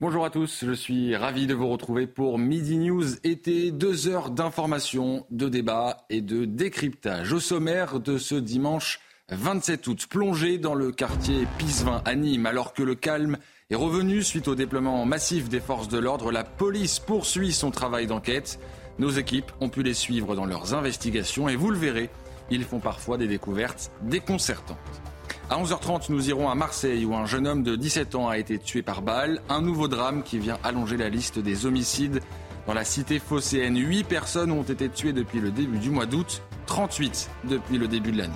Bonjour 0.00 0.24
à 0.24 0.30
tous, 0.30 0.64
je 0.66 0.72
suis 0.72 1.14
ravi 1.14 1.46
de 1.46 1.54
vous 1.54 1.68
retrouver 1.68 2.08
pour 2.08 2.36
Midi 2.36 2.78
News 2.78 3.14
été, 3.22 3.70
deux 3.70 4.08
heures 4.08 4.30
d'information, 4.30 5.24
de 5.30 5.48
débat 5.48 5.98
et 6.10 6.20
de 6.20 6.44
décryptage. 6.46 7.32
Au 7.32 7.38
sommaire 7.38 8.00
de 8.00 8.18
ce 8.18 8.34
dimanche 8.34 8.98
27 9.28 9.86
août, 9.86 10.06
plongé 10.10 10.58
dans 10.58 10.74
le 10.74 10.90
quartier 10.90 11.46
Pisevin 11.58 12.02
à 12.04 12.16
Nîmes, 12.16 12.46
alors 12.46 12.72
que 12.72 12.82
le 12.82 12.96
calme 12.96 13.38
est 13.70 13.76
revenu 13.76 14.24
suite 14.24 14.48
au 14.48 14.56
déploiement 14.56 15.06
massif 15.06 15.48
des 15.48 15.60
forces 15.60 15.88
de 15.88 15.98
l'ordre, 15.98 16.32
la 16.32 16.42
police 16.42 16.98
poursuit 16.98 17.52
son 17.52 17.70
travail 17.70 18.08
d'enquête. 18.08 18.58
Nos 18.98 19.10
équipes 19.10 19.52
ont 19.60 19.68
pu 19.68 19.84
les 19.84 19.94
suivre 19.94 20.34
dans 20.34 20.44
leurs 20.44 20.74
investigations 20.74 21.48
et 21.48 21.54
vous 21.54 21.70
le 21.70 21.78
verrez, 21.78 22.10
ils 22.50 22.64
font 22.64 22.80
parfois 22.80 23.16
des 23.16 23.28
découvertes 23.28 23.92
déconcertantes. 24.02 25.13
À 25.50 25.62
11h30, 25.62 26.06
nous 26.08 26.30
irons 26.30 26.48
à 26.48 26.54
Marseille 26.54 27.04
où 27.04 27.14
un 27.14 27.26
jeune 27.26 27.46
homme 27.46 27.62
de 27.62 27.76
17 27.76 28.14
ans 28.14 28.28
a 28.30 28.38
été 28.38 28.58
tué 28.58 28.80
par 28.80 29.02
balle. 29.02 29.42
Un 29.50 29.60
nouveau 29.60 29.88
drame 29.88 30.22
qui 30.22 30.38
vient 30.38 30.58
allonger 30.64 30.96
la 30.96 31.10
liste 31.10 31.38
des 31.38 31.66
homicides. 31.66 32.20
Dans 32.66 32.72
la 32.72 32.84
cité 32.84 33.18
phocéenne, 33.18 33.76
8 33.76 34.04
personnes 34.04 34.50
ont 34.50 34.62
été 34.62 34.88
tuées 34.88 35.12
depuis 35.12 35.40
le 35.40 35.50
début 35.50 35.78
du 35.78 35.90
mois 35.90 36.06
d'août, 36.06 36.40
38 36.64 37.30
depuis 37.44 37.76
le 37.76 37.88
début 37.88 38.10
de 38.10 38.18
l'année. 38.18 38.32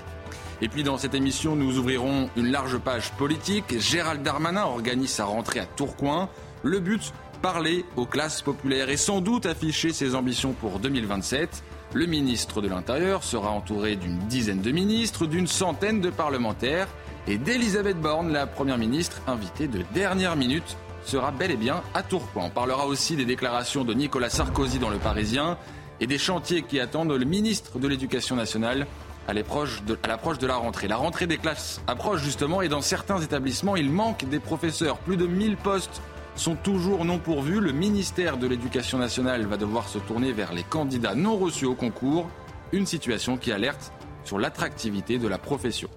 Et 0.60 0.68
puis 0.68 0.82
dans 0.82 0.98
cette 0.98 1.14
émission, 1.14 1.56
nous 1.56 1.78
ouvrirons 1.78 2.28
une 2.36 2.50
large 2.50 2.76
page 2.76 3.10
politique. 3.12 3.78
Gérald 3.78 4.22
Darmanin 4.22 4.64
organise 4.64 5.10
sa 5.10 5.24
rentrée 5.24 5.60
à 5.60 5.66
Tourcoing. 5.66 6.28
Le 6.62 6.78
but, 6.78 7.14
parler 7.40 7.86
aux 7.96 8.04
classes 8.04 8.42
populaires 8.42 8.90
et 8.90 8.98
sans 8.98 9.22
doute 9.22 9.46
afficher 9.46 9.94
ses 9.94 10.14
ambitions 10.14 10.52
pour 10.52 10.78
2027. 10.78 11.62
Le 11.94 12.04
ministre 12.04 12.60
de 12.60 12.68
l'Intérieur 12.68 13.24
sera 13.24 13.50
entouré 13.50 13.96
d'une 13.96 14.18
dizaine 14.26 14.60
de 14.60 14.70
ministres, 14.70 15.24
d'une 15.24 15.46
centaine 15.46 16.02
de 16.02 16.10
parlementaires 16.10 16.88
et 17.28 17.36
d'Elisabeth 17.36 18.00
Borne, 18.00 18.32
la 18.32 18.46
Première 18.46 18.78
ministre, 18.78 19.20
invitée 19.26 19.68
de 19.68 19.84
dernière 19.92 20.34
minute, 20.34 20.78
sera 21.04 21.30
bel 21.30 21.50
et 21.50 21.56
bien 21.56 21.82
à 21.92 22.02
Tourcoing. 22.02 22.46
On 22.46 22.50
parlera 22.50 22.86
aussi 22.86 23.16
des 23.16 23.26
déclarations 23.26 23.84
de 23.84 23.92
Nicolas 23.92 24.30
Sarkozy 24.30 24.78
dans 24.78 24.88
Le 24.88 24.96
Parisien 24.96 25.58
et 26.00 26.06
des 26.06 26.16
chantiers 26.16 26.62
qui 26.62 26.80
attendent 26.80 27.12
le 27.12 27.24
ministre 27.26 27.78
de 27.78 27.86
l'Éducation 27.86 28.34
nationale 28.34 28.86
à 29.26 29.34
l'approche 29.34 29.82
de, 29.82 29.94
de, 29.94 30.46
la 30.46 30.56
rentrée. 30.56 30.88
La 30.88 30.96
rentrée 30.96 31.26
des 31.26 31.36
classes 31.36 31.82
approche 31.86 32.22
justement 32.22 32.62
et 32.62 32.68
dans 32.68 32.80
certains 32.80 33.20
établissements, 33.20 33.76
il 33.76 33.90
manque 33.90 34.24
des 34.24 34.40
professeurs. 34.40 34.96
Plus 34.96 35.18
de 35.18 35.26
1000 35.26 35.58
postes 35.58 36.00
sont 36.34 36.56
toujours 36.56 37.04
non 37.04 37.18
pourvus. 37.18 37.60
Le 37.60 37.72
ministère 37.72 38.38
de 38.38 38.46
l'Éducation 38.46 38.96
nationale 38.96 39.44
va 39.44 39.58
devoir 39.58 39.86
se 39.90 39.98
tourner 39.98 40.32
vers 40.32 40.54
les 40.54 40.62
candidats 40.62 41.14
non 41.14 41.36
reçus 41.36 41.66
au 41.66 41.74
concours, 41.74 42.30
une 42.72 42.86
situation 42.86 43.36
qui 43.36 43.52
alerte 43.52 43.92
sur 44.24 44.38
l'attractivité 44.38 45.18
de 45.18 45.28
la 45.28 45.36
profession. 45.36 45.90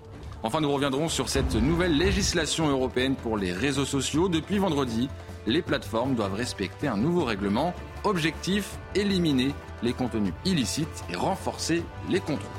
Enfin, 0.44 0.60
nous 0.60 0.72
reviendrons 0.72 1.08
sur 1.08 1.30
cette 1.30 1.54
nouvelle 1.54 1.96
législation 1.96 2.68
européenne 2.68 3.16
pour 3.16 3.38
les 3.38 3.54
réseaux 3.54 3.86
sociaux. 3.86 4.28
Depuis 4.28 4.58
vendredi, 4.58 5.08
les 5.46 5.62
plateformes 5.62 6.16
doivent 6.16 6.34
respecter 6.34 6.88
un 6.88 6.98
nouveau 6.98 7.26
règlement. 7.26 7.76
Objectif, 8.04 8.78
éliminer 8.96 9.54
les 9.84 9.94
contenus 9.94 10.34
illicites 10.44 11.04
et 11.12 11.16
renforcer 11.16 11.84
les 12.10 12.20
contrôles. 12.20 12.50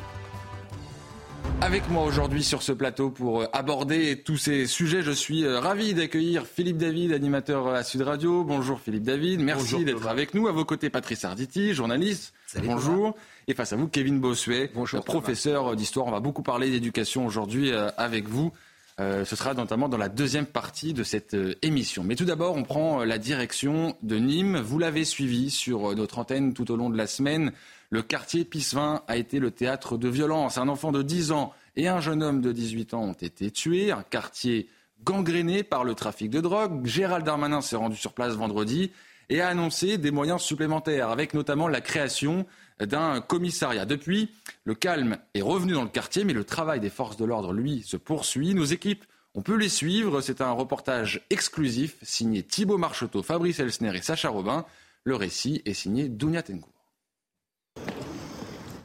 Avec 1.61 1.89
moi 1.91 2.05
aujourd'hui 2.05 2.45
sur 2.45 2.63
ce 2.63 2.73
plateau 2.73 3.11
pour 3.11 3.43
euh, 3.43 3.47
aborder 3.53 4.23
tous 4.23 4.37
ces 4.37 4.67
sujets, 4.67 5.03
je 5.03 5.11
suis 5.11 5.45
euh, 5.45 5.59
ravi 5.59 5.95
d'accueillir 5.95 6.47
Philippe 6.47 6.77
David, 6.77 7.13
animateur 7.13 7.69
à 7.69 7.83
Sud 7.83 8.03
Radio. 8.03 8.45
Bonjour 8.45 8.81
Philippe 8.81 9.05
David, 9.05 9.41
merci 9.41 9.85
d'être 9.85 10.07
avec 10.07 10.35
nous. 10.35 10.49
À 10.49 10.53
vos 10.53 10.65
côtés, 10.65 10.91
Patrice 10.91 11.25
Arditi, 11.25 11.75
journaliste. 11.75 12.33
Bonjour. 12.65 13.17
Et 13.49 13.55
face 13.55 13.73
à 13.73 13.77
vous, 13.77 13.89
Kevin 13.89 14.21
Bossuet, 14.21 14.71
professeur 15.05 15.75
d'histoire. 15.77 16.07
On 16.07 16.11
va 16.11 16.21
beaucoup 16.21 16.43
parler 16.43 16.71
d'éducation 16.71 17.27
aujourd'hui 17.27 17.73
euh, 17.73 17.91
avec 17.97 18.29
vous. 18.29 18.53
ce 18.99 19.37
sera 19.37 19.55
notamment 19.55 19.89
dans 19.89 19.99
la 19.99 20.09
deuxième 20.09 20.47
partie 20.47 20.95
de 20.95 21.03
cette 21.03 21.37
émission. 21.63 22.05
Mais 22.05 22.15
tout 22.15 22.25
d'abord, 22.25 22.57
on 22.57 22.63
prend 22.63 23.05
la 23.05 23.19
direction 23.19 23.97
de 24.03 24.17
Nîmes. 24.17 24.59
Vous 24.59 24.79
l'avez 24.79 25.05
suivi 25.05 25.51
sur 25.51 25.95
notre 25.97 26.21
antenne 26.21 26.55
tout 26.55 26.71
au 26.71 26.77
long 26.77 26.89
de 26.89 26.97
la 26.97 27.09
semaine. 27.09 27.53
Le 27.91 28.03
quartier 28.03 28.45
Pissevin 28.45 29.03
a 29.09 29.17
été 29.17 29.39
le 29.39 29.51
théâtre 29.51 29.99
de 29.99 30.09
violences. 30.09 30.57
Un 30.57 30.69
enfant 30.69 30.93
de 30.93 31.03
10 31.03 31.33
ans 31.33 31.53
et 31.77 31.89
un 31.89 32.01
jeune 32.01 32.23
homme 32.23 32.41
de 32.41 32.53
18 32.53 32.95
ans 32.95 33.03
ont 33.03 33.13
été 33.13 33.51
tués. 33.51 33.93
Un 33.93 34.03
quartier 34.03 34.69
gangréné 35.05 35.63
par 35.63 35.85
le 35.85 35.95
trafic 35.95 36.31
de 36.31 36.41
drogue. 36.41 36.87
Gérald 36.87 37.27
Darmanin 37.27 37.61
s'est 37.61 37.77
rendu 37.77 37.97
sur 37.97 38.13
place 38.13 38.35
vendredi 38.35 38.93
et 39.29 39.41
a 39.41 39.49
annoncé 39.49 39.99
des 39.99 40.11
moyens 40.11 40.43
supplémentaires, 40.43 41.11
avec 41.11 41.35
notamment 41.35 41.69
la 41.69 41.81
création 41.81 42.47
d'un 42.81 43.21
commissariat. 43.21 43.85
Depuis, 43.85 44.31
le 44.65 44.75
calme 44.75 45.19
est 45.35 45.43
revenu 45.43 45.73
dans 45.73 45.83
le 45.83 45.89
quartier, 45.89 46.25
mais 46.25 46.33
le 46.33 46.45
travail 46.45 46.81
des 46.81 46.91
forces 46.91 47.17
de 47.17 47.25
l'ordre, 47.25 47.53
lui, 47.53 47.83
se 47.83 47.97
poursuit. 47.97 48.55
Nos 48.55 48.65
équipes, 48.65 49.05
on 49.35 49.43
peut 49.43 49.57
les 49.57 49.69
suivre. 49.69 50.21
C'est 50.21 50.41
un 50.41 50.53
reportage 50.53 51.25
exclusif 51.31 51.97
signé 52.03 52.43
Thibault 52.43 52.79
Marcheteau, 52.79 53.23
Fabrice 53.23 53.61
Elsner 53.61 53.97
et 53.97 54.03
Sacha 54.03 54.29
Robin. 54.29 54.65
Le 55.05 55.17
récit 55.17 55.63
est 55.65 55.75
signé 55.75 56.09
Dounia 56.09 56.43
Tenkou. 56.43 56.71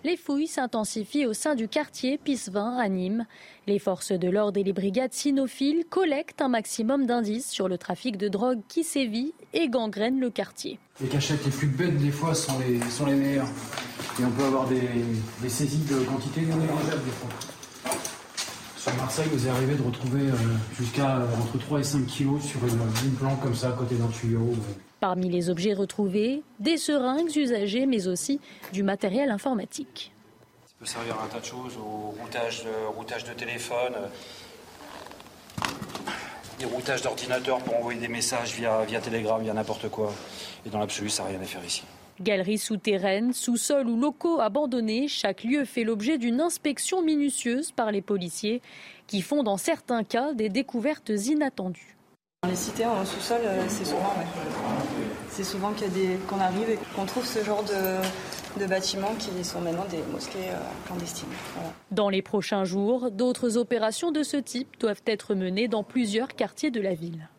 Les 0.07 0.15
fouilles 0.15 0.47
s'intensifient 0.47 1.25
au 1.25 1.33
sein 1.33 1.53
du 1.53 1.67
quartier 1.67 2.17
Pissevin 2.17 2.77
à 2.77 2.87
Nîmes. 2.87 3.25
Les 3.67 3.77
forces 3.77 4.13
de 4.13 4.29
l'ordre 4.29 4.57
et 4.57 4.63
les 4.63 4.71
brigades 4.71 5.11
cynophiles 5.11 5.83
collectent 5.89 6.41
un 6.41 6.47
maximum 6.47 7.05
d'indices 7.05 7.49
sur 7.49 7.67
le 7.67 7.77
trafic 7.77 8.15
de 8.15 8.29
drogue 8.29 8.61
qui 8.69 8.85
sévit 8.85 9.33
et 9.53 9.67
gangrène 9.67 10.21
le 10.21 10.29
quartier. 10.29 10.79
Les 11.01 11.09
cachettes 11.09 11.43
les 11.43 11.51
plus 11.51 11.67
bêtes 11.67 11.97
des 11.97 12.11
fois 12.11 12.33
sont 12.33 12.57
les, 12.59 13.15
meilleures. 13.15 13.49
Et 14.21 14.23
on 14.23 14.31
peut 14.31 14.45
avoir 14.45 14.69
des, 14.69 15.49
saisies 15.49 15.83
de 15.83 15.99
quantité 16.05 16.39
non 16.43 16.55
négligeables 16.55 17.03
des 17.03 17.11
fois. 17.11 17.29
Sur 18.77 18.95
Marseille, 18.95 19.27
vous 19.29 19.45
est 19.45 19.49
arrivé 19.49 19.75
de 19.75 19.83
retrouver 19.83 20.21
euh, 20.21 20.35
jusqu'à 20.79 21.17
euh, 21.17 21.27
entre 21.43 21.57
3 21.57 21.81
et 21.81 21.83
5 21.83 22.05
kilos 22.05 22.41
sur 22.45 22.65
une, 22.65 22.79
une 23.03 23.15
planque 23.15 23.41
comme 23.41 23.55
ça 23.55 23.67
à 23.67 23.73
côté 23.73 23.95
d'un 23.95 24.07
tuyau. 24.07 24.53
Parmi 24.99 25.29
les 25.29 25.49
objets 25.49 25.73
retrouvés, 25.73 26.43
des 26.59 26.77
seringues 26.77 27.35
usagées, 27.35 27.85
mais 27.85 28.07
aussi 28.07 28.39
du 28.73 28.83
matériel 28.83 29.29
informatique. 29.29 30.11
Ça 30.65 30.73
peut 30.79 30.85
servir 30.85 31.19
à 31.19 31.25
un 31.25 31.27
tas 31.27 31.39
de 31.39 31.45
choses, 31.45 31.77
au 31.77 32.15
routage 32.19 32.63
de, 32.63 32.95
routage 32.95 33.23
de 33.23 33.33
téléphone, 33.33 33.93
euh, 33.95 34.07
des 36.59 36.65
routages 36.65 37.01
d'ordinateur 37.03 37.59
pour 37.59 37.77
envoyer 37.77 37.99
des 37.99 38.07
messages 38.07 38.53
via, 38.53 38.83
via 38.85 38.99
Telegram, 38.99 39.41
via 39.41 39.53
n'importe 39.53 39.89
quoi. 39.89 40.13
Et 40.65 40.69
dans 40.69 40.79
l'absolu, 40.79 41.09
ça 41.09 41.23
n'a 41.23 41.29
rien 41.29 41.41
à 41.41 41.45
faire 41.45 41.63
ici. 41.63 41.83
Galeries 42.19 42.57
souterraines, 42.57 43.31
sous-sol 43.31 43.87
ou 43.87 43.99
locaux 43.99 44.39
abandonnés, 44.39 45.07
chaque 45.07 45.43
lieu 45.43 45.65
fait 45.65 45.83
l'objet 45.83 46.17
d'une 46.17 46.41
inspection 46.41 47.03
minutieuse 47.03 47.71
par 47.71 47.91
les 47.91 48.01
policiers 48.01 48.63
qui 49.05 49.21
font 49.21 49.43
dans 49.43 49.57
certains 49.57 50.03
cas 50.03 50.33
des 50.33 50.49
découvertes 50.49 51.09
inattendues. 51.09 51.95
Dans 52.43 52.49
les 52.49 52.55
cités 52.55 52.85
en 52.85 53.05
sous-sol, 53.05 53.41
euh, 53.43 53.63
c'est 53.67 53.85
souvent, 53.85 54.13
c'est 55.37 55.43
souvent 55.43 55.71
qu'on 56.27 56.39
arrive 56.39 56.67
et 56.67 56.79
qu'on 56.95 57.05
trouve 57.05 57.23
ce 57.23 57.43
genre 57.43 57.63
de, 57.63 58.65
bâtiments 58.65 59.13
qui 59.19 59.43
sont 59.43 59.61
maintenant 59.61 59.85
des 59.85 60.01
mosquées 60.11 60.49
euh, 60.49 60.57
clandestines. 60.87 61.29
Dans 61.91 62.09
les 62.09 62.23
prochains 62.23 62.63
jours, 62.63 63.11
d'autres 63.11 63.55
opérations 63.55 64.11
de 64.11 64.23
ce 64.23 64.37
type 64.37 64.79
doivent 64.79 65.03
être 65.05 65.35
menées 65.35 65.67
dans 65.67 65.83
plusieurs 65.83 66.29
quartiers 66.29 66.71
de 66.71 66.81
la 66.81 66.95
ville. 66.95 67.29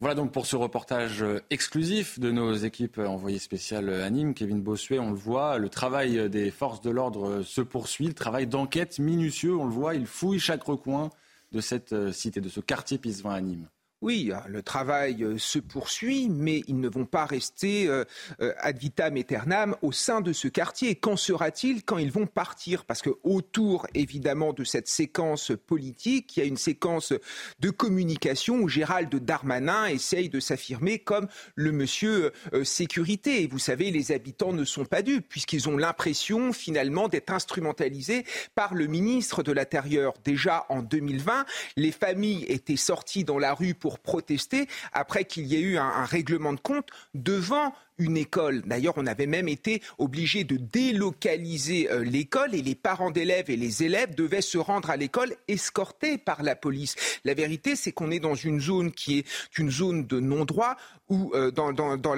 Voilà 0.00 0.14
donc 0.14 0.32
pour 0.32 0.46
ce 0.46 0.56
reportage 0.56 1.22
euh, 1.22 1.42
exclusif 1.50 2.18
de 2.18 2.30
nos 2.30 2.54
équipes 2.54 2.96
envoyées 2.98 3.38
spéciales 3.38 3.90
à 3.90 4.08
Nîmes. 4.08 4.32
Kevin 4.32 4.62
Bossuet, 4.62 4.98
on 4.98 5.10
le 5.10 5.16
voit, 5.16 5.58
le 5.58 5.68
travail 5.68 6.30
des 6.30 6.50
forces 6.50 6.80
de 6.80 6.88
l'ordre 6.88 7.42
se 7.42 7.60
poursuit, 7.60 8.06
le 8.06 8.14
travail 8.14 8.46
d'enquête 8.46 8.98
minutieux, 8.98 9.54
on 9.54 9.66
le 9.66 9.72
voit, 9.72 9.94
il 9.94 10.06
fouille 10.06 10.40
chaque 10.40 10.62
recoin 10.62 11.10
de 11.52 11.60
cette 11.60 11.92
euh, 11.92 12.10
cité, 12.10 12.40
de 12.40 12.48
ce 12.48 12.60
quartier 12.60 12.96
Pisevin 12.96 13.32
à 13.32 13.40
Nîmes 13.42 13.68
oui, 14.04 14.32
hein, 14.34 14.42
le 14.48 14.62
travail 14.62 15.24
euh, 15.24 15.38
se 15.38 15.58
poursuit, 15.58 16.28
mais 16.28 16.62
ils 16.68 16.78
ne 16.78 16.90
vont 16.90 17.06
pas 17.06 17.24
rester 17.24 17.88
euh, 17.88 18.04
euh, 18.42 18.52
ad 18.58 18.76
vitam 18.76 19.16
aeternam 19.16 19.76
au 19.80 19.92
sein 19.92 20.20
de 20.20 20.34
ce 20.34 20.46
quartier. 20.46 20.94
Qu'en 20.94 21.16
sera-t-il 21.16 21.84
quand 21.84 21.96
ils 21.96 22.12
vont 22.12 22.26
partir? 22.26 22.84
Parce 22.84 23.00
que 23.00 23.08
autour, 23.22 23.86
évidemment, 23.94 24.52
de 24.52 24.62
cette 24.62 24.88
séquence 24.88 25.52
politique, 25.66 26.36
il 26.36 26.40
y 26.40 26.42
a 26.42 26.46
une 26.46 26.58
séquence 26.58 27.14
de 27.60 27.70
communication 27.70 28.56
où 28.56 28.68
Gérald 28.68 29.14
Darmanin 29.14 29.86
essaye 29.86 30.28
de 30.28 30.38
s'affirmer 30.38 30.98
comme 30.98 31.26
le 31.54 31.72
monsieur 31.72 32.32
sécurité. 32.62 33.42
Et 33.42 33.46
vous 33.46 33.58
savez, 33.58 33.90
les 33.90 34.12
habitants 34.12 34.52
ne 34.52 34.66
sont 34.66 34.84
pas 34.84 35.00
dupes, 35.00 35.26
puisqu'ils 35.30 35.66
ont 35.70 35.78
l'impression, 35.78 36.52
finalement, 36.52 37.08
d'être 37.08 37.32
instrumentalisés 37.32 38.26
par 38.54 38.74
le 38.74 38.86
ministre 38.86 39.42
de 39.42 39.52
l'Intérieur. 39.52 40.12
Déjà 40.24 40.66
en 40.68 40.82
2020, 40.82 41.46
les 41.78 41.92
familles 41.92 42.44
étaient 42.48 42.76
sorties 42.76 43.24
dans 43.24 43.38
la 43.38 43.54
rue 43.54 43.72
pour 43.72 43.93
protester 43.98 44.66
après 44.92 45.24
qu'il 45.24 45.46
y 45.46 45.56
ait 45.56 45.60
eu 45.60 45.78
un, 45.78 46.04
règlement 46.04 46.52
de 46.52 46.60
compte 46.60 46.88
devant 47.14 47.72
une 47.98 48.16
école. 48.16 48.62
D'ailleurs, 48.66 48.94
on 48.96 49.06
avait 49.06 49.26
même 49.26 49.48
été 49.48 49.80
obligé 49.98 50.42
de 50.42 50.56
délocaliser 50.56 51.90
euh, 51.90 52.02
l'école 52.02 52.54
et 52.54 52.62
les 52.62 52.74
parents 52.74 53.12
d'élèves 53.12 53.50
et 53.50 53.56
les 53.56 53.84
élèves 53.84 54.14
devaient 54.16 54.40
se 54.40 54.58
rendre 54.58 54.90
à 54.90 54.96
l'école 54.96 55.34
escortés 55.46 56.18
par 56.18 56.42
la 56.42 56.56
police. 56.56 56.96
La 57.24 57.34
vérité, 57.34 57.76
c'est 57.76 57.92
qu'on 57.92 58.10
est 58.10 58.18
dans 58.18 58.34
une 58.34 58.60
zone 58.60 58.90
qui 58.90 59.18
est 59.18 59.26
une 59.58 59.70
zone 59.70 60.06
de 60.06 60.18
non-droit 60.18 60.76
ou 61.08 61.32
euh, 61.34 61.50
dans, 61.50 61.72
dans, 61.72 62.14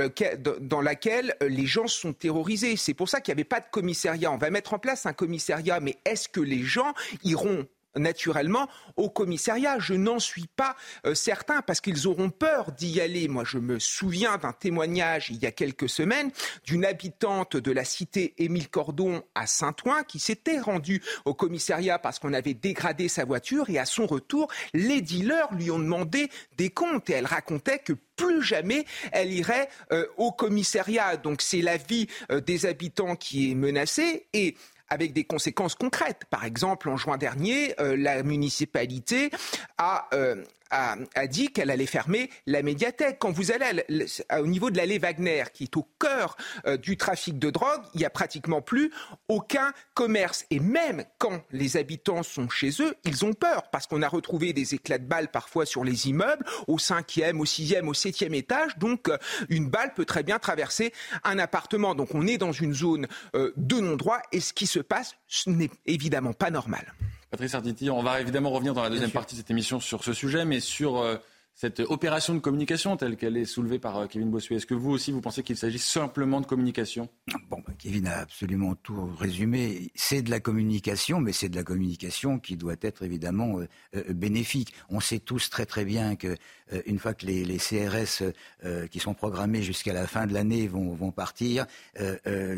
laquelle 0.81 1.37
euh, 1.43 1.49
les 1.49 1.67
gens 1.67 1.89
sont 1.89 2.13
terrorisés. 2.13 2.77
C'est 2.77 2.95
pour 2.95 3.09
ça 3.09 3.21
qu'il 3.21 3.33
n'y 3.33 3.41
avait 3.41 3.45
pas 3.45 3.61
de 3.61 3.67
commissariat. 3.71 4.31
On 4.33 4.39
va 4.39 4.51
mettre 4.51 4.75
en 4.75 4.79
place 4.79 5.07
un 5.07 5.13
commissariat, 5.13 5.81
mais 5.81 5.97
est-ce 6.05 6.29
que 6.29 6.41
les 6.41 6.63
gens 6.63 6.95
iront 7.25 7.67
naturellement 7.97 8.69
au 8.97 9.11
commissariat. 9.11 9.79
Je 9.79 9.95
n'en 9.95 10.19
suis 10.19 10.47
pas 10.57 10.77
euh, 11.07 11.15
certain 11.15 11.63
parce 11.63 11.81
qu'ils 11.81 12.07
auront 12.07 12.31
peur 12.31 12.73
d'y 12.73 13.01
aller. 13.01 13.29
Moi, 13.29 13.45
je 13.45 13.59
me 13.59 13.79
souviens 13.79 14.37
d'un 14.39 14.53
témoignage 14.53 15.31
il 15.31 15.37
y 15.37 15.47
a 15.47 15.53
quelques 15.53 15.89
semaines 15.89 16.31
d'une 16.65 16.85
habitante 16.85 17.57
de 17.57 17.73
la 17.73 17.85
cité 17.85 18.35
Émile 18.39 18.69
Cordon 18.69 19.23
à 19.35 19.47
Saint-Ouen 19.47 20.03
qui 20.05 20.19
s'était 20.19 20.61
rendue 20.61 21.03
au 21.25 21.35
commissariat 21.35 21.99
parce 21.99 22.19
qu'on 22.19 22.33
avait 22.33 22.55
dégradé 22.55 23.09
sa 23.09 23.25
voiture 23.25 23.71
et 23.71 23.79
à 23.79 23.85
son 23.85 24.07
retour, 24.07 24.49
les 24.75 25.01
dealers 25.01 25.53
lui 25.53 25.71
ont 25.71 25.79
demandé 25.79 26.29
des 26.57 26.71
comptes 26.71 27.11
et 27.11 27.15
elle 27.15 27.27
racontait 27.27 27.79
que 27.79 27.95
plus 28.17 28.43
jamais 28.43 28.85
elle 29.13 29.33
irait 29.33 29.69
euh, 29.93 30.07
au 30.17 30.33
commissariat. 30.33 31.17
Donc 31.17 31.43
c'est 31.43 31.61
la 31.61 31.77
vie 31.77 32.07
euh, 32.31 32.41
des 32.41 32.67
habitants 32.67 33.17
qui 33.17 33.51
est 33.51 33.55
menacée 33.55 34.27
et 34.33 34.57
avec 34.89 35.13
des 35.13 35.25
conséquences 35.25 35.75
concrètes. 35.75 36.23
Par 36.31 36.45
exemple, 36.45 36.89
en 36.89 36.97
juin 36.97 37.17
dernier, 37.17 37.75
euh, 37.81 37.97
la 37.97 38.23
municipalité 38.23 39.31
a 39.79 40.09
a, 40.71 41.27
dit 41.27 41.53
qu'elle 41.53 41.71
allait 41.71 41.87
fermer 41.87 42.31
la 42.47 42.63
médiathèque. 42.63 43.19
Quand 43.19 43.31
vous 43.31 43.53
allez 43.53 43.85
au 44.39 44.47
niveau 44.47 44.71
de 44.71 44.77
l'allée 44.77 44.99
Wagner, 44.99 45.45
qui 45.53 45.65
est 45.65 45.77
au 45.77 45.87
cœur 45.99 46.37
euh, 46.67 46.77
du 46.77 46.97
trafic 46.97 47.39
de 47.39 47.51
drogue, 47.51 47.83
il 47.95 47.99
n'y 47.99 48.05
a 48.05 48.11
pratiquement 48.11 48.63
plus 48.63 48.91
aucun 49.29 49.73
commerce. 49.95 50.47
Et 50.51 50.61
même 50.61 51.05
quand 51.19 51.43
les 51.51 51.77
habitants 51.77 52.23
sont 52.23 52.49
chez 52.49 52.71
eux, 52.81 52.95
ils 53.05 53.25
ont 53.25 53.33
peur 53.33 53.71
parce 53.71 53.87
qu'on 53.87 54.03
a 54.03 54.09
retrouvé 54.09 54.53
des 54.53 54.75
éclats 54.75 54.99
de 54.99 55.07
balles 55.07 55.31
parfois 55.31 55.67
sur 55.67 55.85
les 55.85 56.09
immeubles, 56.09 56.45
au 56.67 56.79
cinquième, 56.79 57.41
au 57.41 57.45
sixième, 57.45 57.89
au 57.89 57.95
septième 57.95 58.35
étage. 58.35 58.77
Donc 58.79 59.09
euh, 59.09 59.19
une 59.49 59.69
balle 59.69 59.95
peut 59.95 60.05
très 60.05 60.23
bien 60.23 60.39
traverser 60.39 60.93
un 61.25 61.39
appartement. 61.39 61.95
Donc 61.95 62.15
on 62.15 62.27
est 62.27 62.39
dans 62.39 62.53
une 62.53 62.75
zone 62.75 63.07
euh, 63.35 63.53
de 63.57 63.81
non-droit 63.81 64.21
et 64.33 64.41
ce 64.41 64.53
qui 64.53 64.67
se 64.67 64.81
passe, 64.81 65.17
ce 65.27 65.51
n'est 65.51 65.71
évidemment 65.87 66.33
pas 66.33 66.51
normal. 66.51 66.95
Patrice 67.37 67.55
Arditi, 67.55 67.91
on 67.91 68.03
va 68.03 68.23
évidemment 68.23 68.49
revenir 68.49 68.73
dans 68.73 68.83
la 68.83 68.89
deuxième 68.89 69.11
partie 69.11 69.35
de 69.35 69.41
cette 69.41 69.51
émission 69.51 69.79
sur 69.79 70.03
ce 70.03 70.15
sujet, 70.15 70.47
mais 70.47 70.59
sur 70.59 70.97
euh, 70.97 71.17
cette 71.57 71.81
opération 71.81 72.35
de 72.35 72.39
communication 72.39 72.99
telle 72.99 73.17
qu'elle 73.17 73.39
est 73.39 73.47
soulevée 73.47 73.79
par 73.79 73.97
euh, 73.97 74.07
Kevin 74.07 74.31
Bossuet. 74.31 74.57
Est-ce 74.57 74.67
que 74.67 74.75
vous 74.75 74.91
aussi, 74.91 75.11
vous 75.11 75.23
pensez 75.23 75.43
qu'il 75.43 75.57
s'agit 75.57 75.79
simplement 75.79 76.43
de 76.43 76.47
communication? 76.47 77.09
Bon, 77.49 77.63
bah, 77.67 77.73
Kevin 77.79 78.07
a 78.07 78.19
absolument 78.19 78.75
tout 78.75 79.11
résumé. 79.19 79.91
C'est 79.95 80.21
de 80.21 80.31
la 80.31 80.39
communication, 80.39 81.19
mais 81.19 81.33
c'est 81.33 81.49
de 81.49 81.57
la 81.57 81.65
communication 81.65 82.39
qui 82.39 82.59
doit 82.59 82.77
être 82.83 83.03
évidemment 83.03 83.59
euh, 83.59 83.69
euh, 83.97 84.13
bénéfique. 84.13 84.75
On 84.91 85.01
sait 85.01 85.19
tous 85.19 85.49
très 85.49 85.65
très 85.65 85.87
bien 85.87 86.15
que 86.15 86.37
une 86.87 86.99
fois 86.99 87.15
que 87.15 87.25
les, 87.27 87.59
CRS 87.59 88.25
qui 88.91 88.99
sont 88.99 89.15
programmés 89.15 89.63
jusqu'à 89.63 89.93
la 89.93 90.09
fin 90.09 90.27
de 90.27 90.35
l'année 90.35 90.67
vont, 90.67 91.13
partir, 91.13 91.65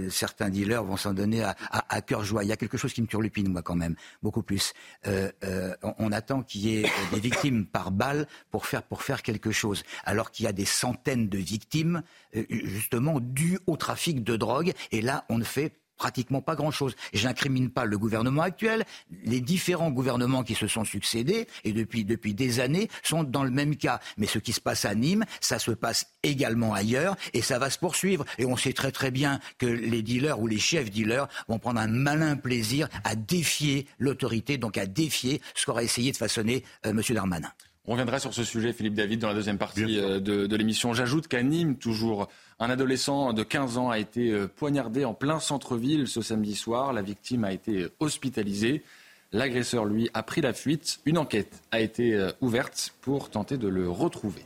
certains 0.08 0.48
dealers 0.48 0.82
vont 0.82 0.96
s'en 0.96 1.12
donner 1.12 1.42
à, 1.42 2.00
cœur 2.00 2.24
joie. 2.24 2.42
Il 2.42 2.46
y 2.46 2.52
a 2.52 2.56
quelque 2.56 2.78
chose 2.78 2.94
qui 2.94 3.02
me 3.02 3.06
turlupine, 3.06 3.52
moi, 3.52 3.60
quand 3.60 3.76
même, 3.76 3.96
beaucoup 4.22 4.42
plus. 4.42 4.72
On, 5.04 6.10
attend 6.10 6.42
qu'il 6.42 6.62
y 6.62 6.78
ait 6.78 6.90
des 7.12 7.20
victimes 7.20 7.66
par 7.66 7.90
balle 7.90 8.26
pour 8.50 8.64
faire 8.64 8.82
pour 8.88 9.02
faire 9.02 9.22
quelque 9.22 9.52
chose, 9.52 9.82
alors 10.04 10.30
qu'il 10.30 10.44
y 10.44 10.48
a 10.48 10.52
des 10.52 10.64
centaines 10.64 11.28
de 11.28 11.38
victimes 11.38 12.02
euh, 12.36 12.44
justement 12.48 13.20
dues 13.20 13.58
au 13.66 13.76
trafic 13.76 14.24
de 14.24 14.36
drogue. 14.36 14.72
Et 14.92 15.02
là, 15.02 15.24
on 15.28 15.38
ne 15.38 15.44
fait 15.44 15.72
pratiquement 15.98 16.40
pas 16.40 16.54
grand-chose. 16.54 16.96
J'incrimine 17.12 17.68
pas 17.68 17.84
le 17.84 17.98
gouvernement 17.98 18.42
actuel. 18.42 18.84
Les 19.24 19.42
différents 19.42 19.90
gouvernements 19.90 20.44
qui 20.44 20.54
se 20.54 20.66
sont 20.66 20.84
succédés 20.84 21.46
et 21.64 21.72
depuis, 21.72 22.04
depuis 22.04 22.32
des 22.32 22.60
années 22.60 22.88
sont 23.02 23.24
dans 23.24 23.44
le 23.44 23.50
même 23.50 23.76
cas. 23.76 24.00
Mais 24.16 24.26
ce 24.26 24.38
qui 24.38 24.52
se 24.52 24.60
passe 24.60 24.86
à 24.86 24.94
Nîmes, 24.94 25.24
ça 25.40 25.58
se 25.58 25.72
passe 25.72 26.06
également 26.22 26.72
ailleurs 26.72 27.16
et 27.34 27.42
ça 27.42 27.58
va 27.58 27.68
se 27.68 27.78
poursuivre. 27.78 28.24
Et 28.38 28.46
on 28.46 28.56
sait 28.56 28.72
très 28.72 28.92
très 28.92 29.10
bien 29.10 29.40
que 29.58 29.66
les 29.66 30.02
dealers 30.02 30.40
ou 30.40 30.46
les 30.46 30.58
chefs 30.58 30.90
dealers 30.90 31.28
vont 31.48 31.58
prendre 31.58 31.80
un 31.80 31.88
malin 31.88 32.36
plaisir 32.36 32.88
à 33.04 33.16
défier 33.16 33.86
l'autorité, 33.98 34.56
donc 34.56 34.78
à 34.78 34.86
défier 34.86 35.42
ce 35.54 35.66
qu'aura 35.66 35.82
essayé 35.82 36.12
de 36.12 36.16
façonner 36.16 36.64
euh, 36.86 36.90
M. 36.90 37.02
Darmanin. 37.10 37.52
On 37.88 37.92
reviendra 37.92 38.18
sur 38.18 38.34
ce 38.34 38.44
sujet, 38.44 38.74
Philippe 38.74 38.92
David, 38.92 39.20
dans 39.20 39.28
la 39.28 39.34
deuxième 39.34 39.56
partie 39.56 39.98
euh, 39.98 40.20
de, 40.20 40.56
l'émission. 40.56 40.92
J'ajoute 40.92 41.26
qu'à 41.26 41.42
Nîmes, 41.42 41.76
toujours, 41.76 42.28
un 42.60 42.68
adolescent 42.68 43.32
de 43.32 43.42
15 43.42 43.78
ans 43.78 43.88
a 43.88 43.98
été 43.98 44.30
euh, 44.30 44.46
poignardé 44.46 45.06
en 45.06 45.14
plein 45.14 45.40
centre-ville 45.40 46.06
ce 46.06 46.20
samedi 46.20 46.54
soir. 46.54 46.92
La 46.92 47.00
victime 47.00 47.44
a 47.44 47.52
été 47.54 47.84
euh, 47.84 47.92
hospitalisée. 47.98 48.82
L'agresseur, 49.32 49.86
lui, 49.86 50.10
a 50.12 50.22
pris 50.22 50.42
la 50.42 50.52
fuite. 50.52 51.00
Une 51.06 51.16
enquête 51.16 51.62
a 51.70 51.80
été 51.80 52.28
ouverte 52.42 52.92
pour 53.00 53.30
tenter 53.30 53.56
de 53.56 53.68
le 53.68 53.88
retrouver. 53.88 54.44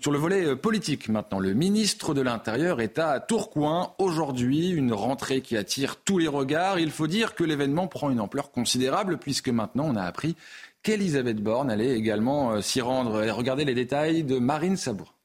Sur 0.00 0.12
le 0.12 0.18
volet 0.18 0.54
politique 0.56 1.08
maintenant, 1.08 1.38
le 1.38 1.52
ministre 1.52 2.14
de 2.14 2.20
l'Intérieur 2.20 2.80
est 2.80 2.98
à 2.98 3.20
Tourcoing 3.20 3.92
aujourd'hui, 3.98 4.70
une 4.70 4.92
rentrée 4.92 5.40
qui 5.40 5.56
attire 5.56 5.96
tous 5.96 6.18
les 6.18 6.28
regards. 6.28 6.78
Il 6.78 6.90
faut 6.90 7.06
dire 7.06 7.34
que 7.34 7.44
l'événement 7.44 7.88
prend 7.88 8.10
une 8.10 8.20
ampleur 8.20 8.50
considérable 8.50 9.18
puisque 9.18 9.48
maintenant 9.48 9.86
on 9.86 9.96
a 9.96 10.02
appris 10.02 10.36
qu'Elisabeth 10.86 11.42
Borne 11.42 11.68
allait 11.68 11.98
également 11.98 12.52
euh, 12.52 12.60
s'y 12.60 12.80
rendre. 12.80 13.24
Et 13.24 13.30
regardez 13.32 13.64
les 13.64 13.74
détails 13.74 14.22
de 14.22 14.38
Marine 14.38 14.76
Sabour. 14.76 15.15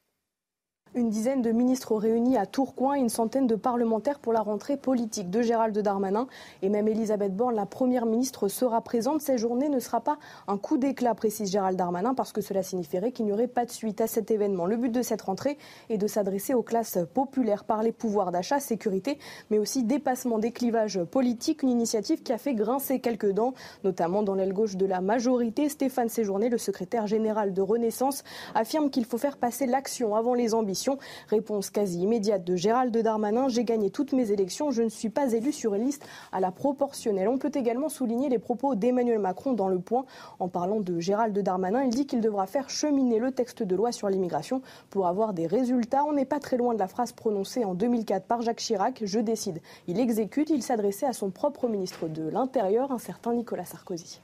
Une 0.94 1.08
dizaine 1.08 1.40
de 1.40 1.52
ministres 1.52 1.96
réunis 1.96 2.36
à 2.36 2.44
Tourcoing, 2.44 2.96
une 2.96 3.08
centaine 3.08 3.46
de 3.46 3.54
parlementaires 3.54 4.18
pour 4.18 4.34
la 4.34 4.42
rentrée 4.42 4.76
politique 4.76 5.30
de 5.30 5.40
Gérald 5.40 5.78
Darmanin. 5.78 6.26
Et 6.60 6.68
même 6.68 6.86
Elisabeth 6.86 7.34
Borne, 7.34 7.54
la 7.54 7.64
première 7.64 8.04
ministre, 8.04 8.48
sera 8.48 8.82
présente. 8.82 9.22
Cette 9.22 9.38
journée 9.38 9.70
ne 9.70 9.78
sera 9.78 10.02
pas 10.02 10.18
un 10.48 10.58
coup 10.58 10.76
d'éclat, 10.76 11.14
précise 11.14 11.50
Gérald 11.50 11.78
Darmanin, 11.78 12.12
parce 12.12 12.34
que 12.34 12.42
cela 12.42 12.62
signifierait 12.62 13.10
qu'il 13.10 13.24
n'y 13.24 13.32
aurait 13.32 13.48
pas 13.48 13.64
de 13.64 13.70
suite 13.70 14.02
à 14.02 14.06
cet 14.06 14.30
événement. 14.30 14.66
Le 14.66 14.76
but 14.76 14.90
de 14.90 15.00
cette 15.00 15.22
rentrée 15.22 15.56
est 15.88 15.96
de 15.96 16.06
s'adresser 16.06 16.52
aux 16.52 16.62
classes 16.62 16.98
populaires, 17.14 17.64
par 17.64 17.82
les 17.82 17.92
pouvoirs 17.92 18.30
d'achat, 18.30 18.60
sécurité, 18.60 19.18
mais 19.50 19.56
aussi 19.56 19.84
dépassement 19.84 20.38
des 20.38 20.52
clivages 20.52 21.02
politiques. 21.04 21.62
Une 21.62 21.70
initiative 21.70 22.22
qui 22.22 22.34
a 22.34 22.38
fait 22.38 22.52
grincer 22.52 23.00
quelques 23.00 23.32
dents, 23.32 23.54
notamment 23.82 24.22
dans 24.22 24.34
l'aile 24.34 24.52
gauche 24.52 24.76
de 24.76 24.84
la 24.84 25.00
majorité. 25.00 25.70
Stéphane 25.70 26.10
Séjourné, 26.10 26.50
le 26.50 26.58
secrétaire 26.58 27.06
général 27.06 27.54
de 27.54 27.62
Renaissance, 27.62 28.24
affirme 28.54 28.90
qu'il 28.90 29.06
faut 29.06 29.16
faire 29.16 29.38
passer 29.38 29.64
l'action 29.64 30.14
avant 30.14 30.34
les 30.34 30.52
ambitions 30.52 30.81
Réponse 31.28 31.70
quasi 31.70 32.00
immédiate 32.00 32.44
de 32.44 32.56
Gérald 32.56 32.96
Darmanin. 32.96 33.48
J'ai 33.48 33.64
gagné 33.64 33.90
toutes 33.90 34.12
mes 34.12 34.30
élections. 34.30 34.70
Je 34.70 34.82
ne 34.82 34.88
suis 34.88 35.08
pas 35.08 35.32
élu 35.32 35.52
sur 35.52 35.74
une 35.74 35.84
liste 35.84 36.06
à 36.32 36.40
la 36.40 36.50
proportionnelle. 36.50 37.28
On 37.28 37.38
peut 37.38 37.52
également 37.54 37.88
souligner 37.88 38.28
les 38.28 38.38
propos 38.38 38.74
d'Emmanuel 38.74 39.18
Macron 39.18 39.52
dans 39.52 39.68
le 39.68 39.78
point. 39.78 40.04
En 40.38 40.48
parlant 40.48 40.80
de 40.80 40.98
Gérald 41.00 41.38
Darmanin, 41.38 41.84
il 41.84 41.90
dit 41.90 42.06
qu'il 42.06 42.20
devra 42.20 42.46
faire 42.46 42.70
cheminer 42.70 43.18
le 43.18 43.32
texte 43.32 43.62
de 43.62 43.76
loi 43.76 43.92
sur 43.92 44.08
l'immigration 44.08 44.62
pour 44.90 45.06
avoir 45.06 45.32
des 45.32 45.46
résultats. 45.46 46.04
On 46.04 46.12
n'est 46.12 46.24
pas 46.24 46.40
très 46.40 46.56
loin 46.56 46.74
de 46.74 46.78
la 46.78 46.88
phrase 46.88 47.12
prononcée 47.12 47.64
en 47.64 47.74
2004 47.74 48.26
par 48.26 48.42
Jacques 48.42 48.58
Chirac. 48.58 49.02
Je 49.04 49.20
décide. 49.20 49.60
Il 49.86 50.00
exécute. 50.00 50.50
Il 50.50 50.62
s'adressait 50.62 51.06
à 51.06 51.12
son 51.12 51.30
propre 51.30 51.68
ministre 51.68 52.08
de 52.08 52.28
l'Intérieur, 52.28 52.92
un 52.92 52.98
certain 52.98 53.34
Nicolas 53.34 53.64
Sarkozy. 53.64 54.20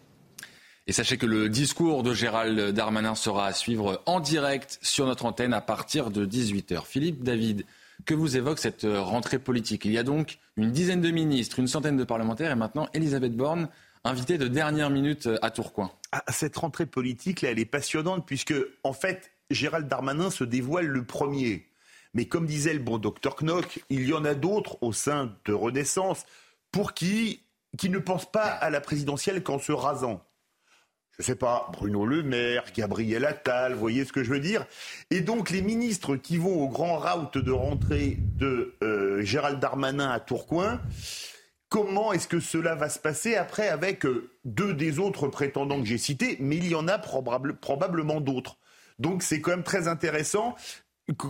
Et 0.89 0.93
sachez 0.93 1.19
que 1.19 1.27
le 1.27 1.51
discours 1.51 2.03
de 2.03 2.15
Gérald 2.15 2.73
Darmanin 2.73 3.15
sera 3.15 3.45
à 3.45 3.53
suivre 3.53 4.03
en 4.07 4.21
direct 4.21 4.79
sur 4.81 5.05
notre 5.05 5.27
antenne 5.27 5.53
à 5.53 5.61
partir 5.61 6.11
de 6.11 6.25
18h. 6.25 6.87
Philippe 6.87 7.23
David, 7.23 7.67
que 8.07 8.15
vous 8.15 8.39
évoque 8.39 8.59
cette 8.59 8.87
rentrée 8.89 9.39
politique? 9.39 9.85
Il 9.85 9.93
y 9.93 9.99
a 9.99 10.03
donc 10.03 10.39
une 10.57 10.73
dizaine 10.73 11.03
de 11.03 11.11
ministres, 11.11 11.59
une 11.59 11.67
centaine 11.67 11.99
de 11.99 12.05
parlementaires 12.05 12.51
et 12.51 12.55
maintenant 12.55 12.89
Elisabeth 12.95 13.37
Borne, 13.37 13.69
invitée 14.03 14.39
de 14.39 14.49
dernière 14.49 14.89
minute 14.89 15.29
à 15.43 15.51
Tourcoing. 15.51 15.93
Ah, 16.11 16.25
cette 16.29 16.57
rentrée 16.57 16.87
politique, 16.87 17.45
elle 17.45 17.59
est 17.59 17.67
passionnante 17.67 18.25
puisque, 18.27 18.55
en 18.83 18.95
fait, 18.95 19.31
Gérald 19.51 19.89
Darmanin 19.89 20.31
se 20.31 20.45
dévoile 20.45 20.87
le 20.87 21.05
premier. 21.05 21.67
Mais 22.15 22.25
comme 22.25 22.47
disait 22.47 22.73
le 22.73 22.81
bon 22.81 22.97
docteur 22.97 23.37
Knock, 23.37 23.85
il 23.91 24.09
y 24.09 24.15
en 24.15 24.25
a 24.25 24.33
d'autres 24.33 24.83
au 24.83 24.95
sein 24.95 25.37
de 25.45 25.53
Renaissance 25.53 26.25
pour 26.73 26.95
qui, 26.95 27.43
qui 27.77 27.91
ne 27.91 27.99
pensent 27.99 28.33
pas 28.33 28.47
à 28.47 28.71
la 28.71 28.81
présidentielle 28.81 29.43
qu'en 29.43 29.59
se 29.59 29.73
rasant 29.73 30.25
je 31.19 31.25
sais 31.25 31.35
pas, 31.35 31.69
Bruno 31.73 32.07
Le 32.07 32.23
Maire, 32.23 32.65
Gabriel 32.75 33.25
Attal, 33.25 33.73
vous 33.73 33.81
voyez 33.81 34.05
ce 34.05 34.13
que 34.13 34.23
je 34.23 34.31
veux 34.31 34.41
dire 34.41 34.65
Et 35.11 35.21
donc 35.21 35.51
les 35.51 35.63
ministres 35.63 36.17
qui 36.17 36.37
vont 36.37 36.63
au 36.63 36.69
grand 36.69 36.99
route 36.99 37.39
de 37.39 37.51
rentrée 37.51 38.19
de 38.37 38.77
euh, 38.85 39.21
Gérald 39.23 39.59
Darmanin 39.59 40.11
à 40.11 40.21
Tourcoing, 40.21 40.81
comment 41.69 42.13
est-ce 42.13 42.29
que 42.29 42.39
cela 42.39 42.77
va 42.77 42.89
se 42.89 43.01
passer 43.01 43.35
après 43.35 43.69
avec 43.69 44.07
euh, 44.07 44.31
deux 44.45 44.75
des 44.75 45.01
autres 45.01 45.27
prétendants 45.27 45.81
que 45.81 45.87
j'ai 45.87 45.99
cités, 45.99 46.37
mais 46.39 46.57
il 46.57 46.69
y 46.69 46.77
en 46.77 46.87
a 46.87 46.99
probablement 46.99 48.21
d'autres. 48.21 48.59
Donc 49.01 49.25
c'est 49.25 49.41
quand 49.41 49.51
même 49.51 49.65
très 49.65 49.89
intéressant. 49.89 50.55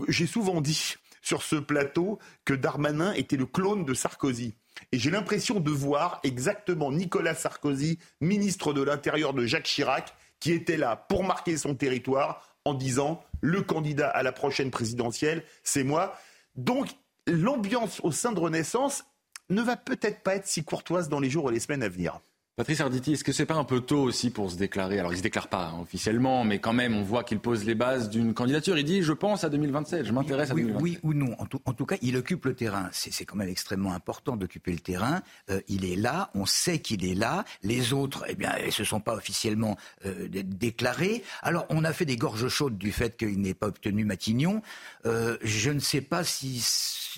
J'ai 0.09 0.26
souvent 0.26 0.61
dit 0.61 0.97
sur 1.23 1.42
ce 1.42 1.57
plateau 1.57 2.18
que 2.45 2.52
Darmanin 2.54 3.12
était 3.12 3.37
le 3.37 3.47
clone 3.47 3.85
de 3.85 3.95
Sarkozy. 3.95 4.54
Et 4.92 4.99
j'ai 4.99 5.11
l'impression 5.11 5.61
de 5.61 5.70
voir 5.70 6.20
exactement 6.23 6.92
Nicolas 6.92 7.35
Sarkozy, 7.35 7.99
ministre 8.20 8.73
de 8.73 8.82
l'Intérieur 8.82 9.35
de 9.35 9.47
Jacques 9.47 9.64
Chirac, 9.64 10.14
qui 10.40 10.52
était 10.52 10.76
là 10.76 10.97
pour 10.97 11.25
marquer 11.25 11.56
son 11.56 11.75
territoire 11.75 12.42
en 12.64 12.75
disant 12.75 13.23
le 13.40 13.62
candidat 13.62 14.08
à 14.08 14.23
la 14.23 14.32
prochaine 14.32 14.70
présidentielle, 14.70 15.44
c'est 15.62 15.85
moi. 15.85 16.14
Donc 16.54 16.88
l'ambiance 17.26 18.00
au 18.02 18.12
sein 18.12 18.32
de 18.32 18.40
Renaissance 18.40 19.04
ne 19.50 19.62
va 19.62 19.76
peut-être 19.76 20.23
pas 20.23 20.37
être 20.37 20.47
si 20.47 20.64
courtoise 20.64 21.08
dans 21.08 21.20
les 21.20 21.30
jours 21.30 21.50
et 21.50 21.54
les 21.54 21.61
semaines 21.61 21.82
à 21.82 21.88
venir. 21.88 22.20
Patrice 22.59 22.81
Arditi, 22.81 23.12
est-ce 23.12 23.23
que 23.23 23.31
c'est 23.31 23.47
pas 23.47 23.55
un 23.55 23.62
peu 23.62 23.79
tôt 23.83 24.00
aussi 24.00 24.31
pour 24.31 24.50
se 24.50 24.57
déclarer? 24.57 24.99
Alors, 24.99 25.12
il 25.12 25.17
se 25.17 25.23
déclare 25.23 25.47
pas 25.47 25.69
hein, 25.69 25.79
officiellement, 25.81 26.43
mais 26.43 26.59
quand 26.59 26.73
même, 26.73 26.97
on 26.97 27.05
voit 27.05 27.23
qu'il 27.23 27.38
pose 27.38 27.65
les 27.65 27.77
bases 27.77 28.11
d'une 28.11 28.35
candidature. 28.35 28.77
Il 28.77 28.85
dit, 28.85 29.00
je 29.00 29.12
pense 29.12 29.45
à 29.45 29.49
2027, 29.49 30.05
je 30.05 30.11
m'intéresse 30.11 30.50
à 30.50 30.55
2027. 30.55 30.83
Oui 30.83 30.99
ou 31.05 31.15
non. 31.15 31.37
En 31.38 31.73
tout, 31.73 31.87
cas, 31.87 31.95
il 32.03 32.17
occupe 32.17 32.47
le 32.47 32.55
terrain. 32.55 32.88
C'est 32.91 33.25
quand 33.25 33.37
même 33.37 33.49
extrêmement 33.49 33.93
important 33.93 34.37
d'occuper 34.37 34.73
le 34.73 34.81
terrain. 34.81 35.23
Euh, 35.50 35.61
il 35.69 35.85
est 35.85 35.95
là, 35.95 36.33
on 36.35 36.47
sait 36.47 36.81
qu'il 36.81 37.05
est 37.05 37.15
là. 37.15 37.45
Les 37.62 37.93
autres, 37.93 38.25
eh 38.27 38.35
bien, 38.35 38.50
ils 38.67 38.73
se 38.73 38.83
sont 38.83 38.99
pas 38.99 39.15
officiellement 39.15 39.77
euh, 40.05 40.27
déclarés. 40.29 41.23
Alors, 41.43 41.65
on 41.69 41.85
a 41.85 41.93
fait 41.93 42.07
des 42.07 42.17
gorges 42.17 42.49
chaudes 42.49 42.77
du 42.77 42.91
fait 42.91 43.17
qu'il 43.17 43.41
n'ait 43.41 43.55
pas 43.55 43.69
obtenu 43.69 44.05
Matignon. 44.05 44.62
Euh, 45.07 45.37
je 45.43 45.71
ne 45.71 45.79
sais 45.79 46.00
pas 46.00 46.25
si 46.25 46.61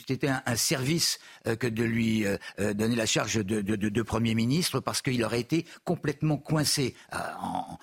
c'était 0.07 0.29
un, 0.29 0.57
service 0.57 1.19
que 1.45 1.67
de 1.67 1.85
lui 1.85 2.25
donner 2.59 2.97
la 2.97 3.07
charge 3.07 3.37
de, 3.45 3.61
de 3.61 4.03
Premier 4.03 4.35
ministre, 4.35 4.81
parce 4.81 5.03
qu'il 5.03 5.23
aurait 5.25 5.41
été 5.41 5.67
complètement 5.85 6.37
coincé 6.37 6.95
euh, 7.15 7.19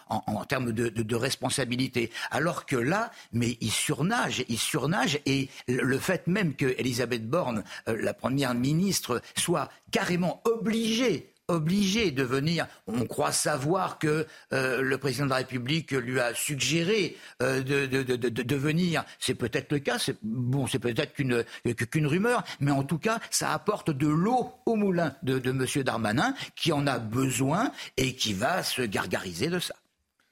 en, 0.10 0.46
termes 0.46 0.72
de, 0.72 1.16
responsabilité. 1.16 2.12
Alors 2.32 2.66
que 2.66 2.76
là, 2.76 3.12
mais 3.34 3.58
il 3.62 3.72
surnage, 3.72 4.44
il 4.50 4.60
surnage, 4.60 5.20
et 5.26 5.50
le 5.68 5.98
fait 5.98 6.28
même 6.28 6.56
que 6.56 6.76
Elisabeth 6.78 7.28
Borne, 7.28 7.64
euh, 7.88 7.98
la 8.02 8.14
première 8.14 8.54
ministre, 8.54 9.22
soit 9.36 9.70
carrément 9.92 10.42
obligée 10.46 11.34
obligé 11.48 12.12
de 12.12 12.24
venir. 12.24 12.68
On 12.88 13.06
croit 13.06 13.32
savoir 13.32 14.00
que 14.00 14.25
euh, 14.54 14.82
le 14.82 14.98
président 14.98 15.25
de 15.25 15.30
la 15.30 15.38
République 15.38 15.92
lui 15.92 16.20
a 16.20 16.34
suggéré 16.34 17.16
euh, 17.42 17.62
de, 17.62 17.86
de, 17.86 18.56
venir. 18.56 19.04
C'est 19.20 19.36
peut-être 19.36 19.72
le 19.72 19.80
cas. 19.80 19.98
C'est, 19.98 20.18
bon, 20.24 20.68
c'est 20.68 20.80
peut-être 20.80 21.13
qu'une, 21.13 22.08
rumeur, 22.08 22.44
mais 22.60 22.72
en 22.72 22.84
tout 22.84 22.98
cas, 22.98 23.20
ça 23.32 23.54
apporte 23.54 23.92
de 23.92 24.08
l'eau 24.08 24.51
au 24.66 24.75
moulin 24.75 25.16
de, 25.24 25.39
de 25.39 25.51
M. 25.51 25.84
Darmanin, 25.84 26.34
qui 26.56 26.72
en 26.72 26.86
a 26.86 27.00
besoin 27.00 27.72
et 27.96 28.13
qui 28.13 28.34
va 28.34 28.63
se 28.63 28.82
gargariser 28.82 29.48
de 29.48 29.60
ça. 29.60 29.75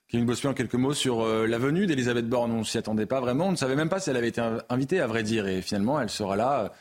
Quelques 0.07 0.75
mots 0.75 0.93
sur 0.93 1.21
euh, 1.21 1.45
la 1.47 1.57
venue 1.57 1.87
d'Elisabeth 1.87 2.29
Borne. 2.29 2.51
On 2.51 2.59
ne 2.59 2.63
s'y 2.63 2.77
attendait 2.77 3.05
pas 3.05 3.19
vraiment. 3.19 3.47
On 3.47 3.51
ne 3.51 3.57
savait 3.57 3.75
même 3.75 3.89
pas 3.89 3.99
si 3.99 4.09
elle 4.09 4.17
avait 4.17 4.29
été 4.29 4.41
invitée, 4.69 5.01
à 5.01 5.07
vrai 5.07 5.23
dire. 5.23 5.47
Et 5.47 5.61
finalement, 5.61 5.99
elle 5.99 6.09
sera 6.09 6.35
là 6.35 6.71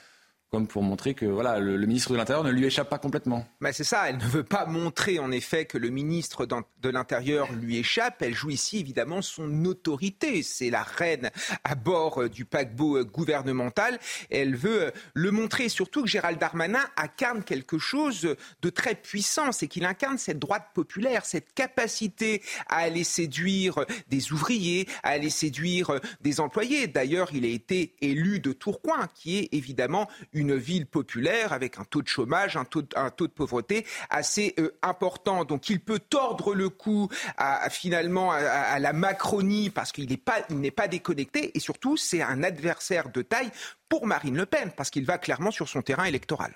comme 0.54 0.68
pour 0.68 0.84
montrer 0.84 1.14
que 1.14 1.26
voilà, 1.26 1.58
le, 1.58 1.76
ministre 1.84 2.12
de 2.12 2.16
l'Intérieur 2.16 2.44
ne 2.44 2.52
lui 2.52 2.64
échappe 2.64 2.88
pas 2.88 2.98
complètement. 2.98 3.44
Mais 3.58 3.72
c'est 3.72 3.82
ça, 3.82 4.08
elle 4.08 4.18
ne 4.18 4.24
veut 4.24 4.44
pas 4.44 4.66
montrer 4.66 5.18
en 5.18 5.32
effet 5.32 5.64
que 5.64 5.78
le 5.78 5.90
ministre 5.90 6.46
de 6.46 6.88
l'Intérieur 6.88 7.50
lui 7.52 7.78
échappe. 7.78 8.22
Elle 8.22 8.34
joue 8.34 8.50
ici 8.50 8.78
évidemment 8.78 9.20
son 9.20 9.64
autorité. 9.64 10.44
C'est 10.44 10.70
la 10.70 10.84
reine 10.84 11.32
à 11.64 11.74
bord 11.74 12.22
euh, 12.22 12.28
du 12.28 12.44
paquebot 12.44 12.98
euh, 12.98 13.04
gouvernemental. 13.04 13.98
Elle 14.30 14.54
veut 14.54 14.82
euh, 14.84 14.90
le 15.14 15.32
montrer, 15.32 15.68
surtout 15.68 16.04
que 16.04 16.08
Gérald 16.08 16.38
Darmanin 16.38 16.84
incarne 16.96 17.42
quelque 17.42 17.78
chose 17.78 18.36
de 18.62 18.70
très 18.70 18.94
puissant, 18.94 19.50
c'est 19.50 19.66
qu'il 19.66 19.84
incarne 19.84 20.18
cette 20.18 20.38
droite 20.38 20.68
populaire, 20.72 21.26
cette 21.26 21.52
capacité 21.54 22.42
à 22.68 22.76
aller 22.76 23.02
séduire 23.02 23.84
des 24.06 24.30
ouvriers, 24.30 24.86
à 25.02 25.08
aller 25.08 25.30
séduire 25.30 25.98
des 26.20 26.38
employés. 26.38 26.86
D'ailleurs, 26.86 27.30
il 27.34 27.44
a 27.44 27.48
été 27.48 27.96
élu 28.00 28.38
de 28.38 28.52
Tourcoing, 28.52 29.08
qui 29.16 29.38
est 29.38 29.48
évidemment 29.50 30.08
une 30.32 30.43
une 30.44 30.56
ville 30.56 30.86
populaire 30.86 31.52
avec 31.52 31.78
un 31.78 31.84
taux 31.84 32.02
de 32.02 32.08
chômage, 32.08 32.56
un 32.56 32.64
taux, 32.64 32.82
un 32.96 33.10
taux 33.10 33.26
de 33.26 33.32
pauvreté 33.32 33.86
assez 34.10 34.54
euh, 34.58 34.74
important. 34.82 35.44
Donc 35.44 35.70
il 35.70 35.80
peut 35.80 35.98
tordre 35.98 36.54
le 36.54 36.68
cou 36.68 37.08
à, 37.36 37.70
finalement 37.70 38.32
à, 38.32 38.78
la 38.78 38.92
Macronie 38.92 39.70
parce 39.70 39.92
qu'il 39.92 40.08
n'est 40.08 40.16
pas, 40.16 40.42
pas 40.76 40.88
déconnecté 40.88 41.56
et 41.56 41.60
surtout 41.60 41.96
c'est 41.96 42.22
un 42.22 42.42
adversaire 42.42 43.08
de 43.10 43.22
taille 43.22 43.50
pour 43.88 44.06
Marine 44.06 44.36
Le 44.36 44.46
Pen 44.46 44.70
parce 44.76 44.90
qu'il 44.90 45.06
va 45.06 45.18
clairement 45.18 45.50
sur 45.50 45.68
son 45.68 45.82
terrain 45.82 46.04
électoral. 46.04 46.52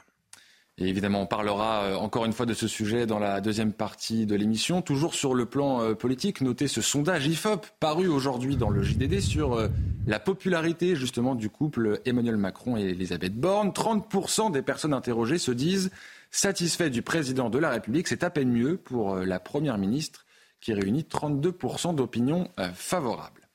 Évidemment, 0.80 1.22
on 1.22 1.26
parlera 1.26 1.82
euh, 1.84 1.94
encore 1.96 2.24
une 2.24 2.32
fois 2.32 2.46
de 2.46 2.54
ce 2.54 2.68
sujet 2.68 3.04
dans 3.04 3.18
la 3.18 3.40
deuxième 3.40 3.72
partie 3.72 4.26
de 4.26 4.36
l'émission. 4.36 4.80
Toujours 4.80 5.14
sur 5.14 5.34
le 5.34 5.44
plan 5.44 5.82
euh, 5.82 5.94
politique, 5.94 6.40
notez 6.40 6.68
ce 6.68 6.80
sondage 6.80 7.26
IFOP 7.26 7.66
paru 7.80 8.06
aujourd'hui 8.06 8.56
dans 8.56 8.70
le 8.70 8.82
JDD 8.82 9.20
sur 9.20 9.54
euh, 9.54 9.68
la 10.06 10.20
popularité 10.20 10.94
justement 10.94 11.34
du 11.34 11.50
couple 11.50 12.00
Emmanuel 12.04 12.36
Macron 12.36 12.76
et 12.76 12.90
Elisabeth 12.90 13.34
Borne. 13.34 13.70
30% 13.70 14.52
des 14.52 14.62
personnes 14.62 14.94
interrogées 14.94 15.38
se 15.38 15.50
disent 15.50 15.90
satisfaits 16.30 16.90
du 16.90 17.02
président 17.02 17.50
de 17.50 17.58
la 17.58 17.70
République. 17.70 18.06
C'est 18.06 18.22
à 18.22 18.30
peine 18.30 18.52
mieux 18.52 18.76
pour 18.76 19.16
la 19.16 19.40
Première 19.40 19.78
ministre 19.78 20.26
qui 20.60 20.74
réunit 20.74 21.06
32% 21.10 21.94
d'opinions 21.94 22.48
favorables. 22.74 23.47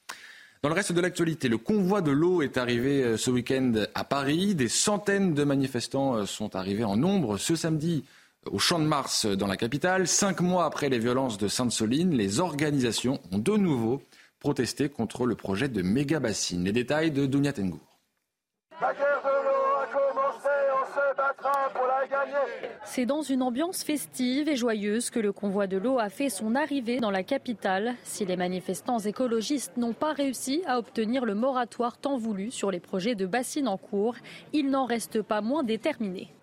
Dans 0.63 0.69
le 0.69 0.75
reste 0.75 0.93
de 0.93 1.01
l'actualité, 1.01 1.49
le 1.49 1.57
convoi 1.57 1.99
de 1.99 2.11
l'eau 2.11 2.41
est 2.41 2.55
arrivé 2.55 3.03
euh, 3.03 3.17
ce 3.17 3.29
week-end 3.29 3.73
à 3.95 4.05
Paris. 4.05 4.55
Des 4.55 4.69
centaines 4.69 5.33
de 5.33 5.43
manifestants 5.43 6.15
euh, 6.15 6.25
sont 6.25 6.55
arrivés 6.55 6.85
en 6.85 6.95
nombre 6.95 7.37
ce 7.37 7.57
samedi 7.57 8.05
au 8.49 8.59
Champ 8.59 8.79
de 8.79 8.85
Mars 8.85 9.25
dans 9.25 9.47
la 9.47 9.57
capitale. 9.57 10.07
Cinq 10.07 10.39
mois 10.39 10.63
après 10.63 10.87
les 10.87 10.99
violences 10.99 11.37
de 11.37 11.49
Sainte-Soline, 11.49 12.15
les 12.15 12.39
organisations 12.39 13.19
ont 13.33 13.39
de 13.39 13.57
nouveau 13.57 14.01
protesté 14.39 14.87
contre 14.87 15.25
le 15.25 15.35
projet 15.35 15.67
de 15.67 15.81
méga 15.81 16.21
bassine. 16.21 16.63
Les 16.63 16.71
détails 16.71 17.11
de 17.11 17.25
Dounia 17.25 17.51
Tengour. 17.51 17.99
C'est 22.85 23.05
dans 23.05 23.21
une 23.21 23.41
ambiance 23.41 23.83
festive 23.83 24.47
et 24.49 24.55
joyeuse 24.55 25.09
que 25.09 25.19
le 25.19 25.31
convoi 25.31 25.67
de 25.67 25.77
l'eau 25.77 25.99
a 25.99 26.09
fait 26.09 26.29
son 26.29 26.55
arrivée 26.55 26.99
dans 26.99 27.11
la 27.11 27.23
capitale. 27.23 27.95
Si 28.03 28.25
les 28.25 28.37
manifestants 28.37 28.99
écologistes 28.99 29.77
n'ont 29.77 29.93
pas 29.93 30.13
réussi 30.13 30.63
à 30.67 30.79
obtenir 30.79 31.25
le 31.25 31.35
moratoire 31.35 31.97
tant 31.97 32.17
voulu 32.17 32.51
sur 32.51 32.71
les 32.71 32.79
projets 32.79 33.15
de 33.15 33.25
bassines 33.25 33.67
en 33.67 33.77
cours, 33.77 34.15
ils 34.53 34.69
n'en 34.69 34.85
restent 34.85 35.21
pas 35.21 35.41
moins 35.41 35.63
déterminés. 35.63 36.33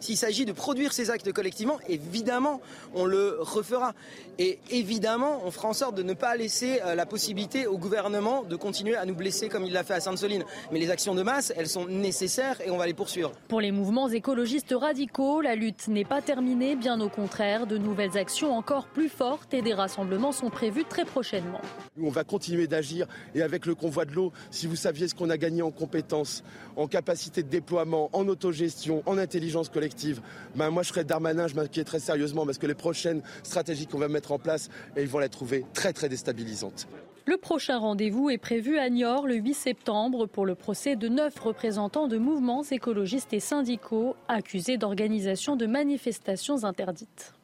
S'il 0.00 0.16
s'agit 0.16 0.44
de 0.44 0.52
produire 0.52 0.92
ces 0.92 1.10
actes 1.10 1.32
collectivement, 1.32 1.78
évidemment, 1.88 2.60
on 2.94 3.04
le 3.04 3.36
refera. 3.40 3.94
Et 4.38 4.58
évidemment, 4.70 5.40
on 5.44 5.50
fera 5.50 5.68
en 5.68 5.72
sorte 5.72 5.94
de 5.94 6.02
ne 6.02 6.12
pas 6.12 6.36
laisser 6.36 6.80
euh, 6.84 6.94
la 6.94 7.06
possibilité 7.06 7.66
au 7.66 7.78
gouvernement 7.78 8.42
de 8.42 8.56
continuer 8.56 8.96
à 8.96 9.06
nous 9.06 9.14
blesser 9.14 9.48
comme 9.48 9.64
il 9.64 9.72
l'a 9.72 9.84
fait 9.84 9.94
à 9.94 10.00
Sainte-Soline. 10.00 10.44
Mais 10.72 10.78
les 10.78 10.90
actions 10.90 11.14
de 11.14 11.22
masse, 11.22 11.52
elles 11.56 11.68
sont 11.68 11.86
nécessaires 11.86 12.60
et 12.60 12.70
on 12.70 12.76
va 12.76 12.86
les 12.86 12.94
poursuivre. 12.94 13.32
Pour 13.48 13.60
les 13.60 13.72
mouvements 13.72 14.08
écologistes 14.08 14.74
radicaux, 14.76 15.40
la 15.40 15.54
lutte 15.54 15.88
n'est 15.88 16.04
pas 16.04 16.20
terminée, 16.20 16.76
bien 16.76 17.00
au 17.00 17.08
contraire. 17.08 17.66
De 17.66 17.78
nouvelles 17.78 18.18
actions 18.18 18.54
encore 18.54 18.86
plus 18.88 19.08
fortes 19.08 19.54
et 19.54 19.62
des 19.62 19.74
rassemblements 19.74 20.32
sont 20.32 20.50
prévus 20.50 20.84
très 20.84 21.04
prochainement. 21.04 21.60
On 22.00 22.10
va 22.10 22.24
continuer 22.24 22.66
d'agir 22.66 23.06
et 23.34 23.42
avec 23.42 23.64
le 23.66 23.74
convoi 23.74 24.04
de 24.04 24.12
l'eau, 24.12 24.32
si 24.50 24.66
vous 24.66 24.76
saviez 24.76 25.08
ce 25.08 25.14
qu'on 25.14 25.30
a 25.30 25.38
gagné 25.38 25.62
en 25.62 25.70
compétences, 25.70 26.44
en 26.76 26.86
capacité 26.86 27.42
de 27.42 27.48
déploiement, 27.48 28.10
en 28.12 28.28
autogestion, 28.28 29.02
en 29.06 29.16
intelligence 29.16 29.35
collective, 29.72 30.20
ben 30.54 30.70
moi 30.70 30.82
je 30.82 30.88
serais 30.88 31.04
Darmanin, 31.04 31.46
je 31.48 31.54
m'inquiéterais 31.54 32.00
sérieusement 32.00 32.44
parce 32.46 32.58
que 32.58 32.66
les 32.66 32.74
prochaines 32.74 33.22
stratégies 33.42 33.86
qu'on 33.86 33.98
va 33.98 34.08
mettre 34.08 34.32
en 34.32 34.38
place, 34.38 34.68
ils 34.96 35.08
vont 35.08 35.18
les 35.18 35.28
trouver 35.28 35.64
très 35.74 35.92
très 35.92 36.08
déstabilisantes. 36.08 36.86
Le 37.26 37.36
prochain 37.36 37.78
rendez-vous 37.78 38.30
est 38.30 38.38
prévu 38.38 38.78
à 38.78 38.88
Niort 38.88 39.26
le 39.26 39.34
8 39.34 39.54
septembre 39.54 40.26
pour 40.26 40.46
le 40.46 40.54
procès 40.54 40.94
de 40.94 41.08
neuf 41.08 41.38
représentants 41.40 42.06
de 42.06 42.18
mouvements 42.18 42.62
écologistes 42.62 43.32
et 43.32 43.40
syndicaux 43.40 44.14
accusés 44.28 44.76
d'organisation 44.78 45.56
de 45.56 45.66
manifestations 45.66 46.62
interdites. 46.62 47.34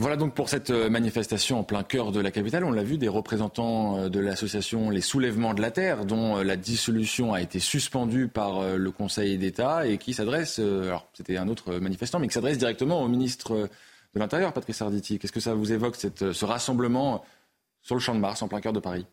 Voilà 0.00 0.16
donc 0.16 0.34
pour 0.34 0.48
cette 0.48 0.70
euh, 0.70 0.88
manifestation 0.88 1.58
en 1.58 1.62
plein 1.62 1.82
cœur 1.82 2.10
de 2.10 2.20
la 2.20 2.30
capitale. 2.30 2.64
On 2.64 2.70
l'a 2.70 2.82
vu, 2.82 2.96
des 2.96 3.06
représentants 3.06 3.98
euh, 3.98 4.08
de 4.08 4.18
l'association 4.18 4.88
Les 4.88 5.02
Soulèvements 5.02 5.52
de 5.52 5.60
la 5.60 5.70
Terre, 5.70 6.06
dont 6.06 6.38
euh, 6.38 6.42
la 6.42 6.56
dissolution 6.56 7.34
a 7.34 7.42
été 7.42 7.58
suspendue 7.58 8.26
par 8.26 8.62
le 8.62 8.90
Conseil 8.92 9.36
d'État 9.36 9.86
et 9.86 9.98
qui 9.98 10.14
s'adresse, 10.14 10.58
alors 10.58 11.06
c'était 11.12 11.36
un 11.36 11.48
autre 11.48 11.74
manifestant, 11.74 12.18
mais 12.18 12.28
qui 12.28 12.32
s'adresse 12.32 12.56
directement 12.56 13.02
au 13.02 13.08
ministre 13.08 13.68
de 14.14 14.18
l'Intérieur, 14.18 14.54
Patrice 14.54 14.80
Arditi. 14.80 15.18
Qu'est-ce 15.18 15.32
que 15.32 15.40
ça 15.40 15.52
vous 15.52 15.70
évoque, 15.70 15.96
ce 15.96 16.44
rassemblement 16.46 17.22
sur 17.82 17.94
le 17.94 18.00
champ 18.00 18.14
de 18.14 18.20
Mars, 18.20 18.40
en 18.40 18.48
plein 18.48 18.62
cœur 18.62 18.72
de 18.72 18.80
Paris? 18.80 19.04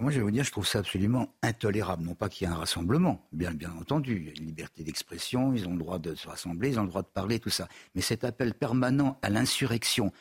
Moi, 0.00 0.10
je 0.10 0.16
vais 0.16 0.22
vous 0.22 0.30
dire, 0.30 0.44
je 0.44 0.50
trouve 0.50 0.66
ça 0.66 0.78
absolument 0.78 1.34
intolérable. 1.42 2.02
Non 2.04 2.14
pas 2.14 2.28
qu'il 2.28 2.46
y 2.46 2.50
ait 2.50 2.52
un 2.52 2.56
rassemblement, 2.56 3.26
bien, 3.32 3.52
entendu. 3.78 4.16
Il 4.16 4.24
y 4.24 4.28
a 4.28 4.32
une 4.40 4.46
liberté 4.46 4.82
d'expression, 4.82 5.52
ils 5.52 5.68
ont 5.68 5.72
le 5.72 5.78
droit 5.78 5.98
de 5.98 6.14
se 6.14 6.26
rassembler, 6.26 6.70
ils 6.70 6.80
ont 6.80 6.84
le 6.84 6.88
droit 6.88 7.02
de 7.02 7.08
parler, 7.08 7.38
tout 7.38 7.50
ça. 7.50 7.68
Mais 7.94 8.00
cet 8.00 8.24
appel 8.24 8.54
permanent 8.54 9.18
à 9.22 9.28
l'insurrection, 9.28 10.12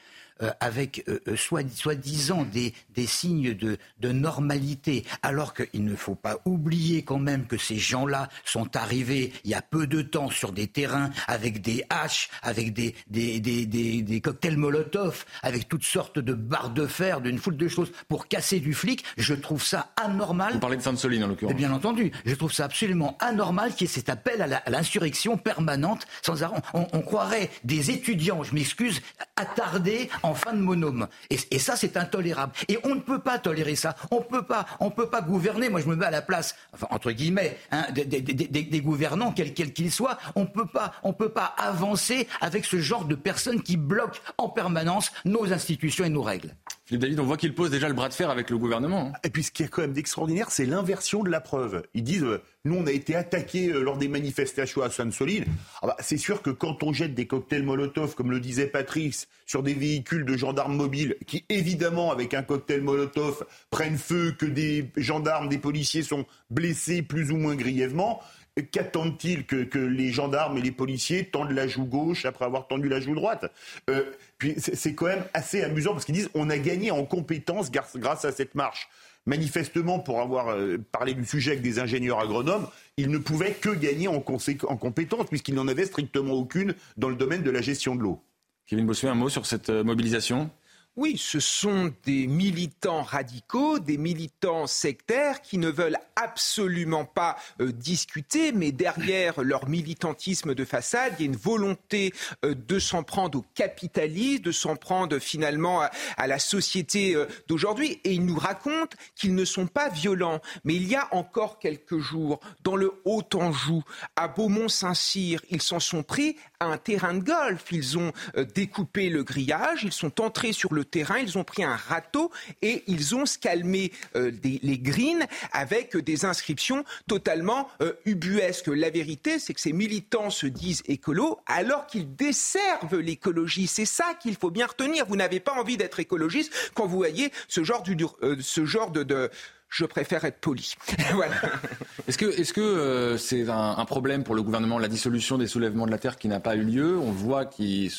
euh, 0.42 0.52
avec 0.60 1.04
euh, 1.08 1.20
euh, 1.28 1.36
soi-disant 1.36 2.44
des, 2.44 2.74
des, 2.96 3.06
signes 3.06 3.54
de, 3.54 3.78
de 4.00 4.12
normalité, 4.12 5.06
alors 5.22 5.54
qu'il 5.54 5.84
ne 5.84 5.96
faut 5.96 6.16
pas 6.16 6.38
oublier 6.46 7.04
quand 7.04 7.20
même 7.20 7.46
que 7.46 7.58
ces 7.58 7.78
gens-là 7.78 8.30
sont 8.46 8.76
arrivés 8.78 9.34
il 9.44 9.52
y 9.52 9.54
a 9.54 9.62
peu 9.62 9.86
de 9.86 10.02
temps 10.02 10.30
sur 10.30 10.52
des 10.52 10.68
terrains 10.68 11.10
avec 11.28 11.62
des 11.62 11.84
haches, 11.90 12.30
avec 12.42 12.74
des, 12.74 12.96
des, 13.08 13.40
des, 13.40 13.66
des 13.66 14.22
cocktails 14.22 14.58
Molotov, 14.58 15.26
avec 15.44 15.68
toutes 15.68 15.84
sortes 15.84 16.20
de 16.20 16.34
barres 16.34 16.70
de 16.70 16.88
fer, 16.88 17.22
d'une 17.22 17.38
foule 17.38 17.58
de 17.58 17.68
choses 17.68 17.92
pour 18.08 18.28
casser 18.28 18.60
du 18.60 18.74
flic. 18.74 19.04
Je 19.18 19.34
trouve 19.34 19.64
ça 19.64 19.92
anormal. 20.02 20.54
Vous 20.54 20.60
parlez 20.60 20.78
de 20.78 20.82
Sainte-Soline 20.82 21.24
en 21.24 21.28
l'occurrence. 21.28 21.56
Bien 21.56 21.72
entendu. 21.72 22.12
Je 22.26 22.36
trouve 22.36 22.54
ça 22.54 22.66
absolument 22.66 23.18
anormal 23.20 23.74
qu'il 23.74 23.88
y 23.88 23.90
ait 23.90 23.94
cet 23.94 24.10
appel 24.10 24.42
à 24.42 24.70
l'insurrection 24.70 25.38
permanente 25.38 26.08
sans 26.22 26.44
arrêt. 26.44 26.62
On, 26.74 26.88
on 26.94 27.02
croirait 27.02 27.50
des 27.64 27.92
étudiants, 27.92 28.44
je 28.44 28.54
m'excuse, 28.54 29.02
attardés 29.36 30.10
en 30.24 30.29
en 30.30 30.36
fin 30.36 30.54
de 30.54 30.62
monome. 30.62 31.08
Et, 31.30 31.60
ça, 31.60 31.76
c'est 31.76 31.98
intolérable. 31.98 32.54
Et 32.68 32.78
on 32.84 32.96
ne 32.96 33.02
peut 33.02 33.20
pas 33.20 33.40
tolérer 33.40 33.76
ça. 33.76 33.96
On 34.12 34.22
peut 34.22 34.44
pas, 34.44 34.66
on 34.80 34.92
peut 34.92 35.10
pas 35.10 35.22
gouverner. 35.22 35.70
Moi, 35.70 35.82
je 35.82 35.88
me 35.88 35.96
mets 35.96 36.06
à 36.06 36.12
la 36.12 36.22
place, 36.22 36.56
entre 36.90 37.12
guillemets, 37.12 37.58
hein, 37.72 37.86
des, 37.92 38.82
gouvernants, 38.82 39.32
quels 39.32 39.54
qu'ils 39.54 39.92
soient. 39.92 40.18
On 40.36 40.46
peut 40.46 40.68
pas, 40.68 40.94
on 41.04 41.14
peut 41.14 41.30
pas 41.30 41.54
avancer 41.58 42.28
avec 42.42 42.66
ce 42.66 42.80
genre 42.80 43.06
de 43.06 43.16
personnes 43.16 43.62
qui 43.62 43.78
bloquent 43.78 44.20
en 44.38 44.50
permanence 44.50 45.12
nos 45.26 45.52
institutions 45.52 46.06
et 46.06 46.10
nos 46.10 46.22
règles. 46.22 46.56
David, 46.92 47.20
on 47.20 47.24
voit 47.24 47.38
qu'il 47.38 47.54
pose 47.54 47.70
déjà 47.70 47.88
le 47.88 47.94
bras 47.94 48.10
de 48.10 48.14
fer 48.14 48.30
avec 48.30 48.50
le 48.50 48.58
gouvernement. 48.58 49.12
Hein. 49.14 49.20
Et 49.24 49.30
puis 49.30 49.44
ce 49.44 49.52
qui 49.52 49.64
est 49.64 49.68
quand 49.68 49.82
même 49.82 49.94
d'extraordinaire, 49.94 50.50
c'est 50.50 50.66
l'inversion 50.66 51.22
de 51.24 51.30
la 51.30 51.40
preuve. 51.40 51.84
Ils 51.94 52.04
disent, 52.04 52.24
euh, 52.24 52.42
nous 52.66 52.76
on 52.76 52.88
a 52.88 52.92
été 52.92 53.16
attaqués 53.16 53.70
euh, 53.70 53.82
lors 53.82 53.98
des 53.98 54.08
manifestations 54.08 54.82
à 54.82 54.90
Sainte-Soline. 54.90 55.46
Ah 55.82 55.88
bah, 55.88 55.96
c'est 56.00 56.18
sûr 56.18 56.42
que 56.42 56.50
quand 56.50 56.82
on 56.82 56.92
jette 56.92 57.14
des 57.14 57.28
cocktails 57.28 57.64
Molotov, 57.64 58.16
comme 58.16 58.32
le 58.32 58.40
disait 58.40 58.66
Patrice, 58.66 59.28
sur 59.46 59.62
des 59.62 59.74
véhicules 59.74 60.26
de 60.26 60.36
gendarmes 60.36 60.76
mobiles, 60.76 61.16
qui 61.28 61.46
évidemment 61.50 62.12
avec 62.12 62.34
un 62.34 62.42
cocktail 62.42 62.82
Molotov 62.82 63.46
prennent 63.70 63.98
feu, 63.98 64.34
que 64.38 64.46
des 64.48 64.90
gendarmes, 64.98 65.50
des 65.50 65.60
policiers 65.60 66.04
sont 66.04 66.26
blessés 66.50 67.02
plus 67.04 67.32
ou 67.32 67.38
moins 67.38 67.56
grièvement, 67.56 68.22
qu'attendent-ils 68.60 69.46
que, 69.46 69.80
les 69.80 70.12
gendarmes 70.12 70.58
et 70.58 70.62
les 70.62 70.72
policiers 70.72 71.26
tendent 71.26 71.52
la 71.52 71.68
joue 71.68 71.86
gauche 71.86 72.26
après 72.26 72.46
avoir 72.46 72.68
tendu 72.68 72.90
la 72.90 73.00
joue 73.00 73.16
droite 73.16 73.52
euh, 73.90 74.04
Puis 74.38 74.56
c'est 74.58 74.94
quand 74.94 75.08
même 75.08 75.24
assez 75.34 75.64
amusant 75.64 75.94
parce 75.94 76.06
qu'ils 76.06 76.16
disent 76.16 76.30
on 76.34 76.50
a 76.50 76.58
gagné 76.58 76.92
en 76.92 77.06
compétence 77.06 77.72
grâce, 77.72 78.26
à 78.26 78.32
cette 78.32 78.56
marche. 78.56 78.90
Manifestement, 79.26 80.00
pour 80.00 80.22
avoir 80.22 80.50
euh, 80.50 80.78
parlé 80.92 81.14
du 81.14 81.26
sujet 81.26 81.52
avec 81.52 81.62
des 81.62 81.80
ingénieurs 81.80 82.20
agronomes, 82.20 82.68
ils 82.98 83.10
ne 83.10 83.18
pouvaient 83.18 83.52
que 83.54 83.70
gagner 83.70 84.08
en, 84.08 84.16
en 84.16 84.78
compétence 84.78 85.28
puisqu'ils 85.28 85.56
n'en 85.56 85.68
avaient 85.68 85.86
strictement 85.86 86.34
aucune 86.34 86.74
dans 86.98 87.10
le 87.10 87.16
domaine 87.16 87.44
de 87.44 87.52
la 87.52 87.62
gestion 87.62 87.96
de 87.96 88.02
l'eau. 88.02 88.22
Kevin 88.66 88.86
Bossuet, 88.86 89.10
un 89.10 89.16
mot 89.16 89.30
sur 89.30 89.46
cette 89.46 89.70
euh, 89.70 89.84
mobilisation? 89.84 90.50
Oui, 90.96 91.18
ce 91.18 91.40
sont 91.40 91.94
des 92.04 92.28
militants 92.28 93.04
radicaux, 93.04 93.80
des 93.80 93.98
militants 93.98 94.68
sectaires 94.68 95.42
qui 95.42 95.58
ne 95.58 95.70
veulent 95.70 95.98
absolument 96.18 97.06
pas 97.06 97.38
euh, 97.62 97.72
discuter, 97.72 98.52
mais 98.52 98.74
derrière 98.74 99.42
leur 99.44 99.70
militantisme 99.70 100.54
de 100.54 100.66
façade, 100.66 101.14
il 101.18 101.26
y 101.26 101.28
a 101.30 101.32
une 101.32 101.38
volonté 101.38 102.14
euh, 102.44 102.54
de 102.54 102.80
s'en 102.80 103.04
prendre 103.04 103.40
au 103.40 103.46
capitalisme, 103.56 104.44
de 104.44 104.52
s'en 104.52 104.76
prendre 104.76 105.20
finalement 105.20 105.82
à, 106.18 106.28
la 106.28 106.40
société 106.40 107.16
euh, 107.16 107.28
d'aujourd'hui. 107.48 108.02
Et 108.04 108.14
ils 108.14 108.26
nous 108.26 108.38
racontent 108.38 108.98
qu'ils 109.16 109.36
ne 109.36 109.46
sont 109.46 109.68
pas 109.68 109.90
violents. 109.90 110.42
Mais 110.66 110.76
il 110.76 110.88
y 110.88 110.96
a 110.96 111.08
encore 111.16 111.60
quelques 111.60 112.00
jours, 112.00 112.42
dans 112.64 112.76
le 112.76 112.92
Haut-Anjou, 113.06 113.84
à 114.16 114.28
Beaumont-Saint-Cyr, 114.28 115.42
ils 115.50 115.62
s'en 115.62 115.80
sont 115.80 116.04
pris 116.04 116.36
un 116.60 116.78
terrain 116.78 117.14
de 117.14 117.24
golf. 117.24 117.66
Ils 117.72 117.98
ont 117.98 118.12
découpé 118.56 119.10
le 119.10 119.24
grillage, 119.24 119.84
ils 119.84 119.92
sont 119.92 120.22
entrés 120.22 120.54
sur 120.54 120.74
le 120.74 120.86
terrain, 120.86 121.20
ils 121.20 121.38
ont 121.38 121.44
pris 121.44 121.64
un 121.64 121.76
râteau 121.76 122.32
et 122.62 122.84
ils 122.88 123.16
ont 123.16 123.26
scalmé 123.26 123.92
euh, 124.16 124.32
les 124.44 124.78
greens 124.78 125.26
avec 125.52 125.96
des 125.98 126.26
inscriptions 126.26 126.84
totalement 127.08 127.70
euh, 127.82 127.94
ubuesques. 128.06 128.68
La 128.68 128.90
vérité, 128.90 129.40
c'est 129.40 129.54
que 129.54 129.62
ces 129.62 129.74
militants 129.74 130.30
se 130.30 130.48
disent 130.48 130.84
écolos 130.88 131.40
alors 131.46 131.88
qu'ils 131.88 132.16
desservent 132.16 133.00
l'écologie. 133.00 133.68
C'est 133.68 133.86
ça 133.86 134.14
qu'il 134.20 134.36
faut 134.36 134.52
bien 134.52 134.68
retenir. 134.68 135.06
Vous 135.06 135.16
n'avez 135.16 135.40
pas 135.40 135.54
envie 135.54 135.78
d'être 135.78 136.00
écologiste 136.00 136.54
quand 136.74 136.86
vous 136.86 136.98
voyez 136.98 137.32
ce 137.48 137.64
genre, 137.64 137.84
euh, 138.24 138.36
ce 138.42 138.66
genre 138.66 138.92
de 138.92 139.30
je 139.70 139.86
préfère 139.86 140.26
être 140.26 140.40
poli. 140.40 140.76
Est-ce 142.08 142.18
que 142.18 142.32
c'est 142.32 142.42
-ce 142.42 142.54
que, 142.54 142.62
euh, 142.62 143.18
c'est 143.18 143.48
un, 143.50 143.86
problème 143.86 144.24
pour 144.24 144.36
le 144.36 144.42
gouvernement, 144.42 144.80
la 144.80 144.88
dissolution 144.88 145.38
des 145.38 145.48
soulèvements 145.48 145.86
de 145.86 145.92
la 145.92 146.00
Terre 146.00 146.18
qui 146.18 146.28
n'a 146.28 146.40
pas 146.40 146.56
eu 146.56 146.64
lieu? 146.64 146.98
On 146.98 147.12
voit 147.12 147.46
qu'il 147.46 147.92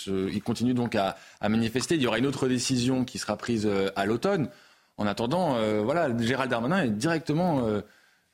continue 0.44 0.74
donc 0.74 0.96
à, 0.96 1.16
manifester. 1.48 1.94
Il 1.94 2.02
y 2.02 2.06
aura 2.06 2.18
une 2.18 2.26
autre 2.26 2.48
décision 2.48 3.04
qui 3.04 3.18
sera 3.18 3.36
prise 3.36 3.66
euh, 3.66 3.90
à 3.94 4.04
l'automne. 4.04 4.50
En 4.96 5.06
attendant, 5.06 5.56
euh, 5.56 5.80
voilà, 5.82 6.14
Gérald 6.18 6.50
Darmanin 6.50 6.84
est 6.84 6.90
directement... 6.90 7.66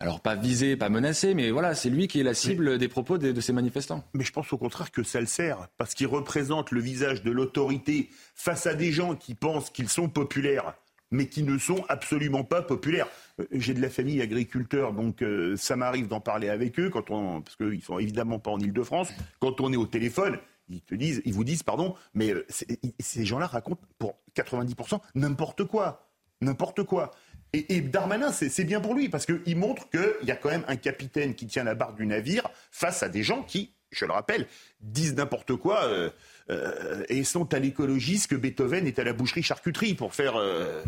alors 0.00 0.20
pas 0.20 0.34
visé, 0.34 0.76
pas 0.76 0.90
menacé, 0.90 1.32
mais 1.32 1.50
voilà, 1.50 1.74
c'est 1.74 1.88
lui 1.88 2.06
qui 2.06 2.20
est 2.20 2.22
la 2.22 2.34
cible 2.34 2.76
des 2.76 2.88
propos 2.88 3.16
de, 3.16 3.32
de, 3.32 3.40
ces 3.40 3.52
manifestants. 3.52 4.04
Mais 4.14 4.24
je 4.24 4.32
pense 4.32 4.52
au 4.52 4.58
contraire 4.58 4.90
que 4.90 5.02
ça 5.02 5.20
le 5.20 5.26
sert, 5.26 5.68
parce 5.78 5.94
qu'il 5.94 6.06
représente 6.06 6.70
le 6.70 6.80
visage 6.80 7.22
de 7.22 7.30
l'autorité 7.30 8.10
face 8.34 8.66
à 8.66 8.74
des 8.74 8.92
gens 8.92 9.14
qui 9.14 9.34
pensent 9.34 9.70
qu'ils 9.70 9.88
sont 9.88 10.10
populaires 10.10 10.74
mais 11.10 11.28
qui 11.28 11.42
ne 11.42 11.58
sont 11.58 11.84
absolument 11.88 12.44
pas 12.44 12.62
populaires. 12.62 13.08
Euh, 13.40 13.46
j'ai 13.52 13.74
de 13.74 13.80
la 13.80 13.90
famille 13.90 14.20
agriculteur, 14.20 14.92
donc 14.92 15.22
euh, 15.22 15.56
ça 15.56 15.76
m'arrive 15.76 16.08
d'en 16.08 16.20
parler 16.20 16.48
avec 16.48 16.78
eux, 16.78 16.90
quand 16.90 17.10
on, 17.10 17.42
parce 17.42 17.56
qu'ils 17.56 17.82
sont 17.82 17.98
évidemment 17.98 18.38
pas 18.38 18.50
en 18.50 18.58
Ile-de-France. 18.58 19.08
Quand 19.40 19.60
on 19.60 19.72
est 19.72 19.76
au 19.76 19.86
téléphone, 19.86 20.38
ils 20.68 20.82
te 20.82 20.94
disent, 20.94 21.22
ils 21.24 21.32
vous 21.32 21.44
disent, 21.44 21.62
pardon, 21.62 21.94
mais 22.14 22.32
euh, 22.32 22.46
ces 22.98 23.24
gens-là 23.24 23.46
racontent 23.46 23.82
pour 23.98 24.18
90% 24.34 25.00
n'importe 25.14 25.64
quoi, 25.64 26.08
n'importe 26.40 26.82
quoi. 26.82 27.12
Et, 27.52 27.80
Darmanin, 27.80 28.32
c'est 28.32 28.64
bien 28.64 28.80
pour 28.80 28.92
lui, 28.92 29.08
parce 29.08 29.24
qu'il 29.24 29.56
montre 29.56 29.88
qu'il 29.88 30.28
y 30.28 30.30
a 30.30 30.36
quand 30.36 30.50
même 30.50 30.64
un 30.68 30.76
capitaine 30.76 31.34
qui 31.34 31.46
tient 31.46 31.64
la 31.64 31.74
barre 31.74 31.94
du 31.94 32.04
navire 32.04 32.50
face 32.70 33.02
à 33.02 33.08
des 33.08 33.22
gens 33.22 33.42
qui, 33.44 33.72
je 33.92 34.04
le 34.04 34.12
rappelle, 34.12 34.46
disent 34.80 35.14
n'importe 35.14 35.56
quoi. 35.56 35.88
Et 37.08 37.24
sont 37.24 37.52
à 37.54 37.58
l'écologie 37.58 38.18
ce 38.18 38.28
que 38.28 38.36
Beethoven 38.36 38.86
est 38.86 38.98
à 38.98 39.04
la 39.04 39.12
boucherie-charcuterie, 39.12 39.94
pour 39.94 40.14
faire 40.14 40.36
euh, 40.36 40.82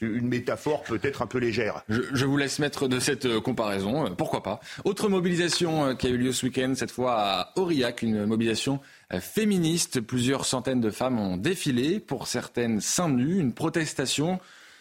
une 0.00 0.28
métaphore 0.28 0.82
peut-être 0.82 1.22
un 1.22 1.26
peu 1.26 1.38
légère. 1.38 1.82
Je, 1.88 2.24
vous 2.24 2.36
laisse 2.36 2.58
mettre 2.58 2.88
de 2.88 3.00
cette 3.00 3.26
euh, 3.26 3.40
comparaison, 3.40 4.14
pourquoi 4.14 4.42
pas. 4.42 4.60
Autre 4.84 5.08
mobilisation 5.08 5.94
qui 5.96 6.06
a 6.06 6.10
eu 6.10 6.18
lieu 6.18 6.32
ce 6.32 6.46
week-end, 6.46 6.74
cette 6.76 6.90
fois 6.90 7.14
à 7.18 7.52
Aurillac, 7.56 8.02
une 8.02 8.26
mobilisation 8.26 8.80
féministe. 9.20 10.00
Plusieurs 10.00 10.44
centaines 10.44 10.80
de 10.80 10.90
femmes 10.90 11.18
ont 11.18 11.36
défilé, 11.36 11.98
pour 12.00 12.28
certaines 12.28 12.80
seins 12.80 13.08
nus, 13.08 13.38
une 13.38 13.52
protestation 13.52 14.38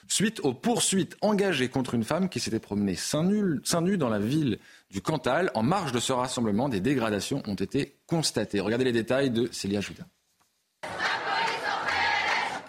suite 0.09 0.41
aux 0.43 0.53
poursuites 0.53 1.15
engagées 1.21 1.69
contre 1.69 1.93
une 1.93 2.03
femme 2.03 2.29
qui 2.29 2.39
s'était 2.39 2.59
promenée 2.59 2.95
seins 2.95 3.23
nus 3.23 3.97
dans 3.97 4.09
la 4.09 4.19
ville 4.19 4.59
du 4.91 5.01
Cantal. 5.01 5.51
En 5.53 5.63
marge 5.63 5.91
de 5.91 5.99
ce 5.99 6.11
rassemblement, 6.11 6.67
des 6.67 6.81
dégradations 6.81 7.43
ont 7.45 7.55
été 7.55 7.98
constatées. 8.09 8.59
Regardez 8.59 8.85
les 8.85 8.91
détails 8.91 9.29
de 9.29 9.47
Célia 9.51 9.81
Judas. 9.81 10.05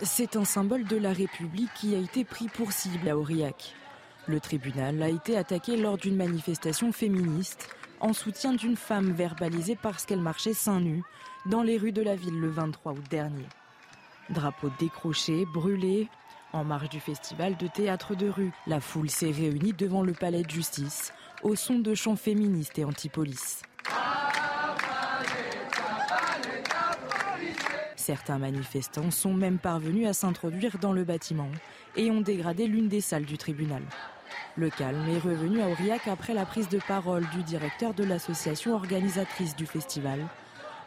C'est 0.03 0.37
un 0.37 0.45
symbole 0.45 0.85
de 0.85 0.97
la 0.97 1.13
République 1.13 1.71
qui 1.75 1.95
a 1.95 1.99
été 1.99 2.25
pris 2.25 2.49
pour 2.49 2.73
cible 2.73 3.09
à 3.09 3.17
Aurillac. 3.17 3.75
Le 4.27 4.41
tribunal 4.41 5.03
a 5.03 5.09
été 5.09 5.37
attaqué 5.37 5.77
lors 5.77 5.99
d'une 5.99 6.17
manifestation 6.17 6.93
féministe 6.93 7.69
en 8.01 8.13
soutien 8.13 8.55
d'une 8.55 8.77
femme 8.77 9.13
verbalisée 9.13 9.77
parce 9.81 10.07
qu'elle 10.07 10.21
marchait 10.21 10.55
seins 10.55 10.81
nus 10.81 11.03
dans 11.47 11.63
les 11.63 11.77
rues 11.77 11.93
de 11.93 12.03
la 12.03 12.17
ville 12.17 12.39
le 12.39 12.49
23 12.49 12.93
août 12.93 13.05
dernier. 13.11 13.47
Drapeau 14.31 14.71
décroché, 14.79 15.45
brûlé, 15.53 16.09
en 16.53 16.65
marge 16.65 16.89
du 16.89 17.01
festival 17.01 17.57
de 17.57 17.67
théâtre 17.67 18.15
de 18.15 18.29
rue, 18.29 18.53
la 18.67 18.81
foule 18.81 19.11
s'est 19.11 19.31
réunie 19.31 19.73
devant 19.73 20.03
le 20.03 20.13
palais 20.13 20.43
de 20.43 20.51
justice 20.51 21.13
au 21.43 21.57
son 21.57 21.79
de 21.79 21.95
chants 21.95 22.17
féministes 22.17 22.79
et 22.79 22.85
anti-police. 22.85 23.63
Certains 28.01 28.39
manifestants 28.39 29.11
sont 29.11 29.35
même 29.35 29.59
parvenus 29.59 30.09
à 30.09 30.15
s'introduire 30.15 30.79
dans 30.79 30.95
le 30.95 31.05
bâtiment 31.05 31.51
et 31.97 32.11
ont 32.11 32.23
dégradé 32.23 32.67
l'une 32.67 32.89
des 32.89 33.03
salles 33.03 33.27
du 33.27 33.37
tribunal. 33.37 33.83
Le 34.57 34.71
calme 34.71 35.07
est 35.11 35.19
revenu 35.19 35.61
à 35.61 35.69
Aurillac 35.69 36.09
après 36.09 36.33
la 36.33 36.47
prise 36.47 36.71
de 36.71 36.79
parole 36.79 37.29
du 37.29 37.43
directeur 37.43 37.93
de 37.93 38.03
l'association 38.03 38.75
organisatrice 38.75 39.55
du 39.55 39.67
festival, 39.67 40.27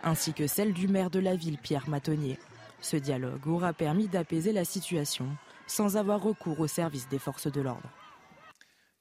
ainsi 0.04 0.34
que 0.34 0.48
celle 0.48 0.74
du 0.74 0.88
maire 0.88 1.12
de 1.12 1.20
la 1.20 1.36
ville, 1.36 1.60
Pierre 1.60 1.88
Matonnier. 1.88 2.40
Ce 2.82 2.98
dialogue 2.98 3.46
aura 3.46 3.74
permis 3.74 4.08
d'apaiser 4.08 4.52
la 4.52 4.66
situation 4.66 5.28
sans 5.68 5.98
avoir 5.98 6.20
recours 6.20 6.60
au 6.60 6.68
service 6.68 7.08
des 7.10 7.20
forces 7.20 7.52
de 7.52 7.62
l'ordre. 7.62 7.90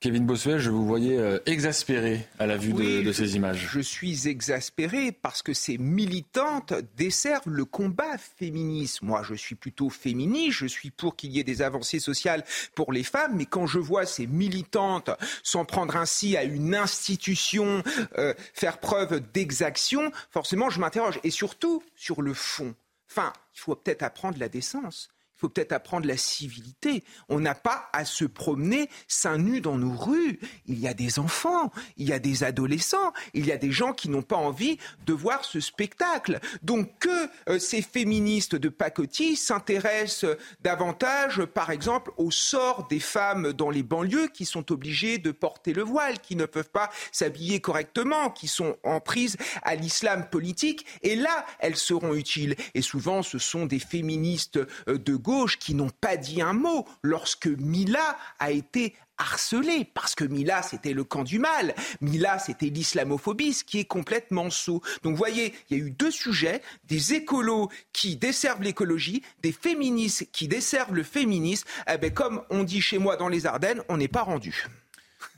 Kevin 0.03 0.27
Bossuet, 0.27 0.59
je 0.59 0.69
vous 0.69 0.85
voyais 0.85 1.17
euh, 1.17 1.39
exaspéré 1.47 2.27
à 2.41 2.47
la 2.47 2.57
vue 2.57 2.73
de, 2.73 3.13
ces 3.13 3.37
images. 3.37 3.69
Je 3.71 3.79
suis 3.79 4.27
exaspéré 4.27 5.13
parce 5.13 5.43
que 5.43 5.55
ces 5.55 5.79
militantes 5.79 6.75
desservent 6.97 7.49
le 7.49 7.65
combat 7.65 8.19
féministe. 8.19 9.03
Moi, 9.03 9.23
je 9.23 9.35
suis 9.35 9.55
plutôt 9.55 9.91
féministe, 9.91 10.57
je 10.59 10.67
suis 10.67 10.91
pour 10.91 11.15
qu'il 11.15 11.31
y 11.31 11.39
ait 11.39 11.45
des 11.45 11.63
avancées 11.63 12.01
sociales 12.01 12.43
pour 12.75 12.93
les 12.93 13.05
femmes, 13.05 13.37
mais 13.37 13.47
quand 13.47 13.69
je 13.69 13.79
vois 13.79 14.05
ces 14.05 14.27
militantes 14.27 15.11
s'en 15.45 15.65
prendre 15.65 15.95
ainsi 15.95 16.37
à 16.37 16.43
une 16.43 16.75
institution, 16.75 17.85
euh, 18.19 18.35
faire 18.55 18.79
preuve 18.79 19.21
d'exaction, 19.33 20.11
forcément, 20.33 20.69
je 20.69 20.81
m'interroge. 20.81 21.21
Et 21.23 21.31
surtout, 21.31 21.81
sur 21.95 22.23
le 22.23 22.35
fond. 22.35 22.75
Enfin, 23.09 23.33
il 23.55 23.61
faut 23.61 23.77
peut-être 23.77 24.03
apprendre 24.03 24.37
la 24.41 24.49
décence 24.49 25.12
faut 25.43 25.49
peut-être 25.49 25.73
apprendre 25.73 26.07
la 26.07 26.17
civilité. 26.17 27.03
On 27.29 27.41
n'a 27.41 27.57
pas 27.57 27.91
à 27.93 28.05
se 28.05 28.25
promener 28.25 28.89
seins 29.09 29.39
nus 29.39 29.61
dans 29.61 29.77
nos 29.77 29.93
rues. 29.93 30.39
Il 30.67 30.79
y 30.79 30.87
a 30.87 30.95
des 30.95 31.19
enfants, 31.19 31.73
il 31.97 32.09
y 32.09 32.13
a 32.13 32.21
des 32.21 32.45
adolescents, 32.45 33.13
il 33.35 33.45
y 33.47 33.51
a 33.51 33.57
des 33.57 33.73
gens 33.73 33.93
qui 33.93 34.09
n'ont 34.09 34.23
pas 34.23 34.37
envie 34.37 34.79
de 35.05 35.13
voir 35.13 35.45
ce 35.45 35.59
spectacle. 35.59 36.39
Donc 36.63 36.97
que 37.01 37.29
euh, 37.49 37.59
ces 37.59 37.83
féministes 37.83 38.55
de 38.55 38.69
pacotille 38.69 39.35
s'intéressent 39.35 40.37
davantage, 40.61 41.45
par 41.45 41.71
exemple, 41.71 42.13
au 42.19 42.31
sort 42.31 42.87
des 42.87 43.01
femmes 43.01 43.53
dans 43.53 43.71
les 43.71 43.83
banlieues 43.83 44.29
qui 44.29 44.45
sont 44.45 44.71
obligées 44.71 45.19
de 45.19 45.33
porter 45.33 45.73
le 45.73 45.83
voile, 45.83 46.21
qui 46.21 46.37
ne 46.37 46.47
peuvent 46.47 46.71
pas 46.71 46.89
s'habiller 47.11 47.61
correctement, 47.61 48.31
qui 48.31 48.47
sont 48.47 48.77
en 48.85 49.01
prise 49.01 49.37
à 49.65 49.75
l'islam 49.75 50.29
politique. 50.31 50.87
Et 51.03 51.17
là, 51.17 51.45
elles 51.59 51.75
seront 51.75 52.15
utiles. 52.15 52.55
Et 52.75 52.83
souvent, 52.83 53.25
ce 53.25 53.39
sont 53.39 53.67
des 53.67 53.81
féministes 53.81 54.61
euh, 54.87 54.99
de 54.99 55.17
gauche 55.17 55.32
qui 55.59 55.75
n'ont 55.75 55.91
pas 56.01 56.17
dit 56.17 56.43
un 56.43 56.53
mot 56.53 56.87
lorsque 57.03 57.47
Mila 57.47 58.17
a 58.39 58.51
été 58.51 58.95
harcelée, 59.19 59.87
parce 59.95 60.15
que 60.15 60.25
Mila, 60.25 60.63
c'était 60.63 60.93
le 60.93 61.05
camp 61.05 61.23
du 61.23 61.39
mal. 61.39 61.75
Mila, 62.01 62.39
c'était 62.39 62.67
l'islamophobie, 62.67 63.53
ce 63.53 63.65
qui 63.65 63.79
est 63.81 63.85
complètement 63.85 64.51
saut. 64.51 64.83
Donc, 65.03 65.17
voyez, 65.17 65.55
il 65.71 65.79
y 65.79 65.81
a 65.81 65.85
eu 65.85 65.91
deux 65.91 66.11
sujets, 66.11 66.63
des 66.85 67.15
écolos 67.15 67.71
qui 67.93 68.17
desservent 68.17 68.63
l'écologie, 68.63 69.23
des 69.43 69.53
féministes 69.53 70.29
qui 70.33 70.49
desservent 70.49 70.95
le 70.95 71.05
féminisme. 71.05 71.69
Eh 71.93 71.99
ben, 71.99 72.13
comme 72.13 72.43
on 72.51 72.65
dit 72.65 72.81
chez 72.81 72.99
moi 72.99 73.17
dans 73.17 73.29
les 73.29 73.47
Ardennes, 73.47 73.83
on 73.89 73.97
n'est 73.97 74.09
pas 74.09 74.23
rendu. 74.23 74.67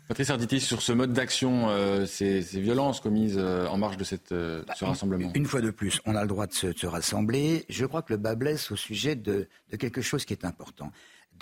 Patrice 0.08 0.28
Arditi, 0.28 0.60
sur 0.60 0.82
ce 0.82 0.92
mode 0.92 1.14
d'action, 1.14 1.70
euh, 1.70 2.04
ces, 2.04 2.40
violences 2.40 3.00
commises 3.00 3.38
euh, 3.38 3.66
en 3.68 3.78
marge 3.78 3.96
de 3.96 4.04
cette, 4.04 4.32
euh, 4.32 4.62
ce 4.76 4.84
rassemblement 4.84 5.30
Une 5.34 5.46
fois 5.46 5.62
de 5.62 5.70
plus, 5.70 6.00
on 6.04 6.14
a 6.14 6.20
le 6.20 6.28
droit 6.28 6.46
de 6.46 6.52
se, 6.52 6.86
rassembler. 6.86 7.64
Je 7.70 7.86
crois 7.86 8.02
que 8.02 8.12
le 8.12 8.18
bas 8.18 8.34
blesse 8.34 8.70
au 8.70 8.76
sujet 8.76 9.16
de 9.16 9.48
quelque 9.78 10.02
chose 10.02 10.26
qui 10.26 10.34
est 10.34 10.44
important. 10.44 10.92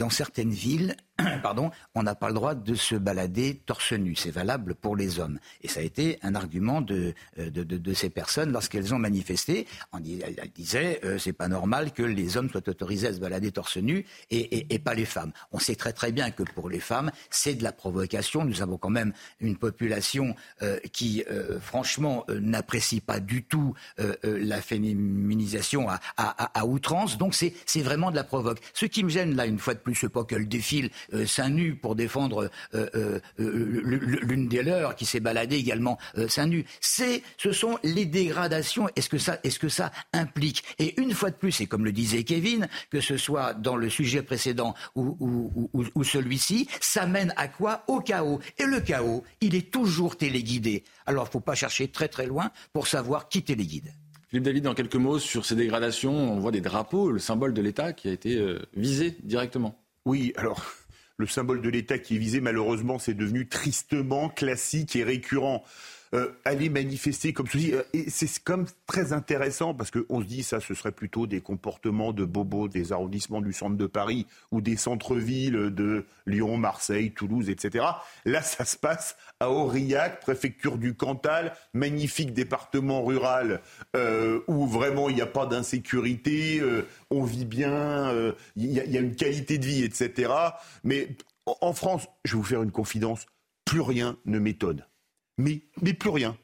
Dans 0.03 0.11
certaines 0.11 0.51
villes, 0.51 0.97
pardon, 1.45 1.71
on 1.95 2.03
n'a 2.03 2.17
pas 2.17 2.27
le 2.27 2.35
droit 2.35 2.57
de 2.57 2.75
se 2.75 2.97
balader 2.97 3.63
torse 3.67 3.93
nu. 3.93 4.17
C'est 4.17 4.33
valable 4.33 4.75
pour 4.75 4.97
les 4.97 5.21
hommes. 5.21 5.39
Et 5.61 5.69
ça 5.69 5.79
a 5.79 5.83
été 5.85 6.19
un 6.23 6.35
argument 6.35 6.81
de, 6.81 7.15
euh, 7.39 7.51
de, 7.51 7.63
de, 7.63 7.95
ces 7.95 8.11
personnes 8.11 8.51
lorsqu'elles 8.51 8.93
ont 8.95 8.99
manifesté. 8.99 9.69
Elles 9.95 10.51
disaient 10.53 11.01
euh, 11.05 11.19
c'est 11.19 11.33
pas 11.33 11.47
normal 11.47 11.93
que 11.93 12.03
les 12.03 12.37
hommes 12.37 12.51
soient 12.51 12.69
autorisés 12.69 13.07
à 13.07 13.13
se 13.13 13.21
balader 13.21 13.53
torse 13.53 13.77
nu 13.77 14.05
et, 14.31 14.75
et, 14.75 14.79
pas 14.81 14.95
les 14.95 15.05
femmes. 15.05 15.31
On 15.53 15.61
sait 15.61 15.77
très 15.77 15.93
très 15.93 16.11
bien 16.11 16.33
que 16.33 16.43
pour 16.43 16.69
les 16.69 16.81
femmes, 16.81 17.13
c'est 17.31 17.55
de 17.55 17.63
la 17.63 17.73
provocation. 17.73 18.45
Nous 18.45 18.61
avons 18.61 18.79
quand 18.79 18.91
même 18.91 19.13
une 19.39 19.57
population 19.57 20.35
euh, 20.63 20.81
qui, 20.93 21.23
euh, 21.31 21.61
franchement, 21.61 22.27
n'apprécie 22.29 23.01
pas 23.01 23.21
du 23.21 23.45
tout 23.45 23.75
la 24.25 24.61
féminisation 24.61 25.89
à, 25.89 26.01
à, 26.17 26.61
à 26.61 26.67
outrance. 26.67 27.19
Donc 27.19 27.35
c'est 27.35 27.83
vraiment 27.83 28.11
de 28.11 28.17
la 28.17 28.25
provoque. 28.25 28.59
Ce 28.75 28.87
qui 28.87 29.05
me 29.05 29.09
gêne 29.09 29.37
là, 29.37 29.47
une 29.47 29.61
fois 29.61 29.75
de 29.75 29.79
plus, 29.79 29.92
c'est 29.95 30.09
pas 30.09 30.25
qu'elle 30.25 30.49
défile 30.49 30.91
euh, 31.13 31.27
seins 31.27 31.49
nus 31.49 31.77
pour 31.77 31.95
défendre 31.95 32.51
euh, 32.75 32.89
euh, 32.95 33.21
l'une 33.39 34.49
des 34.49 34.63
leurs 34.63 34.95
qui 34.97 35.07
s'est 35.07 35.21
baladée 35.21 35.57
également 35.57 35.99
seins 36.29 36.47
nus. 36.47 36.65
C'est, 36.81 37.23
ce 37.37 37.53
sont 37.53 37.79
les 37.83 38.07
dégradations. 38.07 38.89
Est-ce 38.97 39.09
que 39.09 39.19
ça, 39.19 39.39
est-ce 39.45 39.59
que 39.59 39.69
ça 39.69 39.93
implique? 40.13 40.65
Et 40.79 41.01
une 41.01 41.13
fois 41.13 41.31
de 41.31 41.37
plus, 41.37 41.61
et 41.61 41.67
comme 41.67 41.85
le 41.85 41.93
disait 41.93 42.25
Kevin, 42.25 42.69
que 42.91 43.01
ce 43.01 43.17
soit 43.17 43.55
dans 43.55 43.77
le 43.77 43.91
sujet 43.91 44.23
précédent 44.23 44.75
ou 44.95 46.05
celui-ci, 46.05 46.69
ça 46.81 47.07
mène 47.07 47.33
à 47.37 47.49
quoi? 47.49 47.85
Au 47.89 48.01
chaos. 48.01 48.41
Et 48.59 48.65
le 48.65 48.81
chaos, 48.81 49.25
il 49.41 49.55
est 49.55 49.71
toujours 49.71 50.17
téléguidé. 50.17 50.85
Alors, 51.07 51.25
il 51.25 51.29
ne 51.29 51.33
faut 51.33 51.41
pas 51.41 51.55
chercher 51.55 51.89
très 51.89 52.09
très 52.09 52.27
loin 52.27 52.51
pour 52.73 52.87
savoir 52.87 53.29
qui 53.29 53.43
téléguide. 53.43 53.93
Philippe 54.29 54.45
David, 54.45 54.65
dans 54.65 54.75
quelques 54.75 54.97
mots 54.97 55.19
sur 55.19 55.45
ces 55.45 55.55
dégradations, 55.55 56.15
on 56.15 56.41
voit 56.41 56.53
des 56.53 56.63
drapeaux, 56.63 57.11
le 57.11 57.19
symbole 57.19 57.53
de 57.53 57.61
l'État 57.61 57.93
qui 57.93 58.09
a 58.09 58.13
été 58.13 58.43
visé 58.75 59.17
directement. 59.23 59.82
Oui, 60.05 60.33
alors 60.37 60.65
le 61.17 61.27
symbole 61.27 61.63
de 61.63 61.69
l'État 61.69 61.99
qui 61.99 62.17
est 62.17 62.19
visé, 62.19 62.41
malheureusement, 62.41 62.99
c'est 62.99 63.15
devenu 63.15 63.49
tristement 63.49 64.29
classique 64.29 64.97
et 64.97 65.05
récurrent. 65.05 65.65
Euh, 66.15 66.29
aller 66.45 66.69
manifester 66.69 67.33
comme 67.33 67.47
ceci. 67.47 67.73
Euh, 67.73 67.83
et 67.95 68.11
c'est 68.11 68.29
comme 68.45 68.67
très 68.87 69.15
intéressant 69.15 69.73
parce 69.73 69.91
qu'on 69.91 70.21
se 70.21 70.27
dit 70.27 70.43
ça, 70.43 70.61
ce 70.61 70.75
serait 70.75 70.93
plutôt 70.93 71.27
des 71.27 71.41
comportements 71.41 72.13
de 72.13 72.27
bobos 72.27 72.69
des 72.69 72.93
arrondissements 72.93 73.41
du 73.41 73.55
centre 73.55 73.77
de 73.77 73.87
Paris 73.87 74.27
ou 74.51 74.61
des 74.61 74.77
centres-villes 74.77 75.71
de 75.71 76.05
Lyon, 76.27 76.59
Marseille, 76.59 77.13
Toulouse, 77.13 77.49
etc. 77.49 77.87
Là, 78.27 78.43
ça 78.43 78.67
se 78.67 78.77
passe 78.77 79.17
à 79.41 79.49
Aurillac, 79.49 80.21
préfecture 80.21 80.77
du 80.77 80.95
Cantal, 80.95 81.55
magnifique 81.73 82.35
département 82.35 83.03
rural 83.03 83.63
euh, 83.97 84.41
où 84.49 84.67
vraiment 84.67 85.09
il 85.09 85.15
n'y 85.15 85.23
a 85.23 85.27
pas 85.27 85.47
d'insécurité, 85.47 86.61
on 87.11 87.25
vit 87.25 87.47
bien, 87.47 88.13
il 88.57 88.67
y, 88.67 88.75
y, 88.75 88.99
a 88.99 89.01
une 89.01 89.17
qualité 89.17 89.57
de 89.57 89.65
vie, 89.65 89.83
etc. 89.83 90.31
Mais 90.85 91.09
en 91.47 91.73
France, 91.73 92.07
je 92.27 92.33
vais 92.33 92.37
vous 92.37 92.45
faire 92.45 92.63
une 92.63 92.71
confidence, 92.71 93.25
plus 93.65 93.81
rien 93.81 94.19
ne 94.27 94.39
m'étonne 94.39 94.85
mais, 95.39 95.63
plus 95.95 96.11
rien. 96.11 96.37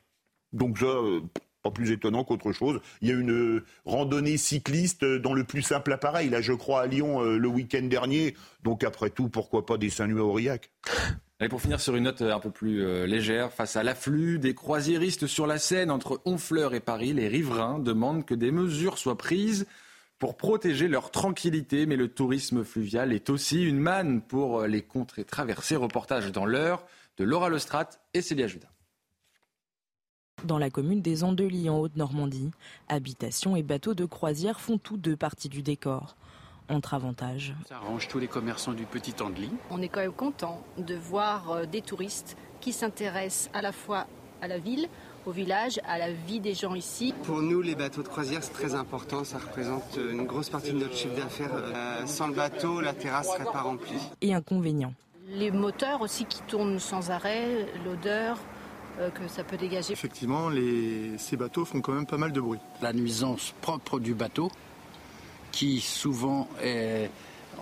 Donc 0.52 0.78
ça, 0.78 0.86
euh, 0.86 1.20
pas 1.62 1.70
plus 1.70 1.90
étonnant 1.90 2.24
qu'autre 2.24 2.52
chose. 2.52 2.80
Il 3.00 3.08
y 3.08 3.12
a 3.12 3.14
une 3.14 3.30
euh, 3.30 3.64
randonnée 3.84 4.36
cycliste 4.36 5.04
dans 5.04 5.34
le 5.34 5.44
plus 5.44 5.62
simple 5.62 5.92
appareil, 5.92 6.30
là 6.30 6.40
je 6.40 6.52
crois 6.52 6.82
à 6.82 6.86
Lyon 6.86 7.22
euh, 7.22 7.38
le 7.38 7.48
week-end 7.48 7.82
dernier. 7.82 8.34
Donc 8.62 8.84
après 8.84 9.10
tout, 9.10 9.28
pourquoi 9.28 9.66
pas 9.66 9.76
des 9.76 9.90
Saint-Nuit 9.90 10.20
à 10.20 10.24
Aurillac? 10.24 10.70
Allez, 11.40 11.48
pour 11.48 11.60
finir 11.60 11.80
sur 11.80 11.94
une 11.94 12.04
note 12.04 12.22
un 12.22 12.40
peu 12.40 12.50
plus 12.50 13.06
légère, 13.06 13.52
face 13.52 13.76
à 13.76 13.84
l'afflux 13.84 14.40
des 14.40 14.54
croisiéristes 14.54 15.28
sur 15.28 15.46
la 15.46 15.58
Seine 15.58 15.92
entre 15.92 16.20
Honfleur 16.24 16.74
et 16.74 16.80
Paris, 16.80 17.12
les 17.12 17.28
riverains 17.28 17.78
demandent 17.78 18.24
que 18.24 18.34
des 18.34 18.50
mesures 18.50 18.98
soient 18.98 19.16
prises 19.16 19.64
pour 20.18 20.36
protéger 20.36 20.88
leur 20.88 21.12
tranquillité. 21.12 21.86
Mais 21.86 21.94
le 21.94 22.08
tourisme 22.08 22.64
fluvial 22.64 23.12
est 23.12 23.30
aussi 23.30 23.62
une 23.62 23.78
manne 23.78 24.20
pour 24.20 24.62
les 24.62 24.82
contrées 24.82 25.22
traversées. 25.22 25.76
Reportage 25.76 26.32
dans 26.32 26.44
l'heure 26.44 26.84
de 27.18 27.24
Laura 27.24 27.50
Lestrade 27.50 27.94
et 28.14 28.20
Célia 28.20 28.48
Judas 28.48 28.72
dans 30.44 30.58
la 30.58 30.70
commune 30.70 31.02
des 31.02 31.24
Andelies 31.24 31.70
en 31.70 31.78
Haute-Normandie. 31.78 32.50
Habitations 32.88 33.56
et 33.56 33.62
bateaux 33.62 33.94
de 33.94 34.04
croisière 34.04 34.60
font 34.60 34.78
tous 34.78 34.96
deux 34.96 35.16
parties 35.16 35.48
du 35.48 35.62
décor. 35.62 36.16
Entre 36.70 36.92
avantages. 36.92 37.54
Ça 37.66 37.76
arrange 37.76 38.08
tous 38.08 38.18
les 38.18 38.28
commerçants 38.28 38.74
du 38.74 38.84
Petit 38.84 39.14
Andely. 39.22 39.48
On 39.70 39.80
est 39.80 39.88
quand 39.88 40.00
même 40.00 40.12
content 40.12 40.62
de 40.76 40.94
voir 40.94 41.50
euh, 41.50 41.64
des 41.64 41.80
touristes 41.80 42.36
qui 42.60 42.74
s'intéressent 42.74 43.48
à 43.54 43.62
la 43.62 43.72
fois 43.72 44.06
à 44.42 44.48
la 44.48 44.58
ville, 44.58 44.86
au 45.24 45.30
village, 45.30 45.80
à 45.88 45.96
la 45.96 46.12
vie 46.12 46.40
des 46.40 46.52
gens 46.52 46.74
ici. 46.74 47.14
Pour 47.24 47.40
nous, 47.40 47.62
les 47.62 47.74
bateaux 47.74 48.02
de 48.02 48.08
croisière, 48.08 48.42
c'est 48.42 48.52
très 48.52 48.74
important. 48.74 49.24
Ça 49.24 49.38
représente 49.38 49.98
une 49.98 50.26
grosse 50.26 50.50
partie 50.50 50.72
de 50.72 50.78
notre 50.78 50.94
chiffre 50.94 51.16
d'affaires. 51.16 51.54
Euh, 51.54 52.06
sans 52.06 52.28
le 52.28 52.34
bateau, 52.34 52.82
la 52.82 52.92
terrasse 52.92 53.28
serait 53.28 53.44
pas 53.44 53.62
remplie. 53.62 54.00
Et 54.20 54.34
inconvénient. 54.34 54.92
Les 55.30 55.50
moteurs 55.50 56.02
aussi 56.02 56.26
qui 56.26 56.42
tournent 56.42 56.78
sans 56.78 57.10
arrêt, 57.10 57.66
l'odeur, 57.84 58.36
euh, 58.36 58.57
que 59.14 59.28
ça 59.28 59.44
peut 59.44 59.56
dégager. 59.56 59.92
Effectivement, 59.92 60.50
ces 61.18 61.36
bateaux 61.36 61.64
font 61.64 61.80
quand 61.80 61.92
même 61.92 62.06
pas 62.06 62.18
mal 62.18 62.32
de 62.32 62.40
bruit. 62.40 62.58
La 62.82 62.92
nuisance 62.92 63.54
propre 63.60 63.98
du 64.00 64.14
bateau, 64.14 64.50
qui 65.52 65.80
souvent 65.80 66.48
est 66.62 67.10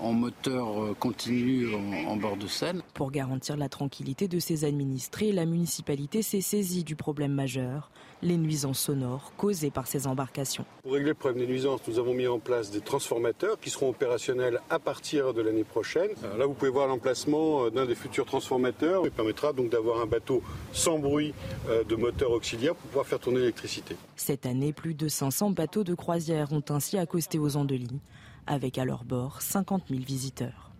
en 0.00 0.12
moteur 0.12 0.82
euh, 0.82 0.94
continu 0.98 1.68
en, 2.06 2.16
bord 2.16 2.36
de 2.36 2.46
Seine. 2.46 2.82
Pour 2.94 3.10
garantir 3.10 3.56
la 3.56 3.68
tranquillité 3.68 4.28
de 4.28 4.38
ses 4.38 4.64
administrés, 4.64 5.32
la 5.32 5.46
municipalité 5.46 6.22
s'est 6.22 6.40
saisie 6.40 6.84
du 6.84 6.96
problème 6.96 7.32
majeur, 7.32 7.90
les 8.22 8.36
nuisances 8.36 8.80
sonores 8.80 9.32
causées 9.36 9.70
par 9.70 9.86
ces 9.86 10.06
embarcations. 10.06 10.64
Pour 10.82 10.92
régler 10.92 11.10
le 11.10 11.14
problème 11.14 11.46
des 11.46 11.52
nuisances, 11.52 11.80
nous 11.86 11.98
avons 11.98 12.14
mis 12.14 12.26
en 12.26 12.38
place 12.38 12.70
des 12.70 12.80
transformateurs 12.80 13.58
qui 13.60 13.70
seront 13.70 13.90
opérationnels 13.90 14.60
à 14.70 14.78
partir 14.78 15.34
de 15.34 15.42
l'année 15.42 15.64
prochaine. 15.64 16.10
là, 16.38 16.46
vous 16.46 16.54
pouvez 16.54 16.70
voir 16.70 16.86
l'emplacement 16.88 17.64
euh, 17.66 17.70
d'un 17.70 17.86
des 17.86 17.94
futurs 17.94 18.26
transformateurs 18.26 19.02
qui 19.02 19.10
permettra 19.10 19.52
donc 19.52 19.70
d'avoir 19.70 20.00
un 20.00 20.06
bateau 20.06 20.42
sans 20.72 20.98
bruit 20.98 21.34
euh, 21.68 21.84
de 21.84 21.96
moteur 21.96 22.30
auxiliaire 22.30 22.74
pour 22.74 22.88
pouvoir 22.88 23.06
faire 23.06 23.18
tourner 23.18 23.40
l'électricité. 23.40 23.96
Cette 24.16 24.46
année, 24.46 24.72
plus 24.72 24.94
de 24.94 25.08
500 25.08 25.50
bateaux 25.50 25.84
de 25.84 25.94
croisière 25.94 26.52
ont 26.52 26.64
ainsi 26.70 26.98
accosté 26.98 27.38
aux 27.38 27.56
Andelys 27.56 28.00
avec 28.46 28.78
à 28.78 28.84
leur 28.84 29.04
bord 29.04 29.42
50 29.42 29.84
000 29.88 30.02
visiteurs. 30.02 30.70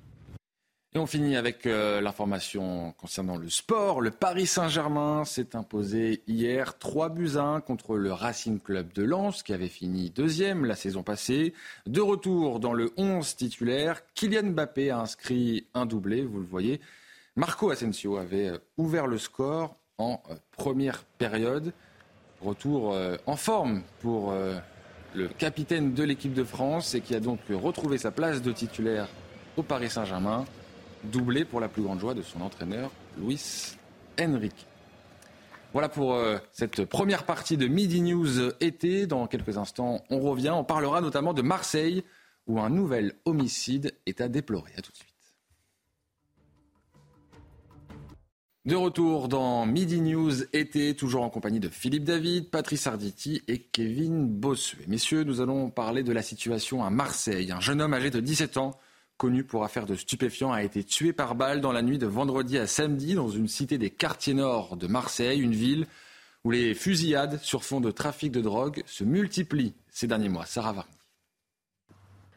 Et 0.96 0.98
on 0.98 1.04
finit 1.04 1.37
avec 1.37 1.66
euh, 1.66 2.00
l'information 2.00 2.94
concernant 2.96 3.37
le 3.37 3.50
sport. 3.50 4.00
Le 4.00 4.11
Paris 4.11 4.46
Saint-Germain 4.46 5.26
s'est 5.26 5.54
imposé 5.54 6.22
hier 6.26 6.78
3 6.78 7.11
buts 7.11 7.32
à 7.37 7.42
1 7.42 7.61
contre 7.61 7.96
le 7.96 8.14
Racing 8.14 8.59
Club 8.59 8.94
de 8.94 9.02
Lens, 9.02 9.42
qui 9.42 9.52
avait 9.52 9.68
fini 9.68 10.09
deuxième 10.09 10.64
la 10.64 10.74
saison 10.74 11.02
passée. 11.02 11.52
De 11.85 12.00
retour 12.00 12.61
dans 12.61 12.72
le 12.72 12.94
11 12.96 13.37
titulaire, 13.37 14.00
Kylian 14.14 14.52
Mbappé 14.52 14.88
a 14.88 15.00
inscrit 15.00 15.66
un 15.74 15.85
doublé, 15.85 16.22
vous 16.24 16.38
le 16.38 16.46
voyez. 16.46 16.80
Marco 17.35 17.68
Asensio 17.68 18.16
avait 18.16 18.48
euh, 18.48 18.59
ouvert 18.78 19.06
le 19.06 19.18
score 19.18 19.76
en 19.98 20.22
euh, 20.30 20.35
première 20.52 21.04
période. 21.18 21.74
Retour 22.40 22.96
en 23.26 23.37
forme 23.37 23.82
pour 24.00 24.35
le 25.14 25.28
capitaine 25.38 25.94
de 25.94 26.04
l'équipe 26.04 26.35
de 26.35 26.44
France 26.44 26.94
et 26.94 27.00
qui 27.00 27.14
a 27.14 27.20
donc 27.20 27.40
retrouvé 27.50 27.96
sa 27.96 28.11
place 28.11 28.42
de 28.42 28.52
titulaire 28.52 29.09
au 29.56 29.62
Paris 29.62 29.88
Saint-Germain, 29.88 30.44
doublé 31.06 31.44
pour 31.44 31.60
la 31.60 31.68
plus 31.68 31.82
grande 31.82 32.00
joie 32.00 32.14
de 32.14 32.22
son 32.22 32.40
entraîneur, 32.40 32.90
Luis 33.18 33.76
Enrique. 34.20 34.66
Voilà 35.72 35.88
pour 35.88 36.14
euh, 36.14 36.38
cette 36.52 36.84
première 36.84 37.24
partie 37.24 37.56
de 37.56 37.66
Midi 37.66 38.00
News 38.00 38.48
été. 38.60 39.06
Dans 39.06 39.26
quelques 39.26 39.58
instants, 39.58 40.02
on 40.10 40.20
revient. 40.20 40.50
On 40.50 40.64
parlera 40.64 41.00
notamment 41.00 41.34
de 41.34 41.42
Marseille, 41.42 42.02
où 42.46 42.60
un 42.60 42.70
nouvel 42.70 43.14
homicide 43.24 43.94
est 44.06 44.20
à 44.20 44.28
déplorer. 44.28 44.72
À 44.76 44.82
tout 44.82 44.92
de 44.92 44.96
suite. 44.96 45.16
De 48.66 48.74
retour 48.74 49.28
dans 49.28 49.64
Midi 49.64 50.00
News 50.00 50.42
été, 50.52 50.96
toujours 50.96 51.22
en 51.22 51.30
compagnie 51.30 51.60
de 51.60 51.68
Philippe 51.68 52.02
David, 52.02 52.50
Patrice 52.50 52.88
Arditi 52.88 53.42
et 53.46 53.60
Kevin 53.60 54.26
Bossuet. 54.26 54.86
Messieurs, 54.88 55.22
nous 55.22 55.40
allons 55.40 55.70
parler 55.70 56.02
de 56.02 56.12
la 56.12 56.20
situation 56.20 56.82
à 56.82 56.90
Marseille. 56.90 57.52
Un 57.52 57.60
jeune 57.60 57.80
homme 57.80 57.94
âgé 57.94 58.10
de 58.10 58.18
17 58.18 58.56
ans, 58.56 58.72
connu 59.16 59.44
pour 59.44 59.64
affaire 59.64 59.87
de 59.87 59.94
stupéfiants, 59.94 60.52
a 60.52 60.62
été 60.62 60.85
tué 60.85 61.12
par 61.12 61.35
balle 61.35 61.61
dans 61.61 61.72
la 61.72 61.83
nuit 61.83 61.98
de 61.98 62.07
vendredi 62.07 62.59
à 62.59 62.66
samedi 62.66 63.14
dans 63.14 63.29
une 63.29 63.48
cité 63.48 63.79
des 63.79 63.90
quartiers 63.90 64.35
nord 64.35 64.76
de 64.76 64.87
Marseille, 64.87 65.40
une 65.40 65.55
ville 65.55 65.87
où 66.44 66.50
les 66.50 66.74
fusillades 66.74 67.40
sur 67.42 67.64
fond 67.64 67.81
de 67.81 67.90
trafic 67.90 68.31
de 68.31 68.40
drogue 68.40 68.83
se 68.87 69.05
multiplient 69.05 69.74
ces 69.90 70.07
derniers 70.07 70.29
mois. 70.29 70.46
Sarah 70.46 70.72
Varni. 70.72 70.95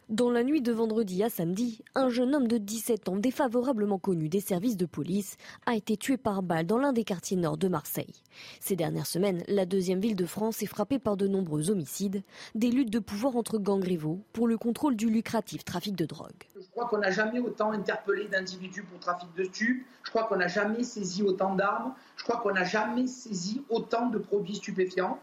Dans 0.09 0.31
la 0.31 0.43
nuit 0.43 0.63
de 0.63 0.71
vendredi 0.71 1.23
à 1.23 1.29
samedi, 1.29 1.83
un 1.93 2.09
jeune 2.09 2.33
homme 2.33 2.47
de 2.47 2.57
17 2.57 3.09
ans 3.09 3.15
défavorablement 3.15 3.99
connu 3.99 4.27
des 4.27 4.39
services 4.39 4.75
de 4.75 4.87
police 4.87 5.37
a 5.67 5.75
été 5.75 5.97
tué 5.97 6.17
par 6.17 6.41
balle 6.41 6.65
dans 6.65 6.79
l'un 6.79 6.93
des 6.93 7.03
quartiers 7.03 7.37
nord 7.37 7.57
de 7.57 7.67
Marseille. 7.67 8.23
Ces 8.59 8.75
dernières 8.75 9.05
semaines, 9.05 9.43
la 9.47 9.67
deuxième 9.67 9.99
ville 9.99 10.15
de 10.15 10.25
France 10.25 10.63
est 10.63 10.65
frappée 10.65 10.97
par 10.97 11.15
de 11.15 11.27
nombreux 11.27 11.69
homicides, 11.69 12.23
des 12.55 12.71
luttes 12.71 12.89
de 12.89 12.97
pouvoir 12.97 13.35
entre 13.35 13.59
gangs 13.59 13.83
rivaux 13.83 14.19
pour 14.33 14.47
le 14.47 14.57
contrôle 14.57 14.95
du 14.95 15.11
lucratif 15.11 15.63
trafic 15.63 15.95
de 15.95 16.07
drogue. 16.07 16.47
Je 16.55 16.67
crois 16.71 16.87
qu'on 16.87 16.97
n'a 16.97 17.11
jamais 17.11 17.39
autant 17.39 17.71
interpellé 17.71 18.27
d'individus 18.27 18.85
pour 18.85 18.99
trafic 18.99 19.29
de 19.35 19.43
stupes, 19.43 19.85
je 20.01 20.09
crois 20.09 20.23
qu'on 20.23 20.37
n'a 20.37 20.47
jamais 20.47 20.83
saisi 20.83 21.21
autant 21.21 21.53
d'armes, 21.53 21.93
je 22.17 22.23
crois 22.23 22.37
qu'on 22.37 22.53
n'a 22.53 22.63
jamais 22.63 23.05
saisi 23.05 23.61
autant 23.69 24.07
de 24.07 24.17
produits 24.17 24.55
stupéfiants 24.55 25.19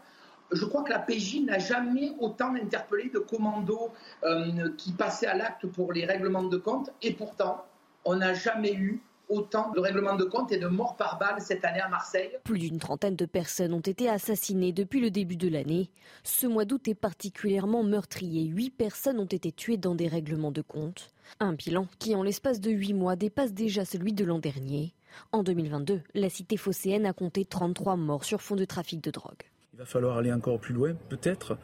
je 0.51 0.65
crois 0.65 0.83
que 0.83 0.89
la 0.89 0.99
PJ 0.99 1.41
n'a 1.45 1.59
jamais 1.59 2.13
autant 2.19 2.55
interpellé 2.55 3.09
de 3.09 3.19
commandos 3.19 3.91
euh, 4.23 4.69
qui 4.77 4.93
passaient 4.93 5.27
à 5.27 5.35
l'acte 5.35 5.67
pour 5.67 5.93
les 5.93 6.05
règlements 6.05 6.43
de 6.43 6.57
compte. 6.57 6.91
Et 7.01 7.13
pourtant, 7.13 7.65
on 8.05 8.15
n'a 8.15 8.33
jamais 8.33 8.73
eu 8.73 9.01
autant 9.29 9.71
de 9.71 9.79
règlements 9.79 10.15
de 10.15 10.23
compte 10.23 10.51
et 10.51 10.57
de 10.57 10.67
morts 10.67 10.95
par 10.95 11.17
balle 11.19 11.41
cette 11.41 11.65
année 11.65 11.81
à 11.81 11.89
Marseille. 11.89 12.31
Plus 12.43 12.59
d'une 12.59 12.79
trentaine 12.79 13.15
de 13.15 13.25
personnes 13.25 13.73
ont 13.73 13.81
été 13.81 14.09
assassinées 14.09 14.71
depuis 14.71 15.01
le 15.01 15.11
début 15.11 15.35
de 15.35 15.49
l'année. 15.49 15.89
Ce 16.23 16.47
mois 16.47 16.65
d'août 16.65 16.87
est 16.87 16.95
particulièrement 16.95 17.83
meurtrier. 17.83 18.45
Huit 18.45 18.69
personnes 18.69 19.19
ont 19.19 19.25
été 19.25 19.51
tuées 19.51 19.77
dans 19.77 19.95
des 19.95 20.07
règlements 20.07 20.51
de 20.51 20.61
compte. 20.61 21.11
Un 21.41 21.53
bilan 21.53 21.87
qui, 21.99 22.15
en 22.15 22.23
l'espace 22.23 22.61
de 22.61 22.71
huit 22.71 22.93
mois, 22.93 23.17
dépasse 23.17 23.53
déjà 23.53 23.83
celui 23.83 24.13
de 24.13 24.23
l'an 24.23 24.39
dernier. 24.39 24.93
En 25.31 25.43
2022, 25.43 26.01
la 26.13 26.29
cité 26.29 26.57
phocéenne 26.57 27.05
a 27.05 27.13
compté 27.13 27.43
33 27.43 27.97
morts 27.97 28.23
sur 28.23 28.41
fond 28.41 28.55
de 28.55 28.65
trafic 28.65 29.03
de 29.03 29.11
drogue. 29.11 29.43
Il 29.77 29.81
va 29.81 29.85
falloir 29.85 30.17
aller 30.17 30.33
encore 30.33 30.59
plus 30.59 30.73
loin, 30.73 30.95
peut-être, 31.07 31.55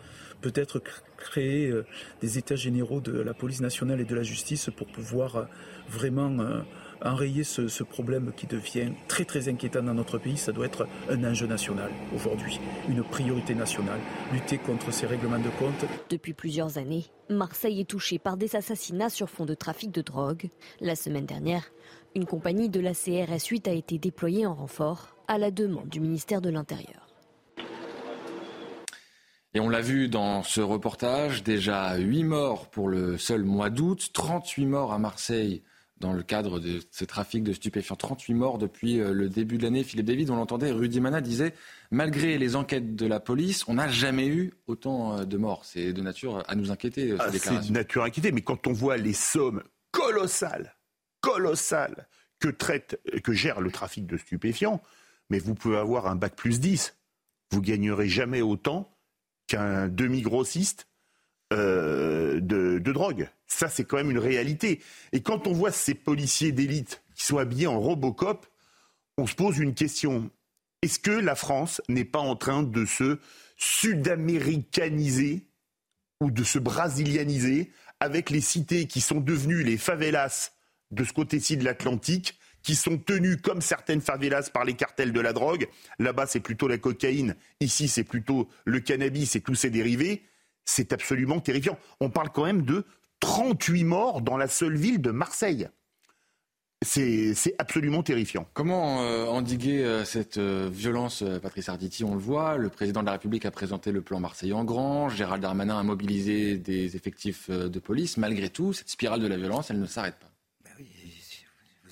peut-être 0.42 0.84
créer 1.18 1.72
euh, 1.72 1.84
des 2.22 2.38
états 2.38 2.56
généraux 2.56 3.02
de 3.02 3.12
la 3.12 3.34
police 3.34 3.60
nationale 3.60 4.00
et 4.02 4.06
de 4.06 4.14
la 4.14 4.22
justice 4.22 4.70
pour 4.78 4.86
pouvoir 4.86 5.36
euh, 5.36 5.44
vraiment 5.90 6.30
euh, 6.40 6.62
enrayer 7.02 7.44
ce, 7.44 7.82
problème 7.82 8.32
qui 8.38 8.46
devient 8.46 8.92
très 9.08 9.26
très 9.26 9.50
inquiétant 9.50 9.82
dans 9.82 9.96
notre 9.96 10.20
pays. 10.20 10.38
Ça 10.38 10.52
doit 10.52 10.68
être 10.68 10.88
un 11.10 11.24
enjeu 11.24 11.48
national 11.48 11.90
aujourd'hui, 12.14 12.60
une 12.88 13.04
priorité 13.04 13.56
nationale, 13.56 14.00
lutter 14.32 14.60
contre 14.60 14.94
ces 14.94 15.08
règlements 15.08 15.40
de 15.40 15.50
compte. 15.58 15.84
Depuis 16.12 16.34
plusieurs 16.34 16.78
années, 16.78 17.06
Marseille 17.32 17.80
est 17.80 17.90
touchée 17.90 18.20
par 18.20 18.38
des 18.38 18.56
assassinats 18.56 19.10
sur 19.10 19.28
fond 19.28 19.46
de 19.46 19.56
trafic 19.56 19.90
de 19.90 20.04
drogue. 20.04 20.52
La 20.82 20.96
semaine 20.96 21.26
dernière, 21.26 21.64
une 22.14 22.28
compagnie 22.28 22.70
de 22.70 22.80
la 22.80 22.94
CRS 22.94 23.48
8 23.50 23.68
a 23.68 23.74
été 23.74 23.98
déployée 23.98 24.46
en 24.46 24.54
renfort 24.54 25.16
à 25.28 25.40
la 25.40 25.50
demande 25.50 25.90
du 25.90 26.00
ministère 26.00 26.42
de 26.42 26.52
l'Intérieur. 26.52 27.03
Et 29.56 29.60
on 29.60 29.70
l'a 29.70 29.82
vu 29.82 30.08
dans 30.08 30.42
ce 30.42 30.62
reportage, 30.62 31.44
déjà 31.44 31.96
8 31.98 32.24
morts 32.24 32.70
pour 32.72 32.88
le 32.90 33.20
seul 33.20 33.44
mois 33.44 33.70
d'août, 33.70 34.10
38 34.12 34.66
morts 34.66 34.94
à 34.94 34.98
Marseille 34.98 35.62
dans 36.00 36.12
le 36.12 36.24
cadre 36.24 36.60
de 36.60 36.80
ce 36.90 37.06
trafic 37.06 37.44
de 37.44 37.54
stupéfiants. 37.54 37.96
38 37.96 38.34
morts 38.34 38.58
depuis 38.58 39.00
euh, 39.00 39.14
le 39.14 39.30
début 39.30 39.60
de 39.60 39.64
l'année. 39.64 39.84
Philippe 39.84 40.08
David, 40.08 40.32
on 40.32 40.36
l'entendait, 40.36 40.72
Rudy 40.72 41.00
Mana 41.00 41.22
disait, 41.22 41.54
malgré 41.92 42.40
les 42.40 42.56
enquêtes 42.56 42.96
de 42.96 43.06
la 43.06 43.20
police, 43.20 43.64
on 43.68 43.76
n'a 43.76 43.88
jamais 43.88 44.28
eu 44.28 44.54
autant 44.66 45.20
euh, 45.20 45.24
de 45.24 45.38
morts. 45.38 45.64
C'est 45.66 45.94
de 45.94 46.02
nature 46.02 46.44
à 46.48 46.56
nous 46.56 46.72
inquiéter. 46.72 47.12
Euh, 47.12 47.18
ah, 47.20 47.32
c'est 47.32 47.68
de 47.68 47.72
nature 47.72 48.02
à 48.02 48.08
inquiéter, 48.08 48.32
mais 48.32 48.42
quand 48.42 48.66
on 48.66 48.74
voit 48.74 48.98
les 48.98 49.14
sommes 49.14 49.64
colossales, 49.92 50.76
colossales 51.22 52.08
que 52.40 52.50
traite, 52.50 53.00
que 53.24 53.34
gère 53.34 53.62
le 53.62 53.72
trafic 53.72 54.08
de 54.08 54.18
stupéfiants, 54.18 54.82
mais 55.30 55.38
vous 55.38 55.54
pouvez 55.54 55.78
avoir 55.78 56.08
un 56.08 56.16
bac 56.16 56.36
plus 56.36 56.60
10. 56.60 56.98
Vous 57.52 57.62
gagnerez 57.62 58.10
jamais 58.10 58.42
autant 58.42 58.90
qu'un 59.48 59.88
demi-grossiste 59.88 60.88
euh, 61.54 62.40
de, 62.40 62.80
drogue. 62.92 63.30
Ça, 63.48 63.70
c'est 63.70 63.84
quand 63.86 63.98
même 63.98 64.12
une 64.12 64.20
réalité. 64.20 64.82
Et 65.12 65.22
quand 65.22 65.48
on 65.48 65.54
voit 65.54 65.72
ces 65.72 65.94
policiers 65.94 66.52
d'élite 66.52 67.04
qui 67.16 67.26
sont 67.26 67.38
habillés 67.38 67.68
en 67.68 67.80
Robocop, 67.80 68.46
on 69.18 69.28
se 69.28 69.36
pose 69.36 69.58
une 69.60 69.74
question. 69.74 70.30
Est-ce 70.82 71.00
que 71.00 71.12
la 71.12 71.36
France 71.36 71.82
n'est 71.88 72.06
pas 72.06 72.20
en 72.20 72.36
train 72.36 72.64
de 72.64 72.86
se 72.86 73.20
sud-américaniser 73.58 75.46
ou 76.22 76.32
de 76.32 76.44
se 76.44 76.60
brasilianiser 76.60 77.72
avec 78.00 78.30
les 78.30 78.42
cités 78.42 78.88
qui 78.88 79.02
sont 79.02 79.22
devenues 79.22 79.64
les 79.64 79.78
favelas 79.78 80.52
de 80.92 81.04
ce 81.04 81.14
côté-ci 81.14 81.58
de 81.58 81.64
l'Atlantique 81.64 82.38
qui 82.64 82.76
sont 82.76 82.98
tenus 82.98 83.38
comme 83.42 83.62
certaines 83.62 84.02
favelas 84.02 84.50
par 84.52 84.66
les 84.66 84.74
cartels 84.74 85.12
de 85.12 85.20
la 85.20 85.34
drogue. 85.34 85.68
Là-bas, 86.00 86.26
c'est 86.26 86.40
plutôt 86.40 86.68
la 86.68 86.78
cocaïne. 86.78 87.36
Ici, 87.60 87.88
c'est 87.88 88.04
plutôt 88.04 88.50
le 88.66 88.80
cannabis 88.80 89.36
et 89.36 89.42
tous 89.42 89.56
ses 89.56 89.70
dérivés. 89.70 90.24
C'est 90.66 90.94
absolument 90.94 91.42
terrifiant. 91.42 91.78
On 92.00 92.10
parle 92.10 92.30
quand 92.32 92.46
même 92.46 92.64
de 92.64 92.86
38 93.20 93.84
morts 93.84 94.22
dans 94.22 94.38
la 94.38 94.48
seule 94.48 94.76
ville 94.76 95.02
de 95.02 95.12
Marseille. 95.12 95.68
C'est 96.86 97.56
absolument 97.60 98.04
terrifiant. 98.04 98.46
Comment 98.54 99.04
euh, 99.04 99.26
endiguer 99.28 99.86
euh, 99.86 100.04
cette 100.04 100.38
euh, 100.38 100.70
violence, 100.70 101.24
Patrice 101.42 101.70
Arditi? 101.70 102.04
On 102.04 102.14
le 102.14 102.20
voit, 102.20 102.58
le 102.58 102.68
président 102.68 103.00
de 103.00 103.06
la 103.06 103.14
République 103.14 103.46
a 103.46 103.52
présenté 103.52 103.94
le 103.94 104.02
plan 104.02 104.20
Marseille 104.20 104.52
en 104.52 104.66
grand, 104.66 105.08
Gérald 105.08 105.42
Darmanin 105.42 105.80
a 105.80 105.84
mobilisé 105.84 106.58
des 106.58 106.98
effectifs 106.98 107.50
de 107.50 107.80
police. 107.80 108.18
Malgré 108.18 108.50
tout, 108.50 108.74
cette 108.74 108.90
spirale 108.90 109.22
de 109.22 109.28
la 109.28 109.38
violence, 109.38 109.72
elle 109.72 109.80
ne 109.80 109.86
s'arrête 109.86 110.16
pas 110.16 110.33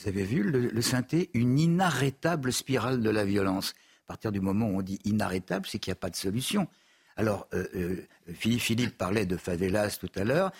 vous 0.02 0.10
avez 0.10 0.24
vu 0.24 0.44
le, 0.44 0.82
synthé, 0.82 1.30
une 1.34 1.60
inarrêtable 1.60 2.52
spirale 2.52 3.02
de 3.02 3.10
la 3.10 3.24
violence. 3.24 3.74
À 4.06 4.08
partir 4.08 4.32
du 4.32 4.42
moment 4.42 4.68
où 4.68 4.80
on 4.80 4.82
dit 4.82 5.00
inarrêtable, 5.06 5.68
c'est 5.68 5.80
qu'il 5.80 5.92
n'y 5.92 5.98
a 5.98 6.00
pas 6.00 6.10
de 6.10 6.16
solution. 6.16 6.68
Alors, 7.18 7.48
euh, 7.54 7.68
euh, 7.76 8.08
Philippe, 8.34 8.62
Philippe 8.62 8.98
parlait 8.98 9.26
de 9.26 9.38
favelas 9.38 9.98
tout 10.00 10.12
à 10.16 10.24
l'heure. 10.24 10.52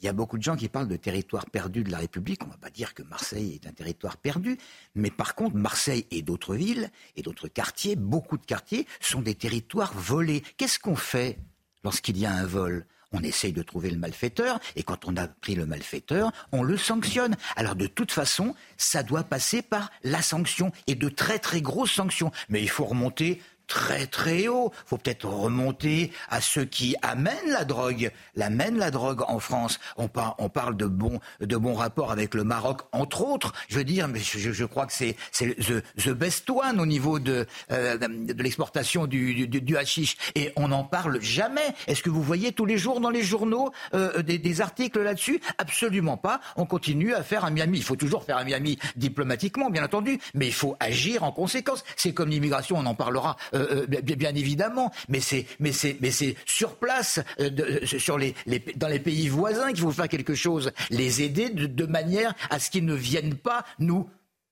Il 0.00 0.04
y 0.04 0.08
a 0.08 0.12
beaucoup 0.12 0.38
de 0.38 0.42
gens 0.42 0.56
qui 0.56 0.68
parlent 0.68 0.88
de 0.88 0.96
territoire 0.96 1.46
perdu 1.46 1.84
de 1.84 1.90
la 1.90 1.98
République. 1.98 2.42
On 2.42 2.46
ne 2.46 2.52
va 2.52 2.58
pas 2.58 2.70
dire 2.70 2.94
que 2.94 3.02
Marseille 3.02 3.54
est 3.54 3.68
un 3.68 3.72
territoire 3.72 4.16
perdu, 4.16 4.58
mais 4.94 5.10
par 5.10 5.34
contre, 5.34 5.56
Marseille 5.56 6.06
et 6.10 6.22
d'autres 6.22 6.54
villes 6.54 6.90
et 7.16 7.22
d'autres 7.22 7.48
quartiers, 7.48 7.96
beaucoup 7.96 8.36
de 8.36 8.46
quartiers, 8.46 8.86
sont 9.00 9.22
des 9.22 9.34
territoires 9.34 9.92
volés. 9.94 10.42
Qu'est-ce 10.56 10.78
qu'on 10.78 10.96
fait 10.96 11.38
lorsqu'il 11.84 12.16
y 12.16 12.26
a 12.26 12.32
un 12.32 12.46
vol? 12.46 12.86
On 13.12 13.22
essaye 13.22 13.52
de 13.52 13.62
trouver 13.62 13.90
le 13.90 13.98
malfaiteur, 13.98 14.60
et 14.76 14.82
quand 14.82 15.06
on 15.06 15.16
a 15.16 15.28
pris 15.28 15.54
le 15.54 15.66
malfaiteur, 15.66 16.32
on 16.52 16.62
le 16.62 16.76
sanctionne. 16.76 17.36
Alors 17.56 17.74
de 17.74 17.86
toute 17.86 18.12
façon, 18.12 18.54
ça 18.76 19.02
doit 19.02 19.24
passer 19.24 19.62
par 19.62 19.90
la 20.04 20.22
sanction, 20.22 20.72
et 20.86 20.94
de 20.94 21.08
très 21.08 21.38
très 21.38 21.60
grosses 21.60 21.92
sanctions. 21.92 22.32
Mais 22.48 22.62
il 22.62 22.68
faut 22.68 22.84
remonter 22.84 23.40
très 23.68 24.06
très 24.06 24.48
haut. 24.48 24.72
Faut 24.86 24.98
peut-être 24.98 25.28
remonter 25.28 26.10
à 26.28 26.40
ceux 26.40 26.64
qui 26.64 26.96
amènent 27.02 27.50
la 27.50 27.64
drogue, 27.64 28.10
l'amènent 28.34 28.78
la 28.78 28.90
drogue 28.90 29.22
en 29.28 29.38
France. 29.38 29.78
On, 29.96 30.08
parle 30.08 30.76
de 30.76 30.86
bons 30.86 31.20
de 31.40 31.56
bons 31.56 31.74
rapports 31.74 32.10
avec 32.10 32.34
le 32.34 32.42
Maroc, 32.42 32.82
entre 32.92 33.22
autres. 33.22 33.52
Je 33.68 33.76
veux 33.76 33.84
dire, 33.84 34.08
mais 34.08 34.18
je, 34.18 34.64
crois 34.64 34.86
que 34.86 34.92
c'est 34.92 35.14
the, 35.38 35.82
the, 36.02 36.10
best 36.10 36.48
one 36.50 36.80
au 36.80 36.86
niveau 36.86 37.18
de 37.18 37.46
euh, 37.70 37.98
de 37.98 38.42
l'exportation 38.42 39.06
du, 39.06 39.46
du, 39.46 39.76
hashish. 39.76 40.16
Et 40.34 40.52
on 40.56 40.68
n'en 40.68 40.84
parle 40.84 41.20
jamais. 41.20 41.74
Est-ce 41.86 42.02
que 42.02 42.10
vous 42.10 42.22
voyez 42.22 42.52
tous 42.52 42.64
les 42.64 42.78
jours 42.78 43.00
dans 43.00 43.10
les 43.10 43.22
journaux 43.22 43.70
euh, 43.94 44.22
des, 44.22 44.38
des, 44.38 44.60
articles 44.60 45.00
là-dessus? 45.00 45.40
Absolument 45.58 46.16
pas. 46.16 46.40
On 46.56 46.64
continue 46.64 47.14
à 47.14 47.22
faire 47.22 47.44
un 47.44 47.50
Miami. 47.50 47.78
Il 47.78 47.84
faut 47.84 47.96
toujours 47.96 48.24
faire 48.24 48.38
un 48.38 48.44
Miami 48.44 48.78
diplomatiquement, 48.96 49.68
bien 49.68 49.84
entendu, 49.84 50.18
mais 50.34 50.46
il 50.46 50.54
faut 50.54 50.76
agir 50.80 51.22
en 51.22 51.32
conséquence. 51.32 51.84
C'est 51.96 52.14
comme 52.14 52.30
l'immigration, 52.30 52.76
on 52.78 52.86
en 52.86 52.94
parlera. 52.94 53.36
Euh, 53.54 53.57
euh, 53.58 53.86
euh, 53.92 54.00
bien, 54.02 54.34
évidemment, 54.34 54.92
mais 55.08 55.20
c'est 55.20 55.46
mais 55.58 55.72
c'est 55.72 55.96
mais 56.00 56.10
c'est 56.10 56.36
sur 56.46 56.76
place, 56.76 57.20
euh, 57.40 57.50
sur 57.84 58.18
les, 58.18 58.34
dans 58.76 58.88
les 58.88 59.00
pays 59.00 59.28
voisins 59.28 59.68
qu'il 59.68 59.82
faut 59.82 59.92
faire 59.92 60.08
quelque 60.08 60.34
chose, 60.34 60.72
les 60.90 61.22
aider 61.22 61.50
de, 61.50 61.86
manière 61.86 62.34
à 62.50 62.58
ce 62.58 62.70
qu'ils 62.70 62.84
ne 62.84 62.94
viennent 62.94 63.34
pas 63.34 63.64
nous 63.78 64.08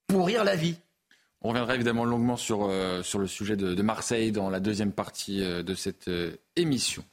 pourrir 0.07 0.45
la 0.45 0.57
vie. 0.57 0.77
On 1.43 1.51
reviendra 1.51 1.75
évidemment 1.75 2.05
longuement 2.05 2.37
sur, 2.37 2.71
sur 3.03 3.19
le 3.19 3.27
sujet 3.27 3.57
de, 3.57 3.83
Marseille 3.83 4.33
dans 4.33 4.51
la 4.51 4.59
deuxième 4.59 4.93
partie 4.93 5.41
de 5.41 5.75
cette 5.75 6.11
émission. 6.57 7.05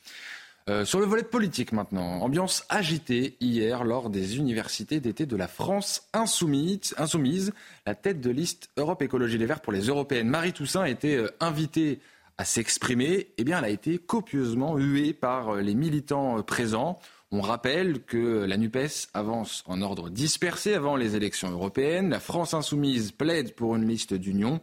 Sur 0.85 0.99
le 0.99 1.05
volet 1.05 1.23
politique 1.23 1.73
maintenant, 1.73 2.21
ambiance 2.21 2.63
agitée 2.69 3.35
hier 3.41 3.83
lors 3.83 4.09
des 4.09 4.37
universités 4.37 4.99
d'été 4.99 5.25
de 5.25 5.35
la 5.35 5.47
France 5.47 6.07
insoumise. 6.13 7.53
La 7.85 7.95
tête 7.95 8.21
de 8.21 8.29
liste 8.29 8.69
Europe 8.77 9.01
Écologie 9.01 9.37
Les 9.37 9.45
Verts 9.45 9.61
pour 9.61 9.73
les 9.73 9.87
européennes, 9.87 10.29
Marie 10.29 10.53
Toussaint, 10.53 10.83
a 10.83 10.89
été 10.89 11.17
euh, 11.17 11.29
invitée 11.39 11.99
à 12.37 12.45
s'exprimer. 12.45 13.27
Eh 13.37 13.43
bien, 13.43 13.59
elle 13.59 13.65
a 13.65 13.69
été 13.69 13.97
copieusement 13.97 14.77
huée 14.77 15.13
par 15.13 15.49
euh, 15.49 15.61
les 15.61 15.75
militants 15.75 16.39
euh, 16.39 16.41
présents. 16.43 16.99
On 17.31 17.41
rappelle 17.41 18.03
que 18.03 18.45
la 18.45 18.57
NUPES 18.57 19.09
avance 19.13 19.63
en 19.65 19.81
ordre 19.81 20.09
dispersé 20.09 20.75
avant 20.75 20.95
les 20.95 21.15
élections 21.15 21.49
européennes. 21.49 22.09
La 22.09 22.19
France 22.19 22.53
insoumise 22.53 23.11
plaide 23.11 23.55
pour 23.55 23.75
une 23.75 23.87
liste 23.87 24.13
d'union, 24.13 24.61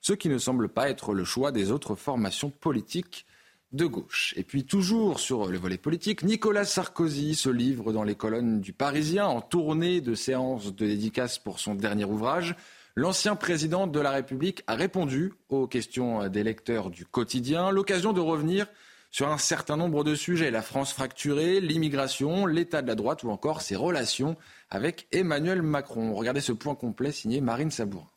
ce 0.00 0.12
qui 0.12 0.28
ne 0.28 0.38
semble 0.38 0.68
pas 0.68 0.88
être 0.88 1.14
le 1.14 1.24
choix 1.24 1.52
des 1.52 1.72
autres 1.72 1.94
formations 1.94 2.50
politiques 2.50 3.26
de 3.72 3.86
gauche. 3.86 4.34
Et 4.36 4.44
puis 4.44 4.64
toujours 4.64 5.20
sur 5.20 5.46
le 5.46 5.58
volet 5.58 5.78
politique, 5.78 6.22
Nicolas 6.22 6.64
Sarkozy 6.64 7.34
se 7.34 7.48
livre 7.48 7.92
dans 7.92 8.04
les 8.04 8.14
colonnes 8.14 8.60
du 8.60 8.72
Parisien 8.72 9.26
en 9.26 9.40
tournée 9.40 10.00
de 10.00 10.14
séances 10.14 10.74
de 10.74 10.86
dédicace 10.86 11.38
pour 11.38 11.58
son 11.58 11.74
dernier 11.74 12.04
ouvrage. 12.04 12.54
L'ancien 12.94 13.36
président 13.36 13.86
de 13.86 14.00
la 14.00 14.10
République 14.10 14.62
a 14.66 14.74
répondu 14.74 15.32
aux 15.48 15.66
questions 15.66 16.28
des 16.28 16.42
lecteurs 16.42 16.90
du 16.90 17.06
quotidien, 17.06 17.70
l'occasion 17.70 18.12
de 18.12 18.20
revenir 18.20 18.66
sur 19.10 19.28
un 19.28 19.38
certain 19.38 19.76
nombre 19.76 20.04
de 20.04 20.14
sujets, 20.14 20.50
la 20.50 20.62
France 20.62 20.92
fracturée, 20.92 21.60
l'immigration, 21.60 22.46
l'état 22.46 22.82
de 22.82 22.88
la 22.88 22.94
droite 22.94 23.22
ou 23.24 23.30
encore 23.30 23.62
ses 23.62 23.76
relations 23.76 24.36
avec 24.70 25.06
Emmanuel 25.12 25.62
Macron. 25.62 26.14
Regardez 26.14 26.40
ce 26.40 26.52
point 26.52 26.74
complet 26.74 27.12
signé 27.12 27.40
Marine 27.40 27.70
Sabourin. 27.70 28.11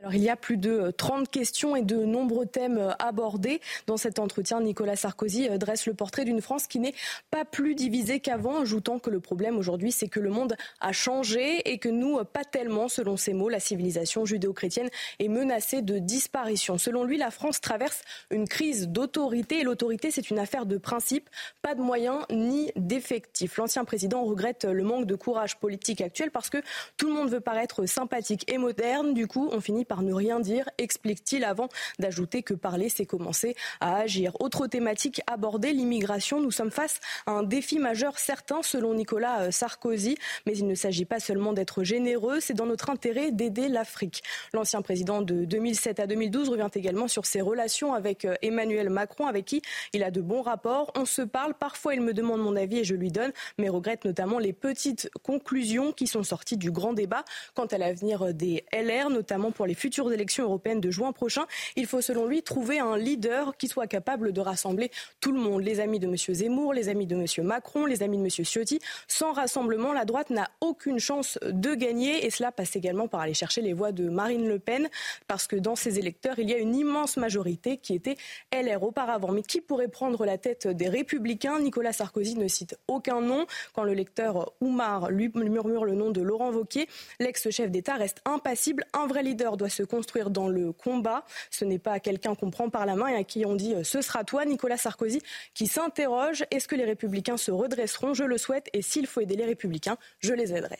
Alors, 0.00 0.14
il 0.14 0.22
y 0.22 0.30
a 0.30 0.36
plus 0.36 0.56
de 0.56 0.90
30 0.96 1.20
euh, 1.20 1.24
questions 1.30 1.76
et 1.76 1.82
de 1.82 2.06
nombreux 2.06 2.46
thèmes 2.46 2.78
euh, 2.78 2.92
abordés. 2.98 3.60
Dans 3.86 3.98
cet 3.98 4.18
entretien, 4.18 4.62
Nicolas 4.62 4.96
Sarkozy 4.96 5.46
euh, 5.50 5.58
dresse 5.58 5.84
le 5.84 5.92
portrait 5.92 6.24
d'une 6.24 6.40
France 6.40 6.66
qui 6.66 6.78
n'est 6.78 6.94
pas 7.30 7.44
plus 7.44 7.74
divisée 7.74 8.18
qu'avant, 8.18 8.62
ajoutant 8.62 8.98
que 8.98 9.10
le 9.10 9.20
problème 9.20 9.58
aujourd'hui, 9.58 9.92
c'est 9.92 10.08
que 10.08 10.18
le 10.18 10.30
monde 10.30 10.56
a 10.80 10.92
changé 10.92 11.70
et 11.70 11.76
que 11.76 11.90
nous, 11.90 12.16
pas 12.24 12.44
tellement, 12.44 12.88
selon 12.88 13.18
ses 13.18 13.34
mots, 13.34 13.50
la 13.50 13.60
civilisation 13.60 14.24
judéo-chrétienne 14.24 14.88
est 15.18 15.28
menacée 15.28 15.82
de 15.82 15.98
disparition. 15.98 16.78
Selon 16.78 17.04
lui, 17.04 17.18
la 17.18 17.30
France 17.30 17.60
traverse 17.60 18.00
une 18.30 18.48
crise 18.48 18.88
d'autorité 18.88 19.58
et 19.58 19.64
l'autorité, 19.64 20.10
c'est 20.10 20.30
une 20.30 20.38
affaire 20.38 20.64
de 20.64 20.78
principe, 20.78 21.28
pas 21.60 21.74
de 21.74 21.82
moyens 21.82 22.24
ni 22.30 22.72
d'effectifs. 22.74 23.58
L'ancien 23.58 23.84
président 23.84 24.24
regrette 24.24 24.64
le 24.64 24.82
manque 24.82 25.04
de 25.04 25.14
courage 25.14 25.58
politique 25.58 26.00
actuel 26.00 26.30
parce 26.30 26.48
que 26.48 26.58
tout 26.96 27.08
le 27.08 27.12
monde 27.12 27.28
veut 27.28 27.40
paraître 27.40 27.84
sympathique 27.84 28.50
et 28.50 28.56
moderne. 28.56 29.12
Du 29.12 29.26
coup, 29.26 29.50
on 29.52 29.60
finit 29.60 29.84
par 29.90 30.02
ne 30.02 30.14
rien 30.14 30.38
dire, 30.38 30.70
explique-t-il 30.78 31.42
avant 31.42 31.68
d'ajouter 31.98 32.44
que 32.44 32.54
parler, 32.54 32.88
c'est 32.88 33.06
commencer 33.06 33.56
à 33.80 33.96
agir. 33.96 34.40
Autre 34.40 34.68
thématique 34.68 35.20
abordée, 35.26 35.72
l'immigration. 35.72 36.40
Nous 36.40 36.52
sommes 36.52 36.70
face 36.70 37.00
à 37.26 37.32
un 37.32 37.42
défi 37.42 37.80
majeur, 37.80 38.20
certain, 38.20 38.62
selon 38.62 38.94
Nicolas 38.94 39.40
euh, 39.40 39.50
Sarkozy, 39.50 40.16
mais 40.46 40.56
il 40.56 40.68
ne 40.68 40.76
s'agit 40.76 41.06
pas 41.06 41.18
seulement 41.18 41.52
d'être 41.52 41.82
généreux, 41.82 42.38
c'est 42.38 42.54
dans 42.54 42.66
notre 42.66 42.88
intérêt 42.88 43.32
d'aider 43.32 43.66
l'Afrique. 43.66 44.22
L'ancien 44.52 44.80
président 44.80 45.22
de 45.22 45.44
2007 45.44 45.98
à 45.98 46.06
2012 46.06 46.50
revient 46.50 46.70
également 46.72 47.08
sur 47.08 47.26
ses 47.26 47.40
relations 47.40 47.92
avec 47.92 48.24
euh, 48.24 48.36
Emmanuel 48.42 48.90
Macron, 48.90 49.26
avec 49.26 49.44
qui 49.44 49.60
il 49.92 50.04
a 50.04 50.12
de 50.12 50.20
bons 50.20 50.42
rapports. 50.42 50.92
On 50.94 51.04
se 51.04 51.22
parle, 51.22 51.54
parfois 51.54 51.96
il 51.96 52.00
me 52.00 52.14
demande 52.14 52.40
mon 52.40 52.54
avis 52.54 52.78
et 52.78 52.84
je 52.84 52.94
lui 52.94 53.10
donne, 53.10 53.32
mais 53.58 53.68
regrette 53.68 54.04
notamment 54.04 54.38
les 54.38 54.52
petites 54.52 55.10
conclusions 55.24 55.90
qui 55.90 56.06
sont 56.06 56.22
sorties 56.22 56.56
du 56.56 56.70
grand 56.70 56.92
débat 56.92 57.24
quant 57.56 57.66
à 57.66 57.76
l'avenir 57.76 58.32
des 58.32 58.64
LR, 58.72 59.10
notamment 59.10 59.50
pour 59.50 59.66
les 59.66 59.79
futures 59.80 60.12
élections 60.12 60.44
européennes 60.44 60.80
de 60.80 60.90
juin 60.90 61.12
prochain. 61.12 61.46
Il 61.76 61.86
faut 61.86 62.00
selon 62.00 62.26
lui 62.26 62.42
trouver 62.42 62.78
un 62.78 62.96
leader 62.96 63.56
qui 63.56 63.68
soit 63.68 63.86
capable 63.86 64.32
de 64.32 64.40
rassembler 64.40 64.90
tout 65.20 65.32
le 65.32 65.40
monde, 65.40 65.62
les 65.62 65.80
amis 65.80 65.98
de 65.98 66.06
M. 66.06 66.16
Zemmour, 66.16 66.72
les 66.74 66.88
amis 66.88 67.06
de 67.06 67.16
M. 67.16 67.26
Macron, 67.44 67.86
les 67.86 68.02
amis 68.02 68.18
de 68.18 68.22
M. 68.22 68.30
Ciotti. 68.44 68.78
Sans 69.08 69.32
rassemblement, 69.32 69.92
la 69.92 70.04
droite 70.04 70.30
n'a 70.30 70.50
aucune 70.60 70.98
chance 70.98 71.38
de 71.42 71.74
gagner 71.74 72.26
et 72.26 72.30
cela 72.30 72.52
passe 72.52 72.76
également 72.76 73.08
par 73.08 73.20
aller 73.20 73.34
chercher 73.34 73.62
les 73.62 73.72
voix 73.72 73.92
de 73.92 74.08
Marine 74.08 74.46
Le 74.46 74.58
Pen 74.58 74.88
parce 75.26 75.46
que 75.46 75.56
dans 75.56 75.76
ses 75.76 75.98
électeurs, 75.98 76.38
il 76.38 76.50
y 76.50 76.54
a 76.54 76.58
une 76.58 76.74
immense 76.74 77.16
majorité 77.16 77.78
qui 77.78 77.94
était 77.94 78.16
LR 78.52 78.82
auparavant. 78.82 79.32
Mais 79.32 79.42
qui 79.42 79.60
pourrait 79.60 79.88
prendre 79.88 80.26
la 80.26 80.36
tête 80.36 80.68
des 80.68 80.88
Républicains? 80.88 81.58
Nicolas 81.60 81.92
Sarkozy 81.92 82.36
ne 82.36 82.48
cite 82.48 82.76
aucun 82.86 83.20
nom. 83.20 83.46
Quand 83.74 83.84
le 83.84 83.94
lecteur 83.94 84.52
Oumar 84.60 85.10
lui 85.10 85.30
murmure 85.34 85.84
le 85.84 85.94
nom 85.94 86.10
de 86.10 86.20
Laurent 86.20 86.52
Wauquiez, 86.52 86.88
l'ex-chef 87.18 87.70
d'État 87.70 87.94
reste 87.94 88.18
impassible. 88.24 88.84
Un 88.92 89.06
vrai 89.06 89.22
leader 89.22 89.56
doit 89.56 89.69
se 89.70 89.82
construire 89.82 90.28
dans 90.28 90.48
le 90.48 90.72
combat. 90.72 91.24
Ce 91.50 91.64
n'est 91.64 91.78
pas 91.78 91.98
quelqu'un 92.00 92.34
qu'on 92.34 92.50
prend 92.50 92.68
par 92.68 92.84
la 92.84 92.94
main 92.94 93.08
et 93.08 93.16
à 93.16 93.24
qui 93.24 93.46
on 93.46 93.54
dit 93.54 93.74
euh, 93.74 93.84
ce 93.84 94.02
sera 94.02 94.24
toi, 94.24 94.44
Nicolas 94.44 94.76
Sarkozy, 94.76 95.22
qui 95.54 95.66
s'interroge 95.66 96.44
est-ce 96.50 96.68
que 96.68 96.76
les 96.76 96.84
républicains 96.84 97.38
se 97.38 97.50
redresseront? 97.50 98.14
Je 98.14 98.24
le 98.24 98.36
souhaite 98.36 98.68
et 98.72 98.82
s'il 98.82 99.06
faut 99.06 99.20
aider 99.20 99.36
les 99.36 99.46
républicains, 99.46 99.96
je 100.18 100.34
les 100.34 100.52
aiderai. 100.52 100.78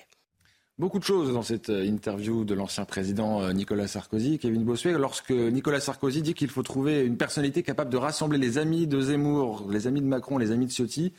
Beaucoup 0.79 0.99
de 0.99 1.05
choses 1.05 1.35
dans 1.35 1.43
cette 1.43 1.69
euh, 1.69 1.85
interview 1.85 2.45
de 2.45 2.55
l'ancien 2.55 2.87
président 2.87 3.43
euh, 3.43 3.53
Nicolas 3.53 3.87
Sarkozy, 3.87 4.39
Kevin 4.39 4.65
Bossuet, 4.65 4.93
lorsque 4.93 5.31
Nicolas 5.31 5.81
Sarkozy 5.81 6.23
dit 6.23 6.33
qu'il 6.33 6.49
faut 6.49 6.63
trouver 6.63 7.01
une 7.01 7.19
personnalité 7.19 7.63
capable 7.63 7.91
de 7.91 7.99
rassembler 7.99 8.39
les 8.39 8.57
amis 8.57 8.87
de 8.87 9.01
Zemmour, 9.01 9.67
les 9.71 9.87
amis 9.87 10.01
de 10.01 10.07
Macron, 10.07 10.39
les 10.39 10.53
amis 10.53 10.65
de 10.67 10.71
Ciotti. 10.71 11.13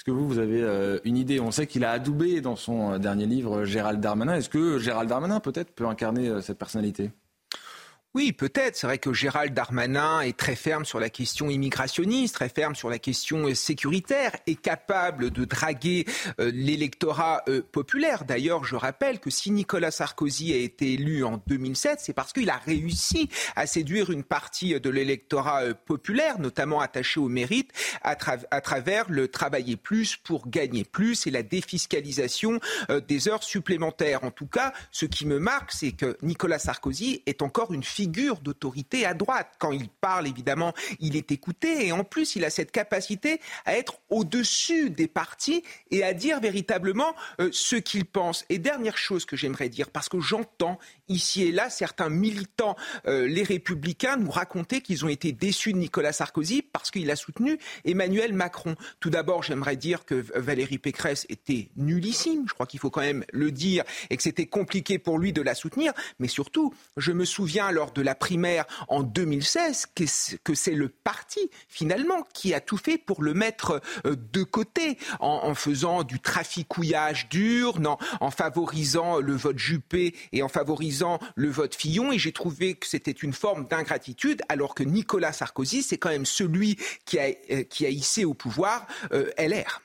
Est-ce 0.00 0.04
que 0.06 0.12
vous, 0.12 0.26
vous 0.26 0.38
avez 0.38 0.98
une 1.04 1.18
idée? 1.18 1.40
On 1.40 1.50
sait 1.50 1.66
qu'il 1.66 1.84
a 1.84 1.90
adoubé 1.90 2.40
dans 2.40 2.56
son 2.56 2.98
dernier 2.98 3.26
livre 3.26 3.66
Gérald 3.66 4.00
Darmanin. 4.00 4.34
Est-ce 4.34 4.48
que 4.48 4.78
Gérald 4.78 5.10
Darmanin, 5.10 5.40
peut-être, 5.40 5.74
peut 5.74 5.84
incarner 5.84 6.40
cette 6.40 6.56
personnalité? 6.56 7.10
Oui, 8.12 8.32
peut-être. 8.32 8.74
C'est 8.74 8.88
vrai 8.88 8.98
que 8.98 9.12
Gérald 9.12 9.54
Darmanin 9.54 10.22
est 10.22 10.36
très 10.36 10.56
ferme 10.56 10.84
sur 10.84 10.98
la 10.98 11.10
question 11.10 11.48
immigrationniste, 11.48 12.34
très 12.34 12.48
ferme 12.48 12.74
sur 12.74 12.90
la 12.90 12.98
question 12.98 13.46
euh, 13.46 13.54
sécuritaire, 13.54 14.32
est 14.48 14.60
capable 14.60 15.30
de 15.30 15.44
draguer 15.44 16.06
euh, 16.40 16.50
l'électorat 16.52 17.44
euh, 17.48 17.62
populaire. 17.62 18.24
D'ailleurs, 18.24 18.64
je 18.64 18.74
rappelle 18.74 19.20
que 19.20 19.30
si 19.30 19.52
Nicolas 19.52 19.92
Sarkozy 19.92 20.52
a 20.52 20.56
été 20.56 20.94
élu 20.94 21.22
en 21.22 21.40
2007, 21.46 22.00
c'est 22.00 22.12
parce 22.12 22.32
qu'il 22.32 22.50
a 22.50 22.56
réussi 22.56 23.28
à 23.54 23.68
séduire 23.68 24.10
une 24.10 24.24
partie 24.24 24.80
de 24.80 24.90
l'électorat 24.90 25.72
populaire, 25.86 26.40
notamment 26.40 26.80
attaché 26.80 27.20
au 27.20 27.28
mérite, 27.28 27.70
à, 28.02 28.16
travers 28.16 29.08
le 29.08 29.28
travailler 29.28 29.76
plus 29.76 30.16
pour 30.16 30.48
gagner 30.48 30.82
plus 30.82 31.28
et 31.28 31.30
la 31.30 31.44
défiscalisation 31.44 32.58
des 33.06 33.28
heures 33.28 33.44
supplémentaires. 33.44 34.24
En 34.24 34.32
tout 34.32 34.46
cas, 34.46 34.72
ce 34.90 35.06
qui 35.06 35.26
me 35.26 35.38
marque, 35.38 35.70
c'est 35.70 35.92
que 35.92 36.16
Nicolas 36.22 36.58
Sarkozy 36.58 37.22
est 37.26 37.42
encore 37.42 37.72
une 37.72 37.84
figure 37.84 37.99
d'autorité 38.08 39.04
à 39.06 39.14
droite. 39.14 39.54
Quand 39.58 39.72
il 39.72 39.88
parle, 39.88 40.26
évidemment, 40.26 40.72
il 41.00 41.16
est 41.16 41.32
écouté 41.32 41.86
et 41.86 41.92
en 41.92 42.04
plus, 42.04 42.36
il 42.36 42.44
a 42.44 42.50
cette 42.50 42.72
capacité 42.72 43.40
à 43.64 43.76
être 43.76 43.98
au-dessus 44.08 44.90
des 44.90 45.08
partis 45.08 45.62
et 45.90 46.02
à 46.02 46.12
dire 46.12 46.40
véritablement 46.40 47.14
euh, 47.40 47.50
ce 47.52 47.76
qu'il 47.76 48.04
pense. 48.04 48.44
Et 48.48 48.58
dernière 48.58 48.96
chose 48.96 49.24
que 49.24 49.36
j'aimerais 49.36 49.68
dire, 49.68 49.90
parce 49.90 50.08
que 50.08 50.20
j'entends 50.20 50.78
ici 51.08 51.42
et 51.42 51.52
là 51.52 51.70
certains 51.70 52.08
militants, 52.08 52.76
euh, 53.06 53.26
les 53.26 53.42
républicains, 53.42 54.16
nous 54.16 54.30
raconter 54.30 54.80
qu'ils 54.80 55.04
ont 55.04 55.08
été 55.08 55.32
déçus 55.32 55.72
de 55.72 55.78
Nicolas 55.78 56.12
Sarkozy 56.12 56.62
parce 56.62 56.90
qu'il 56.90 57.10
a 57.10 57.16
soutenu 57.16 57.58
Emmanuel 57.84 58.32
Macron. 58.32 58.76
Tout 59.00 59.10
d'abord, 59.10 59.42
j'aimerais 59.42 59.76
dire 59.76 60.04
que 60.04 60.24
Valérie 60.34 60.78
Pécresse 60.78 61.26
était 61.28 61.70
nullissime, 61.76 62.44
je 62.48 62.54
crois 62.54 62.66
qu'il 62.66 62.80
faut 62.80 62.90
quand 62.90 63.00
même 63.00 63.24
le 63.32 63.50
dire, 63.50 63.84
et 64.10 64.16
que 64.16 64.22
c'était 64.22 64.46
compliqué 64.46 64.98
pour 64.98 65.18
lui 65.18 65.32
de 65.32 65.42
la 65.42 65.54
soutenir. 65.54 65.92
Mais 66.18 66.28
surtout, 66.28 66.74
je 66.96 67.12
me 67.12 67.24
souviens 67.24 67.70
lors 67.70 67.89
de 67.94 68.02
la 68.02 68.14
primaire 68.14 68.64
en 68.88 69.02
2016 69.02 69.86
que 69.94 70.54
c'est 70.54 70.74
le 70.74 70.88
parti 70.88 71.50
finalement 71.68 72.26
qui 72.34 72.54
a 72.54 72.60
tout 72.60 72.76
fait 72.76 72.98
pour 72.98 73.22
le 73.22 73.34
mettre 73.34 73.80
euh, 74.06 74.16
de 74.32 74.42
côté 74.42 74.98
en, 75.20 75.54
faisant 75.54 76.02
du 76.02 76.20
traficouillage 76.20 77.28
d'urnes, 77.28 77.86
en, 77.86 77.98
en 78.20 78.30
favorisant 78.30 79.18
le 79.18 79.34
vote 79.34 79.58
Juppé 79.58 80.14
et 80.32 80.42
en 80.42 80.48
favorisant 80.48 81.18
le 81.34 81.48
vote 81.48 81.74
Fillon. 81.74 82.12
Et 82.12 82.18
j'ai 82.18 82.32
trouvé 82.32 82.74
que 82.74 82.86
c'était 82.86 83.10
une 83.10 83.32
forme 83.32 83.66
d'ingratitude 83.66 84.42
alors 84.48 84.74
que 84.74 84.82
Nicolas 84.82 85.32
Sarkozy, 85.32 85.82
c'est 85.82 85.98
quand 85.98 86.10
même 86.10 86.26
celui 86.26 86.76
qui 87.04 87.18
a, 87.18 87.28
euh, 87.50 87.64
hissé 87.80 88.24
au 88.24 88.34
pouvoir 88.34 88.86
euh, 89.12 89.30
LR. 89.38 89.82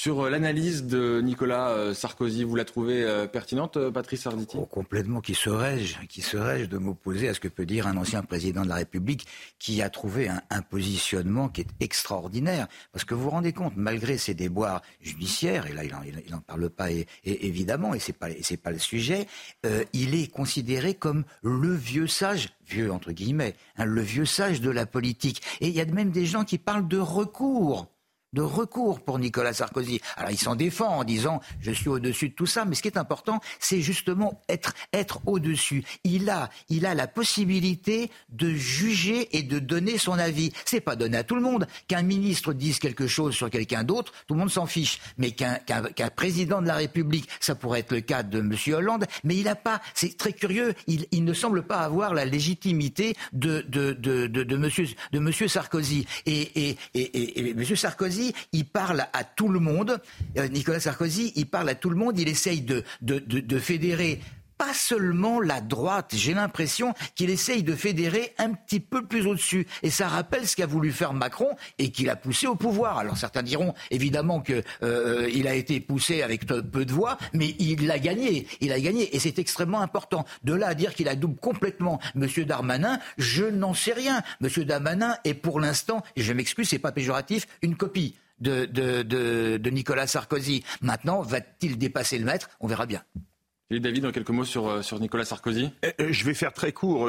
Sur 0.00 0.24
euh, 0.24 0.30
l'analyse 0.30 0.84
de 0.84 1.20
Nicolas 1.20 1.72
euh, 1.72 1.92
Sarkozy, 1.92 2.42
vous 2.42 2.56
la 2.56 2.64
trouvez 2.64 3.04
euh, 3.04 3.26
pertinente, 3.26 3.90
Patrice 3.90 4.26
Arditi? 4.26 4.56
Oh, 4.58 4.64
Complètement. 4.64 5.20
Qui 5.20 5.34
serais-je? 5.34 5.98
Qui 6.06 6.22
serais 6.22 6.66
de 6.66 6.78
m'opposer 6.78 7.28
à 7.28 7.34
ce 7.34 7.40
que 7.40 7.48
peut 7.48 7.66
dire 7.66 7.86
un 7.86 7.98
ancien 7.98 8.22
président 8.22 8.62
de 8.62 8.70
la 8.70 8.76
République 8.76 9.26
qui 9.58 9.82
a 9.82 9.90
trouvé 9.90 10.30
un, 10.30 10.62
positionnement 10.62 11.50
qui 11.50 11.60
est 11.60 11.68
extraordinaire? 11.80 12.66
Parce 12.92 13.04
que 13.04 13.12
vous 13.12 13.24
vous 13.24 13.28
rendez 13.28 13.52
compte, 13.52 13.74
malgré 13.76 14.16
ses 14.16 14.32
déboires 14.32 14.80
judiciaires, 15.02 15.66
et 15.66 15.74
là 15.74 15.82
il 15.84 16.30
n'en 16.30 16.40
parle 16.40 16.70
pas 16.70 16.88
évidemment, 17.24 17.92
et 17.92 17.98
c'est 17.98 18.14
pas 18.14 18.28
c'est 18.40 18.56
pas 18.56 18.70
le 18.70 18.78
sujet, 18.78 19.26
il 19.92 20.14
est 20.14 20.32
considéré 20.32 20.94
comme 20.94 21.24
le 21.42 21.74
vieux 21.74 22.06
sage 22.06 22.48
vieux 22.66 22.90
entre 22.90 23.12
guillemets, 23.12 23.54
hein, 23.76 23.84
le 23.84 24.00
vieux 24.00 24.24
sage 24.24 24.62
de 24.62 24.70
la 24.70 24.86
politique. 24.86 25.42
Et 25.60 25.68
il 25.68 25.74
y 25.74 25.80
a 25.82 25.84
même 25.84 26.10
des 26.10 26.24
gens 26.24 26.44
qui 26.44 26.56
parlent 26.56 26.88
de 26.88 26.98
recours 26.98 27.86
de 28.32 28.42
recours 28.42 29.00
pour 29.00 29.18
Nicolas 29.18 29.52
Sarkozy. 29.52 30.00
Alors 30.16 30.30
il 30.30 30.38
s'en 30.38 30.54
défend 30.54 30.88
en 30.88 31.04
disant 31.04 31.40
je 31.60 31.72
suis 31.72 31.88
au-dessus 31.88 32.30
de 32.30 32.34
tout 32.34 32.46
ça, 32.46 32.64
mais 32.64 32.74
ce 32.74 32.82
qui 32.82 32.88
est 32.88 32.98
important, 32.98 33.40
c'est 33.58 33.80
justement 33.80 34.40
être 34.48 34.74
être 34.92 35.20
au-dessus. 35.26 35.84
Il 36.04 36.30
a 36.30 36.50
il 36.68 36.86
a 36.86 36.94
la 36.94 37.06
possibilité 37.06 38.10
de 38.30 38.50
juger 38.50 39.36
et 39.36 39.42
de 39.42 39.58
donner 39.58 39.98
son 39.98 40.18
avis. 40.18 40.52
C'est 40.64 40.80
pas 40.80 40.96
donné 40.96 41.16
à 41.16 41.24
tout 41.24 41.34
le 41.34 41.42
monde 41.42 41.66
qu'un 41.88 42.02
ministre 42.02 42.52
dise 42.52 42.78
quelque 42.78 43.06
chose 43.06 43.34
sur 43.34 43.50
quelqu'un 43.50 43.84
d'autre, 43.84 44.12
tout 44.26 44.34
le 44.34 44.40
monde 44.40 44.50
s'en 44.50 44.66
fiche. 44.66 45.00
Mais 45.18 45.32
qu'un 45.32 45.56
qu'un 45.56 46.10
président 46.10 46.62
de 46.62 46.66
la 46.66 46.76
République, 46.76 47.28
ça 47.40 47.54
pourrait 47.54 47.80
être 47.80 47.92
le 47.92 48.00
cas 48.00 48.22
de 48.22 48.40
Monsieur 48.40 48.74
Hollande, 48.76 49.06
mais 49.24 49.36
il 49.36 49.48
a 49.48 49.56
pas. 49.56 49.80
C'est 49.94 50.16
très 50.16 50.32
curieux. 50.32 50.74
Il, 50.86 51.24
ne 51.24 51.32
semble 51.34 51.62
pas 51.62 51.80
avoir 51.80 52.14
la 52.14 52.24
légitimité 52.24 53.16
de 53.32 53.64
de 53.68 53.92
de 53.92 54.26
de, 54.26 55.18
Monsieur 55.18 55.48
Sarkozy 55.48 56.06
et 56.26 56.68
et 56.68 56.76
et, 56.94 57.50
et, 57.50 57.54
Monsieur 57.54 57.76
Sarkozy 57.76 58.19
Il 58.52 58.64
parle 58.66 59.06
à 59.12 59.24
tout 59.24 59.48
le 59.48 59.60
monde. 59.60 60.00
Euh, 60.38 60.48
Nicolas 60.48 60.80
Sarkozy, 60.80 61.32
il 61.36 61.46
parle 61.46 61.68
à 61.68 61.74
tout 61.74 61.90
le 61.90 61.96
monde. 61.96 62.18
Il 62.18 62.28
essaye 62.28 62.62
de 62.62 63.58
fédérer 63.58 64.20
pas 64.60 64.74
seulement 64.74 65.40
la 65.40 65.62
droite. 65.62 66.10
J'ai 66.14 66.34
l'impression 66.34 66.92
qu'il 67.14 67.30
essaye 67.30 67.62
de 67.62 67.74
fédérer 67.74 68.34
un 68.36 68.52
petit 68.52 68.78
peu 68.78 69.06
plus 69.06 69.26
au-dessus. 69.26 69.66
Et 69.82 69.88
ça 69.88 70.06
rappelle 70.06 70.46
ce 70.46 70.54
qu'a 70.54 70.66
voulu 70.66 70.92
faire 70.92 71.14
Macron 71.14 71.56
et 71.78 71.90
qu'il 71.90 72.10
a 72.10 72.16
poussé 72.16 72.46
au 72.46 72.56
pouvoir. 72.56 72.98
Alors 72.98 73.16
certains 73.16 73.42
diront 73.42 73.72
évidemment 73.90 74.42
qu'il 74.42 74.62
euh, 74.82 75.46
a 75.46 75.54
été 75.54 75.80
poussé 75.80 76.20
avec 76.20 76.44
peu 76.44 76.84
de 76.84 76.92
voix, 76.92 77.16
mais 77.32 77.56
il 77.58 77.86
l'a 77.86 77.98
gagné. 77.98 78.46
Il 78.60 78.70
a 78.70 78.78
gagné 78.78 79.16
et 79.16 79.18
c'est 79.18 79.38
extrêmement 79.38 79.80
important. 79.80 80.26
De 80.44 80.52
là 80.52 80.66
à 80.66 80.74
dire 80.74 80.94
qu'il 80.94 81.08
a 81.08 81.14
double 81.14 81.40
complètement 81.40 81.98
M. 82.14 82.28
Darmanin, 82.44 83.00
je 83.16 83.46
n'en 83.46 83.72
sais 83.72 83.94
rien. 83.94 84.22
M. 84.42 84.64
Darmanin 84.64 85.16
est 85.24 85.32
pour 85.32 85.58
l'instant, 85.58 86.02
et 86.16 86.22
je 86.22 86.34
m'excuse, 86.34 86.68
c'est 86.68 86.78
pas 86.78 86.92
péjoratif, 86.92 87.46
une 87.62 87.76
copie. 87.76 88.14
De, 88.40 88.64
de 88.64 89.70
Nicolas 89.70 90.06
Sarkozy. 90.06 90.64
Maintenant, 90.80 91.20
va-t-il 91.20 91.76
dépasser 91.76 92.18
le 92.18 92.24
maître? 92.24 92.48
On 92.60 92.66
verra 92.66 92.86
bien. 92.86 93.02
David, 93.78 94.06
en 94.06 94.10
quelques 94.10 94.30
mots 94.30 94.44
sur, 94.44 94.68
euh, 94.68 94.82
Nicolas 94.98 95.24
Sarkozy? 95.24 95.70
Euh, 95.84 95.92
euh, 96.00 96.12
Je 96.12 96.24
vais 96.24 96.34
faire 96.34 96.52
très 96.52 96.72
court. 96.72 97.08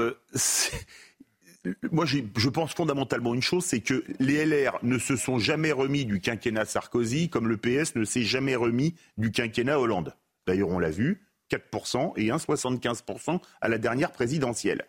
Moi, 1.92 2.06
je 2.06 2.50
pense 2.50 2.74
fondamentalement 2.74 3.34
une 3.34 3.42
chose, 3.42 3.66
c'est 3.66 3.82
que 3.82 4.04
les 4.20 4.46
LR 4.46 4.78
ne 4.84 4.98
se 4.98 5.16
sont 5.16 5.40
jamais 5.40 5.72
remis 5.72 6.06
du 6.06 6.20
quinquennat 6.20 6.66
Sarkozy, 6.66 7.30
comme 7.30 7.48
le 7.48 7.58
PS 7.58 7.96
ne 7.96 8.04
s'est 8.04 8.24
jamais 8.24 8.56
remis 8.56 8.96
du 9.18 9.32
quinquennat 9.32 9.80
Hollande. 9.80 10.16
D'ailleurs, 10.48 10.70
on 10.70 10.80
l'a 10.80 10.90
vu, 10.90 11.22
4% 11.52 12.14
et 12.16 12.30
1,75% 12.30 13.42
à 13.60 13.70
la 13.70 13.78
dernière 13.78 14.12
présidentielle. 14.12 14.86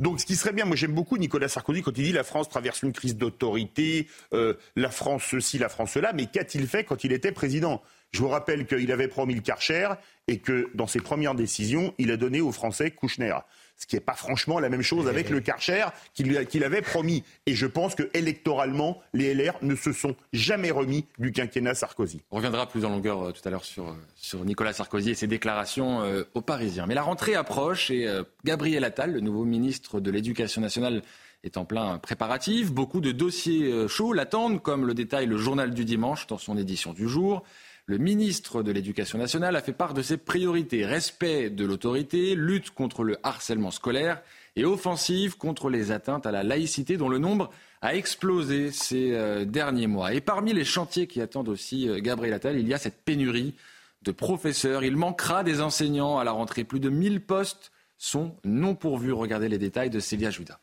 Donc 0.00 0.20
ce 0.20 0.26
qui 0.26 0.34
serait 0.34 0.52
bien, 0.52 0.64
moi 0.64 0.74
j'aime 0.74 0.94
beaucoup 0.94 1.16
Nicolas 1.16 1.48
Sarkozy 1.48 1.82
quand 1.82 1.96
il 1.96 2.04
dit 2.04 2.12
la 2.12 2.24
France 2.24 2.48
traverse 2.48 2.82
une 2.82 2.92
crise 2.92 3.16
d'autorité, 3.16 4.08
la 4.32 4.90
France 4.90 5.24
ceci, 5.30 5.58
la 5.58 5.68
France 5.68 5.92
cela, 5.92 6.12
mais 6.12 6.26
qu'a-t-il 6.26 6.66
fait 6.66 6.84
quand 6.84 7.04
il 7.04 7.12
était 7.12 7.32
président? 7.32 7.82
Je 8.12 8.20
vous 8.20 8.28
rappelle 8.28 8.66
qu'il 8.66 8.90
avait 8.92 9.08
promis 9.08 9.34
le 9.34 9.40
Karcher 9.40 9.88
et 10.28 10.38
que 10.38 10.70
dans 10.74 10.86
ses 10.86 11.00
premières 11.00 11.34
décisions, 11.34 11.94
il 11.98 12.10
a 12.10 12.16
donné 12.16 12.40
aux 12.40 12.52
Français 12.52 12.90
Kouchner. 12.90 13.34
Ce 13.76 13.86
qui 13.86 13.94
n'est 13.94 14.00
pas 14.00 14.14
franchement 14.14 14.58
la 14.58 14.70
même 14.70 14.80
chose 14.80 15.06
avec 15.06 15.28
le 15.28 15.40
Karcher 15.40 15.84
qu'il 16.14 16.64
avait 16.64 16.80
promis. 16.80 17.24
Et 17.44 17.54
je 17.54 17.66
pense 17.66 17.94
que 17.94 18.08
électoralement, 18.14 19.02
les 19.12 19.34
LR 19.34 19.58
ne 19.60 19.76
se 19.76 19.92
sont 19.92 20.16
jamais 20.32 20.70
remis 20.70 21.04
du 21.18 21.30
quinquennat 21.30 21.74
Sarkozy. 21.74 22.22
On 22.30 22.36
reviendra 22.36 22.66
plus 22.66 22.86
en 22.86 22.88
longueur 22.88 23.22
euh, 23.22 23.32
tout 23.32 23.46
à 23.46 23.50
l'heure 23.50 23.66
sur, 23.66 23.88
euh, 23.88 23.94
sur 24.14 24.44
Nicolas 24.46 24.72
Sarkozy 24.72 25.10
et 25.10 25.14
ses 25.14 25.26
déclarations 25.26 26.00
euh, 26.00 26.24
aux 26.32 26.40
Parisiens. 26.40 26.86
Mais 26.86 26.94
la 26.94 27.02
rentrée 27.02 27.34
approche 27.34 27.90
et 27.90 28.08
Gabriel 28.44 28.84
Attal, 28.84 29.12
le 29.12 29.20
nouveau 29.20 29.44
ministre 29.44 30.00
de 30.00 30.10
l'Éducation 30.10 30.62
nationale, 30.62 31.02
est 31.44 31.58
en 31.58 31.66
plein 31.66 31.98
préparatif. 31.98 32.72
Beaucoup 32.72 33.00
de 33.00 33.12
dossiers 33.12 33.86
chauds 33.88 34.14
l'attendent, 34.14 34.62
comme 34.62 34.86
le 34.86 34.94
détaille 34.94 35.26
le 35.26 35.36
journal 35.36 35.74
du 35.74 35.84
dimanche 35.84 36.26
dans 36.26 36.38
son 36.38 36.56
édition 36.56 36.94
du 36.94 37.08
jour. 37.08 37.44
Le 37.88 37.98
ministre 37.98 38.64
de 38.64 38.72
l'Éducation 38.72 39.16
nationale 39.16 39.54
a 39.54 39.60
fait 39.60 39.72
part 39.72 39.94
de 39.94 40.02
ses 40.02 40.16
priorités 40.16 40.84
respect 40.84 41.50
de 41.50 41.64
l'autorité, 41.64 42.34
lutte 42.34 42.70
contre 42.70 43.04
le 43.04 43.16
harcèlement 43.22 43.70
scolaire 43.70 44.22
et 44.56 44.64
offensive 44.64 45.36
contre 45.36 45.70
les 45.70 45.92
atteintes 45.92 46.26
à 46.26 46.32
la 46.32 46.42
laïcité 46.42 46.96
dont 46.96 47.08
le 47.08 47.18
nombre 47.18 47.48
a 47.82 47.94
explosé 47.94 48.72
ces 48.72 49.12
euh, 49.12 49.44
derniers 49.44 49.86
mois. 49.86 50.14
Et 50.14 50.20
parmi 50.20 50.52
les 50.52 50.64
chantiers 50.64 51.06
qui 51.06 51.20
attendent 51.20 51.48
aussi 51.48 51.88
euh, 51.88 52.00
Gabriel 52.00 52.34
Attal, 52.34 52.58
il 52.58 52.66
y 52.66 52.74
a 52.74 52.78
cette 52.78 53.04
pénurie 53.04 53.54
de 54.02 54.10
professeurs. 54.10 54.82
Il 54.82 54.96
manquera 54.96 55.44
des 55.44 55.60
enseignants 55.60 56.18
à 56.18 56.24
la 56.24 56.32
rentrée. 56.32 56.64
Plus 56.64 56.80
de 56.80 56.88
1000 56.88 57.20
postes 57.20 57.70
sont 57.98 58.34
non 58.44 58.74
pourvus. 58.74 59.12
Regardez 59.12 59.48
les 59.48 59.58
détails 59.58 59.90
de 59.90 60.00
Célia 60.00 60.30
Judas. 60.30 60.58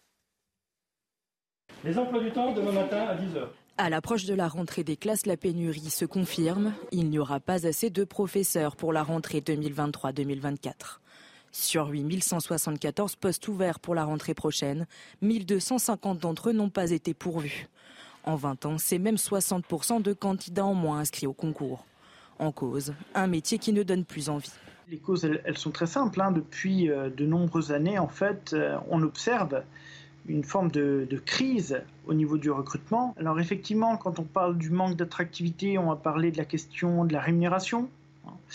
Les 1.86 1.97
emplois 1.97 2.21
du 2.21 2.32
temps 2.32 2.51
demain 2.53 2.74
matin 2.74 3.05
à 3.07 3.15
10h. 3.15 3.47
À 3.76 3.89
l'approche 3.89 4.26
de 4.26 4.36
la 4.36 4.47
rentrée 4.47 4.84
des 4.84 4.95
classes, 4.95 5.26
la 5.26 5.36
pénurie 5.36 5.89
se 5.89 6.05
confirme. 6.05 6.74
Il 6.91 7.09
n'y 7.09 7.17
aura 7.17 7.39
pas 7.39 7.65
assez 7.65 7.89
de 7.89 8.03
professeurs 8.03 8.76
pour 8.76 8.93
la 8.93 9.01
rentrée 9.01 9.39
2023-2024. 9.39 10.99
Sur 11.51 11.89
8174 11.89 13.15
postes 13.15 13.47
ouverts 13.47 13.80
pour 13.80 13.95
la 13.95 14.05
rentrée 14.05 14.36
prochaine, 14.36 14.86
1250 15.24 16.19
d'entre 16.19 16.49
eux 16.49 16.53
n'ont 16.53 16.69
pas 16.69 16.91
été 16.91 17.15
pourvus. 17.15 17.67
En 18.26 18.36
20 18.36 18.65
ans, 18.67 18.78
c'est 18.78 18.99
même 18.99 19.15
60% 19.15 20.03
de 20.03 20.13
candidats 20.13 20.65
en 20.65 20.76
moins 20.76 20.99
inscrits 20.99 21.28
au 21.28 21.34
concours. 21.34 21.84
En 22.38 22.51
cause, 22.51 22.93
un 23.15 23.28
métier 23.28 23.57
qui 23.57 23.74
ne 23.74 23.82
donne 23.82 24.05
plus 24.05 24.30
envie. 24.30 24.53
Les 24.88 24.99
causes, 24.99 25.26
elles, 25.26 25.57
sont 25.57 25.71
très 25.71 25.88
simples. 25.88 26.21
Hein. 26.21 26.32
Depuis 26.32 26.91
euh, 26.91 27.09
de 27.09 27.26
nombreuses 27.26 27.71
années, 27.71 27.97
en 27.97 28.07
fait, 28.07 28.53
euh, 28.53 28.78
on 28.89 29.01
observe 29.01 29.63
une 30.28 30.43
forme 30.43 30.71
de, 30.71 31.21
crise 31.26 31.82
au 32.05 32.13
niveau 32.13 32.38
du 32.38 32.51
recrutement. 32.51 33.13
Alors 33.17 33.39
effectivement, 33.39 33.97
quand 33.97 34.19
on 34.19 34.24
parle 34.24 34.57
du 34.57 34.69
manque 34.69 34.95
d'attractivité, 34.95 35.78
on 35.78 35.88
va 35.88 35.95
parler 35.95 36.32
de 36.32 36.38
la 36.38 36.45
question 36.45 37.05
de 37.05 37.13
la 37.13 37.21
rémunération. 37.21 37.89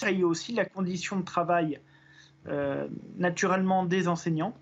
Il 0.02 0.18
y 0.18 0.22
a 0.22 0.26
aussi 0.26 0.54
la 0.54 0.64
condition 0.64 1.18
de 1.18 1.24
travail 1.24 1.80
euh, 2.48 2.86
naturellement 3.18 3.84
des 3.84 4.08
enseignants. 4.08 4.54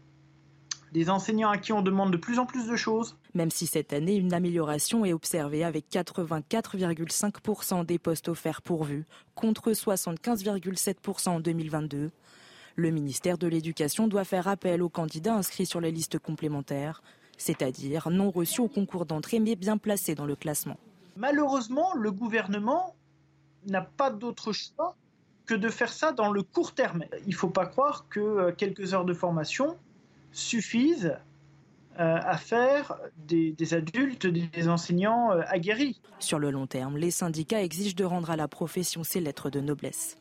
Des 0.92 1.10
enseignants 1.10 1.50
à 1.50 1.58
qui 1.58 1.72
on 1.72 1.82
demande 1.82 2.10
de 2.10 2.16
plus 2.16 2.38
en 2.38 2.46
plus 2.46 2.66
de 2.68 2.76
choses. 2.76 3.16
Même 3.34 3.50
si 3.50 3.66
cette 3.66 3.92
année, 3.92 4.16
une 4.16 4.32
amélioration 4.32 5.04
est 5.04 5.12
observée 5.12 5.62
avec 5.62 5.86
84,5% 5.90 7.84
des 7.84 7.98
postes 7.98 8.28
offerts 8.28 8.62
pourvus, 8.62 9.04
contre 9.34 9.72
75,7% 9.72 11.28
en 11.28 11.40
2022. 11.40 12.10
Le 12.78 12.90
ministère 12.90 13.38
de 13.38 13.46
l'Éducation 13.46 14.06
doit 14.06 14.24
faire 14.24 14.48
appel 14.48 14.82
aux 14.82 14.90
candidats 14.90 15.34
inscrits 15.34 15.64
sur 15.64 15.80
les 15.80 15.90
listes 15.90 16.18
complémentaires, 16.18 17.02
c'est-à-dire 17.38 18.10
non 18.10 18.30
reçus 18.30 18.60
au 18.60 18.68
concours 18.68 19.06
d'entrée 19.06 19.40
mais 19.40 19.56
bien 19.56 19.78
placés 19.78 20.14
dans 20.14 20.26
le 20.26 20.36
classement. 20.36 20.78
Malheureusement, 21.16 21.94
le 21.94 22.12
gouvernement 22.12 22.94
n'a 23.66 23.80
pas 23.80 24.10
d'autre 24.10 24.52
choix 24.52 24.94
que 25.46 25.54
de 25.54 25.70
faire 25.70 25.90
ça 25.90 26.12
dans 26.12 26.30
le 26.30 26.42
court 26.42 26.74
terme. 26.74 27.04
Il 27.26 27.30
ne 27.30 27.34
faut 27.34 27.48
pas 27.48 27.64
croire 27.64 28.06
que 28.10 28.20
euh, 28.20 28.52
quelques 28.52 28.92
heures 28.92 29.06
de 29.06 29.14
formation 29.14 29.78
suffisent 30.32 31.16
euh, 31.98 32.18
à 32.20 32.36
faire 32.36 32.98
des, 33.16 33.52
des, 33.52 33.72
adultes, 33.72 34.26
des 34.26 34.68
enseignants 34.68 35.32
euh, 35.32 35.40
aguerris. 35.46 35.98
Sur 36.18 36.38
le 36.38 36.50
long 36.50 36.66
terme, 36.66 36.98
les 36.98 37.10
syndicats 37.10 37.62
exigent 37.62 37.94
de 37.94 38.04
rendre 38.04 38.30
à 38.30 38.36
la 38.36 38.48
profession 38.48 39.02
ses 39.02 39.20
lettres 39.20 39.48
de 39.48 39.60
noblesse. 39.60 40.18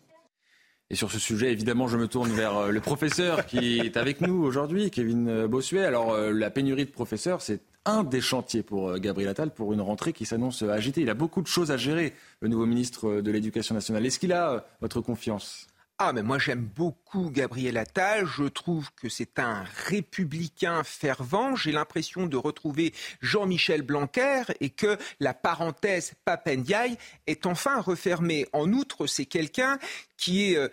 Et 0.91 0.95
sur 0.95 1.11
ce 1.11 1.17
sujet, 1.17 1.51
évidemment, 1.51 1.87
je 1.87 1.97
me 1.97 2.07
tourne 2.07 2.31
vers 2.31 2.55
euh, 2.57 2.69
le 2.69 2.79
professeur 2.79 3.47
qui 3.47 3.79
est 3.79 3.97
avec 3.97 4.21
nous 4.21 4.43
aujourd'hui, 4.43 4.91
Kevin 4.91 5.27
euh, 5.27 5.47
Bossuet. 5.47 5.83
Alors, 5.83 6.11
euh, 6.13 6.31
la 6.31 6.51
pénurie 6.51 6.85
de 6.85 6.91
professeurs, 6.91 7.41
c'est 7.41 7.61
un 7.85 8.03
des 8.03 8.21
chantiers 8.21 8.61
pour 8.61 8.97
Gabriel 8.99 9.29
Attal 9.29 9.51
pour 9.51 9.73
une 9.73 9.81
rentrée 9.81 10.13
qui 10.13 10.25
s'annonce 10.25 10.61
agitée. 10.61 11.01
Il 11.01 11.09
a 11.09 11.15
beaucoup 11.15 11.41
de 11.41 11.47
choses 11.47 11.71
à 11.71 11.77
gérer, 11.77 12.13
le 12.39 12.49
nouveau 12.49 12.67
ministre 12.67 13.21
de 13.21 13.31
l'Éducation 13.31 13.73
nationale. 13.73 14.05
Est-ce 14.05 14.19
qu'il 14.19 14.33
a 14.33 14.65
votre 14.81 15.01
confiance? 15.01 15.67
Ah, 15.97 16.11
mais 16.11 16.23
moi 16.23 16.39
j'aime 16.39 16.65
beaucoup 16.65 17.29
Gabriel 17.29 17.77
Attal. 17.77 18.25
Je 18.25 18.43
trouve 18.43 18.89
que 18.97 19.07
c'est 19.07 19.39
un 19.39 19.63
républicain 19.87 20.83
fervent. 20.83 21.55
J'ai 21.55 21.71
l'impression 21.71 22.25
de 22.25 22.35
retrouver 22.35 22.93
Jean-Michel 23.21 23.81
Blanquer 23.81 24.43
et 24.59 24.71
que 24.71 24.97
la 25.21 25.33
parenthèse 25.33 26.11
Papendiaï 26.25 26.97
est 27.27 27.45
enfin 27.45 27.79
refermée. 27.79 28.45
En 28.51 28.73
outre, 28.73 29.07
c'est 29.07 29.25
quelqu'un 29.25 29.79
qui 30.17 30.51
est. 30.51 30.57
Euh, 30.57 30.67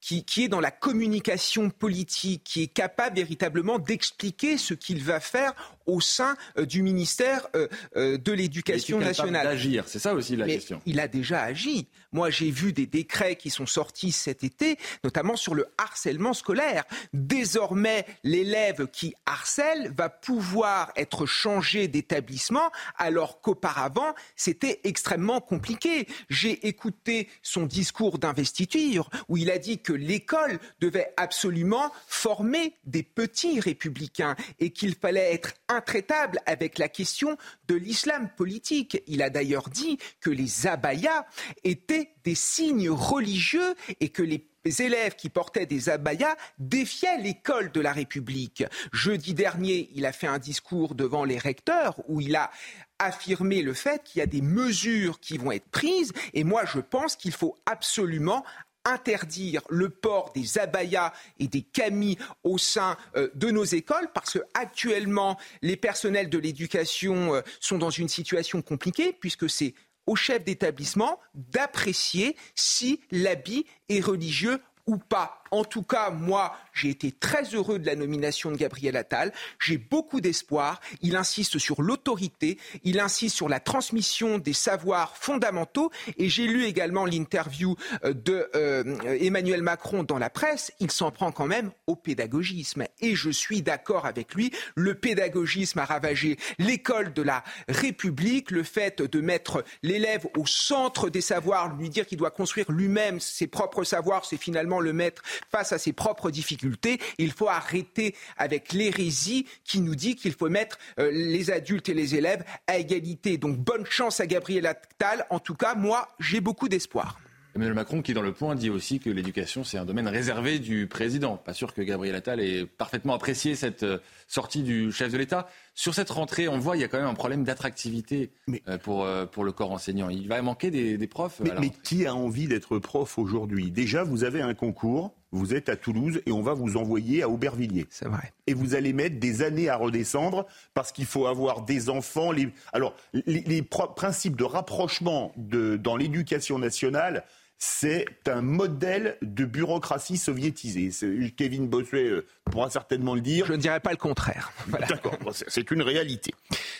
qui, 0.00 0.24
est 0.42 0.48
dans 0.48 0.58
la 0.58 0.72
communication 0.72 1.70
politique, 1.70 2.42
qui 2.42 2.64
est 2.64 2.66
capable 2.66 3.14
véritablement 3.14 3.78
d'expliquer 3.78 4.58
ce 4.58 4.74
qu'il 4.74 5.00
va 5.00 5.20
faire 5.20 5.54
au 5.86 6.00
sein 6.00 6.36
euh, 6.58 6.66
du 6.66 6.82
ministère 6.82 7.46
euh, 7.54 7.68
euh, 7.96 8.18
de 8.18 8.32
l'Éducation 8.32 8.98
nationale. 8.98 9.46
D'agir, 9.46 9.84
c'est 9.86 9.98
ça 9.98 10.14
aussi 10.14 10.36
la 10.36 10.46
question. 10.46 10.80
Il 10.86 11.00
a 11.00 11.08
déjà 11.08 11.42
agi. 11.42 11.88
Moi, 12.12 12.30
j'ai 12.30 12.50
vu 12.50 12.72
des 12.72 12.86
décrets 12.86 13.36
qui 13.36 13.48
sont 13.48 13.66
sortis 13.66 14.12
cet 14.12 14.44
été, 14.44 14.76
notamment 15.02 15.36
sur 15.36 15.54
le 15.54 15.66
harcèlement 15.78 16.34
scolaire. 16.34 16.84
Désormais, 17.14 18.04
l'élève 18.22 18.86
qui 18.88 19.14
harcèle 19.24 19.92
va 19.96 20.10
pouvoir 20.10 20.92
être 20.96 21.24
changé 21.24 21.88
d'établissement, 21.88 22.70
alors 22.98 23.40
qu'auparavant, 23.40 24.14
c'était 24.36 24.80
extrêmement 24.84 25.40
compliqué. 25.40 26.06
J'ai 26.28 26.66
écouté 26.66 27.28
son 27.42 27.64
discours 27.64 28.18
d'investiture 28.18 29.08
où 29.28 29.36
il 29.38 29.50
a 29.50 29.58
dit 29.58 29.78
que 29.80 29.92
l'école 29.92 30.58
devait 30.80 31.14
absolument 31.16 31.90
former 32.06 32.74
des 32.84 33.02
petits 33.02 33.60
républicains 33.60 34.36
et 34.60 34.70
qu'il 34.70 34.94
fallait 34.94 35.32
être 35.32 35.54
intraitable 35.72 36.38
avec 36.46 36.78
la 36.78 36.88
question 36.88 37.36
de 37.68 37.74
l'islam 37.74 38.28
politique. 38.36 39.02
Il 39.06 39.22
a 39.22 39.30
d'ailleurs 39.30 39.68
dit 39.68 39.98
que 40.20 40.30
les 40.30 40.66
abayas 40.66 41.26
étaient 41.64 42.10
des 42.24 42.34
signes 42.34 42.90
religieux 42.90 43.74
et 44.00 44.10
que 44.10 44.22
les 44.22 44.46
élèves 44.80 45.16
qui 45.16 45.28
portaient 45.28 45.66
des 45.66 45.88
abayas 45.88 46.36
défiaient 46.58 47.18
l'école 47.18 47.72
de 47.72 47.80
la 47.80 47.92
République. 47.92 48.64
Jeudi 48.92 49.34
dernier, 49.34 49.90
il 49.94 50.06
a 50.06 50.12
fait 50.12 50.28
un 50.28 50.38
discours 50.38 50.94
devant 50.94 51.24
les 51.24 51.38
recteurs 51.38 52.00
où 52.08 52.20
il 52.20 52.36
a 52.36 52.50
affirmé 52.98 53.62
le 53.62 53.74
fait 53.74 54.02
qu'il 54.04 54.20
y 54.20 54.22
a 54.22 54.26
des 54.26 54.42
mesures 54.42 55.18
qui 55.18 55.36
vont 55.38 55.50
être 55.50 55.68
prises 55.70 56.12
et 56.34 56.44
moi 56.44 56.64
je 56.64 56.78
pense 56.78 57.16
qu'il 57.16 57.32
faut 57.32 57.56
absolument 57.66 58.44
interdire 58.84 59.62
le 59.68 59.88
port 59.88 60.32
des 60.34 60.58
abayas 60.58 61.12
et 61.38 61.48
des 61.48 61.62
camis 61.62 62.18
au 62.42 62.58
sein 62.58 62.96
euh, 63.16 63.28
de 63.34 63.50
nos 63.50 63.64
écoles 63.64 64.08
parce 64.12 64.32
que 64.32 64.40
actuellement 64.54 65.38
les 65.62 65.76
personnels 65.76 66.28
de 66.28 66.38
l'éducation 66.38 67.34
euh, 67.34 67.40
sont 67.60 67.78
dans 67.78 67.90
une 67.90 68.08
situation 68.08 68.62
compliquée 68.62 69.12
puisque 69.12 69.48
c'est 69.48 69.74
au 70.06 70.16
chef 70.16 70.44
d'établissement 70.44 71.20
d'apprécier 71.34 72.36
si 72.54 73.00
l'habit 73.10 73.66
est 73.88 74.00
religieux 74.00 74.60
ou 74.86 74.96
pas. 74.96 75.41
En 75.52 75.64
tout 75.64 75.82
cas, 75.82 76.08
moi, 76.08 76.56
j'ai 76.72 76.88
été 76.88 77.12
très 77.12 77.44
heureux 77.54 77.78
de 77.78 77.84
la 77.84 77.94
nomination 77.94 78.50
de 78.50 78.56
Gabriel 78.56 78.96
Attal. 78.96 79.34
J'ai 79.60 79.76
beaucoup 79.76 80.22
d'espoir. 80.22 80.80
Il 81.02 81.14
insiste 81.14 81.58
sur 81.58 81.82
l'autorité, 81.82 82.58
il 82.84 82.98
insiste 82.98 83.36
sur 83.36 83.50
la 83.50 83.60
transmission 83.60 84.38
des 84.38 84.54
savoirs 84.54 85.14
fondamentaux. 85.14 85.90
Et 86.16 86.30
j'ai 86.30 86.46
lu 86.46 86.64
également 86.64 87.04
l'interview 87.04 87.76
euh, 88.02 88.14
de 88.14 88.48
euh, 88.54 88.96
Emmanuel 89.20 89.60
Macron 89.60 90.04
dans 90.04 90.18
la 90.18 90.30
presse. 90.30 90.72
Il 90.80 90.90
s'en 90.90 91.10
prend 91.10 91.32
quand 91.32 91.46
même 91.46 91.70
au 91.86 91.96
pédagogisme. 91.96 92.84
Et 93.00 93.14
je 93.14 93.28
suis 93.28 93.60
d'accord 93.60 94.06
avec 94.06 94.34
lui. 94.34 94.52
Le 94.74 94.94
pédagogisme 94.94 95.80
a 95.80 95.84
ravagé 95.84 96.38
l'école 96.58 97.12
de 97.12 97.20
la 97.20 97.44
République. 97.68 98.50
Le 98.50 98.62
fait 98.62 99.02
de 99.02 99.20
mettre 99.20 99.64
l'élève 99.82 100.26
au 100.34 100.46
centre 100.46 101.10
des 101.10 101.20
savoirs, 101.20 101.76
lui 101.76 101.90
dire 101.90 102.06
qu'il 102.06 102.16
doit 102.16 102.30
construire 102.30 102.72
lui-même 102.72 103.20
ses 103.20 103.48
propres 103.48 103.84
savoirs, 103.84 104.24
c'est 104.24 104.38
finalement 104.38 104.80
le 104.80 104.94
mettre 104.94 105.22
face 105.50 105.72
à 105.72 105.78
ses 105.78 105.92
propres 105.92 106.30
difficultés. 106.30 106.98
Il 107.18 107.32
faut 107.32 107.48
arrêter 107.48 108.14
avec 108.36 108.72
l'hérésie 108.72 109.46
qui 109.64 109.80
nous 109.80 109.94
dit 109.94 110.16
qu'il 110.16 110.32
faut 110.32 110.48
mettre 110.48 110.78
euh, 110.98 111.10
les 111.10 111.50
adultes 111.50 111.88
et 111.88 111.94
les 111.94 112.14
élèves 112.14 112.44
à 112.66 112.78
égalité. 112.78 113.38
Donc 113.38 113.56
bonne 113.58 113.86
chance 113.86 114.20
à 114.20 114.26
Gabriel 114.26 114.66
Attal. 114.66 115.26
En 115.30 115.38
tout 115.38 115.54
cas, 115.54 115.74
moi, 115.74 116.08
j'ai 116.18 116.40
beaucoup 116.40 116.68
d'espoir. 116.68 117.18
Emmanuel 117.54 117.74
Macron, 117.74 118.00
qui 118.00 118.14
dans 118.14 118.22
le 118.22 118.32
point 118.32 118.54
dit 118.54 118.70
aussi 118.70 118.98
que 118.98 119.10
l'éducation, 119.10 119.62
c'est 119.62 119.76
un 119.76 119.84
domaine 119.84 120.08
réservé 120.08 120.58
du 120.58 120.86
président. 120.86 121.36
Pas 121.36 121.52
sûr 121.52 121.74
que 121.74 121.82
Gabriel 121.82 122.14
Attal 122.14 122.40
ait 122.40 122.64
parfaitement 122.64 123.12
apprécié 123.12 123.54
cette 123.56 123.82
euh, 123.82 123.98
sortie 124.26 124.62
du 124.62 124.90
chef 124.90 125.12
de 125.12 125.18
l'État. 125.18 125.50
Sur 125.74 125.94
cette 125.94 126.10
rentrée, 126.10 126.48
on 126.48 126.58
voit 126.58 126.76
il 126.76 126.80
y 126.80 126.84
a 126.84 126.88
quand 126.88 126.98
même 126.98 127.06
un 127.06 127.14
problème 127.14 127.44
d'attractivité 127.44 128.30
euh, 128.68 128.76
pour, 128.78 129.04
euh, 129.04 129.24
pour 129.24 129.42
le 129.44 129.52
corps 129.52 129.72
enseignant. 129.72 130.10
Il 130.10 130.28
va 130.28 130.40
manquer 130.42 130.70
des, 130.70 131.06
profs. 131.06 131.40
Mais, 131.40 131.50
mais 131.60 131.70
qui 131.70 132.06
a 132.06 132.14
envie 132.14 132.46
d'être 132.46 132.78
prof 132.78 133.18
aujourd'hui? 133.18 133.70
Déjà, 133.70 134.04
vous 134.04 134.24
avez 134.24 134.42
un 134.42 134.52
concours, 134.52 135.14
vous 135.30 135.54
êtes 135.54 135.70
à 135.70 135.76
Toulouse 135.76 136.20
et 136.26 136.32
on 136.32 136.42
va 136.42 136.52
vous 136.52 136.76
envoyer 136.76 137.22
à 137.22 137.28
Aubervilliers. 137.30 137.86
C'est 137.88 138.06
vrai. 138.06 138.32
Et 138.46 138.52
vous 138.52 138.74
allez 138.74 138.92
mettre 138.92 139.18
des 139.18 139.42
années 139.42 139.70
à 139.70 139.76
redescendre 139.76 140.46
parce 140.74 140.92
qu'il 140.92 141.06
faut 141.06 141.26
avoir 141.26 141.62
des 141.62 141.88
enfants. 141.88 142.32
Les... 142.32 142.50
Alors, 142.74 142.94
les, 143.14 143.62
principes 143.62 144.36
de 144.36 144.44
rapprochement 144.44 145.32
de, 145.36 145.76
dans 145.76 145.96
l'éducation 145.96 146.58
nationale, 146.58 147.24
c'est 147.64 148.06
un 148.26 148.42
modèle 148.42 149.16
de 149.22 149.44
bureaucratie 149.44 150.16
soviétisée. 150.16 150.90
Kevin 151.36 151.68
Bossuet 151.68 152.08
euh, 152.08 152.26
pourra 152.50 152.68
certainement 152.70 153.14
le 153.14 153.20
dire. 153.20 153.46
Je 153.46 153.52
ne 153.52 153.58
dirais 153.58 153.78
pas 153.78 153.92
le 153.92 153.98
contraire. 153.98 154.50
D'accord, 154.88 155.16
c'est 155.30 155.70
une 155.70 155.82
réalité. 155.82 156.34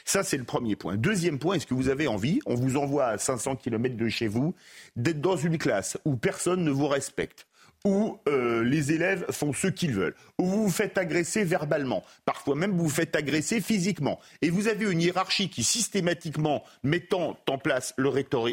Ça, 0.04 0.24
c'est 0.24 0.36
le 0.36 0.42
premier 0.42 0.74
point. 0.74 0.96
Deuxième 0.96 1.38
point, 1.38 1.54
est-ce 1.54 1.68
que 1.68 1.74
vous 1.74 1.88
avez 1.88 2.08
envie, 2.08 2.40
on 2.46 2.56
vous 2.56 2.76
envoie 2.76 3.06
à 3.06 3.18
500 3.18 3.54
km 3.54 3.96
de 3.96 4.08
chez 4.08 4.26
vous, 4.26 4.56
d'être 4.96 5.20
dans 5.20 5.36
une 5.36 5.56
classe 5.56 5.98
où 6.04 6.16
personne 6.16 6.64
ne 6.64 6.72
vous 6.72 6.88
respecte 6.88 7.46
où 7.84 8.18
euh, 8.28 8.62
les 8.62 8.92
élèves 8.92 9.26
font 9.30 9.52
ce 9.52 9.66
qu'ils 9.66 9.92
veulent, 9.92 10.14
où 10.38 10.46
vous 10.46 10.62
vous 10.64 10.70
faites 10.70 10.98
agresser 10.98 11.44
verbalement, 11.44 12.04
parfois 12.24 12.54
même 12.54 12.72
vous 12.72 12.84
vous 12.84 12.90
faites 12.90 13.16
agresser 13.16 13.60
physiquement. 13.60 14.20
Et 14.40 14.50
vous 14.50 14.68
avez 14.68 14.90
une 14.90 15.00
hiérarchie 15.00 15.48
qui 15.48 15.64
systématiquement 15.64 16.62
mettant 16.82 17.36
en 17.48 17.58
place 17.58 17.94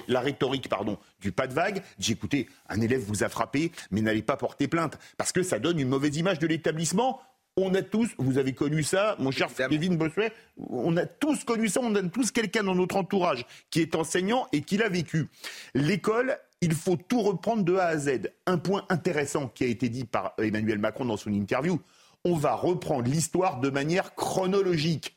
la 0.08 0.20
rhétorique 0.22 0.70
pardon, 0.70 0.98
du 1.22 1.32
pas 1.32 1.48
de 1.48 1.54
vague, 1.54 1.82
dit 1.98 2.14
écoutez, 2.14 2.48
un 2.68 2.82
élève 2.82 3.02
vous 3.02 3.24
a 3.24 3.30
frappé, 3.30 3.72
mais 3.92 4.02
n'allez 4.02 4.22
pas 4.22 4.38
porter 4.38 4.68
plainte, 4.68 4.98
parce 5.18 5.32
que 5.32 5.44
ça 5.44 5.60
donne 5.60 5.80
une 5.80 5.90
mauvaise 5.90 6.16
image 6.18 6.40
de 6.40 6.48
l'établissement. 6.48 7.22
On 7.58 7.74
a 7.76 7.82
tous, 7.82 8.10
vous 8.18 8.38
avez 8.38 8.54
connu 8.54 8.84
ça, 8.84 9.16
mon 9.20 9.32
cher 9.32 9.50
Kevin 9.54 9.98
Bossuet, 9.98 10.32
on 10.58 10.96
a 10.96 11.06
tous 11.06 11.44
connu 11.44 11.68
ça, 11.68 11.82
on 11.84 11.94
a 11.96 12.04
tous 12.04 12.32
quelqu'un 12.32 12.64
dans 12.64 12.76
notre 12.76 12.96
entourage 12.96 13.46
qui 13.70 13.82
est 13.82 13.96
enseignant 13.96 14.48
et 14.54 14.62
qui 14.62 14.78
l'a 14.78 14.88
vécu. 14.88 15.28
L'école, 15.74 16.38
il 16.62 16.74
faut 16.74 16.96
tout 16.96 17.22
reprendre 17.22 17.64
de 17.64 17.76
A 17.76 17.88
à 17.88 17.98
Z. 17.98 18.32
Un 18.46 18.58
point 18.58 18.86
intéressant 18.90 19.48
qui 19.48 19.66
a 19.66 19.68
été 19.68 19.90
dit 19.90 20.06
par 20.06 20.36
Emmanuel 20.38 20.80
Macron 20.80 21.06
dans 21.06 21.18
son 21.18 21.34
interview, 21.34 21.82
on 22.24 22.36
va 22.36 22.54
reprendre 22.54 23.10
l'histoire 23.10 23.60
de 23.60 23.70
manière 23.70 24.16
chronologique. 24.16 25.16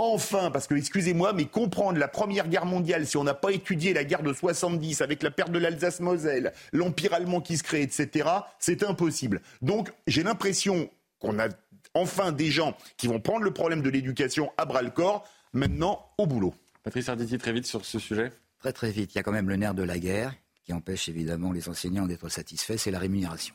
Enfin, 0.00 0.52
parce 0.52 0.68
que, 0.68 0.76
excusez-moi, 0.76 1.32
mais 1.32 1.46
comprendre 1.46 1.98
la 1.98 2.06
Première 2.06 2.48
Guerre 2.48 2.66
mondiale, 2.66 3.04
si 3.04 3.16
on 3.16 3.24
n'a 3.24 3.34
pas 3.34 3.50
étudié 3.50 3.92
la 3.92 4.04
guerre 4.04 4.22
de 4.22 4.32
70 4.32 5.00
avec 5.00 5.24
la 5.24 5.32
perte 5.32 5.50
de 5.50 5.58
l'Alsace-Moselle, 5.58 6.52
l'Empire 6.72 7.14
allemand 7.14 7.40
qui 7.40 7.56
se 7.56 7.64
crée, 7.64 7.82
etc., 7.82 8.28
c'est 8.60 8.84
impossible. 8.84 9.42
Donc, 9.60 9.90
j'ai 10.06 10.22
l'impression 10.22 10.88
qu'on 11.18 11.40
a 11.40 11.48
enfin 11.94 12.30
des 12.30 12.52
gens 12.52 12.76
qui 12.96 13.08
vont 13.08 13.18
prendre 13.18 13.42
le 13.42 13.52
problème 13.52 13.82
de 13.82 13.90
l'éducation 13.90 14.52
à 14.56 14.66
bras-le-corps, 14.66 15.28
maintenant 15.52 16.06
au 16.16 16.26
boulot. 16.26 16.54
Patrice 16.84 17.08
Arditi, 17.08 17.36
très 17.36 17.52
vite 17.52 17.66
sur 17.66 17.84
ce 17.84 17.98
sujet. 17.98 18.30
Très 18.60 18.72
très 18.72 18.92
vite. 18.92 19.12
Il 19.14 19.16
y 19.16 19.18
a 19.18 19.24
quand 19.24 19.32
même 19.32 19.48
le 19.48 19.56
nerf 19.56 19.74
de 19.74 19.82
la 19.82 19.98
guerre 19.98 20.32
qui 20.64 20.72
empêche 20.72 21.08
évidemment 21.08 21.50
les 21.50 21.68
enseignants 21.68 22.06
d'être 22.06 22.28
satisfaits, 22.28 22.76
c'est 22.76 22.92
la 22.92 23.00
rémunération. 23.00 23.54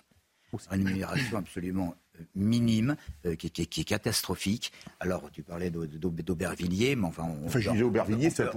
Une 0.72 0.86
rémunération 0.86 1.38
absolument 1.38 1.96
minime, 2.36 2.96
euh, 3.26 3.36
qui, 3.36 3.48
est 3.62 3.84
catastrophique. 3.84 4.72
Alors, 5.00 5.30
tu 5.32 5.44
parlais 5.44 5.70
d'Aubervilliers, 5.72 6.96
mais 6.96 7.08
enfin... 7.08 7.24
On, 7.24 7.48
enfin, 7.48 7.60
je 7.60 7.70
disais 7.72 7.84
Aubervilliers, 7.84 8.30
ça, 8.30 8.52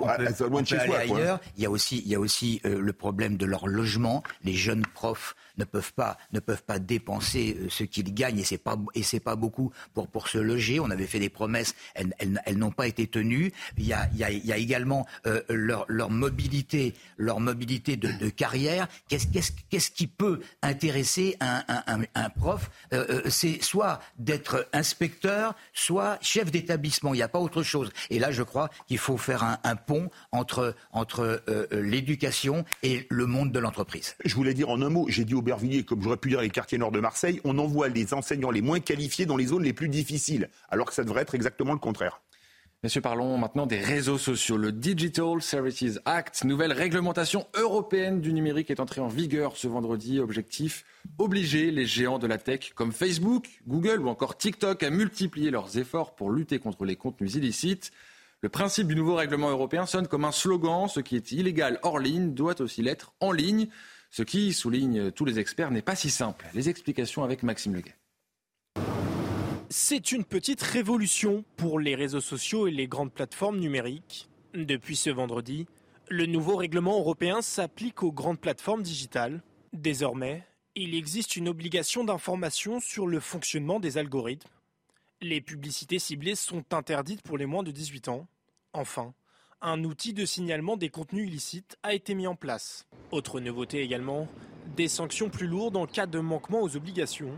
loin 0.47 0.63
de 0.63 0.67
chez 0.67 0.79
soi. 0.81 0.99
Ailleurs. 0.99 1.41
Il 1.57 1.63
y 1.63 1.67
a 1.67 1.71
aussi, 1.71 2.03
il 2.05 2.11
y 2.11 2.15
a 2.15 2.21
aussi 2.21 2.61
euh, 2.65 2.81
le 2.81 2.93
problème 2.93 3.37
de 3.37 3.47
leur 3.47 3.67
logement. 3.67 4.23
Les 4.45 4.55
jeunes 4.55 4.85
profs 4.95 5.35
ne 5.59 5.65
peuvent 5.65 5.93
pas, 5.95 6.19
ne 6.33 6.41
peuvent 6.41 6.65
pas 6.65 6.79
dépenser 6.79 7.57
ce 7.71 7.85
qu'ils 7.85 8.13
gagnent, 8.13 8.39
et 8.39 8.45
c'est 8.45 8.59
pas, 8.59 8.77
et 8.95 9.03
c'est 9.03 9.21
pas 9.21 9.37
beaucoup 9.37 9.73
pour, 9.95 10.09
pour 10.09 10.29
se 10.29 10.39
loger. 10.39 10.81
On 10.81 10.91
avait 10.91 11.07
fait 11.07 11.19
des 11.19 11.31
promesses, 11.31 11.75
elles, 11.95 12.15
elles, 12.19 12.59
n'ont 12.59 12.71
pas 12.71 12.87
été 12.87 13.07
tenues. 13.07 13.53
Il 13.79 13.87
y 13.87 13.93
a, 13.93 14.09
il 14.13 14.19
y 14.19 14.25
a, 14.25 14.31
il 14.31 14.45
y 14.45 14.53
a 14.53 14.57
également 14.57 15.07
leur, 15.49 15.87
leur 15.89 16.11
mobilité, 16.11 16.95
leur 17.17 17.41
mobilité 17.41 17.97
de, 17.97 18.11
de 18.13 18.29
carrière. 18.29 18.89
Qu'est-ce, 19.09 19.27
qu'est-ce, 19.27 19.53
qu'est-ce 19.71 19.91
qui 19.91 20.07
peut 20.07 20.41
intéresser 20.63 21.37
un, 21.41 21.65
un, 21.69 22.01
un, 22.15 22.31
prof 22.31 22.71
c'est 23.29 23.46
soit 23.61 24.01
d'être 24.19 24.69
inspecteur, 24.73 25.55
soit 25.73 26.19
chef 26.21 26.51
d'établissement. 26.51 27.15
Il 27.15 27.19
n'y 27.19 27.23
a 27.23 27.29
pas 27.29 27.39
autre 27.39 27.63
chose. 27.63 27.91
Et 28.11 28.19
là, 28.19 28.31
je 28.31 28.43
crois 28.43 28.71
qu'il 28.87 28.99
faut 28.99 29.17
faire 29.17 29.59
un, 29.63 29.77
pont 29.77 30.11
entre, 30.33 30.75
entre 30.93 31.43
euh, 31.49 31.67
l'éducation 31.73 32.65
et 32.83 33.07
le 33.11 33.27
monde 33.27 33.53
de 33.53 33.59
l'entreprise. 33.59 34.17
Je 34.25 34.35
voulais 34.35 34.55
dire 34.55 34.71
en 34.71 34.81
un 34.83 34.89
mot, 34.89 35.07
j'ai 35.09 35.25
dit 35.25 35.35
Aubervilliers, 35.35 35.85
comme 35.85 36.03
j'aurais 36.03 36.17
pu 36.17 36.29
dire 36.31 36.41
les 36.41 36.51
quartiers 36.51 36.79
nord 36.79 36.93
de 36.93 37.01
Marseille, 37.01 37.41
on 37.45 37.59
envoie 37.59 37.89
les 37.89 38.15
enseignants 38.15 38.51
les 38.51 38.63
moins 38.63 38.81
qualifiés 38.81 39.27
dans 39.27 39.37
les 39.37 39.47
zones 39.47 39.63
les 39.63 39.73
plus 39.73 39.89
difficiles, 39.89 40.51
alors 40.71 40.87
que 40.87 40.95
ça 40.95 41.05
devrait 41.05 41.23
être 41.23 41.35
exactement 41.35 41.73
le 41.73 41.79
contraire. 41.79 42.21
Messieurs, 42.83 43.01
parlons 43.01 43.39
maintenant 43.39 43.67
des 43.67 43.81
réseaux 43.81 44.19
sociaux. 44.19 44.59
Le 44.59 44.71
Digital 44.71 45.41
Services 45.41 45.99
Act, 46.05 46.45
nouvelle 46.45 46.73
réglementation 46.73 47.47
européenne 47.55 48.21
du 48.21 48.35
numérique, 48.35 48.71
est 48.71 48.81
entrée 48.81 49.01
en 49.01 49.09
vigueur 49.09 49.57
ce 49.57 49.67
vendredi. 49.67 50.21
Objectif 50.21 50.85
obliger 51.19 51.71
les 51.71 51.87
géants 51.87 52.19
de 52.19 52.27
la 52.27 52.37
tech 52.37 52.75
comme 52.75 52.93
Facebook, 52.93 53.49
Google 53.67 54.03
ou 54.03 54.09
encore 54.09 54.37
TikTok 54.37 54.83
à 54.83 54.91
multiplier 54.91 55.51
leurs 55.51 55.79
efforts 55.79 56.15
pour 56.15 56.31
lutter 56.31 56.59
contre 56.59 56.85
les 56.85 56.97
contenus 56.97 57.35
illicites. 57.35 57.93
Le 58.43 58.51
principe 58.51 58.89
du 58.89 58.95
nouveau 58.95 59.15
règlement 59.15 59.51
européen 59.51 59.87
sonne 59.87 60.07
comme 60.07 60.27
un 60.27 60.31
slogan. 60.31 60.87
Ce 60.87 61.01
qui 61.01 61.17
est 61.17 61.33
illégal 61.33 61.81
hors 61.83 61.99
ligne 61.99 62.35
doit 62.35 62.61
aussi 62.61 62.83
l'être 62.83 63.15
en 63.21 63.33
ligne. 63.33 63.69
Ce 64.11 64.23
qui, 64.23 64.53
soulignent 64.53 65.11
tous 65.11 65.25
les 65.25 65.39
experts, 65.39 65.71
n'est 65.71 65.83
pas 65.83 65.97
si 65.97 66.11
simple. 66.11 66.47
Les 66.55 66.69
explications 66.69 67.25
avec 67.25 67.43
Maxime 67.43 67.75
Leguet. 67.75 67.95
C'est 69.69 70.13
une 70.13 70.25
petite 70.25 70.63
révolution 70.63 71.45
pour 71.57 71.81
les 71.81 71.97
réseaux 71.97 72.21
sociaux 72.21 72.69
et 72.69 72.71
les 72.71 72.87
grandes 72.87 73.13
plateformes 73.13 73.59
numériques. 73.59 74.29
Depuis 74.55 74.95
ce 74.95 75.11
vendredi, 75.11 75.67
le 76.09 76.27
nouveau 76.27 76.55
règlement 76.55 76.99
européen 76.99 77.43
s'applique 77.43 78.05
aux 78.05 78.13
grandes 78.13 78.41
plateformes 78.41 78.85
digitales. 78.85 79.43
Désormais, 79.73 80.45
il 80.77 80.95
existe 80.95 81.35
une 81.35 81.49
obligation 81.49 82.05
d'information 82.05 82.79
sur 82.79 83.09
le 83.09 83.19
fonctionnement 83.19 83.81
des 83.81 83.99
algorithmes. 83.99 84.49
Les 85.21 85.41
publicités 85.41 85.99
ciblées 85.99 86.37
sont 86.37 86.65
interdites 86.73 87.23
pour 87.23 87.37
les 87.37 87.47
moins 87.47 87.65
de 87.65 87.73
18 87.73 88.09
ans. 88.09 88.29
Enfin, 88.73 89.15
un 89.61 89.83
outil 89.83 90.13
de 90.13 90.25
signalement 90.25 90.77
des 90.77 90.91
contenus 90.91 91.27
illicites 91.27 91.77
a 91.83 91.93
été 91.93 92.15
mis 92.15 92.29
en 92.29 92.37
place. 92.37 92.87
Autre 93.11 93.41
nouveauté 93.41 93.83
également, 93.83 94.29
des 94.77 94.89
sanctions 94.89 95.29
plus 95.29 95.49
lourdes 95.49 95.77
en 95.77 95.87
cas 95.87 96.07
de 96.07 96.21
manquement 96.21 96.63
aux 96.63 96.77
obligations 96.77 97.37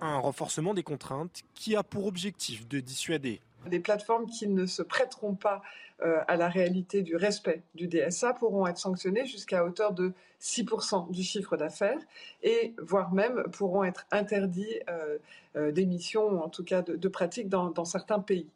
un 0.00 0.18
renforcement 0.18 0.74
des 0.74 0.82
contraintes 0.82 1.42
qui 1.54 1.76
a 1.76 1.82
pour 1.82 2.06
objectif 2.06 2.68
de 2.68 2.80
dissuader. 2.80 3.40
Des 3.66 3.80
plateformes 3.80 4.26
qui 4.26 4.46
ne 4.46 4.66
se 4.66 4.82
prêteront 4.82 5.34
pas 5.34 5.62
euh, 6.00 6.20
à 6.28 6.36
la 6.36 6.48
réalité 6.48 7.02
du 7.02 7.16
respect 7.16 7.62
du 7.74 7.88
DSA 7.88 8.34
pourront 8.34 8.66
être 8.66 8.78
sanctionnées 8.78 9.26
jusqu'à 9.26 9.64
hauteur 9.64 9.92
de 9.92 10.12
6% 10.40 11.10
du 11.10 11.24
chiffre 11.24 11.56
d'affaires 11.56 11.98
et 12.44 12.72
voire 12.80 13.12
même 13.12 13.42
pourront 13.52 13.82
être 13.82 14.06
interdits 14.12 14.78
euh, 14.88 15.18
euh, 15.56 15.72
d'émissions 15.72 16.28
ou 16.28 16.38
en 16.38 16.48
tout 16.48 16.62
cas 16.62 16.82
de, 16.82 16.94
de 16.94 17.08
pratiques 17.08 17.48
dans, 17.48 17.70
dans 17.70 17.84
certains 17.84 18.20
pays. 18.20 18.48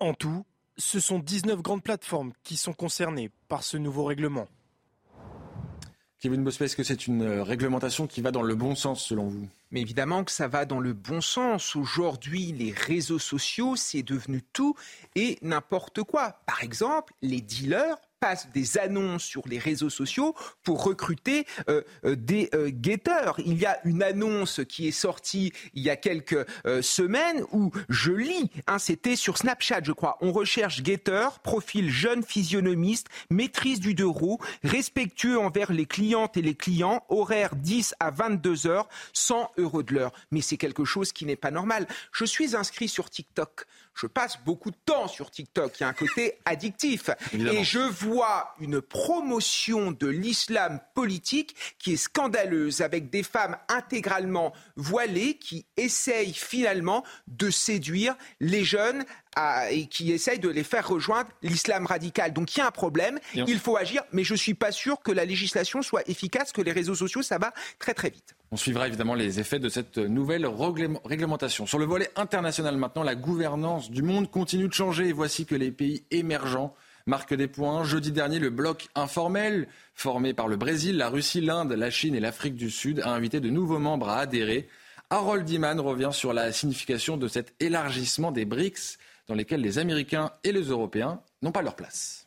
En 0.00 0.12
tout, 0.12 0.44
ce 0.76 1.00
sont 1.00 1.18
19 1.18 1.62
grandes 1.62 1.82
plateformes 1.82 2.32
qui 2.42 2.58
sont 2.58 2.74
concernées 2.74 3.30
par 3.48 3.62
ce 3.62 3.78
nouveau 3.78 4.04
règlement. 4.04 4.46
Kevin 6.26 6.42
Bossuet, 6.42 6.64
est-ce 6.64 6.74
que 6.74 6.82
c'est 6.82 7.06
une 7.06 7.22
euh, 7.22 7.44
réglementation 7.44 8.08
qui 8.08 8.20
va 8.20 8.32
dans 8.32 8.42
le 8.42 8.56
bon 8.56 8.74
sens 8.74 9.00
selon 9.00 9.28
vous? 9.28 9.46
Mais 9.70 9.80
évidemment 9.80 10.24
que 10.24 10.32
ça 10.32 10.48
va 10.48 10.64
dans 10.64 10.80
le 10.80 10.92
bon 10.92 11.20
sens. 11.20 11.76
Aujourd'hui, 11.76 12.50
les 12.50 12.72
réseaux 12.72 13.20
sociaux, 13.20 13.76
c'est 13.76 14.02
devenu 14.02 14.42
tout 14.52 14.74
et 15.14 15.38
n'importe 15.42 16.02
quoi. 16.02 16.40
Par 16.44 16.64
exemple, 16.64 17.12
les 17.22 17.40
dealers 17.40 17.94
des 18.52 18.78
annonces 18.78 19.24
sur 19.24 19.42
les 19.46 19.58
réseaux 19.58 19.90
sociaux 19.90 20.34
pour 20.62 20.84
recruter 20.84 21.46
euh, 21.68 21.82
euh, 22.04 22.16
des 22.16 22.48
euh, 22.54 22.70
guetteurs. 22.70 23.38
Il 23.44 23.58
y 23.58 23.66
a 23.66 23.78
une 23.84 24.02
annonce 24.02 24.60
qui 24.68 24.88
est 24.88 24.92
sortie 24.92 25.52
il 25.74 25.82
y 25.82 25.90
a 25.90 25.96
quelques 25.96 26.46
semaines 26.80 27.44
où 27.52 27.70
je 27.88 28.12
lis, 28.12 28.50
hein, 28.66 28.78
c'était 28.78 29.16
sur 29.16 29.38
Snapchat, 29.38 29.80
je 29.84 29.92
crois. 29.92 30.18
On 30.20 30.32
recherche 30.32 30.82
guetteur, 30.82 31.38
profil 31.40 31.90
jeune 31.90 32.22
physionomiste, 32.22 33.08
maîtrise 33.30 33.80
du 33.80 33.94
deux 33.94 34.06
roues, 34.06 34.38
respectueux 34.64 35.38
envers 35.38 35.72
les 35.72 35.86
clientes 35.86 36.36
et 36.36 36.42
les 36.42 36.54
clients, 36.54 37.04
horaire 37.08 37.54
10 37.56 37.94
à 38.00 38.10
22 38.10 38.66
heures, 38.66 38.88
100 39.12 39.52
euros 39.58 39.82
de 39.82 39.94
l'heure. 39.94 40.12
Mais 40.30 40.40
c'est 40.40 40.56
quelque 40.56 40.84
chose 40.84 41.12
qui 41.12 41.26
n'est 41.26 41.36
pas 41.36 41.50
normal. 41.50 41.86
Je 42.12 42.24
suis 42.24 42.56
inscrit 42.56 42.88
sur 42.88 43.10
TikTok 43.10 43.66
je 43.96 44.06
passe 44.06 44.38
beaucoup 44.44 44.70
de 44.70 44.76
temps 44.84 45.08
sur 45.08 45.30
TikTok. 45.30 45.80
Il 45.80 45.82
y 45.82 45.84
a 45.84 45.88
un 45.88 45.94
côté 45.94 46.38
addictif. 46.44 47.10
Et 47.32 47.64
je 47.64 47.78
vois 47.78 48.54
une 48.60 48.80
promotion 48.80 49.90
de 49.90 50.06
l'islam 50.06 50.80
politique 50.94 51.56
qui 51.78 51.94
est 51.94 51.96
scandaleuse 51.96 52.82
avec 52.82 53.10
des 53.10 53.22
femmes 53.22 53.56
intégralement 53.68 54.52
voilées 54.76 55.38
qui 55.38 55.66
essayent 55.76 56.34
finalement 56.34 57.04
de 57.26 57.50
séduire 57.50 58.16
les 58.40 58.64
jeunes 58.64 59.04
et 59.70 59.86
qui 59.86 60.12
essayent 60.12 60.38
de 60.38 60.48
les 60.48 60.64
faire 60.64 60.88
rejoindre 60.88 61.28
l'islam 61.42 61.86
radical. 61.86 62.32
Donc 62.32 62.54
il 62.54 62.60
y 62.60 62.62
a 62.62 62.66
un 62.66 62.70
problème, 62.70 63.18
il 63.34 63.58
faut 63.58 63.76
agir, 63.76 64.02
mais 64.12 64.24
je 64.24 64.32
ne 64.32 64.38
suis 64.38 64.54
pas 64.54 64.72
sûr 64.72 65.00
que 65.02 65.12
la 65.12 65.24
législation 65.24 65.82
soit 65.82 66.08
efficace, 66.08 66.52
que 66.52 66.62
les 66.62 66.72
réseaux 66.72 66.94
sociaux, 66.94 67.22
ça 67.22 67.38
va 67.38 67.52
très 67.78 67.94
très 67.94 68.10
vite. 68.10 68.34
On 68.52 68.56
suivra 68.56 68.86
évidemment 68.86 69.14
les 69.14 69.40
effets 69.40 69.58
de 69.58 69.68
cette 69.68 69.98
nouvelle 69.98 70.48
réglementation. 71.04 71.66
Sur 71.66 71.78
le 71.78 71.84
volet 71.84 72.10
international 72.16 72.76
maintenant, 72.76 73.02
la 73.02 73.14
gouvernance 73.14 73.90
du 73.90 74.02
monde 74.02 74.30
continue 74.30 74.68
de 74.68 74.72
changer. 74.72 75.08
Et 75.08 75.12
voici 75.12 75.46
que 75.46 75.54
les 75.54 75.72
pays 75.72 76.04
émergents 76.10 76.74
marquent 77.06 77.34
des 77.34 77.48
points. 77.48 77.84
Jeudi 77.84 78.12
dernier, 78.12 78.38
le 78.38 78.50
bloc 78.50 78.88
informel, 78.94 79.66
formé 79.94 80.32
par 80.32 80.48
le 80.48 80.56
Brésil, 80.56 80.96
la 80.96 81.08
Russie, 81.08 81.40
l'Inde, 81.40 81.72
la 81.72 81.90
Chine 81.90 82.14
et 82.14 82.20
l'Afrique 82.20 82.54
du 82.54 82.70
Sud, 82.70 83.00
a 83.00 83.10
invité 83.10 83.40
de 83.40 83.50
nouveaux 83.50 83.78
membres 83.78 84.08
à 84.08 84.20
adhérer. 84.20 84.68
Harold 85.10 85.48
Iman 85.50 85.80
revient 85.80 86.10
sur 86.12 86.32
la 86.32 86.52
signification 86.52 87.16
de 87.16 87.28
cet 87.28 87.52
élargissement 87.60 88.32
des 88.32 88.44
BRICS 88.44 88.98
dans 89.26 89.34
lesquels 89.34 89.60
les 89.60 89.78
Américains 89.78 90.32
et 90.44 90.52
les 90.52 90.64
Européens 90.64 91.20
n'ont 91.42 91.52
pas 91.52 91.62
leur 91.62 91.76
place. 91.76 92.26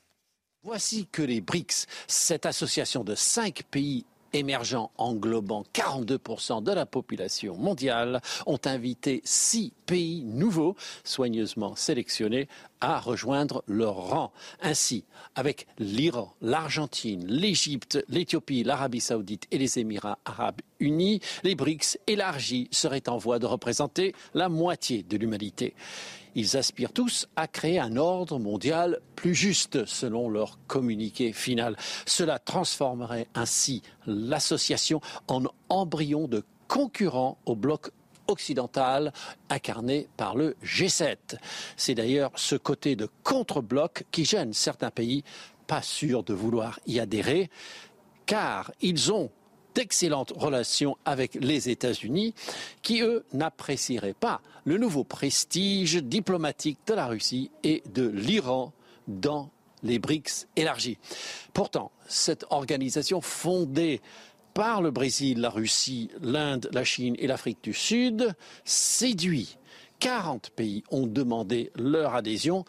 Voici 0.63 1.07
que 1.07 1.21
les 1.21 1.39
BRICS, 1.39 1.87
cette 2.07 2.45
association 2.45 3.03
de 3.03 3.15
cinq 3.15 3.63
pays 3.71 4.05
émergents 4.33 4.91
englobant 4.97 5.63
42% 5.73 6.63
de 6.63 6.71
la 6.71 6.85
population 6.85 7.55
mondiale, 7.55 8.21
ont 8.45 8.59
invité 8.65 9.21
six 9.23 9.73
pays 9.85 10.23
nouveaux, 10.23 10.75
soigneusement 11.03 11.75
sélectionnés, 11.75 12.47
à 12.81 12.99
rejoindre 12.99 13.63
leur 13.67 13.95
rang. 13.95 14.31
Ainsi, 14.61 15.03
avec 15.35 15.67
l'Iran, 15.79 16.33
l'Argentine, 16.41 17.25
l'Égypte, 17.25 18.03
l'Éthiopie, 18.09 18.63
l'Arabie 18.63 19.01
saoudite 19.01 19.47
et 19.51 19.57
les 19.57 19.79
Émirats 19.79 20.19
arabes 20.25 20.61
unis, 20.79 21.21
les 21.43 21.55
BRICS 21.55 21.97
élargis 22.07 22.67
seraient 22.71 23.09
en 23.09 23.17
voie 23.17 23.39
de 23.39 23.45
représenter 23.45 24.13
la 24.33 24.49
moitié 24.49 25.03
de 25.03 25.17
l'humanité. 25.17 25.73
Ils 26.35 26.57
aspirent 26.57 26.93
tous 26.93 27.27
à 27.35 27.47
créer 27.47 27.79
un 27.79 27.95
ordre 27.95 28.39
mondial 28.39 28.99
plus 29.15 29.35
juste, 29.35 29.85
selon 29.85 30.29
leur 30.29 30.59
communiqué 30.67 31.33
final. 31.33 31.75
Cela 32.05 32.39
transformerait 32.39 33.27
ainsi 33.35 33.81
l'association 34.05 35.01
en 35.27 35.43
embryon 35.69 36.27
de 36.27 36.43
concurrent 36.67 37.37
au 37.45 37.55
bloc 37.55 37.91
occidental 38.27 39.11
incarné 39.49 40.07
par 40.15 40.35
le 40.35 40.55
G7. 40.63 41.17
C'est 41.75 41.95
d'ailleurs 41.95 42.31
ce 42.35 42.55
côté 42.55 42.95
de 42.95 43.09
contre-bloc 43.23 44.03
qui 44.11 44.23
gêne 44.23 44.53
certains 44.53 44.91
pays 44.91 45.23
pas 45.67 45.81
sûrs 45.81 46.23
de 46.23 46.33
vouloir 46.33 46.79
y 46.87 46.99
adhérer, 46.99 47.49
car 48.25 48.71
ils 48.81 49.11
ont 49.11 49.31
d'excellentes 49.79 50.33
relations 50.35 50.97
avec 51.05 51.35
les 51.35 51.69
États-Unis, 51.69 52.33
qui, 52.81 53.01
eux, 53.01 53.23
n'apprécieraient 53.31 54.13
pas 54.13 54.41
le 54.65 54.77
nouveau 54.77 55.05
prestige 55.05 56.03
diplomatique 56.03 56.79
de 56.85 56.93
la 56.95 57.07
Russie 57.07 57.49
et 57.63 57.81
de 57.93 58.05
l'Iran 58.05 58.73
dans 59.07 59.51
les 59.83 59.97
BRICS 59.97 60.47
élargis. 60.57 60.97
Pourtant, 61.53 61.93
cette 62.09 62.45
organisation 62.49 63.21
fondée 63.21 64.01
par 64.53 64.81
le 64.81 64.91
Brésil, 64.91 65.39
la 65.39 65.49
Russie, 65.49 66.09
l'Inde, 66.21 66.69
la 66.73 66.83
Chine 66.83 67.15
et 67.17 67.27
l'Afrique 67.27 67.63
du 67.63 67.73
Sud 67.73 68.35
séduit. 68.65 69.57
40 69.99 70.49
pays 70.49 70.83
ont 70.91 71.07
demandé 71.07 71.71
leur 71.75 72.15
adhésion. 72.15 72.65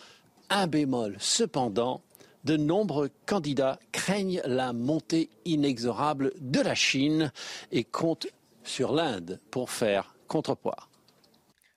Un 0.49 0.69
bémol, 0.69 1.17
cependant, 1.19 2.03
de 2.45 2.57
nombreux 2.57 3.11
candidats 3.27 3.79
craignent 3.93 4.43
la 4.45 4.73
montée 4.73 5.31
inexorable 5.45 6.33
de 6.41 6.61
la 6.61 6.75
Chine 6.75 7.33
et 7.73 7.85
comptent 7.85 8.29
sur 8.65 8.93
l'Inde 8.93 9.41
pour 9.51 9.71
faire 9.71 10.15
contrepoids. 10.29 10.89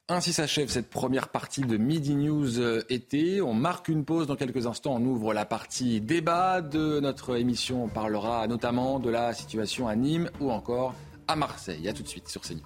Ainsi 0.09 0.34
s'achève 0.34 0.70
cette 0.70 0.89
première 0.89 1.30
partie 1.30 1.61
de 1.61 1.78
Midi 1.78 2.16
News 2.16 2.59
euh, 2.59 2.84
été. 2.89 3.41
On 3.41 3.53
marque 3.53 3.88
une 3.88 4.03
pause 4.03 4.28
dans 4.28 4.36
quelques 4.36 4.68
instants. 4.68 4.95
On 4.95 5.05
ouvre 5.05 5.34
la 5.34 5.45
partie 5.45 6.01
débat 6.01 6.61
de 6.61 6.99
notre 6.99 7.38
émission. 7.38 7.86
On 7.86 7.88
parlera 7.88 8.45
notamment 8.47 8.99
de 8.99 9.09
la 9.09 9.34
situation 9.34 9.88
à 9.88 9.95
Nîmes 9.95 10.30
ou 10.41 10.51
encore 10.51 10.93
à 11.30 11.38
Marseille. 11.38 11.88
A 11.88 11.93
tout 11.93 12.03
de 12.03 12.09
suite 12.09 12.28
sur 12.28 12.41
CNews. 12.41 12.59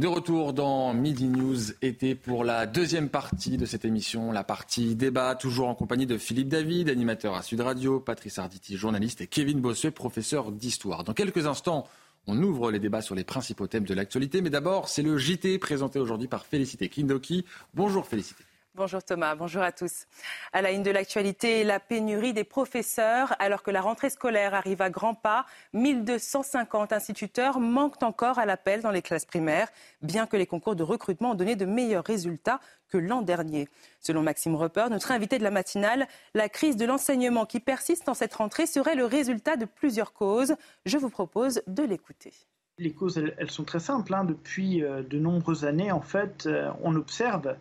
De 0.00 0.06
retour 0.06 0.54
dans 0.54 0.94
Midi 0.94 1.28
News 1.28 1.72
été 1.82 2.14
pour 2.14 2.42
la 2.42 2.64
deuxième 2.64 3.10
partie 3.10 3.58
de 3.58 3.66
cette 3.66 3.84
émission, 3.84 4.32
la 4.32 4.44
partie 4.44 4.94
débat, 4.94 5.34
toujours 5.34 5.68
en 5.68 5.74
compagnie 5.74 6.06
de 6.06 6.16
Philippe 6.16 6.48
David, 6.48 6.88
animateur 6.88 7.34
à 7.34 7.42
Sud 7.42 7.60
Radio, 7.60 8.00
Patrice 8.00 8.38
Arditi, 8.38 8.78
journaliste, 8.78 9.20
et 9.20 9.26
Kevin 9.26 9.60
Bossuet, 9.60 9.90
professeur 9.90 10.52
d'histoire. 10.52 11.04
Dans 11.04 11.12
quelques 11.12 11.46
instants, 11.46 11.86
on 12.26 12.42
ouvre 12.42 12.70
les 12.70 12.78
débats 12.78 13.02
sur 13.02 13.14
les 13.14 13.24
principaux 13.24 13.66
thèmes 13.66 13.84
de 13.84 13.92
l'actualité, 13.92 14.40
mais 14.40 14.48
d'abord, 14.48 14.88
c'est 14.88 15.02
le 15.02 15.18
JT 15.18 15.58
présenté 15.58 15.98
aujourd'hui 15.98 16.28
par 16.28 16.46
Félicité 16.46 16.88
Kindoki. 16.88 17.44
Bonjour 17.74 18.06
Félicité. 18.06 18.42
Bonjour 18.80 19.02
Thomas, 19.02 19.34
bonjour 19.34 19.60
à 19.60 19.72
tous. 19.72 20.06
À 20.54 20.62
la 20.62 20.70
une 20.70 20.82
de 20.82 20.90
l'actualité, 20.90 21.64
la 21.64 21.80
pénurie 21.80 22.32
des 22.32 22.44
professeurs. 22.44 23.36
Alors 23.38 23.62
que 23.62 23.70
la 23.70 23.82
rentrée 23.82 24.08
scolaire 24.08 24.54
arrive 24.54 24.80
à 24.80 24.88
grands 24.88 25.14
pas, 25.14 25.44
1250 25.74 26.94
instituteurs 26.94 27.60
manquent 27.60 28.02
encore 28.02 28.38
à 28.38 28.46
l'appel 28.46 28.80
dans 28.80 28.90
les 28.90 29.02
classes 29.02 29.26
primaires, 29.26 29.68
bien 30.00 30.26
que 30.26 30.38
les 30.38 30.46
concours 30.46 30.76
de 30.76 30.82
recrutement 30.82 31.32
ont 31.32 31.34
donné 31.34 31.56
de 31.56 31.66
meilleurs 31.66 32.06
résultats 32.06 32.58
que 32.88 32.96
l'an 32.96 33.20
dernier. 33.20 33.68
Selon 34.00 34.22
Maxime 34.22 34.54
Repper, 34.54 34.86
notre 34.90 35.12
invité 35.12 35.36
de 35.36 35.44
la 35.44 35.50
matinale, 35.50 36.08
la 36.32 36.48
crise 36.48 36.78
de 36.78 36.86
l'enseignement 36.86 37.44
qui 37.44 37.60
persiste 37.60 38.08
en 38.08 38.14
cette 38.14 38.32
rentrée 38.32 38.64
serait 38.64 38.94
le 38.94 39.04
résultat 39.04 39.56
de 39.56 39.66
plusieurs 39.66 40.14
causes. 40.14 40.54
Je 40.86 40.96
vous 40.96 41.10
propose 41.10 41.60
de 41.66 41.82
l'écouter. 41.82 42.32
Les 42.78 42.94
causes, 42.94 43.18
elles, 43.18 43.50
sont 43.50 43.64
très 43.64 43.78
simples. 43.78 44.14
Hein. 44.14 44.24
Depuis 44.24 44.82
euh, 44.82 45.02
de 45.02 45.18
nombreuses 45.18 45.66
années, 45.66 45.92
en 45.92 46.00
fait, 46.00 46.46
euh, 46.46 46.70
on 46.82 46.96
observe 46.96 47.56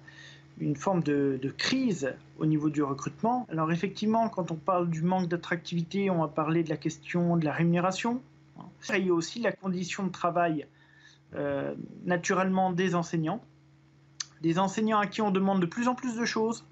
une 0.60 0.76
forme 0.76 1.04
de, 1.04 1.54
crise 1.58 2.14
au 2.38 2.46
niveau 2.46 2.70
du 2.70 2.84
recrutement. 2.84 3.48
Alors 3.50 3.72
effectivement, 3.72 4.30
quand 4.30 4.52
on 4.52 4.56
parle 4.56 4.90
du 4.90 5.02
manque 5.02 5.28
d'attractivité, 5.28 6.10
on 6.10 6.20
va 6.20 6.28
parler 6.28 6.64
de 6.64 6.70
la 6.70 6.78
question 6.78 7.38
de 7.38 7.46
la 7.46 7.52
rémunération. 7.52 8.22
Il 8.96 9.06
y 9.06 9.10
a 9.10 9.14
aussi 9.14 9.40
la 9.40 9.52
condition 9.52 10.04
de 10.04 10.12
travail 10.12 10.68
euh, 11.36 11.74
naturellement 12.06 12.72
des 12.72 12.96
enseignants. 12.96 13.42
Des 14.42 14.58
enseignants 14.58 15.00
à 15.00 15.08
qui 15.08 15.22
on 15.22 15.32
demande 15.32 15.60
de 15.62 15.66
plus 15.66 15.88
en 15.88 15.96
plus 15.96 16.16
de 16.16 16.26
choses, 16.26 16.66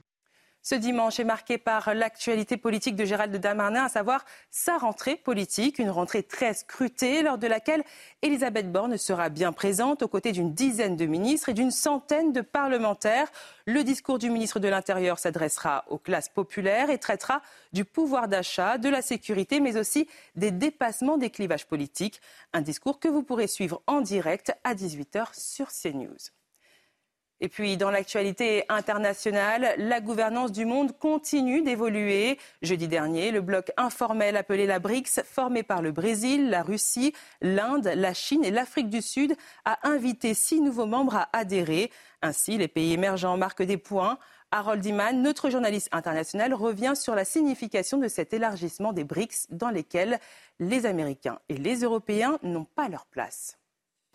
ce 0.67 0.75
dimanche 0.75 1.17
est 1.17 1.23
marqué 1.23 1.57
par 1.57 1.93
l'actualité 1.93 2.57
politique 2.57 2.97
de 2.97 3.05
Gérald 3.05 3.33
Darmanin, 3.37 3.85
à 3.85 3.87
savoir 3.87 4.25
sa 4.51 4.77
rentrée 4.77 5.15
politique, 5.15 5.79
une 5.79 5.89
rentrée 5.89 6.23
très 6.23 6.53
scrutée 6.53 7.21
lors 7.21 7.37
de 7.37 7.47
laquelle 7.47 7.85
Elisabeth 8.21 8.69
Borne 8.69 8.97
sera 8.97 9.29
bien 9.29 9.53
présente 9.53 10.03
aux 10.03 10.09
côtés 10.09 10.33
d'une 10.33 10.53
dizaine 10.53 10.97
de 10.97 11.05
ministres 11.05 11.47
et 11.47 11.53
d'une 11.53 11.71
centaine 11.71 12.33
de 12.33 12.41
parlementaires. 12.41 13.31
Le 13.65 13.85
discours 13.85 14.19
du 14.19 14.29
ministre 14.29 14.59
de 14.59 14.67
l'Intérieur 14.67 15.19
s'adressera 15.19 15.85
aux 15.87 15.99
classes 15.99 16.27
populaires 16.27 16.89
et 16.89 16.97
traitera 16.97 17.41
du 17.71 17.85
pouvoir 17.85 18.27
d'achat, 18.27 18.77
de 18.77 18.89
la 18.89 19.01
sécurité, 19.01 19.61
mais 19.61 19.77
aussi 19.77 20.09
des 20.35 20.51
dépassements 20.51 21.17
des 21.17 21.29
clivages 21.29 21.65
politiques. 21.65 22.19
Un 22.51 22.59
discours 22.59 22.99
que 22.99 23.07
vous 23.07 23.23
pourrez 23.23 23.47
suivre 23.47 23.81
en 23.87 24.01
direct 24.01 24.51
à 24.65 24.75
18h 24.75 25.27
sur 25.31 25.69
CNews. 25.69 26.36
Et 27.39 27.49
puis, 27.49 27.77
dans 27.77 27.91
l'actualité 27.91 28.63
internationale, 28.67 29.75
la 29.77 30.01
gouvernance 30.01 30.51
du 30.51 30.65
monde 30.65 30.97
continue 30.97 31.61
d'évoluer. 31.61 32.39
Jeudi 32.63 32.87
dernier, 32.87 33.29
le 33.29 33.41
bloc 33.41 33.71
informel 33.77 34.35
appelé 34.35 34.65
la 34.65 34.79
BRICS, 34.79 35.21
formé 35.23 35.61
par 35.61 35.83
le 35.83 35.91
Brésil, 35.91 36.49
la 36.49 36.63
Russie, 36.63 37.13
l'Inde, 37.41 37.91
la 37.95 38.15
Chine 38.15 38.43
et 38.43 38.49
l'Afrique 38.49 38.89
du 38.89 39.03
Sud, 39.03 39.35
a 39.65 39.87
invité 39.87 40.33
six 40.33 40.59
nouveaux 40.61 40.87
membres 40.87 41.15
à 41.15 41.29
adhérer. 41.31 41.91
Ainsi, 42.23 42.57
les 42.57 42.67
pays 42.67 42.93
émergents 42.93 43.37
marquent 43.37 43.63
des 43.63 43.77
points. 43.77 44.17
Harold 44.49 44.83
Iman, 44.83 45.21
notre 45.21 45.51
journaliste 45.51 45.89
international, 45.91 46.55
revient 46.55 46.93
sur 46.95 47.13
la 47.13 47.25
signification 47.25 47.99
de 47.99 48.07
cet 48.07 48.33
élargissement 48.33 48.93
des 48.93 49.03
BRICS 49.03 49.47
dans 49.51 49.69
lesquels 49.69 50.19
les 50.59 50.87
Américains 50.87 51.37
et 51.49 51.57
les 51.57 51.81
Européens 51.81 52.39
n'ont 52.41 52.65
pas 52.65 52.89
leur 52.89 53.05
place. 53.05 53.59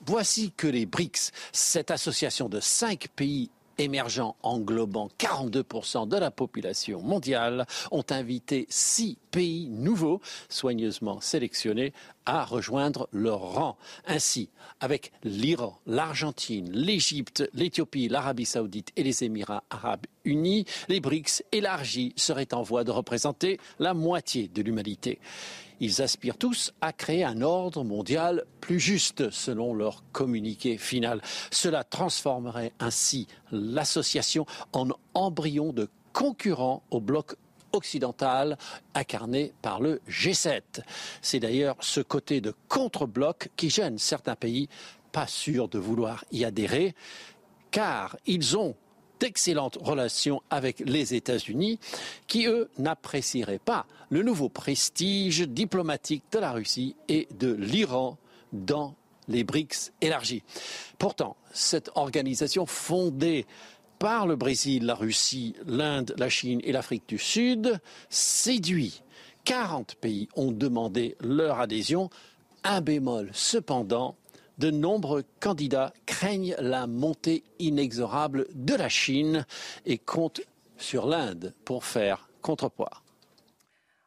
Voici 0.05 0.51
que 0.51 0.67
les 0.67 0.85
BRICS, 0.85 1.31
cette 1.53 1.93
association 1.93 2.49
de 2.49 2.59
cinq 2.59 3.09
pays 3.15 3.51
émergents 3.79 4.37
englobant 4.43 5.09
42% 5.19 6.09
de 6.09 6.17
la 6.17 6.31
population 6.31 7.01
mondiale 7.01 7.67
ont 7.91 8.05
invité 8.11 8.67
six 8.69 9.17
pays 9.31 9.69
nouveaux, 9.69 10.21
soigneusement 10.49 11.21
sélectionnés, 11.21 11.93
à 12.27 12.45
rejoindre 12.45 13.09
leur 13.13 13.41
rang. 13.41 13.77
Ainsi, 14.07 14.51
avec 14.81 15.13
l'Iran, 15.23 15.79
l'Argentine, 15.87 16.71
l'Égypte, 16.73 17.49
l'Éthiopie, 17.55 18.09
l'Arabie 18.09 18.45
saoudite 18.45 18.91
et 18.97 19.03
les 19.03 19.25
Émirats 19.25 19.65
arabes 19.71 20.07
unis, 20.25 20.65
les 20.89 21.01
BRICS 21.01 21.45
élargis 21.53 22.13
seraient 22.17 22.55
en 22.55 22.63
voie 22.63 22.85
de 22.85 22.91
représenter 22.91 23.59
la 23.79 23.95
moitié 23.95 24.49
de 24.49 24.63
l'humanité. 24.63 25.19
Ils 25.83 26.01
aspirent 26.01 26.39
tous 26.39 26.73
à 26.81 26.93
créer 26.93 27.25
un 27.25 27.43
ordre 27.43 27.83
mondial 27.83 28.45
plus 28.61 28.79
juste, 28.79 29.31
selon 29.31 29.75
leur 29.75 30.05
communiqué 30.13 30.79
final. 30.79 31.21
Cela 31.51 31.83
transformerait 31.83 32.73
ainsi 32.79 33.27
l'association 33.51 34.47
en 34.73 34.91
embryon 35.15 35.73
de 35.73 35.89
concurrent 36.13 36.85
au 36.93 37.01
bloc 37.01 37.35
occidental 37.73 38.59
incarné 38.95 39.55
par 39.61 39.81
le 39.81 40.01
G7. 40.09 40.63
C'est 41.21 41.41
d'ailleurs 41.41 41.75
ce 41.81 42.01
côté 42.01 42.41
de 42.41 42.55
contre-bloc 42.69 43.49
qui 43.57 43.69
gêne 43.69 43.99
certains 43.99 44.37
pays 44.37 44.69
pas 45.11 45.27
sûrs 45.27 45.67
de 45.67 45.81
vouloir 45.81 46.25
y 46.31 46.45
adhérer, 46.45 46.95
car 47.73 48.17
ils 48.25 48.57
ont 48.57 48.77
d'excellentes 49.23 49.79
relations 49.81 50.43
avec 50.51 50.81
les 50.81 51.15
États-Unis, 51.15 51.79
qui, 52.27 52.47
eux, 52.47 52.69
n'apprécieraient 52.79 53.61
pas 53.61 53.87
le 54.11 54.25
nouveau 54.25 54.49
prestige 54.49 55.43
diplomatique 55.43 56.25
de 56.33 56.41
la 56.41 56.51
Russie 56.51 56.97
et 57.09 57.29
de 57.39 57.53
l'Iran 57.53 58.19
dans 58.53 58.97
les 59.29 59.45
BRICS 59.45 59.93
élargis. 60.01 60.43
Pourtant, 60.99 61.37
cette 61.53 61.93
organisation 61.95 62.67
fondée 62.67 63.47
par 64.01 64.27
le 64.27 64.35
Brésil, 64.35 64.87
la 64.87 64.97
Russie, 64.97 65.55
l'Inde, 65.67 66.17
la 66.19 66.29
Chine 66.29 66.61
et 66.65 66.73
l'Afrique 66.73 67.05
du 67.07 67.19
Sud 67.19 67.81
séduit. 68.11 69.05
40 69.45 69.95
pays 69.95 70.29
ont 70.35 70.51
demandé 70.51 71.17
leur 71.21 71.61
adhésion. 71.61 72.11
Un 72.65 72.81
bémol, 72.81 73.31
cependant, 73.33 74.17
de 74.63 74.71
nombreux 74.71 75.25
candidats 75.41 75.93
craignent 76.07 76.55
la 76.61 76.87
montée 76.87 77.43
inexorable 77.59 78.47
de 78.55 78.77
la 78.77 78.89
Chine 78.89 79.45
et 79.87 79.99
comptent 79.99 80.43
sur 80.79 81.07
l'Inde 81.07 81.53
pour 81.65 81.85
faire 81.85 82.29
contrepoids. 82.43 83.02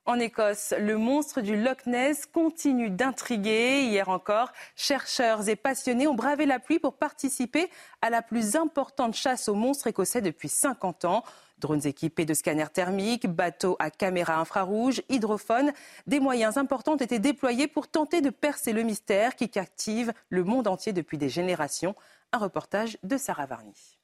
En 0.08 0.20
Écosse, 0.20 0.76
le 0.80 1.00
monstre 1.00 1.42
du 1.42 1.60
Loch 1.60 1.88
Ness 1.88 2.28
continue 2.28 2.92
d'intriguer. 2.92 3.86
Hier 3.86 4.08
encore, 4.08 4.52
chercheurs 4.76 5.50
et 5.50 5.56
passionnés 5.56 6.06
ont 6.06 6.14
bravé 6.14 6.46
la 6.46 6.60
pluie 6.60 6.78
pour 6.78 6.94
participer 6.94 7.72
à 8.04 8.12
la 8.12 8.22
plus 8.22 8.56
importante 8.56 9.16
chasse 9.16 9.50
aux 9.50 9.56
monstres 9.56 9.88
écossais 9.88 10.22
depuis 10.22 10.48
50 10.48 11.06
ans. 11.06 11.24
Drones 11.58 11.88
équipés 11.88 12.26
de 12.26 12.36
scanners 12.36 12.70
thermiques, 12.72 13.26
bateaux 13.26 13.78
à 13.80 13.90
caméra 13.90 14.40
infrarouge, 14.40 15.02
hydrophones, 15.10 15.72
des 16.06 16.20
moyens 16.20 16.58
importants 16.58 16.94
ont 16.94 16.98
été 16.98 17.18
déployés 17.18 17.68
pour 17.68 17.88
tenter 17.88 18.22
de 18.22 18.30
percer 18.30 18.74
le 18.74 18.84
mystère 18.84 19.36
qui 19.36 19.50
captive 19.50 20.14
le 20.30 20.44
monde 20.44 20.68
entier 20.68 20.94
depuis 20.94 21.18
des 21.18 21.30
générations. 21.30 21.96
Un 22.32 22.38
reportage 22.38 23.00
de 23.02 23.18
Sarah 23.18 23.48
Varny. 23.48 23.98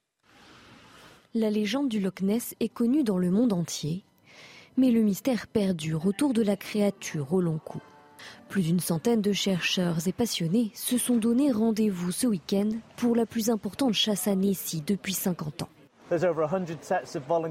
La 1.35 1.51
légende 1.51 1.89
du 1.89 1.99
Loch 1.99 2.21
Ness 2.21 2.55
est 2.59 2.69
connue 2.69 3.03
dans 3.03 3.19
le 3.19 3.29
monde 3.29 3.53
entier, 3.53 4.03
mais 4.77 4.91
le 4.91 5.01
mystère 5.01 5.47
perdure 5.47 6.05
autour 6.05 6.33
de 6.33 6.41
la 6.41 6.55
créature 6.55 7.33
au 7.33 7.41
long 7.41 7.59
cou. 7.59 7.81
Plus 8.49 8.63
d'une 8.63 8.79
centaine 8.79 9.21
de 9.21 9.33
chercheurs 9.33 10.07
et 10.07 10.11
passionnés 10.11 10.71
se 10.73 10.97
sont 10.97 11.17
donné 11.17 11.51
rendez-vous 11.51 12.11
ce 12.11 12.27
week-end 12.27 12.69
pour 12.97 13.15
la 13.15 13.25
plus 13.25 13.49
importante 13.49 13.93
chasse 13.93 14.27
à 14.27 14.35
Nessie 14.35 14.83
depuis 14.85 15.13
50 15.13 15.63
ans. 15.63 15.69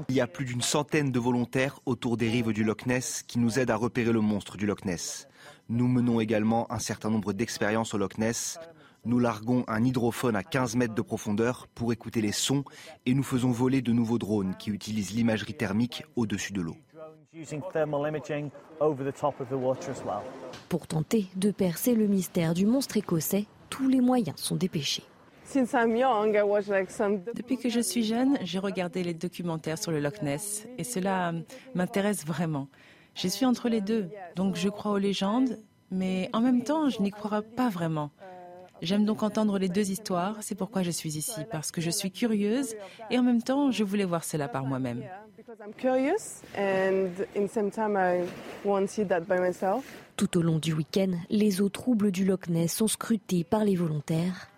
Il 0.09 0.15
y 0.15 0.21
a 0.21 0.27
plus 0.27 0.45
d'une 0.45 0.61
centaine 0.61 1.11
de 1.11 1.19
volontaires 1.19 1.79
autour 1.87 2.15
des 2.15 2.29
rives 2.29 2.53
du 2.53 2.63
Loch 2.63 2.85
Ness 2.85 3.23
qui 3.23 3.39
nous 3.39 3.57
aident 3.57 3.71
à 3.71 3.75
repérer 3.75 4.11
le 4.11 4.21
monstre 4.21 4.55
du 4.55 4.67
Loch 4.67 4.85
Ness. 4.85 5.27
Nous 5.67 5.87
menons 5.87 6.19
également 6.19 6.71
un 6.71 6.77
certain 6.77 7.09
nombre 7.09 7.33
d'expériences 7.33 7.95
au 7.95 7.97
Loch 7.97 8.19
Ness. 8.19 8.59
Nous 9.03 9.17
larguons 9.17 9.63
un 9.67 9.83
hydrophone 9.83 10.35
à 10.35 10.43
15 10.43 10.75
mètres 10.75 10.93
de 10.93 11.01
profondeur 11.01 11.67
pour 11.73 11.91
écouter 11.91 12.21
les 12.21 12.31
sons 12.31 12.63
et 13.07 13.15
nous 13.15 13.23
faisons 13.23 13.49
voler 13.49 13.81
de 13.81 13.93
nouveaux 13.93 14.19
drones 14.19 14.53
qui 14.59 14.69
utilisent 14.69 15.11
l'imagerie 15.11 15.55
thermique 15.55 16.03
au-dessus 16.15 16.53
de 16.53 16.61
l'eau. 16.61 16.77
Pour 20.67 20.87
tenter 20.87 21.27
de 21.37 21.51
percer 21.51 21.95
le 21.95 22.07
mystère 22.07 22.53
du 22.53 22.65
monstre 22.65 22.97
écossais, 22.97 23.45
tous 23.69 23.87
les 23.87 24.01
moyens 24.01 24.37
sont 24.37 24.57
dépêchés. 24.57 25.03
Depuis 27.33 27.57
que 27.57 27.69
je 27.69 27.79
suis 27.79 28.03
jeune, 28.03 28.37
j'ai 28.41 28.59
regardé 28.59 29.03
les 29.03 29.13
documentaires 29.13 29.77
sur 29.77 29.93
le 29.93 30.01
Loch 30.01 30.21
Ness 30.21 30.67
et 30.77 30.83
cela 30.83 31.31
m'intéresse 31.73 32.25
vraiment. 32.25 32.67
Je 33.15 33.29
suis 33.29 33.45
entre 33.45 33.69
les 33.69 33.79
deux, 33.79 34.09
donc 34.35 34.57
je 34.57 34.67
crois 34.67 34.91
aux 34.91 34.97
légendes, 34.97 35.57
mais 35.89 36.29
en 36.33 36.41
même 36.41 36.63
temps, 36.63 36.89
je 36.89 37.01
n'y 37.01 37.11
crois 37.11 37.41
pas 37.43 37.69
vraiment. 37.69 38.11
J'aime 38.81 39.05
donc 39.05 39.23
entendre 39.23 39.57
les 39.57 39.69
deux 39.69 39.89
histoires, 39.89 40.37
c'est 40.41 40.55
pourquoi 40.55 40.81
je 40.83 40.91
suis 40.91 41.15
ici, 41.15 41.41
parce 41.49 41.71
que 41.71 41.79
je 41.79 41.91
suis 41.91 42.11
curieuse 42.11 42.75
et 43.09 43.17
en 43.17 43.23
même 43.23 43.41
temps, 43.41 43.71
je 43.71 43.83
voulais 43.85 44.05
voir 44.05 44.23
cela 44.23 44.49
par 44.49 44.65
moi-même. 44.65 45.03
Tout 50.15 50.37
au 50.37 50.41
long 50.41 50.59
du 50.59 50.73
week-end, 50.73 51.11
les 51.29 51.61
eaux 51.61 51.69
troubles 51.69 52.11
du 52.11 52.25
Loch 52.25 52.47
Ness 52.47 52.75
sont 52.75 52.87
scrutées 52.87 53.43
par 53.43 53.65
les 53.65 53.75
volontaires. 53.75 54.49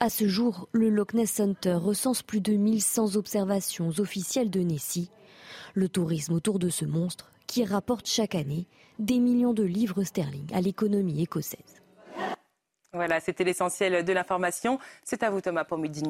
À 0.00 0.10
ce 0.10 0.26
jour, 0.26 0.68
le 0.72 0.88
Loch 0.88 1.14
Ness 1.14 1.30
Center 1.30 1.74
recense 1.74 2.22
plus 2.22 2.40
de 2.40 2.54
1100 2.54 3.14
observations 3.14 3.90
officielles 3.98 4.50
de 4.50 4.60
Nessie. 4.60 5.10
Le 5.74 5.88
tourisme 5.88 6.32
autour 6.32 6.58
de 6.58 6.70
ce 6.70 6.84
monstre, 6.84 7.30
qui 7.46 7.64
rapporte 7.64 8.08
chaque 8.08 8.34
année 8.34 8.66
des 8.98 9.20
millions 9.20 9.54
de 9.54 9.62
livres 9.62 10.02
sterling 10.02 10.52
à 10.52 10.60
l'économie 10.60 11.22
écossaise. 11.22 11.81
Voilà, 12.94 13.20
c'était 13.20 13.44
l'essentiel 13.44 14.04
de 14.04 14.12
l'information. 14.12 14.78
C'est 15.02 15.22
à 15.22 15.30
vous 15.30 15.40
Thomas 15.40 15.64
pour 15.64 15.78
Midi. 15.78 16.02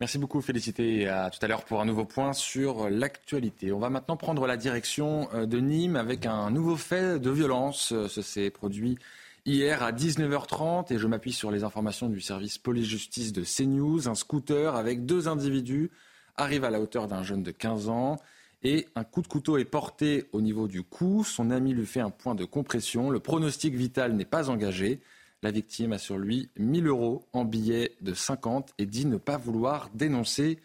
Merci 0.00 0.16
beaucoup 0.16 0.40
Félicité 0.40 1.08
à 1.08 1.28
tout 1.28 1.38
à 1.42 1.46
l'heure 1.46 1.66
pour 1.66 1.82
un 1.82 1.84
nouveau 1.84 2.06
point 2.06 2.32
sur 2.32 2.88
l'actualité. 2.88 3.70
On 3.70 3.78
va 3.78 3.90
maintenant 3.90 4.16
prendre 4.16 4.46
la 4.46 4.56
direction 4.56 5.28
euh, 5.34 5.44
de 5.44 5.58
Nîmes 5.58 5.96
avec 5.96 6.24
un 6.24 6.50
nouveau 6.50 6.76
fait 6.76 7.18
de 7.18 7.30
violence. 7.30 7.92
Euh, 7.92 8.08
ce 8.08 8.22
s'est 8.22 8.48
produit 8.48 8.96
hier 9.44 9.82
à 9.82 9.92
19h30 9.92 10.90
et 10.90 10.96
je 10.96 11.06
m'appuie 11.06 11.34
sur 11.34 11.50
les 11.50 11.64
informations 11.64 12.08
du 12.08 12.22
service 12.22 12.56
police-justice 12.56 13.34
de 13.34 13.44
CNews. 13.44 14.08
Un 14.08 14.14
scooter 14.14 14.74
avec 14.74 15.04
deux 15.04 15.28
individus 15.28 15.90
arrive 16.38 16.64
à 16.64 16.70
la 16.70 16.80
hauteur 16.80 17.08
d'un 17.08 17.24
jeune 17.24 17.42
de 17.42 17.50
15 17.50 17.90
ans 17.90 18.16
et 18.62 18.88
un 18.94 19.04
coup 19.04 19.20
de 19.20 19.28
couteau 19.28 19.58
est 19.58 19.66
porté 19.66 20.24
au 20.32 20.40
niveau 20.40 20.66
du 20.66 20.82
cou. 20.82 21.24
Son 21.24 21.50
ami 21.50 21.74
lui 21.74 21.84
fait 21.84 22.00
un 22.00 22.10
point 22.10 22.34
de 22.34 22.46
compression. 22.46 23.10
Le 23.10 23.20
pronostic 23.20 23.74
vital 23.74 24.14
n'est 24.14 24.24
pas 24.24 24.48
engagé. 24.48 25.00
La 25.42 25.50
victime 25.50 25.92
a 25.92 25.98
sur 25.98 26.18
lui 26.18 26.50
1000 26.58 26.86
euros 26.86 27.26
en 27.32 27.44
billets 27.44 27.96
de 28.00 28.14
50 28.14 28.72
et 28.78 28.86
dit 28.86 29.06
ne 29.06 29.16
pas 29.16 29.36
vouloir 29.36 29.90
dénoncer 29.94 30.58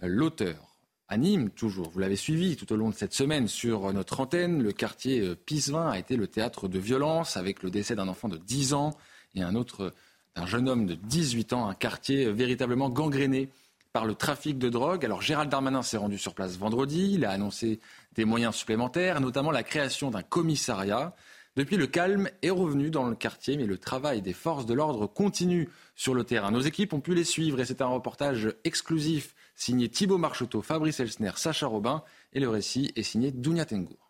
l'auteur. 0.00 0.76
À 1.08 1.18
Nîmes, 1.18 1.50
toujours, 1.50 1.90
vous 1.90 1.98
l'avez 1.98 2.16
suivi 2.16 2.56
tout 2.56 2.72
au 2.72 2.76
long 2.76 2.88
de 2.88 2.94
cette 2.94 3.12
semaine 3.12 3.46
sur 3.46 3.92
notre 3.92 4.20
antenne, 4.20 4.62
le 4.62 4.72
quartier 4.72 5.36
Pisevin 5.36 5.90
a 5.90 5.98
été 5.98 6.16
le 6.16 6.26
théâtre 6.26 6.66
de 6.66 6.78
violences 6.78 7.36
avec 7.36 7.62
le 7.62 7.70
décès 7.70 7.94
d'un 7.94 8.08
enfant 8.08 8.28
de 8.28 8.38
10 8.38 8.72
ans 8.72 8.96
et 9.34 9.42
un 9.42 9.54
autre 9.54 9.92
d'un 10.34 10.46
jeune 10.46 10.68
homme 10.68 10.86
de 10.86 10.94
18 10.94 11.52
ans, 11.52 11.68
un 11.68 11.74
quartier 11.74 12.30
véritablement 12.30 12.88
gangréné 12.90 13.50
par 13.92 14.04
le 14.04 14.14
trafic 14.14 14.58
de 14.58 14.68
drogue. 14.68 15.04
Alors 15.04 15.22
Gérald 15.22 15.50
Darmanin 15.50 15.82
s'est 15.82 15.96
rendu 15.96 16.18
sur 16.18 16.34
place 16.34 16.58
vendredi, 16.58 17.12
il 17.14 17.24
a 17.24 17.30
annoncé 17.30 17.78
des 18.14 18.24
moyens 18.24 18.56
supplémentaires, 18.56 19.20
notamment 19.20 19.52
la 19.52 19.62
création 19.62 20.10
d'un 20.10 20.22
commissariat. 20.22 21.14
Depuis, 21.56 21.76
le 21.76 21.86
calme 21.86 22.28
est 22.42 22.50
revenu 22.50 22.90
dans 22.90 23.08
le 23.08 23.14
quartier, 23.14 23.56
mais 23.56 23.66
le 23.66 23.78
travail 23.78 24.22
des 24.22 24.32
forces 24.32 24.66
de 24.66 24.74
l'ordre 24.74 25.06
continue 25.06 25.68
sur 25.94 26.12
le 26.12 26.24
terrain. 26.24 26.50
Nos 26.50 26.60
équipes 26.60 26.92
ont 26.92 27.00
pu 27.00 27.14
les 27.14 27.22
suivre 27.22 27.60
et 27.60 27.64
c'est 27.64 27.80
un 27.80 27.86
reportage 27.86 28.52
exclusif 28.64 29.36
signé 29.54 29.88
Thibaut 29.88 30.18
Marcheteau, 30.18 30.62
Fabrice 30.62 30.98
Elsner, 30.98 31.30
Sacha 31.36 31.68
Robin 31.68 32.02
et 32.32 32.40
le 32.40 32.48
récit 32.48 32.92
est 32.96 33.04
signé 33.04 33.30
Dounia 33.30 33.64
Tengour. 33.64 34.03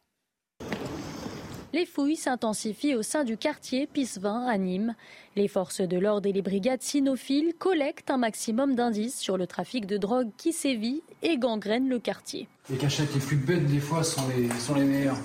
Les 1.75 1.87
fouilles 1.87 2.15
s'intensifient 2.15 2.95
au 2.95 3.03
sein 3.03 3.25
du 3.25 3.37
quartier 3.37 3.89
Pisevin 3.89 4.47
à 4.47 4.59
Nîmes. 4.59 4.95
Les 5.35 5.49
forces 5.49 5.81
de 5.81 5.99
l'ordre 5.99 6.29
et 6.29 6.33
les 6.33 6.41
brigades 6.41 6.83
cynophiles 6.83 7.53
collectent 7.59 8.13
un 8.13 8.17
maximum 8.17 8.77
d'indices 8.77 9.19
sur 9.19 9.37
le 9.37 9.49
trafic 9.49 9.85
de 9.85 9.97
drogue 9.97 10.29
qui 10.37 10.53
sévit 10.53 11.03
et 11.25 11.37
gangrène 11.37 11.89
le 11.89 11.99
quartier. 11.99 12.47
Les 12.71 12.77
cachettes 12.77 13.13
les 13.13 13.21
plus 13.21 13.39
bêtes 13.39 13.67
des 13.67 13.81
fois 13.81 14.05
sont 14.05 14.23
les, 14.29 14.85
meilleures. 14.85 15.19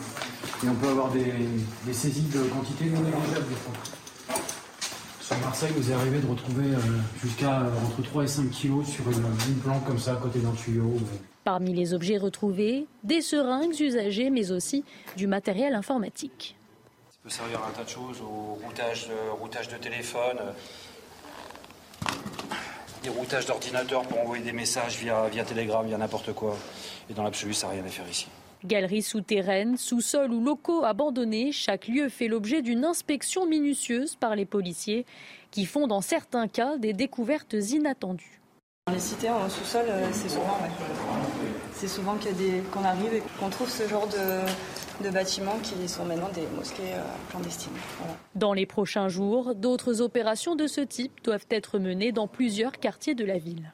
Et 0.64 0.70
on 0.70 0.74
peut 0.74 0.88
avoir 0.88 1.12
des, 1.12 1.94
saisies 1.94 2.24
de 2.34 2.42
quantité 2.42 2.86
non 2.86 3.02
négligeables 3.02 3.48
des 3.48 3.56
fois. 3.56 3.74
Sur 5.22 5.38
Marseille, 5.42 5.72
vous 5.78 5.92
est 5.92 5.94
arrivé 5.94 6.20
de 6.20 6.26
retrouver 6.26 6.66
euh, 6.66 6.80
jusqu'à 7.22 7.62
euh, 7.62 7.70
entre 7.86 8.02
3 8.02 8.24
et 8.24 8.28
5 8.28 8.50
kilos 8.50 8.88
sur 8.88 9.08
une, 9.12 9.24
une 9.50 9.60
plante 9.62 9.86
comme 9.86 10.00
ça 10.00 10.14
à 10.14 10.16
côté 10.16 10.40
d'un 10.40 10.54
tuyau. 10.54 10.98
Parmi 11.44 11.74
les 11.74 11.94
objets 11.94 12.18
retrouvés, 12.18 12.86
des 13.04 13.22
seringues 13.22 13.80
usagées, 13.80 14.30
mais 14.30 14.52
aussi 14.52 14.84
du 15.18 15.28
matériel 15.28 15.74
informatique. 15.74 16.56
Ça 17.12 17.18
peut 17.24 17.30
servir 17.30 17.62
à 17.64 17.70
un 17.70 17.72
tas 17.72 17.84
de 17.84 17.90
choses, 17.90 18.22
au 18.22 18.56
routage, 18.64 19.08
de, 19.08 19.30
routage 19.40 19.68
de 19.68 19.78
téléphone, 19.78 20.38
des 23.04 23.10
routages 23.10 23.46
d'ordinateurs 23.46 24.04
pour 24.04 24.20
envoyer 24.20 24.44
des 24.44 24.52
messages 24.52 24.98
via, 24.98 25.28
via 25.30 25.44
Telegram, 25.44 25.86
via 25.86 25.98
n'importe 25.98 26.34
quoi. 26.34 26.58
Et 27.10 27.14
dans 27.14 27.24
l'absolu, 27.24 27.54
ça 27.54 27.68
n'a 27.68 27.74
rien 27.74 27.86
à 27.86 27.90
faire 27.90 28.08
ici. 28.10 28.28
Galeries 28.66 29.04
souterraines, 29.04 29.78
sous-sols 29.78 30.34
ou 30.34 30.44
locaux 30.44 30.84
abandonnés, 30.84 31.54
chaque 31.54 31.88
lieu 31.88 32.10
fait 32.10 32.28
l'objet 32.28 32.62
d'une 32.62 32.84
inspection 32.84 33.46
minutieuse 33.46 34.16
par 34.16 34.36
les 34.36 34.46
policiers 34.46 35.06
qui 35.50 35.66
font 35.66 35.88
dans 35.88 36.02
certains 36.02 36.50
cas 36.50 36.78
des 36.78 36.92
découvertes 36.92 37.54
inattendues. 37.54 38.39
Dans 38.90 38.96
les 38.96 39.02
cités 39.02 39.30
en 39.30 39.48
sous-sol, 39.48 39.86
euh, 39.88 40.10
c'est 40.12 40.30
souvent, 40.30 40.58
c'est 41.74 41.88
souvent 41.88 42.18
qu'on 42.72 42.84
arrive 42.84 43.14
et 43.14 43.22
qu'on 43.40 43.50
trouve 43.52 43.70
ce 43.70 43.88
genre 43.88 44.08
de, 44.08 45.10
bâtiments 45.12 45.60
qui 45.62 45.88
sont 45.88 46.06
maintenant 46.06 46.30
des 46.34 46.48
mosquées 46.58 46.96
euh, 46.96 47.04
clandestines. 47.30 47.72
Dans 48.34 48.52
les 48.52 48.66
prochains 48.66 49.08
jours, 49.08 49.54
d'autres 49.54 50.02
opérations 50.02 50.56
de 50.56 50.66
ce 50.66 50.82
type 50.82 51.12
doivent 51.24 51.46
être 51.52 51.78
menées 51.78 52.12
dans 52.12 52.28
plusieurs 52.28 52.80
quartiers 52.80 53.14
de 53.14 53.26
la 53.26 53.38
ville. 53.38 53.72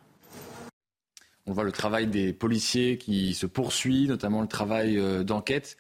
On 1.46 1.54
voit 1.54 1.64
le 1.64 1.72
travail 1.72 2.08
des 2.08 2.34
policiers 2.34 2.98
qui 2.98 3.36
se 3.36 3.46
poursuit, 3.46 4.10
notamment 4.10 4.42
le 4.42 4.50
travail 4.50 4.98
euh, 4.98 5.24
d'enquête. 5.24 5.78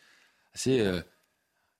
Assez 0.53 0.79
euh, 0.79 1.01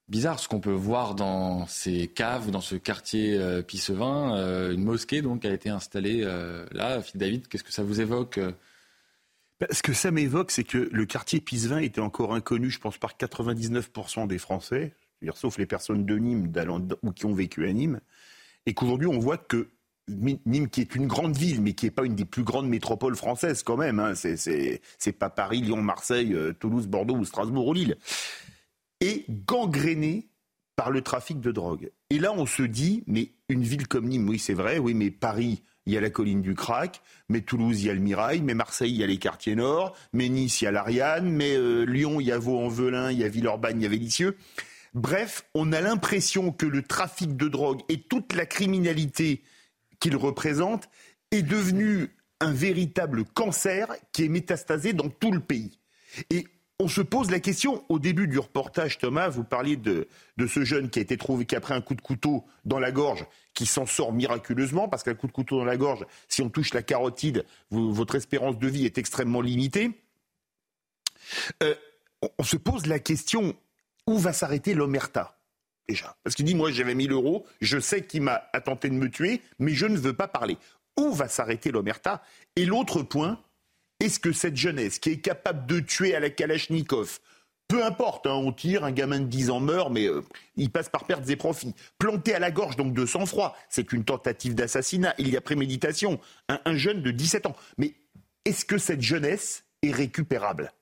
bizarre 0.08 0.40
ce 0.40 0.48
qu'on 0.48 0.60
peut 0.60 0.72
voir 0.72 1.16
dans 1.16 1.66
ces 1.68 2.08
caves, 2.08 2.52
dans 2.52 2.62
ce 2.62 2.76
quartier 2.76 3.38
euh, 3.38 3.62
Pissevin. 3.62 4.72
une 4.72 4.84
mosquée 4.84 5.22
donc 5.22 5.46
a 5.46 5.54
été 5.54 5.70
installée 5.70 6.22
là. 6.72 7.02
Phil 7.02 7.20
David, 7.20 7.48
qu'est-ce 7.48 7.64
que 7.64 7.74
ça 7.74 7.84
vous 7.84 8.02
évoque 8.02 8.40
bah, 9.62 9.68
ce 9.72 9.82
que 9.82 9.94
ça 9.94 10.12
m'évoque, 10.12 10.52
c'est 10.52 10.66
que 10.66 10.90
le 10.92 11.06
quartier 11.06 11.40
Pissevin 11.40 11.78
était 11.78 12.02
encore 12.02 12.34
inconnu, 12.34 12.70
je 12.70 12.78
pense, 12.78 12.98
par 12.98 13.16
99% 13.16 14.28
des 14.28 14.38
Français, 14.38 14.94
sauf 15.34 15.58
les 15.58 15.66
personnes 15.66 16.06
de 16.06 16.18
Nîmes 16.18 16.52
ou 17.04 17.12
qui 17.12 17.26
ont 17.26 17.34
vécu 17.34 17.66
à 17.66 17.72
Nîmes, 17.72 18.02
et 18.66 18.74
qu'aujourd'hui 18.74 19.08
on 19.08 19.18
voit 19.20 19.38
que 19.38 19.70
Nîmes 20.08 20.70
qui 20.70 20.82
est 20.82 20.94
une 20.94 21.08
grande 21.08 21.36
ville, 21.36 21.62
mais 21.62 21.74
qui 21.74 21.86
n'est 21.86 21.92
pas 21.92 22.06
une 22.06 22.16
des 22.16 22.26
plus 22.26 22.44
grandes 22.44 22.68
métropoles 22.68 23.16
françaises 23.16 23.64
quand 23.64 23.78
même. 23.78 24.00
Hein. 24.00 24.14
C'est 24.14 25.12
pas 25.18 25.30
Paris, 25.30 25.62
Lyon, 25.62 25.82
Marseille, 25.82 26.34
euh, 26.34 26.54
Toulouse, 26.54 26.88
Bordeaux 26.88 27.16
ou 27.16 27.26
Strasbourg 27.26 27.68
ou 27.68 27.74
Lille. 27.74 27.98
Gangréné 29.48 30.28
par 30.76 30.92
le 30.92 31.02
trafic 31.02 31.40
de 31.40 31.52
drogue. 31.52 31.92
Et 32.10 32.20
là, 32.20 32.34
on 32.34 32.46
se 32.46 32.64
dit, 32.64 33.04
mais 33.08 33.32
une 33.50 33.64
ville 33.64 33.88
comme 33.88 34.08
Nîmes, 34.08 34.28
oui, 34.28 34.40
c'est 34.40 34.54
vrai, 34.54 34.78
oui, 34.78 34.94
mais 34.94 35.10
Paris, 35.10 35.64
il 35.86 35.94
y 35.94 35.98
a 35.98 36.02
la 36.02 36.10
colline 36.10 36.42
du 36.42 36.54
Crac, 36.54 37.02
mais 37.30 37.42
Toulouse, 37.42 37.82
il 37.82 37.88
y 37.88 37.90
a 37.90 37.94
le 37.94 38.00
Mirail, 38.00 38.42
mais 38.42 38.54
Marseille, 38.54 38.92
il 38.92 38.98
y 38.98 39.04
a 39.04 39.08
les 39.08 39.18
quartiers 39.18 39.56
nord, 39.56 39.96
mais 40.14 40.30
Nice, 40.30 40.62
il 40.62 40.66
y 40.66 40.68
a 40.68 40.72
l'Ariane, 40.72 41.30
mais 41.30 41.56
euh, 41.56 41.84
Lyon, 41.84 42.20
il 42.20 42.28
y 42.28 42.32
a 42.32 42.38
Vaux-en-Velin, 42.38 43.12
il 43.12 43.20
y 43.20 43.24
a 43.24 43.30
Villeurbanne, 43.30 43.80
il 43.80 43.84
y 43.84 43.86
a 43.86 43.90
Vélicieux. 43.90 44.38
Bref, 44.94 45.46
on 45.54 45.72
a 45.74 45.82
l'impression 45.82 46.52
que 46.52 46.66
le 46.66 46.82
trafic 46.82 47.36
de 47.36 47.48
drogue 47.48 47.82
et 47.90 48.02
toute 48.02 48.34
la 48.34 48.46
criminalité 48.46 49.44
qu'il 50.00 50.16
représente 50.16 50.90
est 51.32 51.44
devenu 51.44 52.10
un 52.40 52.54
véritable 52.54 53.26
cancer 53.26 53.88
qui 54.12 54.24
est 54.24 54.30
métastasé 54.30 54.94
dans 54.94 55.10
tout 55.10 55.32
le 55.32 55.40
pays. 55.40 55.80
Et 56.30 56.48
on 56.80 56.88
se 56.88 57.02
pose 57.02 57.32
la 57.32 57.40
question, 57.40 57.84
au 57.88 58.00
début 58.00 58.28
du 58.28 58.38
reportage, 58.38 58.98
Thomas, 58.98 59.30
vous 59.30 59.44
parliez 59.44 59.78
de, 59.78 60.08
ce 60.46 60.64
jeune 60.66 60.90
qui 60.90 61.00
a 61.00 61.02
été 61.02 61.16
trouvé, 61.18 61.46
qui 61.46 61.56
a 61.56 61.62
pris 61.62 61.74
un 61.74 61.82
coup 61.82 61.96
de 61.96 62.02
couteau 62.02 62.44
dans 62.66 62.80
la 62.80 62.92
gorge, 62.92 63.26
qui 63.54 63.66
s'en 63.66 63.86
sort 63.86 64.12
miraculeusement, 64.12 64.90
parce 64.90 65.04
qu'un 65.04 65.16
coup 65.16 65.28
de 65.28 65.32
couteau 65.32 65.58
dans 65.58 65.66
la 65.66 65.78
gorge, 65.78 66.06
si 66.28 66.42
on 66.42 66.50
touche 66.50 66.74
la 66.74 66.84
carotide, 66.84 67.46
votre 67.72 68.16
espérance 68.16 68.60
de 68.60 68.68
vie 68.68 68.86
est 68.86 68.98
extrêmement 68.98 69.42
limitée. 69.42 69.92
Euh, 71.64 71.76
on 72.38 72.44
se 72.44 72.58
pose 72.58 72.88
la 72.88 73.00
question, 73.00 73.56
où 74.06 74.18
va 74.18 74.34
s'arrêter 74.34 74.74
l'omerta 74.74 75.38
déjà? 75.88 76.18
Parce 76.24 76.36
qu'il 76.36 76.46
dit, 76.46 76.56
moi 76.56 76.72
j'avais 76.72 76.96
1000 76.96 77.12
euros, 77.12 77.46
je 77.62 77.80
sais 77.80 78.06
qu'il 78.06 78.24
m'a 78.24 78.40
tenté 78.66 78.90
de 78.90 78.96
me 78.96 79.10
tuer, 79.10 79.42
mais 79.60 79.74
je 79.74 79.86
ne 79.86 79.98
veux 79.98 80.14
pas 80.14 80.28
parler. 80.28 80.58
Où 80.98 81.12
va 81.12 81.28
s'arrêter 81.28 81.72
l'omerta? 81.72 82.22
Et 82.56 82.66
l'autre 82.66 83.02
point, 83.02 83.40
est-ce 84.00 84.20
que 84.20 84.32
cette 84.32 84.56
jeunesse 84.56 85.00
qui 85.00 85.12
est 85.12 85.20
capable 85.20 85.66
de 85.66 85.80
tuer 85.80 86.16
à 86.16 86.20
la 86.20 86.30
Kalachnikov, 86.30 87.20
peu 87.68 87.84
importe, 87.84 88.28
hein, 88.28 88.34
on 88.34 88.52
tire, 88.52 88.84
un 88.84 88.92
gamin 88.92 89.20
de 89.20 89.26
10 89.26 89.50
ans 89.50 89.60
meurt, 89.60 89.92
mais 89.92 90.06
euh, 90.08 90.22
il 90.56 90.70
passe 90.70 90.90
par 90.90 91.06
pertes 91.06 91.28
et 91.30 91.36
profits. 91.36 91.74
Planté 91.98 92.36
à 92.36 92.40
la 92.40 92.52
gorge, 92.52 92.76
donc 92.76 92.94
de 92.94 93.06
sang-froid, 93.06 93.58
c'est 93.70 93.92
une 93.92 94.04
tentative 94.04 94.54
d'assassinat, 94.54 95.16
il 95.18 95.30
y 95.30 95.38
a 95.38 95.42
préméditation. 95.42 96.20
Un, 96.48 96.60
un 96.66 96.76
jeune 96.76 97.02
de 97.02 97.12
17 97.12 97.48
ans. 97.48 97.56
Mais 97.78 97.96
est-ce 98.46 98.66
que 98.66 98.78
cette 98.78 99.02
jeunesse 99.02 99.66
est 99.82 99.92
récupérable 99.92 100.74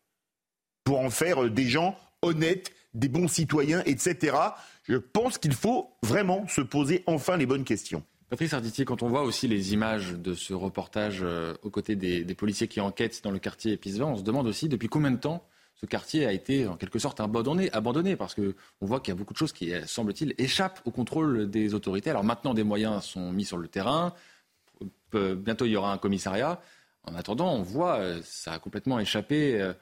Pour 0.84 1.00
en 1.00 1.10
faire 1.10 1.46
euh, 1.46 1.50
des 1.50 1.70
gens 1.70 1.98
honnêtes, 2.22 2.74
des 2.94 3.08
bons 3.08 3.28
citoyens, 3.28 3.82
etc 3.86 4.34
je 4.84 4.98
pense 4.98 5.38
qu'il 5.38 5.54
faut 5.54 5.96
vraiment 6.04 6.48
se 6.48 6.62
poser 6.62 7.04
enfin 7.08 7.38
les 7.38 7.46
bonnes 7.46 7.64
questions. 7.64 8.04
Patrice 8.34 8.54
Arditier, 8.56 8.84
quand 8.84 9.04
on 9.04 9.10
voit 9.10 9.22
aussi 9.22 9.48
les 9.48 9.74
images 9.74 10.14
de 10.14 10.34
ce 10.34 10.56
reportage 10.56 11.20
euh, 11.22 11.54
aux 11.62 11.70
côtés 11.70 11.96
des, 11.96 12.26
policiers 12.34 12.68
qui 12.68 12.82
enquêtent 12.82 13.24
dans 13.24 13.30
le 13.30 13.38
quartier 13.38 13.74
Épisevin, 13.74 14.08
on 14.08 14.16
se 14.16 14.24
demande 14.24 14.48
aussi 14.48 14.68
depuis 14.68 14.88
combien 14.88 15.12
de 15.12 15.18
temps 15.18 15.46
ce 15.76 15.86
quartier 15.86 16.26
a 16.26 16.32
été 16.32 16.66
en 16.66 16.76
quelque 16.76 16.98
sorte 16.98 17.20
abandonné, 17.20 17.72
abandonné 17.74 18.16
parce 18.16 18.34
qu'on 18.34 18.56
voit 18.82 19.02
qu'il 19.02 19.14
y 19.14 19.16
a 19.16 19.20
beaucoup 19.20 19.34
de 19.34 19.38
choses 19.38 19.54
qui, 19.54 19.72
semble-t-il, 19.86 20.34
échappent 20.40 20.82
au 20.86 20.90
contrôle 20.90 21.48
des 21.48 21.76
autorités. 21.76 22.10
Alors 22.10 22.24
maintenant, 22.24 22.56
des 22.56 22.64
moyens 22.64 23.04
sont 23.04 23.32
mis 23.32 23.46
sur 23.46 23.60
le 23.60 23.68
terrain. 23.68 24.16
Bientôt, 25.12 25.66
il 25.66 25.72
y 25.74 25.78
aura 25.78 25.94
un 25.94 26.00
commissariat. 26.00 26.60
En 27.04 27.14
attendant, 27.14 27.54
on 27.54 27.62
voit, 27.62 28.00
euh, 28.00 28.20
ça 28.24 28.54
a 28.54 28.58
complètement 28.58 29.00
échappé 29.00 29.62
euh, 29.62 29.74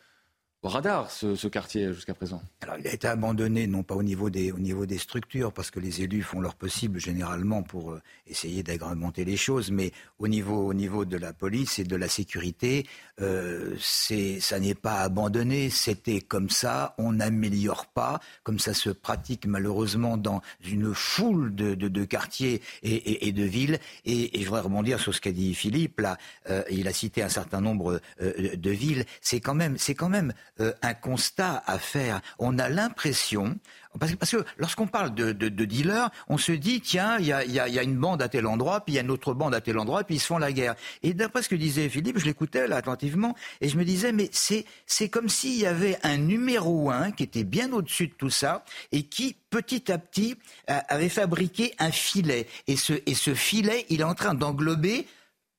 radar, 0.69 1.09
ce, 1.09 1.47
quartier, 1.47 1.93
jusqu'à 1.93 2.13
présent. 2.13 2.41
Alors, 2.61 2.75
il 2.79 2.87
a 2.87 2.93
été 2.93 3.07
abandonné, 3.07 3.65
non 3.65 3.81
pas 3.81 3.95
au 3.95 4.03
niveau, 4.03 4.29
des, 4.29 4.51
au 4.51 4.59
niveau 4.59 4.85
des 4.85 4.99
structures, 4.99 5.51
parce 5.51 5.71
que 5.71 5.79
les 5.79 6.01
élus 6.01 6.21
font 6.21 6.39
leur 6.39 6.53
possible 6.53 6.99
généralement 6.99 7.63
pour 7.63 7.91
euh, 7.91 8.01
essayer 8.27 8.61
d'agrémenter 8.61 9.25
les 9.25 9.37
choses, 9.37 9.71
mais 9.71 9.91
au 10.19 10.27
niveau, 10.27 10.67
au 10.67 10.73
niveau 10.73 11.03
de 11.05 11.17
la 11.17 11.33
police 11.33 11.79
et 11.79 11.83
de 11.83 11.95
la 11.95 12.07
sécurité, 12.07 12.85
euh, 13.21 13.75
ça 13.79 14.59
n'est 14.59 14.75
pas 14.75 15.01
abandonné, 15.01 15.69
c'était 15.69 16.21
comme 16.21 16.49
ça, 16.49 16.93
on 16.97 17.13
n'améliore 17.13 17.87
pas, 17.87 18.19
comme 18.43 18.59
ça 18.59 18.73
se 18.73 18.89
pratique 18.89 19.45
malheureusement 19.45 20.17
dans 20.17 20.41
une 20.63 20.93
foule 20.93 21.53
de, 21.55 21.75
de, 21.75 22.05
quartiers 22.05 22.61
et, 22.83 23.27
et, 23.27 23.31
de 23.31 23.43
villes. 23.43 23.79
Et, 24.05 24.39
et, 24.39 24.41
je 24.41 24.45
voudrais 24.45 24.61
rebondir 24.61 24.99
sur 24.99 25.13
ce 25.13 25.21
qu'a 25.21 25.31
dit 25.31 25.53
Philippe, 25.53 25.99
là, 25.99 26.17
euh, 26.49 26.63
il 26.69 26.87
a 26.87 26.93
cité 26.93 27.23
un 27.23 27.29
certain 27.29 27.61
nombre 27.61 27.99
euh, 28.21 28.55
de 28.55 28.69
villes, 28.71 29.05
c'est 29.21 29.39
quand 29.39 29.55
même, 29.55 29.77
c'est 29.77 29.95
quand 29.95 30.09
même 30.09 30.33
euh, 30.61 30.73
un 30.81 30.93
constat 30.93 31.63
à 31.65 31.79
faire. 31.79 32.21
On 32.37 32.59
a 32.59 32.69
l'impression, 32.69 33.57
parce, 33.99 34.13
que 34.13 34.45
lorsqu'on 34.57 34.87
parle 34.87 35.13
de, 35.13 35.31
dealers, 35.49 36.09
on 36.27 36.37
se 36.37 36.51
dit, 36.51 36.81
tiens, 36.81 37.17
il 37.19 37.25
y 37.25 37.33
a, 37.33 37.83
une 37.83 37.97
bande 37.97 38.21
à 38.21 38.29
tel 38.29 38.45
endroit, 38.45 38.81
puis 38.81 38.93
il 38.93 38.95
y 38.97 38.99
a 38.99 39.01
une 39.01 39.11
autre 39.11 39.33
bande 39.33 39.55
à 39.55 39.61
tel 39.61 39.77
endroit, 39.79 40.03
puis 40.03 40.15
ils 40.15 40.19
se 40.19 40.27
font 40.27 40.37
la 40.37 40.51
guerre. 40.51 40.75
Et 41.03 41.13
d'après 41.13 41.41
ce 41.41 41.49
que 41.49 41.55
disait 41.55 41.89
Philippe, 41.89 42.19
je 42.19 42.25
l'écoutais 42.25 42.71
attentivement, 42.71 43.35
et 43.59 43.69
je 43.69 43.77
me 43.77 43.83
disais, 43.83 44.11
mais 44.11 44.29
c'est, 44.31 44.65
comme 45.09 45.29
s'il 45.29 45.57
y 45.57 45.65
avait 45.65 45.97
un 46.03 46.17
numéro 46.17 46.91
un 46.91 47.11
qui 47.11 47.23
était 47.23 47.43
bien 47.43 47.71
au-dessus 47.73 48.07
de 48.07 48.13
tout 48.13 48.29
ça, 48.29 48.63
et 48.91 49.03
qui, 49.03 49.35
petit 49.49 49.91
à 49.91 49.97
petit, 49.97 50.37
avait 50.67 51.09
fabriqué 51.09 51.73
un 51.79 51.91
filet. 51.91 52.47
Et 52.67 52.77
ce, 52.77 52.93
et 53.05 53.15
ce 53.15 53.33
filet, 53.33 53.85
il 53.89 54.01
est 54.01 54.05
en 54.05 54.15
train 54.15 54.35
d'englober 54.35 55.07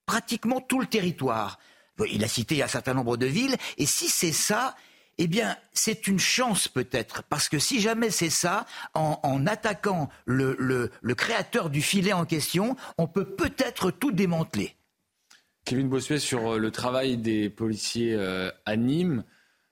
pratiquement 0.06 0.60
tout 0.60 0.80
le 0.80 0.86
territoire. 0.86 1.58
Il 2.10 2.24
a 2.24 2.28
cité 2.28 2.62
un 2.62 2.68
certain 2.68 2.94
nombre 2.94 3.16
de 3.16 3.26
villes, 3.26 3.56
et 3.78 3.86
si 3.86 4.08
c'est 4.08 4.32
ça, 4.32 4.74
eh 5.24 5.28
bien, 5.28 5.56
c'est 5.72 6.08
une 6.08 6.18
chance 6.18 6.66
peut-être, 6.66 7.22
parce 7.22 7.48
que 7.48 7.60
si 7.60 7.80
jamais 7.80 8.10
c'est 8.10 8.28
ça, 8.28 8.66
en, 8.92 9.46
attaquant 9.46 10.08
le, 10.24 10.90
créateur 11.16 11.70
du 11.70 11.80
filet 11.80 12.12
en 12.12 12.24
question, 12.24 12.74
on 12.98 13.06
peut 13.06 13.24
peut-être 13.24 13.92
tout 13.92 14.10
démanteler. 14.10 14.74
Kevin 15.64 15.88
Bossuet 15.88 16.18
sur 16.18 16.54
euh, 16.54 16.58
le 16.58 16.72
travail 16.72 17.18
des 17.18 17.48
policiers 17.50 18.16
euh, 18.16 18.50
à 18.66 18.74
Nîmes. 18.74 19.22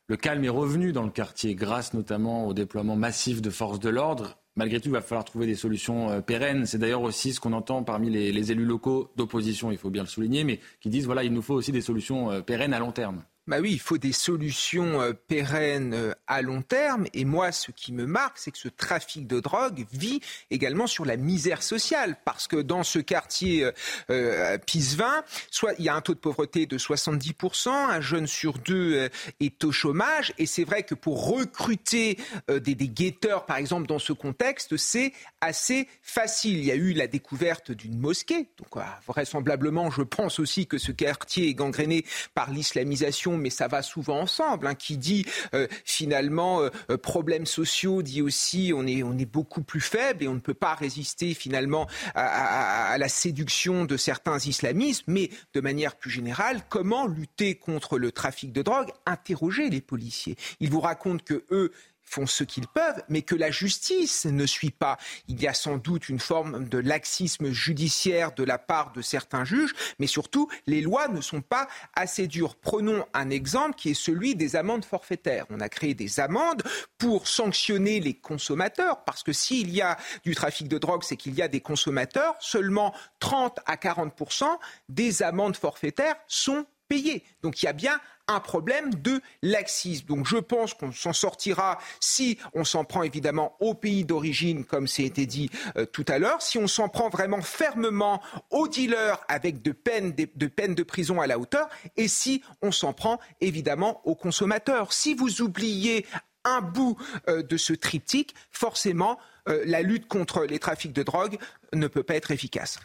Le 0.06 0.16
calme 0.16 0.44
est 0.44 0.48
revenu 0.48 0.92
dans 0.92 1.02
le 1.02 1.10
quartier 1.10 1.56
grâce 1.56 1.94
notamment 1.94 2.46
au 2.46 2.54
déploiement 2.54 2.94
massif 2.94 3.42
de 3.42 3.50
forces 3.50 3.80
de 3.80 3.88
l'ordre. 3.88 4.38
Malgré 4.54 4.80
tout, 4.80 4.90
il 4.90 4.92
va 4.92 5.00
falloir 5.00 5.24
trouver 5.24 5.48
des 5.48 5.56
solutions 5.56 6.10
euh, 6.10 6.20
pérennes. 6.20 6.64
C'est 6.64 6.78
d'ailleurs 6.78 7.02
aussi 7.02 7.32
ce 7.32 7.40
qu'on 7.40 7.54
entend 7.54 7.82
parmi 7.82 8.08
les, 8.08 8.30
les 8.30 8.52
élus 8.52 8.66
locaux 8.66 9.10
d'opposition, 9.16 9.72
il 9.72 9.78
faut 9.78 9.90
bien 9.90 10.04
le 10.04 10.08
souligner, 10.08 10.44
mais 10.44 10.60
qui 10.80 10.90
disent 10.90 11.06
voilà, 11.06 11.24
il 11.24 11.32
nous 11.32 11.42
faut 11.42 11.54
aussi 11.54 11.72
des 11.72 11.80
solutions 11.80 12.40
pérennes 12.42 12.72
à 12.72 12.78
long 12.78 12.92
terme. 12.92 13.24
Bah 13.50 13.58
oui, 13.60 13.72
il 13.72 13.80
faut 13.80 13.98
des 13.98 14.12
solutions 14.12 15.02
euh, 15.02 15.12
pérennes 15.12 15.92
euh, 15.92 16.12
à 16.28 16.40
long 16.40 16.62
terme. 16.62 17.08
Et 17.14 17.24
moi, 17.24 17.50
ce 17.50 17.72
qui 17.72 17.92
me 17.92 18.06
marque, 18.06 18.38
c'est 18.38 18.52
que 18.52 18.58
ce 18.58 18.68
trafic 18.68 19.26
de 19.26 19.40
drogue 19.40 19.86
vit 19.92 20.20
également 20.52 20.86
sur 20.86 21.04
la 21.04 21.16
misère 21.16 21.60
sociale. 21.60 22.14
Parce 22.24 22.46
que 22.46 22.58
dans 22.58 22.84
ce 22.84 23.00
quartier 23.00 23.68
euh, 24.08 24.56
Pisevin, 24.58 25.24
soit 25.50 25.72
il 25.80 25.84
y 25.84 25.88
a 25.88 25.96
un 25.96 26.00
taux 26.00 26.14
de 26.14 26.20
pauvreté 26.20 26.66
de 26.66 26.78
70%, 26.78 27.70
un 27.70 28.00
jeune 28.00 28.28
sur 28.28 28.56
deux 28.60 29.08
est 29.40 29.64
au 29.64 29.72
chômage. 29.72 30.32
Et 30.38 30.46
c'est 30.46 30.62
vrai 30.62 30.84
que 30.84 30.94
pour 30.94 31.28
recruter 31.28 32.18
des, 32.48 32.76
des 32.76 32.88
guetteurs, 32.88 33.46
par 33.46 33.56
exemple, 33.56 33.88
dans 33.88 33.98
ce 33.98 34.12
contexte, 34.12 34.76
c'est 34.76 35.12
assez 35.40 35.88
facile. 36.02 36.58
Il 36.58 36.64
y 36.66 36.70
a 36.70 36.76
eu 36.76 36.92
la 36.92 37.08
découverte 37.08 37.72
d'une 37.72 37.98
mosquée. 37.98 38.48
Donc, 38.58 38.80
vraisemblablement, 39.08 39.90
je 39.90 40.02
pense 40.02 40.38
aussi 40.38 40.68
que 40.68 40.78
ce 40.78 40.92
quartier 40.92 41.48
est 41.48 41.54
gangréné 41.54 42.04
par 42.34 42.52
l'islamisation 42.52 43.39
mais 43.40 43.50
ça 43.50 43.68
va 43.68 43.82
souvent 43.82 44.20
ensemble. 44.20 44.66
Hein, 44.66 44.74
qui 44.74 44.96
dit 44.96 45.24
euh, 45.54 45.66
finalement 45.84 46.62
euh, 46.62 46.96
problèmes 46.96 47.46
sociaux 47.46 48.02
dit 48.02 48.22
aussi 48.22 48.72
on 48.74 48.86
est, 48.86 49.02
beaucoup 49.24 49.62
plus 49.62 49.80
faible 49.80 50.24
et 50.24 50.28
on 50.28 50.34
ne 50.34 50.40
peut 50.40 50.54
pas 50.54 50.74
résister 50.74 51.34
finalement 51.34 51.86
à, 52.14 52.96
la 52.98 53.08
séduction 53.08 53.84
de 53.84 53.96
certains 53.96 54.38
islamistes. 54.38 55.04
Mais 55.06 55.30
de 55.54 55.60
manière 55.60 55.96
plus 55.96 56.10
générale, 56.10 56.62
comment 56.68 57.06
lutter 57.06 57.54
contre 57.54 57.98
le 57.98 58.12
trafic 58.12 58.52
de 58.52 58.62
drogue? 58.62 58.88
Interroger 59.06 59.70
les 59.70 59.80
policiers. 59.80 60.36
Ils 60.58 60.70
vous 60.70 60.80
racontent 60.80 61.24
que 61.24 61.44
eux 61.50 61.72
font 62.10 62.26
ce 62.26 62.42
qu'ils 62.42 62.66
peuvent, 62.66 63.02
mais 63.08 63.22
que 63.22 63.36
la 63.36 63.50
justice 63.50 64.26
ne 64.26 64.44
suit 64.44 64.72
pas. 64.72 64.98
Il 65.28 65.40
y 65.40 65.46
a 65.46 65.54
sans 65.54 65.76
doute 65.76 66.08
une 66.08 66.18
forme 66.18 66.68
de 66.68 66.78
laxisme 66.78 67.50
judiciaire 67.50 68.32
de 68.32 68.42
la 68.42 68.58
part 68.58 68.92
de 68.92 69.00
certains 69.00 69.44
juges, 69.44 69.74
mais 69.98 70.08
surtout, 70.08 70.48
les 70.66 70.80
lois 70.80 71.06
ne 71.08 71.20
sont 71.20 71.40
pas 71.40 71.68
assez 71.94 72.26
dures. 72.26 72.56
Prenons 72.56 73.06
un 73.14 73.30
exemple 73.30 73.76
qui 73.76 73.90
est 73.90 73.94
celui 73.94 74.34
des 74.34 74.56
amendes 74.56 74.84
forfaitaires. 74.84 75.46
On 75.50 75.60
a 75.60 75.68
créé 75.68 75.94
des 75.94 76.18
amendes 76.18 76.62
pour 76.98 77.28
sanctionner 77.28 78.00
les 78.00 78.14
consommateurs, 78.14 79.04
parce 79.04 79.22
que 79.22 79.32
s'il 79.32 79.70
y 79.70 79.80
a 79.80 79.96
du 80.24 80.34
trafic 80.34 80.66
de 80.66 80.78
drogue, 80.78 81.04
c'est 81.04 81.16
qu'il 81.16 81.34
y 81.34 81.42
a 81.42 81.48
des 81.48 81.60
consommateurs. 81.60 82.34
Seulement 82.40 82.92
30 83.20 83.60
à 83.66 83.76
40% 83.76 84.46
des 84.88 85.22
amendes 85.22 85.56
forfaitaires 85.56 86.16
sont 86.26 86.66
payées. 86.88 87.22
Donc 87.42 87.62
il 87.62 87.66
y 87.66 87.68
a 87.68 87.72
bien 87.72 88.00
un 88.30 88.40
problème 88.40 88.94
de 88.94 89.20
laxisme. 89.42 90.06
Donc 90.06 90.26
je 90.26 90.36
pense 90.36 90.74
qu'on 90.74 90.92
s'en 90.92 91.12
sortira 91.12 91.78
si 91.98 92.38
on 92.54 92.64
s'en 92.64 92.84
prend 92.84 93.02
évidemment 93.02 93.56
au 93.60 93.74
pays 93.74 94.04
d'origine, 94.04 94.64
comme 94.64 94.86
c'est 94.86 95.04
été 95.04 95.26
dit 95.26 95.50
euh, 95.76 95.84
tout 95.84 96.04
à 96.08 96.18
l'heure, 96.18 96.40
si 96.40 96.58
on 96.58 96.68
s'en 96.68 96.88
prend 96.88 97.08
vraiment 97.08 97.42
fermement 97.42 98.22
aux 98.50 98.68
dealers 98.68 99.20
avec 99.28 99.62
de 99.62 99.72
peines 99.72 100.12
de, 100.14 100.82
prison 100.82 101.20
à 101.20 101.26
la 101.26 101.38
hauteur, 101.38 101.68
et 101.96 102.08
si 102.08 102.42
on 102.62 102.72
s'en 102.72 102.92
prend 102.92 103.18
évidemment 103.40 104.00
aux 104.04 104.14
consommateurs. 104.14 104.92
Si 104.92 105.14
vous 105.14 105.42
oubliez 105.42 106.06
un 106.44 106.60
bout 106.60 106.96
euh, 107.28 107.42
de 107.42 107.56
ce 107.56 107.72
triptyque, 107.72 108.34
forcément, 108.50 109.18
euh, 109.48 109.62
la 109.66 109.82
lutte 109.82 110.08
contre 110.08 110.44
les 110.44 110.58
trafics 110.58 110.92
de 110.92 111.02
drogue 111.02 111.38
ne 111.72 111.86
peut 111.86 112.02
pas 112.02 112.14
être 112.14 112.30
efficace. 112.30 112.78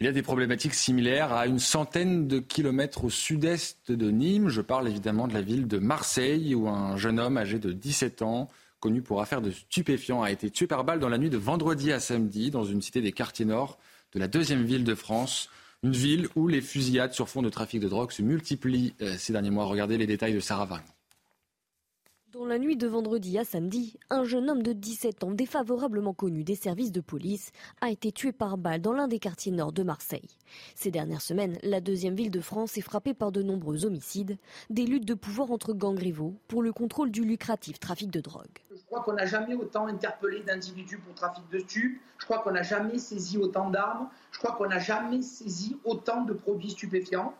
Il 0.00 0.06
y 0.06 0.08
a 0.08 0.12
des 0.12 0.22
problématiques 0.22 0.74
similaires 0.74 1.32
à 1.32 1.48
une 1.48 1.58
centaine 1.58 2.28
de 2.28 2.38
kilomètres 2.38 3.04
au 3.04 3.10
sud-est 3.10 3.90
de 3.90 4.10
Nîmes. 4.12 4.48
Je 4.48 4.60
parle 4.60 4.86
évidemment 4.86 5.26
de 5.26 5.34
la 5.34 5.42
ville 5.42 5.66
de 5.66 5.78
Marseille 5.78 6.54
où 6.54 6.68
un 6.68 6.96
jeune 6.96 7.18
homme 7.18 7.36
âgé 7.36 7.58
de 7.58 7.72
17 7.72 8.22
ans, 8.22 8.48
connu 8.78 9.02
pour 9.02 9.20
affaires 9.20 9.42
de 9.42 9.50
stupéfiants, 9.50 10.22
a 10.22 10.30
été 10.30 10.50
tué 10.50 10.68
par 10.68 10.84
balle 10.84 11.00
dans 11.00 11.08
la 11.08 11.18
nuit 11.18 11.30
de 11.30 11.36
vendredi 11.36 11.90
à 11.90 11.98
samedi 11.98 12.52
dans 12.52 12.62
une 12.62 12.80
cité 12.80 13.00
des 13.00 13.10
quartiers 13.10 13.44
nord 13.44 13.76
de 14.14 14.20
la 14.20 14.28
deuxième 14.28 14.64
ville 14.64 14.84
de 14.84 14.94
France. 14.94 15.50
Une 15.82 15.92
ville 15.92 16.28
où 16.36 16.46
les 16.46 16.60
fusillades 16.60 17.12
sur 17.12 17.28
fond 17.28 17.42
de 17.42 17.50
trafic 17.50 17.80
de 17.80 17.88
drogue 17.88 18.12
se 18.12 18.22
multiplient 18.22 18.94
euh, 19.02 19.16
ces 19.18 19.32
derniers 19.32 19.50
mois. 19.50 19.64
Regardez 19.64 19.98
les 19.98 20.06
détails 20.06 20.34
de 20.34 20.40
Sarah 20.40 20.64
Vargne. 20.64 20.84
Dans 22.34 22.44
la 22.44 22.58
nuit 22.58 22.76
de 22.76 22.86
vendredi 22.86 23.38
à 23.38 23.44
samedi, 23.44 23.96
un 24.10 24.22
jeune 24.22 24.50
homme 24.50 24.62
de 24.62 24.74
17 24.74 25.24
ans 25.24 25.30
défavorablement 25.30 26.12
connu 26.12 26.44
des 26.44 26.56
services 26.56 26.92
de 26.92 27.00
police 27.00 27.52
a 27.80 27.90
été 27.90 28.12
tué 28.12 28.32
par 28.32 28.58
balle 28.58 28.82
dans 28.82 28.92
l'un 28.92 29.08
des 29.08 29.18
quartiers 29.18 29.50
nord 29.50 29.72
de 29.72 29.82
Marseille. 29.82 30.36
Ces 30.74 30.90
dernières 30.90 31.22
semaines, 31.22 31.56
la 31.62 31.80
deuxième 31.80 32.14
ville 32.14 32.30
de 32.30 32.42
France 32.42 32.76
est 32.76 32.82
frappée 32.82 33.14
par 33.14 33.32
de 33.32 33.42
nombreux 33.42 33.86
homicides, 33.86 34.36
des 34.68 34.84
luttes 34.84 35.06
de 35.06 35.14
pouvoir 35.14 35.52
entre 35.52 35.72
gangs 35.72 35.98
rivaux 35.98 36.34
pour 36.48 36.62
le 36.62 36.70
contrôle 36.70 37.10
du 37.10 37.24
lucratif 37.24 37.80
trafic 37.80 38.10
de 38.10 38.20
drogue. 38.20 38.58
Je 38.76 38.84
crois 38.84 39.00
qu'on 39.00 39.14
n'a 39.14 39.24
jamais 39.24 39.54
autant 39.54 39.86
interpellé 39.86 40.42
d'individus 40.42 40.98
pour 40.98 41.14
trafic 41.14 41.48
de 41.50 41.60
stupes, 41.60 41.98
je 42.18 42.26
crois 42.26 42.40
qu'on 42.40 42.52
n'a 42.52 42.62
jamais 42.62 42.98
saisi 42.98 43.38
autant 43.38 43.70
d'armes, 43.70 44.10
je 44.32 44.38
crois 44.38 44.52
qu'on 44.52 44.68
n'a 44.68 44.80
jamais 44.80 45.22
saisi 45.22 45.78
autant 45.82 46.24
de 46.24 46.34
produits 46.34 46.72
stupéfiants 46.72 47.32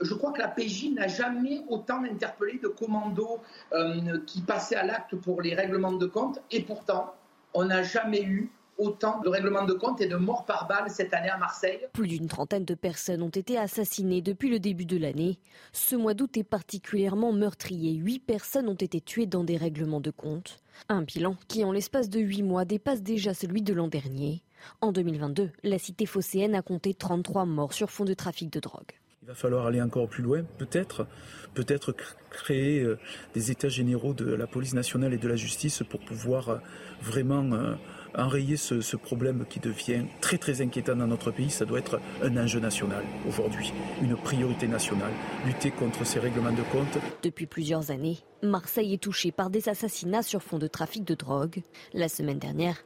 je 0.00 0.14
crois 0.14 0.32
que 0.32 0.38
la 0.40 0.48
PJ 0.48 0.90
n'a 0.94 1.08
jamais 1.08 1.62
autant 1.68 2.02
interpellé 2.04 2.58
de 2.62 2.68
commandos 2.68 3.40
euh, 3.72 4.18
qui 4.26 4.42
passaient 4.42 4.76
à 4.76 4.84
l'acte 4.84 5.16
pour 5.16 5.42
les 5.42 5.54
règlements 5.54 5.92
de 5.92 6.06
compte. 6.06 6.40
Et 6.50 6.62
pourtant, 6.62 7.14
on 7.54 7.64
n'a 7.64 7.82
jamais 7.82 8.22
eu 8.22 8.50
autant 8.78 9.20
de 9.20 9.28
règlements 9.28 9.66
de 9.66 9.74
compte 9.74 10.00
et 10.00 10.06
de 10.06 10.16
morts 10.16 10.46
par 10.46 10.66
balle 10.66 10.88
cette 10.88 11.12
année 11.12 11.28
à 11.28 11.36
Marseille. 11.36 11.86
Plus 11.92 12.08
d'une 12.08 12.28
trentaine 12.28 12.64
de 12.64 12.74
personnes 12.74 13.22
ont 13.22 13.28
été 13.28 13.58
assassinées 13.58 14.22
depuis 14.22 14.48
le 14.48 14.58
début 14.58 14.86
de 14.86 14.96
l'année. 14.96 15.38
Ce 15.72 15.94
mois 15.94 16.14
d'août 16.14 16.34
est 16.38 16.44
particulièrement 16.44 17.32
meurtrier. 17.32 17.92
Huit 17.92 18.20
personnes 18.20 18.68
ont 18.68 18.74
été 18.74 19.02
tuées 19.02 19.26
dans 19.26 19.44
des 19.44 19.58
règlements 19.58 20.00
de 20.00 20.10
compte. 20.10 20.60
Un 20.88 21.02
bilan 21.02 21.36
qui, 21.46 21.62
en 21.62 21.72
l'espace 21.72 22.08
de 22.08 22.20
huit 22.20 22.42
mois, 22.42 22.64
dépasse 22.64 23.02
déjà 23.02 23.34
celui 23.34 23.60
de 23.60 23.74
l'an 23.74 23.88
dernier. 23.88 24.42
En 24.80 24.92
2022, 24.92 25.50
la 25.62 25.78
cité 25.78 26.06
phocéenne 26.06 26.54
a 26.54 26.62
compté 26.62 26.94
33 26.94 27.44
morts 27.44 27.74
sur 27.74 27.90
fond 27.90 28.06
de 28.06 28.14
trafic 28.14 28.50
de 28.50 28.60
drogue. 28.60 28.92
Il 29.22 29.28
va 29.28 29.34
falloir 29.34 29.66
aller 29.66 29.82
encore 29.82 30.08
plus 30.08 30.22
loin, 30.22 30.44
peut-être, 30.56 31.06
peut-être 31.52 31.94
créer 32.30 32.80
euh, 32.80 32.98
des 33.34 33.50
états 33.50 33.68
généraux 33.68 34.14
de 34.14 34.24
la 34.24 34.46
police 34.46 34.72
nationale 34.72 35.12
et 35.12 35.18
de 35.18 35.28
la 35.28 35.36
justice 35.36 35.82
pour 35.90 36.00
pouvoir 36.00 36.48
euh, 36.48 36.56
vraiment 37.02 37.42
euh, 37.52 37.74
enrayer 38.16 38.56
ce, 38.56 38.96
problème 38.96 39.44
qui 39.46 39.60
devient 39.60 40.06
très 40.22 40.38
très 40.38 40.62
inquiétant 40.62 40.96
dans 40.96 41.06
notre 41.06 41.32
pays. 41.32 41.50
Ça 41.50 41.66
doit 41.66 41.80
être 41.80 42.00
un 42.22 42.34
enjeu 42.38 42.60
national 42.60 43.04
aujourd'hui, 43.28 43.74
une 44.00 44.16
priorité 44.16 44.66
nationale, 44.66 45.12
lutter 45.44 45.70
contre 45.70 46.06
ces 46.06 46.18
règlements 46.18 46.52
de 46.52 46.62
compte. 46.72 46.96
Depuis 47.22 47.44
plusieurs 47.44 47.90
années, 47.90 48.20
Marseille 48.42 48.94
est 48.94 49.02
touchée 49.02 49.32
par 49.32 49.50
des 49.50 49.68
assassinats 49.68 50.22
sur 50.22 50.42
fond 50.42 50.58
de 50.58 50.66
trafic 50.66 51.04
de 51.04 51.14
drogue. 51.14 51.60
La 51.92 52.08
semaine 52.08 52.38
dernière, 52.38 52.78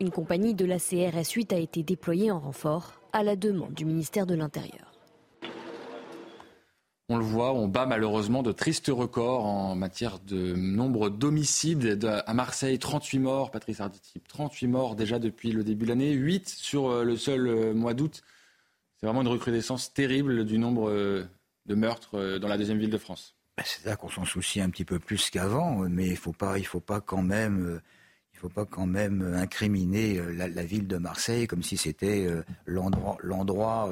une 0.00 0.10
compagnie 0.10 0.54
de 0.54 0.64
la 0.64 0.78
CRS 0.78 1.32
8 1.34 1.52
a 1.52 1.58
été 1.58 1.82
déployée 1.82 2.30
en 2.30 2.40
renfort 2.40 2.94
à 3.12 3.22
la 3.22 3.36
demande 3.36 3.74
du 3.74 3.84
ministère 3.84 4.24
de 4.24 4.34
l'Intérieur. 4.34 4.91
On 7.12 7.18
le 7.18 7.24
voit, 7.24 7.52
on 7.52 7.68
bat 7.68 7.84
malheureusement 7.84 8.42
de 8.42 8.52
tristes 8.52 8.88
records 8.88 9.44
en 9.44 9.74
matière 9.74 10.18
de 10.18 10.54
nombre 10.54 11.10
d'homicides. 11.10 12.02
À 12.26 12.32
Marseille, 12.32 12.78
38 12.78 13.18
morts, 13.18 13.50
Patrice 13.50 13.80
Arditi, 13.80 14.18
38 14.26 14.66
morts 14.66 14.96
déjà 14.96 15.18
depuis 15.18 15.52
le 15.52 15.62
début 15.62 15.84
de 15.84 15.90
l'année, 15.90 16.12
8 16.12 16.48
sur 16.48 16.88
euh, 16.88 17.04
le 17.04 17.18
seul 17.18 17.48
euh, 17.48 17.74
mois 17.74 17.92
d'août. 17.92 18.22
C'est 18.96 19.04
vraiment 19.04 19.20
une 19.20 19.28
recrudescence 19.28 19.92
terrible 19.92 20.46
du 20.46 20.56
nombre 20.56 20.88
euh, 20.88 21.24
de 21.66 21.74
meurtres 21.74 22.38
dans 22.38 22.48
la 22.48 22.56
deuxième 22.56 22.78
ville 22.78 22.88
de 22.88 22.96
France. 22.96 23.36
Ben, 23.58 23.64
c'est 23.66 23.84
là 23.84 23.96
qu'on 23.96 24.08
s'en 24.08 24.24
soucie 24.24 24.62
un 24.62 24.70
petit 24.70 24.86
peu 24.86 24.98
plus 24.98 25.28
qu'avant, 25.28 25.80
mais 25.90 26.06
il 26.06 26.12
ne 26.12 26.16
faut, 26.16 26.32
pas, 26.32 26.58
faut 26.62 26.80
pas 26.80 27.02
quand 27.02 27.22
même 27.22 27.78
faut 28.32 28.48
pas 28.48 28.64
quand 28.64 28.86
même 28.86 29.22
incriminer 29.36 30.20
la, 30.34 30.64
ville 30.64 30.88
de 30.88 30.96
Marseille 30.96 31.46
comme 31.46 31.62
si 31.62 31.76
c'était 31.76 32.26
l'endroit 32.66 33.88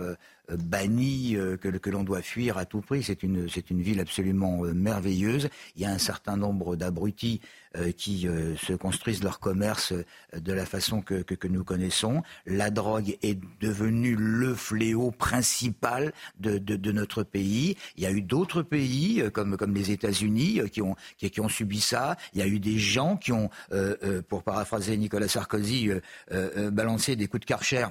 banni, 0.57 1.37
euh, 1.37 1.57
que, 1.57 1.69
que 1.69 1.91
l'on 1.91 2.05
doit 2.05 2.23
fuir 2.23 2.59
à 2.59 2.65
tout 2.65 2.81
prix. 2.81 3.03
C'est 3.03 3.23
une, 3.23 3.49
c'est 3.49 3.71
une 3.71 3.81
ville 3.81 4.01
absolument 4.01 4.65
euh, 4.65 4.73
merveilleuse. 4.73 5.49
Il 5.77 5.83
y 5.83 5.85
a 5.85 5.91
un 5.91 5.99
certain 5.99 6.37
nombre 6.37 6.77
d'abrutis 6.77 7.41
qui 7.97 8.27
se 8.61 8.73
construisent 8.73 9.23
leur 9.23 9.39
commerce 9.39 9.93
de 10.37 10.53
la 10.53 10.67
façon 10.67 11.03
que, 11.03 11.23
que, 11.23 11.37
que, 11.37 11.47
nous 11.47 11.63
connaissons. 11.63 12.25
La 12.45 12.69
drogue 12.69 13.17
est 13.23 13.39
devenue 13.61 14.17
le 14.17 14.57
fléau 14.57 15.13
principal 15.13 16.13
de, 16.41 16.59
de, 16.59 16.75
de 16.75 16.91
notre 16.91 17.23
pays. 17.23 17.77
Il 17.97 18.03
y 18.03 18.07
a 18.07 18.11
eu 18.11 18.23
d'autres 18.23 18.63
pays, 18.63 19.23
comme, 19.33 19.57
comme 19.57 19.73
les 19.73 19.93
États-Unis, 19.93 20.63
qui 20.73 20.83
ont, 20.83 20.97
qui, 21.17 21.31
qui, 21.31 21.41
ont 21.41 21.49
subi 21.49 21.81
ça. 21.81 22.17
Il 22.35 22.41
y 22.41 22.43
a 22.43 22.49
eu 22.49 22.59
des 22.59 22.77
gens 22.77 23.17
qui 23.17 23.31
ont, 23.31 23.51
pour 24.29 24.43
paraphraser 24.43 24.97
Nicolas 24.97 25.29
Sarkozy, 25.29 25.91
balancé 26.73 27.15
des 27.15 27.29
coups 27.29 27.43
de 27.43 27.47
karcher 27.47 27.87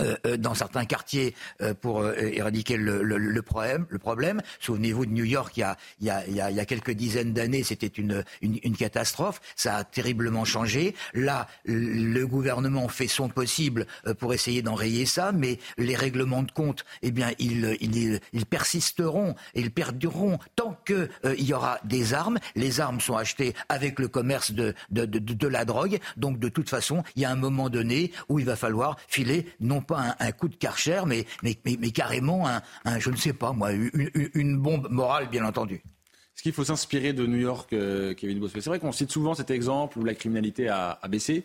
euh, 0.00 0.16
euh, 0.26 0.36
dans 0.36 0.54
certains 0.54 0.86
quartiers 0.86 1.36
euh, 1.62 1.72
pour 1.72 2.04
éradiquer 2.10 2.76
le, 2.76 3.04
le, 3.04 3.16
le, 3.16 3.42
problème. 3.42 3.86
Le 3.90 4.00
problème. 4.00 4.42
Souvenez-vous 4.58 5.06
de 5.06 5.12
New 5.12 5.24
York, 5.24 5.56
il 5.56 5.60
y 5.60 5.62
a, 5.62 5.76
il 6.00 6.06
y 6.06 6.10
a, 6.10 6.26
il 6.26 6.34
y 6.34 6.60
a, 6.60 6.64
quelques 6.64 6.90
dizaines 6.90 7.32
d'années, 7.32 7.62
c'était 7.62 7.86
une, 7.86 8.24
une, 8.42 8.58
une, 8.64 8.76
catastrophe. 8.76 9.40
Ça 9.54 9.76
a 9.76 9.84
terriblement 9.84 10.44
changé. 10.44 10.96
Là, 11.12 11.46
le 11.64 12.24
gouvernement 12.24 12.88
fait 12.88 13.06
son 13.06 13.28
possible 13.28 13.86
pour 14.18 14.34
essayer 14.34 14.62
d'enrayer 14.62 15.06
ça, 15.06 15.30
mais 15.30 15.60
les 15.78 15.94
règlements 15.94 16.42
de 16.42 16.50
compte, 16.50 16.84
eh 17.02 17.12
bien, 17.12 17.30
ils, 17.38 17.76
ils, 17.80 18.18
ils 18.32 18.46
persisteront 18.46 19.36
et 19.54 19.60
ils 19.60 19.70
perdureront 19.70 20.38
tant 20.56 20.76
qu'il 20.84 21.08
il 21.38 21.44
y 21.44 21.54
aura 21.54 21.78
des 21.84 22.14
armes. 22.14 22.38
Les 22.56 22.80
armes 22.80 23.00
sont 23.00 23.16
achetées 23.16 23.54
avec 23.68 24.00
le 24.00 24.08
commerce 24.08 24.50
de, 24.50 24.74
de, 24.90 25.04
de, 25.04 25.18
de 25.18 25.48
la 25.48 25.64
drogue. 25.64 26.00
Donc, 26.16 26.40
de 26.40 26.48
toute 26.48 26.68
façon, 26.68 27.04
il 27.14 27.22
y 27.22 27.24
a 27.24 27.30
un 27.30 27.36
moment 27.36 27.70
donné 27.70 28.10
où 28.28 28.40
il 28.40 28.44
va 28.44 28.56
falloir 28.56 28.96
filer 29.06 29.46
non 29.60 29.83
pas 29.84 30.16
un, 30.18 30.32
coup 30.32 30.48
de 30.48 30.56
karcher, 30.56 31.02
mais, 31.06 31.26
mais, 31.42 31.56
mais, 31.64 31.90
carrément 31.90 32.48
un, 32.48 32.98
je 32.98 33.10
ne 33.10 33.16
sais 33.16 33.32
pas 33.32 33.52
moi, 33.52 33.70
une, 33.72 34.58
bombe 34.58 34.88
morale, 34.90 35.28
bien 35.28 35.44
entendu. 35.44 35.76
Est-ce 35.76 36.42
qu'il 36.42 36.52
faut 36.52 36.64
s'inspirer 36.64 37.12
de 37.12 37.26
New 37.26 37.38
York, 37.38 37.72
euh, 37.72 38.14
Kevin 38.14 38.40
Bossuet 38.40 38.60
C'est 38.60 38.70
vrai 38.70 38.80
qu'on 38.80 38.92
cite 38.92 39.12
souvent 39.12 39.34
cet 39.34 39.50
exemple 39.50 39.98
où 39.98 40.04
la 40.04 40.14
criminalité 40.14 40.68
a, 40.68 40.98
baissé. 41.08 41.44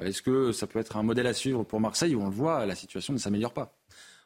Euh, 0.00 0.06
est-ce 0.06 0.22
que 0.22 0.52
ça 0.52 0.66
peut 0.66 0.78
être 0.78 0.96
un 0.96 1.02
modèle 1.02 1.26
à 1.26 1.34
suivre 1.34 1.64
pour 1.64 1.80
Marseille? 1.80 2.14
Où 2.14 2.22
on 2.22 2.26
le 2.26 2.34
voit, 2.34 2.64
la 2.64 2.74
situation 2.74 3.12
ne 3.12 3.18
s'améliore 3.18 3.52
pas 3.52 3.76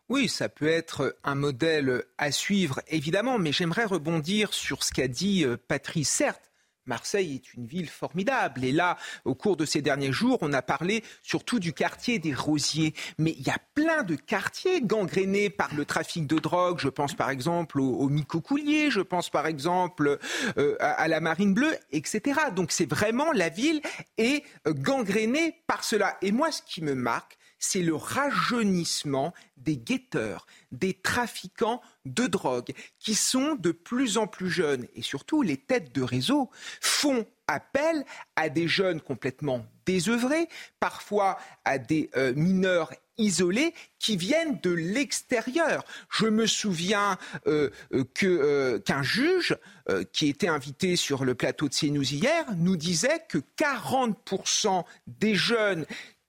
oui, 0.09 0.29
ça 0.29 0.49
peut 0.49 0.69
être 0.69 1.17
un 1.25 1.35
modèle 1.35 2.05
à 2.17 2.31
suivre, 2.31 2.81
évidemment, 2.87 3.39
mais 3.41 3.51
j'aimerais 3.51 3.87
rebondir 3.87 4.55
sur 4.55 4.85
ce 4.85 4.93
qu'a 4.93 5.09
dit 5.09 5.45
euh, 5.45 5.57
Patrice. 5.57 6.09
Certes, 6.09 6.46
Marseille 6.87 7.35
est 7.35 7.55
une 7.55 7.67
ville 7.67 7.89
formidable. 7.89 8.65
Et 8.65 8.73
là, 8.73 8.97
au 9.25 9.35
cours 9.35 9.57
de 9.57 9.65
ces 9.65 9.83
derniers 9.83 10.13
jours, 10.13 10.39
on 10.41 10.53
a 10.53 10.63
parlé 10.63 11.03
surtout 11.23 11.59
du 11.59 11.73
quartier 11.73 12.19
des 12.19 12.35
Rosiers. 12.35 12.95
Mais 13.19 13.35
il 13.39 13.47
y 13.47 13.51
a 13.51 13.59
plein 13.75 14.03
de 14.03 14.15
quartiers 14.15 14.81
gangrénés 14.81 15.51
par 15.51 15.75
le 15.75 15.85
trafic 15.85 16.27
de 16.27 16.39
drogue. 16.39 16.79
Je 16.81 16.89
pense 16.89 17.15
par 17.15 17.31
exemple 17.31 17.81
au, 17.81 17.97
au 17.97 18.09
Micocoulier, 18.09 18.91
je 18.91 19.01
pense 19.01 19.31
par 19.31 19.47
exemple 19.47 20.19
euh, 20.59 20.77
à, 20.81 21.09
la 21.09 21.21
Marine 21.21 21.55
Bleue, 21.55 21.77
etc. 21.91 22.41
Donc 22.55 22.73
c'est 22.73 22.89
vraiment 22.89 23.33
la 23.33 23.49
ville 23.49 23.81
est 24.19 24.45
euh, 24.67 24.73
gangrénée 24.73 25.55
par 25.67 25.85
cela. 25.85 26.17
Et 26.23 26.33
moi, 26.33 26.51
ce 26.53 26.63
qui 26.63 26.83
me 26.83 26.95
marque, 26.95 27.39
c'est 27.59 27.83
le 27.83 27.95
rajeunissement 27.95 29.33
des 29.57 29.77
guetteurs, 29.77 30.47
des 30.73 30.95
trafiquants 30.95 31.81
de 32.05 32.27
drogue, 32.27 32.73
qui 32.99 33.15
sont 33.15 33.55
de 33.55 33.73
plus 33.73 34.19
en 34.19 34.27
plus 34.27 34.51
jeunes. 34.51 34.87
Et 34.95 35.03
surtout, 35.03 35.43
les 35.43 35.57
têtes 35.57 35.95
de 35.95 36.03
réseau 36.03 36.51
font 36.81 37.27
appel 37.49 38.05
à 38.35 38.49
des 38.49 38.69
jeunes 38.69 39.01
complètement 39.01 39.65
désœuvrés, 39.85 40.49
parfois 40.81 41.39
à 41.65 41.79
des 41.79 42.11
euh, 42.17 42.35
mineurs 42.35 42.93
isolés 43.19 43.73
qui 43.99 44.17
viennent 44.17 44.59
de 44.61 44.71
l'extérieur. 44.71 45.85
Je 46.11 46.27
me 46.27 46.47
souviens 46.47 47.17
euh, 47.47 47.71
euh, 48.23 48.79
qu'un 48.81 49.03
juge 49.03 49.57
qui 50.13 50.27
était 50.27 50.49
invité 50.49 50.97
sur 50.97 51.25
le 51.25 51.37
plateau 51.37 51.69
de 51.69 51.75
CNews 51.75 52.13
hier 52.13 52.45
nous 52.57 52.77
disait 52.77 53.25
que 53.29 53.39
40% 53.57 54.85
des 55.07 55.37
jeunes 55.37 55.87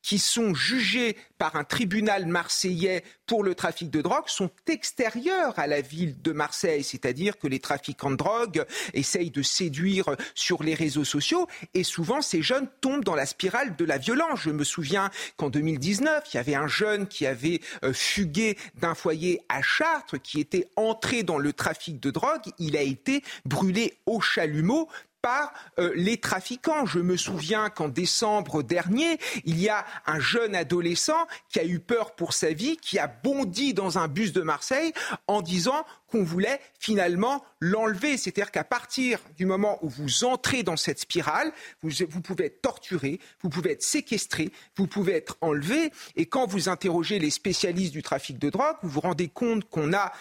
qui 0.08 0.20
sont 0.20 0.56
jugés 0.56 1.18
par 1.38 1.58
un 1.58 1.66
tribunal 1.66 2.28
marseillais 2.28 3.04
pour 3.26 3.44
le 3.44 3.56
trafic 3.56 3.90
de 3.90 4.02
drogue 4.02 4.24
sont 4.28 4.50
extérieurs 4.66 5.60
à 5.60 5.68
la 5.68 5.82
ville 5.82 6.22
de 6.22 6.32
Marseille, 6.32 6.86
c'est-à-dire 6.86 7.38
que 7.38 7.46
les 7.46 7.60
trafiquants 7.60 8.12
de 8.12 8.16
drogue 8.16 8.66
essayent 8.94 9.32
de 9.32 9.42
séduire 9.42 10.06
sur 10.34 10.64
les 10.64 10.76
réseaux 10.76 11.04
sociaux 11.04 11.46
et 11.74 11.84
souvent 11.84 12.22
ces 12.22 12.42
jeunes 12.42 12.70
tombent 12.80 13.04
dans 13.04 13.16
la 13.16 13.26
spirale 13.26 13.76
de 13.76 13.84
la 13.84 13.98
violence. 13.98 14.40
Je 14.44 14.52
me 14.52 14.64
souviens 14.64 15.12
qu'en 15.36 15.50
2019, 15.50 16.24
il 16.32 16.38
y 16.38 16.40
avait 16.40 16.56
un 16.56 16.70
jeune 16.70 17.08
qui 17.08 17.26
avait 17.26 17.60
euh, 17.84 17.92
fugué 17.92 18.58
d'un 18.76 18.96
foyer 18.96 19.42
à 19.50 19.62
Chartres, 19.62 20.22
qui 20.22 20.40
était 20.40 20.70
entré 20.78 21.24
dans 21.24 21.38
le 21.38 21.52
trafic 21.52 22.00
de 22.00 22.12
drogue, 22.12 22.44
il 22.60 22.78
a 22.78 22.82
été 22.82 23.24
brûlé 23.44 23.98
au 24.06 24.22
chalumeau 24.22 24.88
par 25.28 25.52
euh, 25.78 25.92
les 25.94 26.16
trafiquants. 26.16 26.86
Je 26.86 27.00
me 27.00 27.18
souviens 27.18 27.70
qu'en 27.70 27.90
décembre 27.90 28.64
dernier, 28.64 29.20
il 29.44 29.60
y 29.60 29.68
a 29.68 29.86
un 30.06 30.22
jeune 30.22 30.56
adolescent 30.56 31.28
qui 31.50 31.60
a 31.60 31.66
eu 31.66 31.80
peur 31.82 32.16
pour 32.16 32.32
sa 32.32 32.54
vie, 32.54 32.78
qui 32.78 32.98
a 32.98 33.08
bondi 33.08 33.74
dans 33.74 33.98
un 33.98 34.08
bus 34.08 34.32
de 34.32 34.42
Marseille 34.42 34.94
en 35.28 35.42
disant 35.42 35.86
qu'on 36.08 36.24
voulait 36.24 36.60
finalement 36.80 37.44
l'enlever. 37.60 38.18
C'est-à-dire 38.18 38.52
qu'à 38.52 38.64
partir 38.64 39.20
du 39.38 39.46
moment 39.46 39.78
où 39.82 39.90
vous 39.90 40.24
entrez 40.24 40.64
dans 40.64 40.78
cette 40.78 41.00
spirale, 41.00 41.52
vous, 41.82 42.22
pouvez 42.22 42.46
être 42.46 42.62
torturé, 42.62 43.20
vous 43.42 43.50
pouvez 43.50 43.72
être 43.72 43.84
séquestré, 43.84 44.52
vous 44.76 44.88
pouvez 44.88 45.14
être 45.14 45.38
enlevé. 45.42 45.92
Et 46.16 46.26
quand 46.26 46.46
vous 46.46 46.70
interrogez 46.70 47.20
les 47.20 47.30
spécialistes 47.30 47.94
du 47.94 48.04
trafic 48.04 48.40
de 48.40 48.50
drogue, 48.50 48.78
vous 48.84 48.90
vous 48.90 49.02
rendez 49.02 49.28
compte 49.28 49.70
qu'on 49.70 49.94
a 49.94 50.12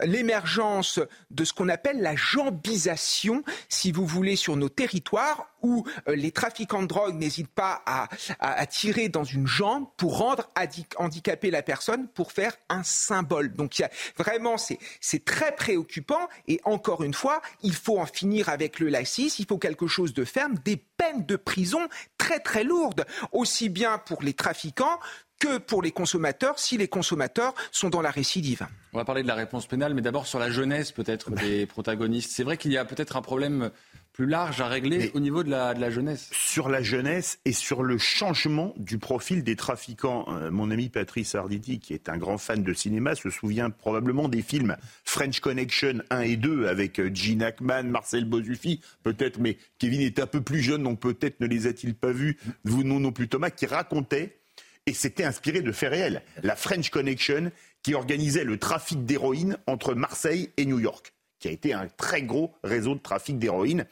l'émergence 0.00 1.00
de 1.30 1.44
ce 1.44 1.52
qu'on 1.52 1.68
appelle 1.68 2.00
la 2.00 2.16
jambisation, 2.16 3.42
si 3.68 3.92
vous 3.92 4.06
voulez, 4.06 4.36
sur 4.36 4.56
nos 4.56 4.68
territoires, 4.68 5.48
où 5.66 5.84
euh, 6.08 6.14
les 6.14 6.30
trafiquants 6.30 6.82
de 6.82 6.86
drogue 6.86 7.16
n'hésitent 7.16 7.48
pas 7.48 7.82
à, 7.86 8.08
à, 8.38 8.66
tirer 8.66 9.08
dans 9.08 9.24
une 9.24 9.48
jambe 9.48 9.86
pour 9.96 10.18
rendre 10.18 10.48
handicapée 10.96 11.50
la 11.50 11.62
personne, 11.62 12.06
pour 12.08 12.30
faire 12.30 12.56
un 12.68 12.84
symbole. 12.84 13.52
Donc 13.52 13.78
il 13.78 13.82
y 13.82 13.84
a, 13.84 13.90
vraiment, 14.16 14.56
c'est 14.58 15.24
très 15.24 15.54
préoccupant. 15.56 16.28
Et 16.46 16.60
encore 16.64 17.02
une 17.02 17.14
fois, 17.14 17.42
il 17.62 17.74
faut 17.74 17.98
en 17.98 18.06
finir 18.06 18.48
avec 18.48 18.78
le 18.78 18.88
lacisme, 18.88 19.42
il 19.42 19.46
faut 19.46 19.58
quelque 19.58 19.88
chose 19.88 20.14
de 20.14 20.24
ferme, 20.24 20.54
des 20.64 20.76
peines 20.76 21.26
de 21.26 21.36
prison 21.36 21.88
très 22.16 22.38
très 22.38 22.62
lourdes, 22.62 23.04
aussi 23.32 23.68
bien 23.68 23.98
pour 23.98 24.22
les 24.22 24.34
trafiquants 24.34 25.00
que 25.38 25.58
pour 25.58 25.82
les 25.82 25.90
consommateurs 25.90 26.58
si 26.58 26.76
les 26.78 26.88
consommateurs 26.88 27.54
sont 27.70 27.90
dans 27.90 28.00
la 28.00 28.10
récidive. 28.10 28.66
On 28.92 28.98
va 28.98 29.04
parler 29.04 29.22
de 29.22 29.28
la 29.28 29.34
réponse 29.34 29.66
pénale, 29.66 29.94
mais 29.94 30.00
d'abord 30.00 30.26
sur 30.26 30.38
la 30.38 30.50
jeunesse 30.50 30.92
peut-être 30.92 31.30
des 31.42 31.66
protagonistes. 31.66 32.30
C'est 32.30 32.44
vrai 32.44 32.56
qu'il 32.56 32.72
y 32.72 32.78
a 32.78 32.84
peut-être 32.84 33.16
un 33.16 33.22
problème 33.22 33.70
plus 34.16 34.26
large 34.26 34.62
à 34.62 34.68
régler 34.68 35.10
au 35.12 35.20
niveau 35.20 35.42
de 35.42 35.50
la, 35.50 35.74
de 35.74 35.80
la, 35.80 35.90
jeunesse. 35.90 36.30
Sur 36.32 36.70
la 36.70 36.82
jeunesse 36.82 37.38
et 37.44 37.52
sur 37.52 37.82
le 37.82 37.98
changement 37.98 38.72
du 38.78 38.96
profil 38.96 39.44
des 39.44 39.56
trafiquants. 39.56 40.24
Euh, 40.28 40.50
mon 40.50 40.70
ami 40.70 40.88
Patrice 40.88 41.34
Arditi, 41.34 41.80
qui 41.80 41.92
est 41.92 42.08
un 42.08 42.16
grand 42.16 42.38
fan 42.38 42.62
de 42.62 42.72
cinéma, 42.72 43.14
se 43.14 43.28
souvient 43.28 43.68
probablement 43.68 44.30
des 44.30 44.40
films 44.40 44.78
French 45.04 45.40
Connection 45.40 45.98
1 46.08 46.20
et 46.20 46.36
2 46.36 46.66
avec 46.66 46.98
euh, 46.98 47.10
Gene 47.12 47.42
Hackman, 47.42 47.82
Marcel 47.82 48.24
Bozufi, 48.24 48.80
peut-être, 49.02 49.38
mais 49.38 49.58
Kevin 49.78 50.00
est 50.00 50.18
un 50.18 50.26
peu 50.26 50.40
plus 50.40 50.62
jeune, 50.62 50.82
donc 50.82 50.98
peut-être 50.98 51.38
ne 51.40 51.46
les 51.46 51.66
a-t-il 51.66 51.94
pas 51.94 52.12
vus, 52.12 52.38
vous 52.64 52.84
non, 52.84 52.98
non 52.98 53.12
plus 53.12 53.28
Thomas, 53.28 53.50
qui 53.50 53.66
racontait, 53.66 54.38
et 54.86 54.94
c'était 54.94 55.24
inspiré 55.24 55.60
de 55.60 55.72
faits 55.72 55.90
réels, 55.90 56.22
la 56.42 56.56
French 56.56 56.88
Connection 56.88 57.52
qui 57.82 57.94
organisait 57.94 58.44
le 58.44 58.56
trafic 58.56 59.04
d'héroïne 59.04 59.58
entre 59.66 59.94
Marseille 59.94 60.48
et 60.56 60.64
New 60.64 60.80
York 60.80 61.12
qui 61.38 61.48
a 61.48 61.50
été 61.50 61.72
un 61.72 61.88
très 61.88 62.22
gros 62.22 62.54
réseau 62.62 62.94
de 62.94 63.00
trafic 63.00 63.38
d'héroïne, 63.38 63.86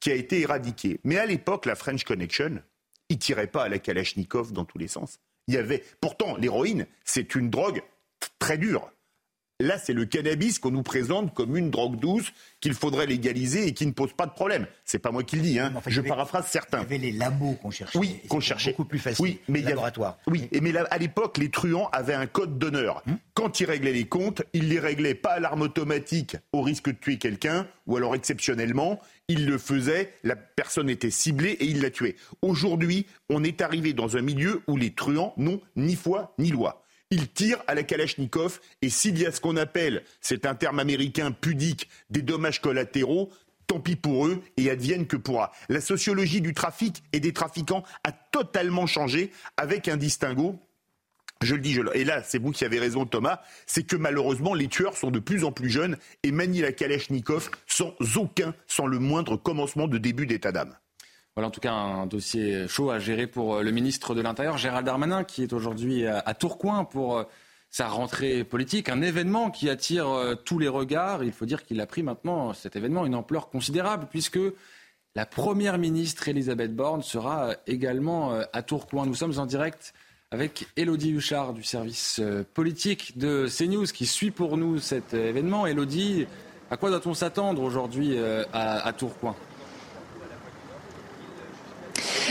qui 0.00 0.10
a 0.10 0.14
été 0.14 0.40
éradiqué. 0.40 1.00
Mais 1.04 1.18
à 1.18 1.26
l'époque, 1.26 1.66
la 1.66 1.74
French 1.74 2.04
Connection, 2.04 2.62
il 3.08 3.18
tirait 3.18 3.46
pas 3.46 3.64
à 3.64 3.68
la 3.68 3.78
Kalachnikov 3.78 4.52
dans 4.52 4.64
tous 4.64 4.78
les 4.78 4.88
sens. 4.88 5.18
Il 5.46 5.54
y 5.54 5.56
avait, 5.56 5.82
pourtant, 6.00 6.36
l'héroïne, 6.36 6.86
c'est 7.04 7.34
une 7.34 7.50
drogue 7.50 7.82
très 8.38 8.58
dure. 8.58 8.90
Là, 9.60 9.76
c'est 9.76 9.92
le 9.92 10.04
cannabis 10.04 10.60
qu'on 10.60 10.70
nous 10.70 10.84
présente 10.84 11.34
comme 11.34 11.56
une 11.56 11.70
drogue 11.70 11.98
douce 11.98 12.32
qu'il 12.60 12.74
faudrait 12.74 13.06
légaliser 13.06 13.66
et 13.66 13.74
qui 13.74 13.86
ne 13.86 13.90
pose 13.90 14.12
pas 14.12 14.26
de 14.26 14.30
problème. 14.30 14.68
C'est 14.84 15.00
pas 15.00 15.10
moi 15.10 15.24
qui 15.24 15.34
le 15.34 15.42
dis, 15.42 15.58
hein. 15.58 15.72
je 15.84 16.00
paraphrase 16.00 16.46
certains. 16.46 16.78
Il 16.78 16.82
y 16.82 16.84
avait 16.84 16.98
les 16.98 17.10
labos 17.10 17.54
qu'on 17.54 17.72
cherchait. 17.72 17.98
Oui, 17.98 18.20
qu'on 18.28 18.38
cherchait. 18.38 18.70
Beaucoup 18.70 18.84
plus 18.84 19.00
facile. 19.00 19.20
Oui, 19.20 19.40
mais 19.48 19.60
laboratoire. 19.62 20.18
Oui, 20.28 20.48
et 20.52 20.60
mais 20.60 20.72
à 20.76 20.98
l'époque, 20.98 21.38
les 21.38 21.50
truands 21.50 21.88
avaient 21.90 22.14
un 22.14 22.28
code 22.28 22.56
d'honneur. 22.56 23.02
Hum 23.08 23.18
Quand 23.34 23.58
ils 23.58 23.64
réglaient 23.64 23.92
les 23.92 24.06
comptes, 24.06 24.44
ils 24.52 24.68
les 24.68 24.78
réglaient 24.78 25.16
pas 25.16 25.32
à 25.32 25.40
l'arme 25.40 25.62
automatique 25.62 26.36
au 26.52 26.62
risque 26.62 26.90
de 26.90 26.96
tuer 26.96 27.18
quelqu'un, 27.18 27.66
ou 27.88 27.96
alors 27.96 28.14
exceptionnellement, 28.14 29.00
ils 29.26 29.44
le 29.44 29.58
faisaient, 29.58 30.14
la 30.22 30.36
personne 30.36 30.88
était 30.88 31.10
ciblée 31.10 31.56
et 31.58 31.64
ils 31.64 31.82
la 31.82 31.90
tuaient. 31.90 32.14
Aujourd'hui, 32.42 33.06
on 33.28 33.42
est 33.42 33.60
arrivé 33.60 33.92
dans 33.92 34.16
un 34.16 34.22
milieu 34.22 34.62
où 34.68 34.76
les 34.76 34.92
truands 34.92 35.34
n'ont 35.36 35.60
ni 35.74 35.96
foi 35.96 36.32
ni 36.38 36.52
loi. 36.52 36.84
Ils 37.10 37.28
tirent 37.28 37.62
à 37.66 37.74
la 37.74 37.84
Kalachnikov 37.84 38.60
et 38.82 38.90
s'il 38.90 39.18
y 39.18 39.24
a 39.24 39.32
ce 39.32 39.40
qu'on 39.40 39.56
appelle, 39.56 40.04
c'est 40.20 40.44
un 40.44 40.54
terme 40.54 40.78
américain 40.78 41.32
pudique, 41.32 41.88
des 42.10 42.20
dommages 42.20 42.60
collatéraux, 42.60 43.30
tant 43.66 43.80
pis 43.80 43.96
pour 43.96 44.26
eux 44.26 44.42
et 44.58 44.70
advienne 44.70 45.06
que 45.06 45.16
pourra. 45.16 45.52
La 45.70 45.80
sociologie 45.80 46.42
du 46.42 46.52
trafic 46.52 47.02
et 47.14 47.20
des 47.20 47.32
trafiquants 47.32 47.82
a 48.04 48.12
totalement 48.12 48.86
changé 48.86 49.32
avec 49.56 49.88
un 49.88 49.96
distinguo. 49.96 50.58
Je 51.40 51.54
le 51.54 51.60
dis, 51.60 51.72
je 51.72 51.82
et 51.94 52.04
là, 52.04 52.22
c'est 52.22 52.38
vous 52.38 52.50
qui 52.50 52.64
avez 52.64 52.78
raison, 52.78 53.06
Thomas, 53.06 53.40
c'est 53.66 53.84
que 53.84 53.96
malheureusement, 53.96 54.54
les 54.54 54.68
tueurs 54.68 54.96
sont 54.96 55.10
de 55.10 55.20
plus 55.20 55.44
en 55.44 55.52
plus 55.52 55.70
jeunes 55.70 55.96
et 56.24 56.32
manient 56.32 56.62
la 56.62 56.72
Kalachnikov 56.72 57.50
sans 57.66 57.94
aucun, 58.16 58.54
sans 58.66 58.86
le 58.86 58.98
moindre 58.98 59.36
commencement 59.36 59.86
de 59.86 59.98
début 59.98 60.26
d'état 60.26 60.52
d'âme. 60.52 60.76
Voilà 61.38 61.46
en 61.46 61.52
tout 61.52 61.60
cas 61.60 61.72
un 61.72 62.06
dossier 62.06 62.66
chaud 62.66 62.90
à 62.90 62.98
gérer 62.98 63.28
pour 63.28 63.54
euh, 63.54 63.62
le 63.62 63.70
ministre 63.70 64.16
de 64.16 64.20
l'Intérieur, 64.20 64.58
Gérald 64.58 64.84
Darmanin, 64.84 65.22
qui 65.22 65.44
est 65.44 65.52
aujourd'hui 65.52 66.04
à 66.04 66.34
Tourcoing 66.34 66.84
pour 66.84 67.16
euh, 67.16 67.22
sa 67.70 67.86
rentrée 67.86 68.42
politique, 68.42 68.88
un 68.88 69.02
événement 69.02 69.52
qui 69.52 69.70
attire 69.70 70.08
euh, 70.08 70.34
tous 70.34 70.58
les 70.58 70.66
regards. 70.66 71.22
Il 71.22 71.30
faut 71.30 71.46
dire 71.46 71.64
qu'il 71.64 71.80
a 71.80 71.86
pris 71.86 72.02
maintenant 72.02 72.54
cet 72.54 72.74
événement 72.74 73.06
une 73.06 73.14
ampleur 73.14 73.50
considérable 73.50 74.08
puisque 74.10 74.40
la 75.14 75.26
première 75.26 75.78
ministre 75.78 76.28
Elisabeth 76.28 76.74
Borne 76.74 77.02
sera 77.02 77.54
également 77.68 78.32
à 78.52 78.62
Tourcoing. 78.62 79.06
Nous 79.06 79.14
sommes 79.14 79.38
en 79.38 79.46
direct 79.46 79.94
avec 80.32 80.66
Elodie 80.76 81.12
Huchard 81.12 81.52
du 81.52 81.62
service 81.62 82.20
politique 82.52 83.16
de 83.16 83.46
CNews 83.46 83.86
qui 83.86 84.06
suit 84.06 84.32
pour 84.32 84.56
nous 84.56 84.80
cet 84.80 85.14
événement. 85.14 85.68
Elodie, 85.68 86.26
à 86.68 86.76
quoi 86.76 86.90
doit-on 86.90 87.14
s'attendre 87.14 87.62
aujourd'hui 87.62 88.18
à 88.52 88.92
Tourcoing? 88.92 89.36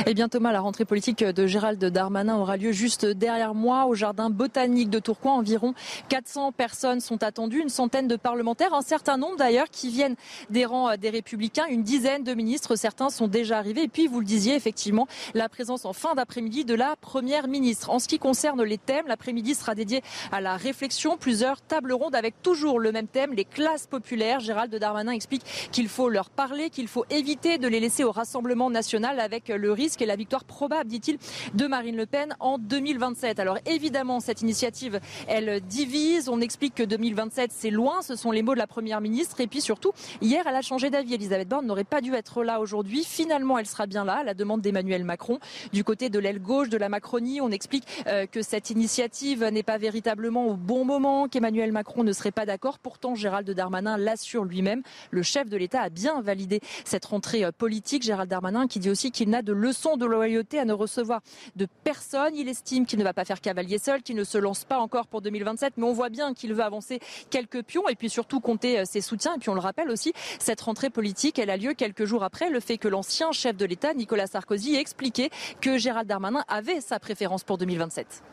Eh 0.06 0.14
bien 0.14 0.30
Thomas, 0.30 0.52
la 0.52 0.60
rentrée 0.60 0.86
politique 0.86 1.24
de 1.24 1.48
Gérald 1.48 1.84
Darmanin 1.84 2.38
aura 2.38 2.58
lieu 2.58 2.72
juste 2.72 3.06
derrière 3.06 3.56
moi 3.56 3.86
au 3.86 3.96
jardin 3.96 4.30
botanique 4.30 4.90
de 4.90 5.00
Tourcoing. 5.00 5.34
Environ 5.34 5.74
400 6.10 6.52
personnes 6.52 7.00
sont 7.00 7.24
attendues, 7.24 7.62
une 7.62 7.70
centaine 7.70 8.08
de 8.08 8.16
parlementaires, 8.16 8.74
un 8.74 8.82
certain 8.82 9.18
nombre 9.18 9.38
d'ailleurs 9.38 9.70
qui 9.72 9.90
viennent 9.90 10.16
des 10.50 10.66
rangs 10.66 10.96
des 10.98 11.10
républicains, 11.10 11.66
une 11.70 11.84
dizaine 11.84 12.24
de 12.24 12.34
ministres, 12.34 12.76
certains 12.76 13.10
sont 13.10 13.28
déjà 13.28 13.58
arrivés. 13.58 13.84
Et 13.84 13.88
puis 13.88 14.08
vous 14.08 14.20
le 14.20 14.26
disiez 14.26 14.56
effectivement, 14.56 15.08
la 15.34 15.50
présence 15.50 15.86
en 15.86 15.94
fin 15.94 16.16
d'après-midi 16.16 16.64
de 16.66 16.76
la 16.76 16.96
première 16.98 17.48
ministre. 17.48 17.90
En 17.90 18.00
ce 18.00 18.08
qui 18.08 18.20
concerne 18.20 18.62
les 18.64 18.78
thèmes, 18.78 19.08
l'après-midi 19.08 19.56
sera 19.56 19.74
dédié 19.74 20.04
à 20.32 20.42
la 20.42 20.58
réflexion, 20.58 21.18
plusieurs 21.18 21.62
tables 21.62 21.94
rondes 21.94 22.16
avec 22.16 22.42
toujours 22.44 22.80
le 22.80 22.92
même 22.92 23.08
thème, 23.08 23.34
les 23.34 23.46
classes 23.46 23.88
populaires. 23.88 24.40
Gérald 24.40 24.74
Darmanin 24.76 25.12
explique 25.12 25.44
qu'il 25.72 25.88
faut 25.88 26.10
leur 26.10 26.30
parler, 26.30 26.70
qu'il 26.70 26.88
faut 26.88 27.06
éviter 27.10 27.58
de 27.58 27.68
les 27.68 27.80
laisser 27.80 28.04
au 28.04 28.12
Rassemblement 28.12 28.70
national 28.70 29.20
avec 29.20 29.48
le 29.50 29.72
risque 29.72 29.87
risque 29.88 30.02
et 30.02 30.06
la 30.06 30.18
victoire 30.18 30.44
probable, 30.44 30.90
dit-il, 30.90 31.18
de 31.54 31.66
Marine 31.66 31.96
Le 31.96 32.06
Pen 32.06 32.36
en 32.42 32.58
2027. 32.58 33.40
Alors 33.40 33.58
évidemment, 33.66 34.20
cette 34.20 34.42
initiative, 34.42 35.00
elle 35.30 35.62
divise. 35.62 36.28
On 36.28 36.42
explique 36.42 36.76
que 36.76 36.84
2027, 36.84 37.52
c'est 37.54 37.70
loin. 37.70 38.02
Ce 38.02 38.18
sont 38.18 38.32
les 38.32 38.44
mots 38.44 38.54
de 38.54 38.60
la 38.60 38.68
Première 38.68 39.00
ministre. 39.00 39.40
Et 39.40 39.48
puis 39.48 39.62
surtout, 39.62 39.94
hier, 40.22 40.44
elle 40.46 40.58
a 40.58 40.62
changé 40.62 40.90
d'avis. 40.90 41.14
Elisabeth 41.14 41.48
Borne 41.48 41.66
n'aurait 41.66 41.86
pas 41.86 42.02
dû 42.02 42.14
être 42.16 42.44
là 42.44 42.60
aujourd'hui. 42.60 43.06
Finalement, 43.06 43.58
elle 43.58 43.66
sera 43.66 43.88
bien 43.88 44.04
là, 44.04 44.18
à 44.18 44.24
la 44.24 44.34
demande 44.34 44.60
d'Emmanuel 44.60 45.06
Macron. 45.06 45.40
Du 45.72 45.86
côté 45.86 46.10
de 46.10 46.20
l'aile 46.20 46.42
gauche 46.42 46.68
de 46.68 46.76
la 46.76 46.90
Macronie, 46.90 47.40
on 47.40 47.50
explique 47.50 47.86
euh, 48.08 48.26
que 48.26 48.42
cette 48.42 48.70
initiative 48.70 49.46
n'est 49.46 49.64
pas 49.64 49.78
véritablement 49.78 50.48
au 50.48 50.56
bon 50.56 50.84
moment, 50.84 51.30
qu'Emmanuel 51.30 51.72
Macron 51.72 52.04
ne 52.04 52.12
serait 52.12 52.32
pas 52.32 52.46
d'accord. 52.46 52.78
Pourtant, 52.78 53.16
Gérald 53.16 53.50
Darmanin 53.50 53.98
l'assure 53.98 54.44
lui-même. 54.44 54.84
Le 55.12 55.24
chef 55.24 55.48
de 55.48 55.56
l'État 55.56 55.82
a 55.82 55.90
bien 55.90 56.20
validé 56.22 56.60
cette 56.84 57.06
rentrée 57.06 57.46
euh, 57.46 57.54
politique. 57.58 58.04
Gérald 58.04 58.30
Darmanin 58.30 58.68
qui 58.68 58.80
dit 58.80 58.90
aussi 58.90 59.12
qu'il 59.12 59.30
n'a 59.30 59.42
de 59.42 59.54
leçons 59.54 59.77
de 59.98 60.06
loyauté 60.06 60.60
à 60.60 60.66
ne 60.66 60.74
recevoir 60.74 61.22
de 61.56 61.68
personne. 61.84 62.36
Il 62.36 62.50
estime 62.50 62.86
qu'il 62.86 63.00
ne 63.00 63.04
va 63.04 63.14
pas 63.14 63.26
faire 63.26 63.42
cavalier 63.42 63.78
seul, 63.78 64.02
qu'il 64.02 64.16
ne 64.16 64.24
se 64.24 64.38
lance 64.38 64.66
pas 64.66 64.80
encore 64.80 65.08
pour 65.08 65.22
2027, 65.22 65.74
mais 65.78 65.86
on 65.86 65.94
voit 65.94 66.10
bien 66.10 66.34
qu'il 66.34 66.54
veut 66.54 66.64
avancer 66.64 67.00
quelques 67.30 67.64
pions 67.64 67.88
et 67.88 67.96
puis 67.96 68.10
surtout 68.10 68.40
compter 68.40 68.80
euh, 68.80 68.84
ses 68.86 69.02
soutiens. 69.02 69.36
Et 69.36 69.40
puis 69.40 69.50
on 69.50 69.54
le 69.54 69.60
rappelle 69.60 69.90
aussi, 69.90 70.14
cette 70.40 70.62
rentrée 70.62 70.90
politique, 70.90 71.40
elle 71.40 71.50
a 71.50 71.58
lieu 71.58 71.74
quelques 71.74 72.06
jours 72.06 72.24
après 72.24 72.50
le 72.50 72.60
fait 72.60 72.78
que 72.78 72.88
l'ancien 72.88 73.32
chef 73.32 73.56
de 73.56 73.66
l'État, 73.66 73.94
Nicolas 73.94 74.28
Sarkozy, 74.28 74.76
ait 74.76 74.82
expliqué 74.82 75.30
que 75.62 75.78
Gérald 75.78 76.08
Darmanin 76.08 76.44
avait 76.48 76.82
sa 76.82 77.00
préférence 77.00 77.44
pour 77.44 77.58
2027. 77.58 78.24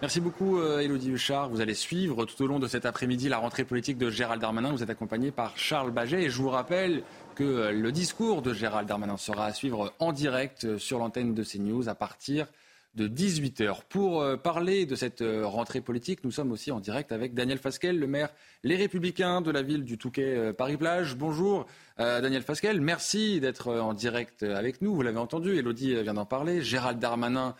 Merci 0.00 0.20
beaucoup, 0.20 0.62
Elodie 0.62 1.10
euh, 1.10 1.14
Huchard. 1.14 1.48
Vous 1.48 1.60
allez 1.60 1.74
suivre 1.74 2.24
tout 2.24 2.40
au 2.40 2.46
long 2.46 2.60
de 2.60 2.68
cet 2.68 2.86
après-midi 2.86 3.28
la 3.28 3.38
rentrée 3.38 3.64
politique 3.64 3.98
de 3.98 4.10
Gérald 4.10 4.40
Darmanin. 4.40 4.70
Vous 4.70 4.84
êtes 4.84 4.90
accompagné 4.90 5.32
par 5.32 5.58
Charles 5.58 5.90
Baget. 5.90 6.22
Et 6.22 6.30
je 6.30 6.40
vous 6.40 6.50
rappelle 6.50 7.02
que 7.34 7.42
euh, 7.42 7.72
le 7.72 7.90
discours 7.90 8.40
de 8.40 8.54
Gérald 8.54 8.86
Darmanin 8.86 9.16
sera 9.16 9.46
à 9.46 9.52
suivre 9.52 9.92
en 9.98 10.12
direct 10.12 10.66
euh, 10.66 10.78
sur 10.78 11.00
l'antenne 11.00 11.34
de 11.34 11.42
CNews 11.42 11.88
à 11.88 11.96
partir 11.96 12.46
de 12.94 13.08
18h. 13.08 13.80
Pour 13.88 14.24
parler 14.38 14.86
de 14.86 14.96
cette 14.96 15.22
rentrée 15.22 15.80
politique, 15.80 16.24
nous 16.24 16.32
sommes 16.32 16.50
aussi 16.50 16.72
en 16.72 16.80
direct 16.80 17.12
avec 17.12 17.34
Daniel 17.34 17.58
Fasquel, 17.58 17.98
le 17.98 18.06
maire 18.08 18.30
Les 18.64 18.76
Républicains 18.76 19.40
de 19.40 19.52
la 19.52 19.62
ville 19.62 19.84
du 19.84 19.98
Touquet 19.98 20.52
Paris-Plage. 20.54 21.14
Bonjour 21.14 21.66
Daniel 21.98 22.42
Fasquel, 22.42 22.80
merci 22.80 23.38
d'être 23.38 23.72
en 23.72 23.92
direct 23.92 24.42
avec 24.42 24.82
nous. 24.82 24.96
Vous 24.96 25.02
l'avez 25.02 25.18
entendu, 25.18 25.56
Elodie 25.56 26.02
vient 26.02 26.14
d'en 26.14 26.24
parler. 26.24 26.62
Gérald 26.62 26.98
Darmanin 26.98 27.54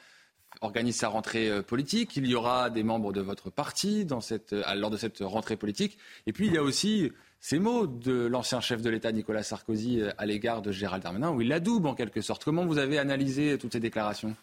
organise 0.61 0.97
sa 0.97 1.09
rentrée 1.09 1.49
euh, 1.49 1.63
politique. 1.63 2.17
Il 2.17 2.27
y 2.27 2.35
aura 2.35 2.71
des 2.71 2.83
membres 2.83 3.13
de 3.13 3.21
votre 3.21 3.51
parti 3.51 4.05
dans 4.05 4.21
cette, 4.21 4.53
euh, 4.53 4.75
lors 4.75 4.91
de 4.91 4.97
cette 4.97 5.21
rentrée 5.21 5.57
politique. 5.57 5.99
Et 6.27 6.33
puis 6.33 6.47
il 6.47 6.53
y 6.53 6.59
a 6.59 6.63
aussi 6.63 7.11
ces 7.41 7.59
mots 7.59 7.87
de 7.87 8.27
l'ancien 8.27 8.61
chef 8.61 8.83
de 8.83 8.91
l'État 8.91 9.13
Nicolas 9.13 9.43
Sarkozy 9.43 10.01
euh, 10.01 10.11
à 10.19 10.27
l'égard 10.27 10.63
de 10.63 10.73
Gérald 10.73 11.03
Darmanin, 11.03 11.31
où 11.31 11.41
il 11.41 11.49
l'adoube 11.49 11.87
en 11.87 11.95
quelque 11.95 12.21
sorte. 12.21 12.45
Comment 12.45 12.67
vous 12.67 12.79
avez 12.79 12.99
analysé 12.99 13.59
toutes 13.59 13.73
ces 13.73 13.81
déclarations? 13.81 14.35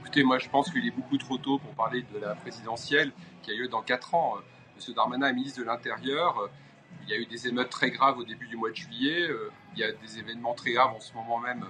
Écoutez, 0.00 0.22
moi 0.22 0.38
je 0.38 0.48
pense 0.48 0.70
qu'il 0.70 0.86
est 0.86 0.94
beaucoup 0.94 1.18
trop 1.18 1.38
tôt 1.38 1.58
pour 1.58 1.74
parler 1.74 2.04
de 2.14 2.18
la 2.18 2.34
présidentielle 2.34 3.12
qui 3.42 3.50
a 3.50 3.54
lieu 3.54 3.68
dans 3.68 3.82
4 3.82 4.14
ans. 4.14 4.34
Monsieur 4.76 4.94
Darmanin 4.94 5.28
est 5.28 5.32
ministre 5.32 5.60
de 5.60 5.64
l'Intérieur. 5.64 6.50
Il 7.04 7.08
y 7.08 7.14
a 7.14 7.16
eu 7.16 7.26
des 7.26 7.48
émeutes 7.48 7.70
très 7.70 7.90
graves 7.90 8.18
au 8.18 8.24
début 8.24 8.46
du 8.46 8.56
mois 8.56 8.70
de 8.70 8.76
juillet. 8.76 9.28
Il 9.74 9.80
y 9.80 9.84
a 9.84 9.90
des 9.90 10.18
événements 10.18 10.54
très 10.54 10.72
graves 10.72 10.92
en 10.94 11.00
ce 11.00 11.14
moment 11.14 11.40
même 11.40 11.64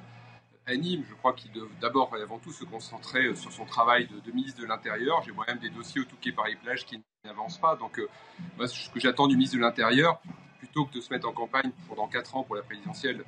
anime. 0.67 1.05
Je 1.09 1.15
crois 1.15 1.33
qu'il 1.33 1.53
doit 1.53 1.69
d'abord 1.81 2.15
et 2.17 2.23
avant 2.23 2.39
tout 2.39 2.53
se 2.53 2.65
concentrer 2.65 3.27
euh, 3.27 3.35
sur 3.35 3.53
son 3.53 3.65
travail 3.65 4.07
de, 4.07 4.33
ministre 4.33 4.61
de 4.61 4.67
l'Intérieur. 4.67 5.23
J'ai 5.23 5.33
moi-même 5.33 5.59
des 5.59 5.71
dossiers 5.71 6.01
au 6.01 6.05
Touquet 6.05 6.33
Paris-Plage 6.33 6.87
qui 6.87 7.03
n'avancent 7.25 7.59
pas. 7.59 7.77
Donc, 7.77 7.99
euh, 7.99 8.09
moi, 8.57 8.69
ce 8.69 8.89
que 8.91 9.01
j'attends 9.01 9.27
du 9.27 9.37
ministre 9.37 9.57
de 9.57 9.63
l'Intérieur, 9.63 10.21
plutôt 10.59 10.87
que 10.87 10.95
de 10.95 11.01
se 11.01 11.13
mettre 11.13 11.29
en 11.29 11.33
campagne 11.33 11.73
pendant 11.89 12.07
4 12.07 12.37
ans 12.37 12.43
pour 12.45 12.55
la 12.55 12.63
présidentielle, 12.63 13.25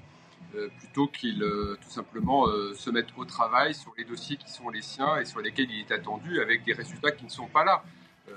euh, 0.54 0.68
plutôt 0.78 1.08
qu'il 1.08 1.40
tout 1.80 1.90
simplement 1.90 2.46
se 2.74 2.90
mette 2.90 3.08
au 3.16 3.24
travail 3.24 3.74
sur 3.74 3.92
les 3.98 4.04
dossiers 4.04 4.36
qui 4.36 4.48
sont 4.48 4.68
les 4.68 4.82
siens 4.82 5.16
et 5.16 5.24
sur 5.24 5.40
lesquels 5.40 5.70
il 5.70 5.80
est 5.80 5.92
attendu, 5.92 6.40
avec 6.40 6.64
des 6.64 6.72
résultats 6.72 7.10
qui 7.10 7.24
ne 7.24 7.30
sont 7.30 7.48
pas 7.48 7.64
là. 7.64 7.82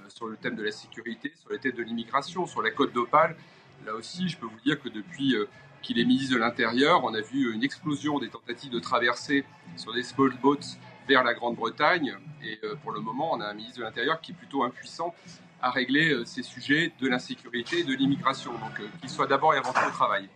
sur 0.10 0.26
le 0.28 0.36
thème 0.36 0.56
de 0.56 0.64
la 0.64 0.72
sécurité, 0.72 1.32
sur 1.40 1.50
le 1.50 1.60
thème 1.60 1.74
de 1.74 1.84
l'immigration, 1.84 2.48
sur 2.48 2.62
la 2.62 2.72
côte 2.72 2.92
d'Opale, 2.92 3.36
là 3.86 3.94
aussi, 3.94 4.28
je 4.30 4.38
peux 4.38 4.48
vous 4.48 4.60
dire 4.62 4.82
que 4.82 4.90
depuis 4.90 5.36
qu'il 5.82 6.00
est 6.00 6.06
ministre 6.06 6.34
de 6.34 6.40
l'Intérieur. 6.40 7.04
On 7.04 7.14
a 7.14 7.22
vu 7.22 7.54
une 7.54 7.64
explosion 7.64 8.20
des 8.20 8.30
tentatives 8.30 8.72
de 8.72 8.80
traverser 8.80 9.46
sur 9.76 9.94
des 9.94 10.04
small 10.04 10.34
boats 10.42 10.78
vers 11.08 11.24
la 11.24 11.34
Grande-Bretagne. 11.34 12.16
Et 12.44 12.60
euh, 12.64 12.76
pour 12.84 12.92
le 12.92 13.00
moment, 13.00 13.34
on 13.34 13.42
a 13.42 13.46
un 13.46 13.54
ministre 13.54 13.80
de 13.80 13.84
l'Intérieur 13.84 14.22
qui 14.22 14.32
est 14.34 14.36
plutôt 14.36 14.64
impuissant 14.64 15.14
à 15.62 15.72
régler 15.72 16.12
euh, 16.12 16.26
ces 16.26 16.44
sujets 16.44 16.92
de 17.00 17.08
l'insécurité 17.08 17.80
et 17.80 17.84
de 17.84 17.94
l'immigration. 17.94 18.52
Donc 18.54 18.80
euh, 18.80 18.88
qu'il 19.00 19.10
soit 19.10 19.28
d'abord 19.28 19.54
et 19.54 19.58
avant 19.58 19.74
tout 19.74 19.88
au 19.88 19.92
travail. 19.92 20.30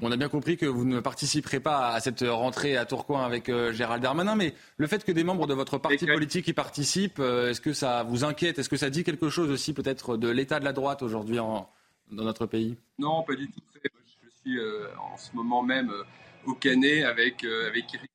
On 0.00 0.10
a 0.10 0.16
bien 0.16 0.28
compris 0.28 0.56
que 0.56 0.64
vous 0.64 0.84
ne 0.84 1.00
participerez 1.00 1.60
pas 1.60 1.90
à 1.90 2.00
cette 2.00 2.24
rentrée 2.26 2.78
à 2.78 2.86
Tourcoing 2.86 3.22
avec 3.24 3.52
Gérald 3.72 4.02
Darmanin, 4.02 4.34
mais 4.34 4.54
le 4.78 4.86
fait 4.86 5.04
que 5.04 5.12
des 5.12 5.22
membres 5.22 5.46
de 5.46 5.52
votre 5.52 5.76
parti 5.76 6.06
politique 6.06 6.48
y 6.48 6.54
participent, 6.54 7.20
est-ce 7.20 7.60
que 7.60 7.74
ça 7.74 8.02
vous 8.02 8.24
inquiète? 8.24 8.58
Est-ce 8.58 8.70
que 8.70 8.78
ça 8.78 8.88
dit 8.88 9.04
quelque 9.04 9.28
chose 9.28 9.50
aussi 9.50 9.74
peut-être 9.74 10.16
de 10.16 10.28
l'état 10.28 10.58
de 10.60 10.64
la 10.64 10.72
droite 10.72 11.02
aujourd'hui 11.02 11.36
dans 11.36 11.68
notre 12.10 12.46
pays? 12.46 12.78
Non, 12.98 13.22
pas 13.22 13.34
du 13.34 13.50
tout. 13.50 13.60
Euh, 14.48 14.88
en 14.98 15.16
ce 15.16 15.34
moment 15.36 15.62
même 15.62 15.90
euh, 15.90 16.02
au 16.46 16.54
Canet 16.54 17.04
avec, 17.04 17.44
euh, 17.44 17.68
avec 17.68 17.94
Eric 17.94 18.10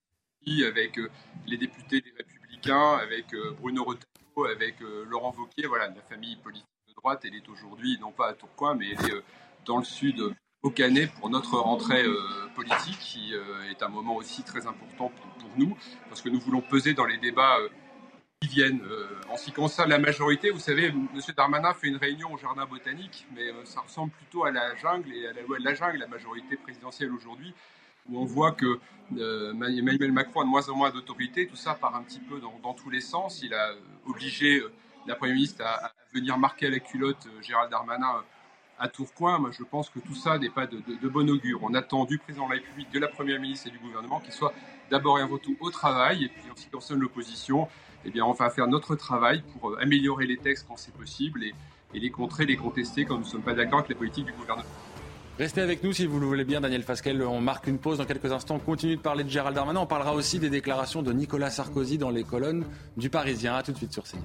avec 0.65 0.97
les 1.45 1.57
députés 1.57 1.99
des 1.99 2.13
Républicains, 2.17 2.97
avec 3.01 3.25
Bruno 3.59 3.83
Retailleau, 3.83 4.45
avec 4.49 4.75
Laurent 5.05 5.35
Wauquiez. 5.37 5.67
Voilà, 5.67 5.89
la 5.89 6.01
famille 6.03 6.37
politique 6.37 6.65
de 6.87 6.93
droite, 6.93 7.23
elle 7.25 7.35
est 7.35 7.49
aujourd'hui 7.49 7.97
non 7.99 8.13
pas 8.13 8.29
à 8.29 8.33
Tourcoing, 8.33 8.75
mais 8.75 8.91
elle 8.91 9.05
est 9.07 9.23
dans 9.65 9.77
le 9.77 9.83
sud 9.83 10.23
au 10.63 10.69
Canet 10.69 11.11
pour 11.15 11.29
notre 11.29 11.57
rentrée 11.57 12.05
politique, 12.55 12.97
qui 12.99 13.33
est 13.69 13.83
un 13.83 13.89
moment 13.89 14.15
aussi 14.15 14.41
très 14.43 14.67
important 14.67 15.09
pour, 15.09 15.49
nous, 15.57 15.77
parce 16.07 16.21
que 16.21 16.29
nous 16.29 16.39
voulons 16.39 16.61
peser 16.61 16.93
dans 16.93 17.05
les 17.05 17.17
débats 17.17 17.57
qui 18.41 18.47
viennent. 18.49 18.81
Euh, 18.83 19.07
en 19.29 19.37
ce 19.37 19.45
qui 19.45 19.51
concerne 19.51 19.89
la 19.89 19.97
majorité, 19.97 20.51
vous 20.51 20.59
savez, 20.59 20.87
M. 20.87 21.07
Darmanin 21.35 21.73
fait 21.73 21.87
une 21.87 21.97
réunion 21.97 22.31
au 22.31 22.37
jardin 22.37 22.65
botanique, 22.65 23.25
mais 23.35 23.49
euh, 23.49 23.65
ça 23.65 23.81
ressemble 23.81 24.11
plutôt 24.11 24.45
à 24.45 24.51
la 24.51 24.75
jungle 24.75 25.11
et 25.13 25.27
à 25.27 25.33
la 25.33 25.41
loi 25.41 25.57
de 25.57 25.63
la 25.63 25.73
jungle, 25.73 25.97
la 25.97 26.07
majorité 26.07 26.55
présidentielle 26.55 27.11
aujourd'hui, 27.11 27.53
où 28.09 28.19
on 28.19 28.25
voit 28.25 28.51
que 28.51 28.79
euh, 29.17 29.53
Emmanuel 29.53 30.11
Macron 30.11 30.41
a 30.41 30.43
de 30.43 30.49
moins 30.49 30.69
en 30.69 30.75
moins 30.75 30.91
d'autorité, 30.91 31.47
tout 31.47 31.55
ça 31.55 31.73
part 31.73 31.95
un 31.95 32.03
petit 32.03 32.19
peu 32.19 32.39
dans, 32.39 32.73
tous 32.73 32.89
les 32.89 33.01
sens. 33.01 33.41
Il 33.41 33.53
a 33.53 33.71
obligé 34.05 34.61
la 35.07 35.15
Première 35.15 35.35
ministre 35.35 35.63
à, 35.65 35.91
venir 36.13 36.37
marquer 36.37 36.67
à 36.67 36.69
la 36.69 36.79
culotte 36.79 37.27
Gérald 37.41 37.71
Darmanin 37.71 38.23
à 38.79 38.87
Tourcoing. 38.87 39.39
Moi, 39.39 39.51
je 39.51 39.63
pense 39.63 39.89
que 39.89 39.99
tout 39.99 40.15
ça 40.15 40.37
n'est 40.37 40.49
pas 40.49 40.67
de, 40.67 40.77
de, 40.77 41.09
bon 41.09 41.29
augure. 41.29 41.63
On 41.63 41.73
attend 41.73 42.05
du 42.05 42.17
président 42.17 42.45
de 42.47 42.53
la 42.53 42.59
République, 42.59 42.91
de 42.91 42.99
la 42.99 43.07
Première 43.07 43.39
ministre 43.39 43.67
et 43.67 43.71
du 43.71 43.79
gouvernement 43.79 44.19
qu'ils 44.19 44.33
soient 44.33 44.53
d'abord 44.89 45.19
et 45.19 45.21
avant 45.21 45.37
tout 45.37 45.57
au 45.59 45.69
travail, 45.69 46.25
et 46.25 46.29
puis 46.29 46.43
en 46.51 46.55
ce 46.55 46.63
qui 46.63 46.69
concerne 46.69 46.99
l'opposition, 46.99 47.67
eh 48.07 48.11
bien, 48.11 48.23
on 48.25 48.31
va 48.31 48.49
faire 48.49 48.67
notre 48.67 48.95
travail 48.95 49.43
pour 49.53 49.71
euh, 49.71 49.81
améliorer 49.81 50.25
les 50.25 50.37
textes 50.37 50.65
quand 50.67 50.77
c'est 50.77 50.93
possible 50.93 51.43
et, 51.43 51.53
les 51.93 52.09
contrer, 52.09 52.45
les 52.45 52.55
contester 52.55 53.05
quand 53.05 53.15
nous 53.15 53.21
ne 53.21 53.25
sommes 53.25 53.41
pas 53.41 53.53
d'accord 53.53 53.79
avec 53.79 53.89
la 53.89 53.95
politique 53.95 54.25
du 54.25 54.31
gouvernement. 54.31 54.67
Restez 55.37 55.61
avec 55.61 55.83
nous 55.83 55.93
si 55.93 56.05
vous 56.05 56.19
le 56.19 56.25
voulez 56.25 56.45
bien, 56.45 56.61
Daniel 56.61 56.83
Fasquelle. 56.83 57.21
On 57.21 57.41
marque 57.41 57.67
une 57.67 57.79
pause 57.79 57.97
dans 57.97 58.05
quelques 58.05 58.31
instants. 58.31 58.55
On 58.55 58.59
continue 58.59 58.97
de 58.97 59.01
parler 59.01 59.23
de 59.23 59.29
Gérald 59.29 59.55
Darmanin. 59.55 59.81
On 59.81 59.85
parlera 59.85 60.13
aussi 60.13 60.39
des 60.39 60.49
déclarations 60.49 61.03
de 61.03 61.11
Nicolas 61.11 61.49
Sarkozy 61.49 61.97
dans 61.97 62.09
les 62.09 62.23
colonnes 62.23 62.65
du 62.97 63.09
Parisien. 63.09 63.55
A 63.55 63.63
tout 63.63 63.71
de 63.71 63.77
suite 63.77 63.93
sur 63.93 64.03
CNews. 64.03 64.21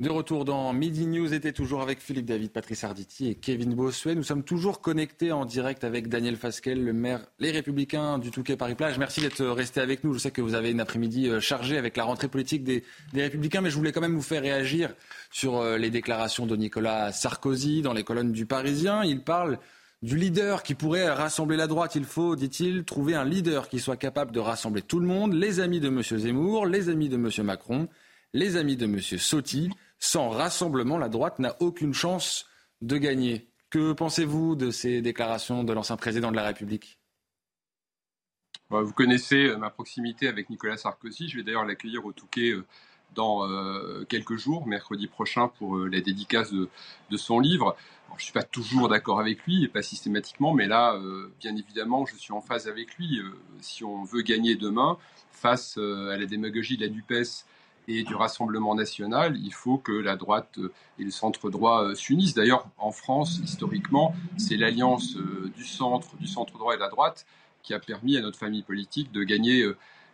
De 0.00 0.08
retour 0.08 0.46
dans 0.46 0.72
Midi 0.72 1.06
News 1.06 1.34
était 1.34 1.52
toujours 1.52 1.82
avec 1.82 2.00
Philippe 2.00 2.24
David, 2.24 2.52
Patrice 2.52 2.84
Arditi 2.84 3.28
et 3.28 3.34
Kevin 3.34 3.74
Bossuet. 3.74 4.14
Nous 4.14 4.22
sommes 4.22 4.44
toujours 4.44 4.80
connectés 4.80 5.30
en 5.30 5.44
direct 5.44 5.84
avec 5.84 6.08
Daniel 6.08 6.36
Fasquel, 6.36 6.82
le 6.82 6.94
maire 6.94 7.20
Les 7.38 7.50
Républicains 7.50 8.18
du 8.18 8.30
Touquet 8.30 8.56
Paris-Plage. 8.56 8.98
Merci 8.98 9.20
d'être 9.20 9.44
resté 9.44 9.78
avec 9.78 10.02
nous. 10.02 10.14
Je 10.14 10.18
sais 10.18 10.30
que 10.30 10.40
vous 10.40 10.54
avez 10.54 10.70
une 10.70 10.80
après-midi 10.80 11.28
euh, 11.28 11.38
chargée 11.38 11.76
avec 11.76 11.98
la 11.98 12.04
rentrée 12.04 12.28
politique 12.28 12.64
des, 12.64 12.82
Républicains, 13.12 13.60
mais 13.60 13.68
je 13.68 13.76
voulais 13.76 13.92
quand 13.92 14.00
même 14.00 14.14
vous 14.14 14.22
faire 14.22 14.40
réagir 14.40 14.94
sur 15.30 15.58
euh, 15.58 15.76
les 15.76 15.90
déclarations 15.90 16.46
de 16.46 16.56
Nicolas 16.56 17.12
Sarkozy 17.12 17.82
dans 17.82 17.92
les 17.92 18.02
colonnes 18.02 18.32
du 18.32 18.46
Parisien. 18.46 19.04
Il 19.04 19.20
parle 19.20 19.58
du 20.02 20.16
leader 20.16 20.62
qui 20.62 20.74
pourrait 20.74 21.10
rassembler 21.10 21.58
la 21.58 21.66
droite. 21.66 21.94
Il 21.94 22.04
faut, 22.04 22.36
dit-il, 22.36 22.84
trouver 22.84 23.16
un 23.16 23.26
leader 23.26 23.68
qui 23.68 23.78
soit 23.78 23.98
capable 23.98 24.32
de 24.32 24.40
rassembler 24.40 24.80
tout 24.80 24.98
le 24.98 25.06
monde, 25.06 25.34
les 25.34 25.60
amis 25.60 25.78
de 25.78 25.88
M. 25.88 26.00
Zemmour, 26.02 26.64
les 26.64 26.88
amis 26.88 27.10
de 27.10 27.16
M. 27.16 27.28
Macron, 27.44 27.86
les 28.32 28.56
amis 28.56 28.78
de 28.78 28.86
M. 28.86 28.98
Sotti. 28.98 29.68
Sans 30.00 30.30
rassemblement, 30.30 30.96
la 30.96 31.10
droite 31.10 31.38
n'a 31.38 31.54
aucune 31.60 31.92
chance 31.92 32.46
de 32.80 32.96
gagner. 32.96 33.50
Que 33.68 33.92
pensez-vous 33.92 34.56
de 34.56 34.70
ces 34.70 35.02
déclarations 35.02 35.62
de 35.62 35.72
l'ancien 35.74 35.98
président 35.98 36.30
de 36.30 36.36
la 36.36 36.42
République? 36.42 36.98
Bah, 38.70 38.80
Vous 38.80 38.94
connaissez 38.94 39.48
euh, 39.48 39.58
ma 39.58 39.68
proximité 39.68 40.26
avec 40.26 40.48
Nicolas 40.48 40.78
Sarkozy. 40.78 41.28
Je 41.28 41.36
vais 41.36 41.42
d'ailleurs 41.42 41.66
l'accueillir 41.66 42.06
au 42.06 42.12
Touquet 42.12 42.50
euh, 42.50 42.64
dans 43.14 43.46
euh, 43.46 44.04
quelques 44.08 44.36
jours, 44.36 44.66
mercredi 44.66 45.06
prochain, 45.06 45.48
pour 45.48 45.76
la 45.76 46.00
dédicace 46.00 46.52
de, 46.52 46.68
son 47.16 47.38
livre. 47.38 47.76
je 48.10 48.14
ne 48.14 48.20
suis 48.20 48.32
pas 48.32 48.42
toujours 48.42 48.88
d'accord 48.88 49.20
avec 49.20 49.44
lui, 49.44 49.64
et 49.64 49.68
pas 49.68 49.82
systématiquement, 49.82 50.54
mais 50.54 50.68
là, 50.68 50.96
bien 51.40 51.56
évidemment, 51.56 52.06
je 52.06 52.14
suis 52.14 52.32
en 52.32 52.40
phase 52.40 52.68
avec 52.68 52.94
lui. 52.94 53.20
si 53.58 53.82
on 53.82 54.04
veut 54.04 54.22
gagner 54.22 54.54
demain, 54.54 54.96
face 55.32 55.76
à 55.76 56.16
la 56.16 56.24
démagogie 56.24 56.76
de 56.76 56.86
la 56.86 56.92
NUPES 56.92 57.44
et 57.88 58.02
du 58.02 58.14
Rassemblement 58.14 58.74
national, 58.74 59.36
il 59.42 59.52
faut 59.52 59.78
que 59.78 59.92
la 59.92 60.16
droite 60.16 60.58
et 60.98 61.04
le 61.04 61.10
centre 61.10 61.50
droit 61.50 61.94
s'unissent. 61.94 62.34
D'ailleurs, 62.34 62.68
en 62.78 62.92
France, 62.92 63.40
historiquement, 63.42 64.14
c'est 64.36 64.56
l'alliance 64.56 65.16
du 65.56 65.64
centre, 65.64 66.16
du 66.16 66.26
centre 66.26 66.58
droit 66.58 66.74
et 66.74 66.76
de 66.76 66.82
la 66.82 66.88
droite 66.88 67.26
qui 67.62 67.74
a 67.74 67.78
permis 67.78 68.16
à 68.16 68.20
notre 68.20 68.38
famille 68.38 68.62
politique 68.62 69.12
de 69.12 69.22
gagner 69.22 69.66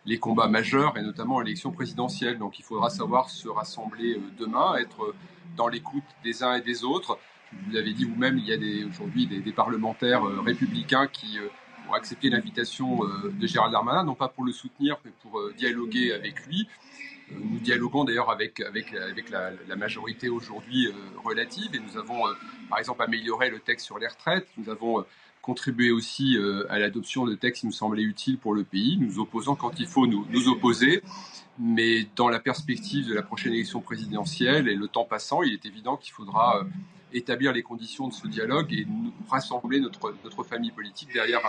les 0.07 0.17
combats 0.17 0.47
majeurs 0.47 0.97
et 0.97 1.01
notamment 1.01 1.39
l'élection 1.39 1.71
présidentielle. 1.71 2.39
Donc 2.39 2.57
il 2.59 2.63
faudra 2.63 2.89
savoir 2.89 3.29
se 3.29 3.47
rassembler 3.47 4.19
demain, 4.39 4.75
être 4.77 5.13
dans 5.55 5.67
l'écoute 5.67 6.03
des 6.23 6.43
uns 6.43 6.55
et 6.55 6.61
des 6.61 6.83
autres. 6.83 7.19
Vous 7.51 7.71
l'avez 7.71 7.93
dit 7.93 8.05
vous-même, 8.05 8.37
il 8.37 8.45
y 8.45 8.53
a 8.53 8.87
aujourd'hui 8.87 9.27
des, 9.27 9.51
parlementaires 9.51 10.23
républicains 10.23 11.07
qui 11.07 11.37
ont 11.89 11.93
accepté 11.93 12.29
l'invitation 12.29 12.99
de 13.03 13.47
Gérald 13.47 13.71
Darmanin, 13.71 14.03
non 14.03 14.15
pas 14.15 14.27
pour 14.27 14.43
le 14.43 14.51
soutenir, 14.51 14.97
mais 15.05 15.11
pour 15.21 15.41
dialoguer 15.57 16.13
avec 16.13 16.45
lui. 16.45 16.67
Euh, 17.31 17.35
nous 17.39 17.59
dialoguons 17.59 18.03
d'ailleurs 18.03 18.29
avec, 18.29 18.59
avec, 18.59 18.93
avec 18.93 19.29
la, 19.29 19.75
majorité 19.75 20.29
aujourd'hui 20.29 20.87
euh, 20.87 20.91
relative 21.23 21.75
et 21.75 21.79
nous 21.79 21.97
avons 21.97 22.27
euh, 22.27 22.33
par 22.69 22.79
exemple 22.79 23.01
amélioré 23.01 23.49
le 23.49 23.59
texte 23.59 23.85
sur 23.85 23.97
les 23.99 24.07
retraites. 24.07 24.47
Nous 24.57 24.69
avons 24.69 25.05
contribué 25.41 25.91
aussi 25.91 26.37
à 26.67 26.77
l'adoption 26.77 27.25
de 27.25 27.33
textes 27.33 27.61
qui 27.61 27.67
nous 27.67 27.71
semblaient 27.71 28.03
utiles 28.03 28.37
pour 28.37 28.53
le 28.53 28.65
pays. 28.65 28.97
Nous 28.97 29.17
opposons 29.19 29.55
quand 29.55 29.79
il 29.79 29.87
faut 29.87 30.05
nous, 30.05 30.25
nous 30.29 30.49
opposer. 30.49 31.01
Mais 31.57 32.05
dans 32.17 32.27
la 32.27 32.39
perspective 32.39 33.07
de 33.07 33.13
la 33.13 33.23
prochaine 33.23 33.53
élection 33.53 33.79
présidentielle 33.79 34.67
et 34.67 34.75
le 34.75 34.89
temps 34.89 35.05
passant, 35.05 35.43
il 35.43 35.53
est 35.53 35.65
évident 35.65 35.95
qu'il 35.95 36.11
faudra 36.11 36.65
établir 37.13 37.53
les 37.53 37.63
conditions 37.63 38.09
de 38.09 38.13
ce 38.13 38.27
dialogue 38.27 38.73
et 38.73 38.85
rassembler 39.29 39.79
notre, 39.79 40.13
notre 40.25 40.43
famille 40.43 40.71
politique 40.71 41.13
derrière 41.13 41.39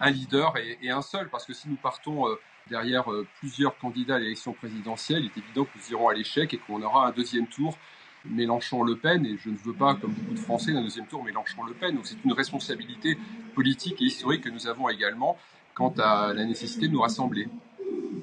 un, 0.00 0.10
leader 0.10 0.52
et, 0.82 0.90
un 0.90 1.00
seul. 1.00 1.30
Parce 1.30 1.46
que 1.46 1.54
si 1.54 1.66
nous 1.66 1.76
partons 1.76 2.26
derrière 2.70 3.10
euh, 3.12 3.26
plusieurs 3.40 3.76
candidats 3.78 4.14
à 4.14 4.18
l'élection 4.18 4.52
présidentielle, 4.52 5.24
il 5.24 5.26
est 5.26 5.44
évident 5.44 5.64
que 5.64 5.70
nous 5.76 5.90
irons 5.90 6.08
à 6.08 6.14
l'échec 6.14 6.54
et 6.54 6.58
qu'on 6.58 6.80
aura 6.82 7.08
un 7.08 7.10
deuxième 7.10 7.46
tour 7.48 7.76
Mélenchon-Le 8.24 8.96
Pen, 8.96 9.24
et 9.26 9.36
je 9.38 9.50
ne 9.50 9.56
veux 9.56 9.72
pas, 9.72 9.94
comme 9.94 10.12
beaucoup 10.12 10.34
de 10.34 10.38
Français, 10.38 10.72
un 10.72 10.82
deuxième 10.82 11.06
tour 11.06 11.24
Mélenchon-Le 11.24 11.74
Pen. 11.74 11.94
Donc 11.96 12.06
c'est 12.06 12.22
une 12.24 12.32
responsabilité 12.32 13.18
politique 13.54 14.00
et 14.00 14.04
historique 14.04 14.44
que 14.44 14.50
nous 14.50 14.66
avons 14.66 14.88
également 14.88 15.36
quant 15.74 15.94
à 15.98 16.32
la 16.34 16.44
nécessité 16.44 16.88
de 16.88 16.92
nous 16.92 17.00
rassembler. 17.00 17.48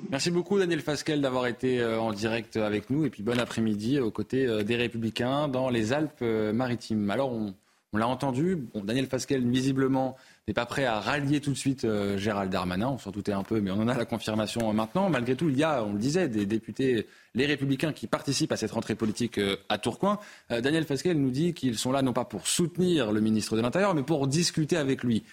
Merci 0.10 0.32
beaucoup 0.32 0.58
Daniel 0.58 0.80
Fasquelle 0.80 1.20
d'avoir 1.20 1.48
été 1.48 1.82
euh, 1.82 2.00
en 2.00 2.14
direct 2.14 2.56
avec 2.56 2.90
nous 2.90 3.06
et 3.06 3.10
puis 3.10 3.24
bon 3.24 3.38
après-midi 3.40 4.00
aux 4.00 4.12
côtés 4.12 4.48
euh, 4.48 4.64
des 4.64 4.78
Républicains 4.78 5.50
dans 5.50 5.70
les 5.70 5.92
Alpes-Maritimes. 5.92 7.10
Alors 7.10 7.34
on, 7.34 7.54
l'a 7.94 8.08
entendu, 8.08 8.56
bon, 8.56 8.84
Daniel 8.84 9.08
Fasquelle 9.08 9.46
visiblement 9.46 10.16
n'est 10.48 10.54
pas 10.54 10.66
prêt 10.66 10.86
à 10.86 11.00
rallier 11.00 11.42
tout 11.42 11.52
de 11.52 11.58
suite 11.58 11.84
euh, 11.84 12.18
Gérald 12.18 12.50
Darmanin. 12.50 12.88
On 12.88 12.98
s'en 12.98 13.12
doutait 13.12 13.34
un 13.34 13.44
peu, 13.44 13.60
mais 13.60 13.70
on 13.70 13.82
en 13.82 13.88
a 13.90 13.98
la 13.98 14.06
confirmation 14.06 14.72
maintenant. 14.74 15.10
Malgré 15.10 15.36
tout, 15.36 15.50
il 15.50 15.58
y 15.58 15.64
a, 15.64 15.84
on 15.84 15.92
le 15.92 16.00
disait, 16.00 16.30
des 16.30 16.46
députés, 16.46 17.08
les 17.36 17.46
Républicains, 17.46 17.92
qui 17.92 18.08
participent 18.08 18.54
à 18.54 18.58
cette 18.58 18.72
rentrée 18.72 18.96
politique 18.96 19.40
euh, 19.40 19.58
à 19.68 19.78
Tourcoing. 19.78 20.20
Euh, 20.52 20.62
Daniel 20.62 20.86
Fasquelle 20.86 21.20
nous 21.20 21.32
dit 21.32 21.54
qu'ils 21.54 21.78
sont 21.78 21.92
là 21.92 22.02
non 22.02 22.14
pas 22.14 22.24
pour 22.24 22.48
soutenir 22.48 23.12
le 23.12 23.20
ministre 23.20 23.58
de 23.58 23.62
l'Intérieur, 23.62 23.94
mais 23.94 24.04
pour 24.04 24.26
discuter 24.28 24.78
avec 24.78 25.04
lui. 25.04 25.24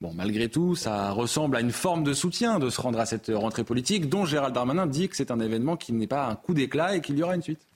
Bon, 0.00 0.12
malgré 0.12 0.48
tout, 0.48 0.74
ça 0.74 1.12
ressemble 1.12 1.56
à 1.56 1.60
une 1.60 1.70
forme 1.70 2.02
de 2.04 2.12
soutien 2.12 2.58
de 2.58 2.68
se 2.68 2.80
rendre 2.80 2.98
à 2.98 3.06
cette 3.06 3.30
rentrée 3.32 3.64
politique, 3.64 4.10
dont 4.10 4.26
Gérald 4.26 4.54
Darmanin 4.54 4.86
dit 4.86 5.08
que 5.08 5.16
c'est 5.16 5.30
un 5.30 5.40
événement 5.40 5.76
qui 5.76 5.92
n'est 5.92 6.06
pas 6.06 6.26
un 6.26 6.34
coup 6.34 6.52
d'éclat 6.52 6.96
et 6.96 7.00
qu'il 7.00 7.16
y 7.16 7.22
aura 7.22 7.34
une 7.34 7.42
suite. 7.42 7.66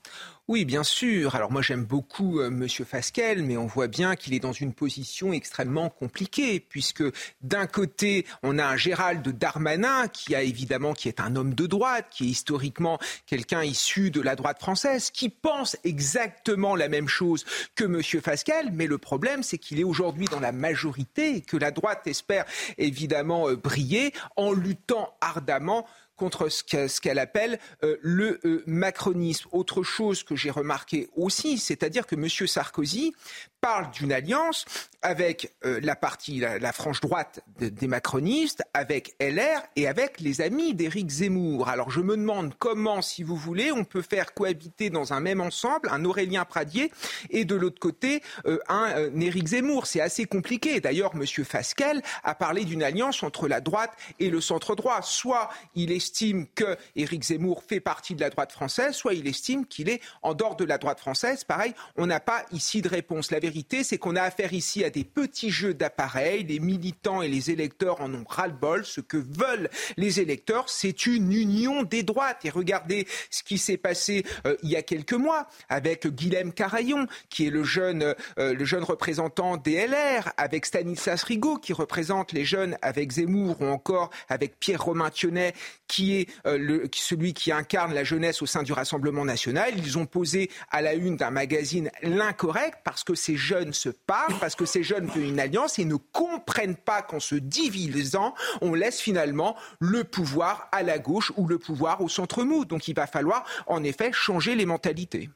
Oui, 0.51 0.65
bien 0.65 0.83
sûr. 0.83 1.37
Alors 1.37 1.53
moi 1.53 1.63
j'aime 1.63 1.85
beaucoup 1.85 2.41
euh, 2.41 2.51
Monsieur 2.51 2.85
Fasquelle, 2.85 3.45
mais 3.45 3.57
on 3.57 3.69
voit 3.69 3.87
bien 3.87 4.17
qu'il 4.17 4.35
est 4.35 4.41
dans 4.41 4.51
une 4.51 4.73
position 4.73 5.33
extrêmement 5.33 5.91
compliquée, 5.91 6.59
puisque 6.59 7.05
d'un 7.41 7.69
côté 7.69 8.27
on 8.43 8.59
a 8.59 8.67
un 8.67 8.77
Gérald 8.77 9.29
Darmanin 9.29 10.09
qui 10.09 10.35
a 10.35 10.43
évidemment 10.43 10.93
est 11.05 11.21
un 11.21 11.37
homme 11.37 11.55
de 11.55 11.67
droite, 11.69 12.07
qui 12.11 12.25
est 12.25 12.31
historiquement 12.31 12.99
quelqu'un 13.27 13.63
issu 13.63 14.11
de 14.11 14.21
la 14.21 14.35
droite 14.35 14.59
française, 14.59 15.13
qui 15.13 15.29
pense 15.29 15.77
exactement 15.85 16.75
la 16.75 16.89
même 16.89 17.07
chose 17.07 17.45
que 17.77 17.85
Monsieur 17.85 18.21
Fasquelle, 18.21 18.71
mais 18.73 18.89
le 18.89 18.99
problème 18.99 19.45
c'est 19.45 19.59
qu'il 19.59 19.79
est 19.79 19.85
aujourd'hui 19.85 20.27
dans 20.27 20.41
la 20.41 20.51
majorité 20.51 21.37
et 21.37 21.41
que 21.43 21.59
la 21.59 21.71
droite 21.71 22.09
espère 22.09 22.45
évidemment 22.77 23.49
euh, 23.49 23.55
briller 23.55 24.13
en 24.35 24.51
luttant 24.51 25.15
ardemment 25.21 25.87
contre 26.21 26.51
ce 26.51 27.01
qu'elle 27.01 27.19
appelle 27.19 27.59
euh, 27.83 27.97
le 28.03 28.41
euh, 28.45 28.63
macronisme. 28.67 29.49
Autre 29.53 29.83
chose 29.83 30.23
que 30.23 30.37
j'ai 30.37 30.51
remarqué 30.51 31.09
aussi, 31.17 31.57
c'est-à-dire 31.57 32.07
que 32.07 32.15
M. 32.15 32.29
Sarkozy 32.29 33.15
parle 33.61 33.91
d'une 33.91 34.13
alliance 34.13 34.65
avec 35.03 35.55
euh, 35.65 35.81
la 35.83 35.97
partie, 35.97 36.41
la, 36.41 36.73
frange 36.73 37.01
droite 37.01 37.41
des 37.59 37.87
macronistes, 37.87 38.63
avec 38.75 39.15
LR 39.21 39.63
et 39.77 39.89
avec 39.89 40.21
les 40.21 40.41
amis 40.41 40.75
d'Éric 40.75 41.09
Zemmour. 41.09 41.69
Alors 41.69 41.91
je 41.91 42.01
me 42.01 42.17
demande 42.17 42.55
comment, 42.59 43.01
si 43.01 43.23
vous 43.23 43.37
voulez, 43.37 43.73
on 43.73 43.85
peut 43.85 44.03
faire 44.03 44.35
cohabiter 44.35 44.91
dans 44.91 45.13
un 45.13 45.21
même 45.21 45.41
ensemble 45.41 45.89
un 45.91 46.05
Aurélien 46.05 46.45
Pradier 46.45 46.93
et 47.31 47.45
de 47.45 47.55
l'autre 47.55 47.81
côté 47.81 48.23
euh, 48.47 48.59
un, 48.69 48.91
euh, 48.97 49.21
Éric 49.21 49.49
Zemmour. 49.49 49.87
C'est 49.87 50.01
assez 50.01 50.27
compliqué. 50.27 50.81
D'ailleurs, 50.81 51.13
M. 51.15 51.25
Fasquelle 51.45 52.03
a 52.23 52.35
parlé 52.35 52.65
d'une 52.65 52.83
alliance 52.83 53.23
entre 53.23 53.49
la 53.49 53.61
droite 53.61 53.93
et 54.19 54.29
le 54.29 54.41
centre 54.41 54.77
droit. 54.77 55.01
Soit 55.03 55.49
il 55.75 55.93
estime 55.93 56.47
que 56.55 56.77
Éric 56.95 57.25
Zemmour 57.25 57.63
fait 57.67 57.81
partie 57.81 58.15
de 58.15 58.21
la 58.21 58.31
droite 58.31 58.53
française, 58.53 58.95
soit 58.95 59.15
il 59.15 59.27
estime 59.27 59.67
qu'il 59.67 59.89
est 59.89 60.01
en 60.23 60.35
dehors 60.35 60.57
de 60.57 60.65
la 60.65 60.77
droite 60.77 61.01
française. 61.01 61.45
Pareil, 61.45 61.75
on 61.97 62.07
n'a 62.07 62.21
pas 62.21 62.45
ici 62.53 62.83
de 62.83 62.89
réponse. 62.89 63.31
La 63.31 63.39
vérité, 63.39 63.50
c'est 63.83 63.99
qu'on 63.99 64.17
a 64.17 64.23
affaire 64.23 64.53
ici 64.53 64.85
à 64.85 64.91
des 64.91 65.05
petits 65.05 65.51
jeux 65.51 65.75
d'appareils. 65.75 66.45
Les 66.45 66.61
militants 66.61 67.23
et 67.23 67.29
les 67.29 67.51
électeurs 67.51 68.01
en 68.01 68.13
ont 68.15 68.25
ras-le-bol. 68.29 68.85
Ce 68.85 69.01
que 69.01 69.17
veulent 69.17 69.71
les 69.97 70.21
électeurs, 70.21 70.69
c'est 70.69 71.07
une 71.07 71.33
union 71.33 71.83
des 71.83 72.03
droites. 72.03 72.45
Et 72.45 72.51
regardez 72.51 73.07
ce 73.31 73.43
qui 73.43 73.59
s'est 73.59 73.77
passé 73.77 74.25
euh, 74.47 74.57
il 74.63 74.71
y 74.71 74.77
a 74.77 74.83
quelques 74.83 75.13
mois 75.15 75.47
avec 75.69 76.07
Guilhem 76.07 76.53
Carayon, 76.53 77.07
qui 77.29 77.47
est 77.47 77.51
le 77.51 77.65
jeune, 77.65 78.15
euh, 78.39 78.55
le 78.55 78.65
jeune 78.65 78.85
représentant 78.85 79.57
des 79.57 79.87
LR, 79.87 80.33
avec 80.37 80.67
Stanislas 80.67 81.23
Rigaud, 81.23 81.57
qui 81.57 81.73
représente 81.73 82.33
les 82.33 82.45
jeunes 82.45 82.77
avec 82.83 83.13
Zemmour, 83.13 83.61
ou 83.61 83.67
encore 83.67 84.11
avec 84.29 84.59
Pierre 84.59 84.83
Romain 84.83 85.11
Thionnet, 85.11 85.55
qui 85.89 86.17
est 86.17 86.29
euh, 86.47 86.87
celui 86.95 87.35
qui 87.35 87.53
incarne 87.53 87.95
la 87.95 88.05
jeunesse 88.05 88.43
au 88.43 88.47
sein 88.47 88.63
du 88.63 88.73
Rassemblement 88.73 89.25
national. 89.25 89.73
Ils 89.77 89.99
ont 89.99 90.07
posé 90.07 90.51
à 90.71 90.83
la 90.83 90.95
une 90.95 91.17
d'un 91.17 91.31
magazine 91.31 91.91
l'incorrect 92.03 92.79
parce 92.85 93.05
que 93.05 93.15
ces 93.15 93.37
jeunes 93.41 93.73
se 93.73 93.89
parlent, 93.89 94.39
parce 94.39 94.55
que 94.55 94.65
ces 94.65 94.83
jeunes 94.83 95.07
veulent 95.07 95.25
une 95.25 95.41
alliance 95.41 95.79
et 95.79 95.85
ne 95.85 95.97
comprennent 95.97 96.77
pas 96.77 97.03
qu'en 97.03 97.19
se 97.19 97.35
divisant, 97.35 98.35
on 98.61 98.75
laisse 98.75 99.01
finalement 99.01 99.57
le 99.81 100.05
pouvoir 100.05 100.69
à 100.71 100.83
la 100.83 100.99
gauche 100.99 101.33
ou 101.37 101.49
le 101.49 101.59
pouvoir 101.59 102.01
au 102.01 102.09
centre 102.09 102.45
mou. 102.45 102.65
Donc 102.65 102.87
il 102.87 102.95
va 102.95 103.07
falloir 103.07 103.45
en 103.67 103.83
effet 103.83 104.11
changer 104.13 104.55
les 104.55 104.67
mentalités. 104.67 105.31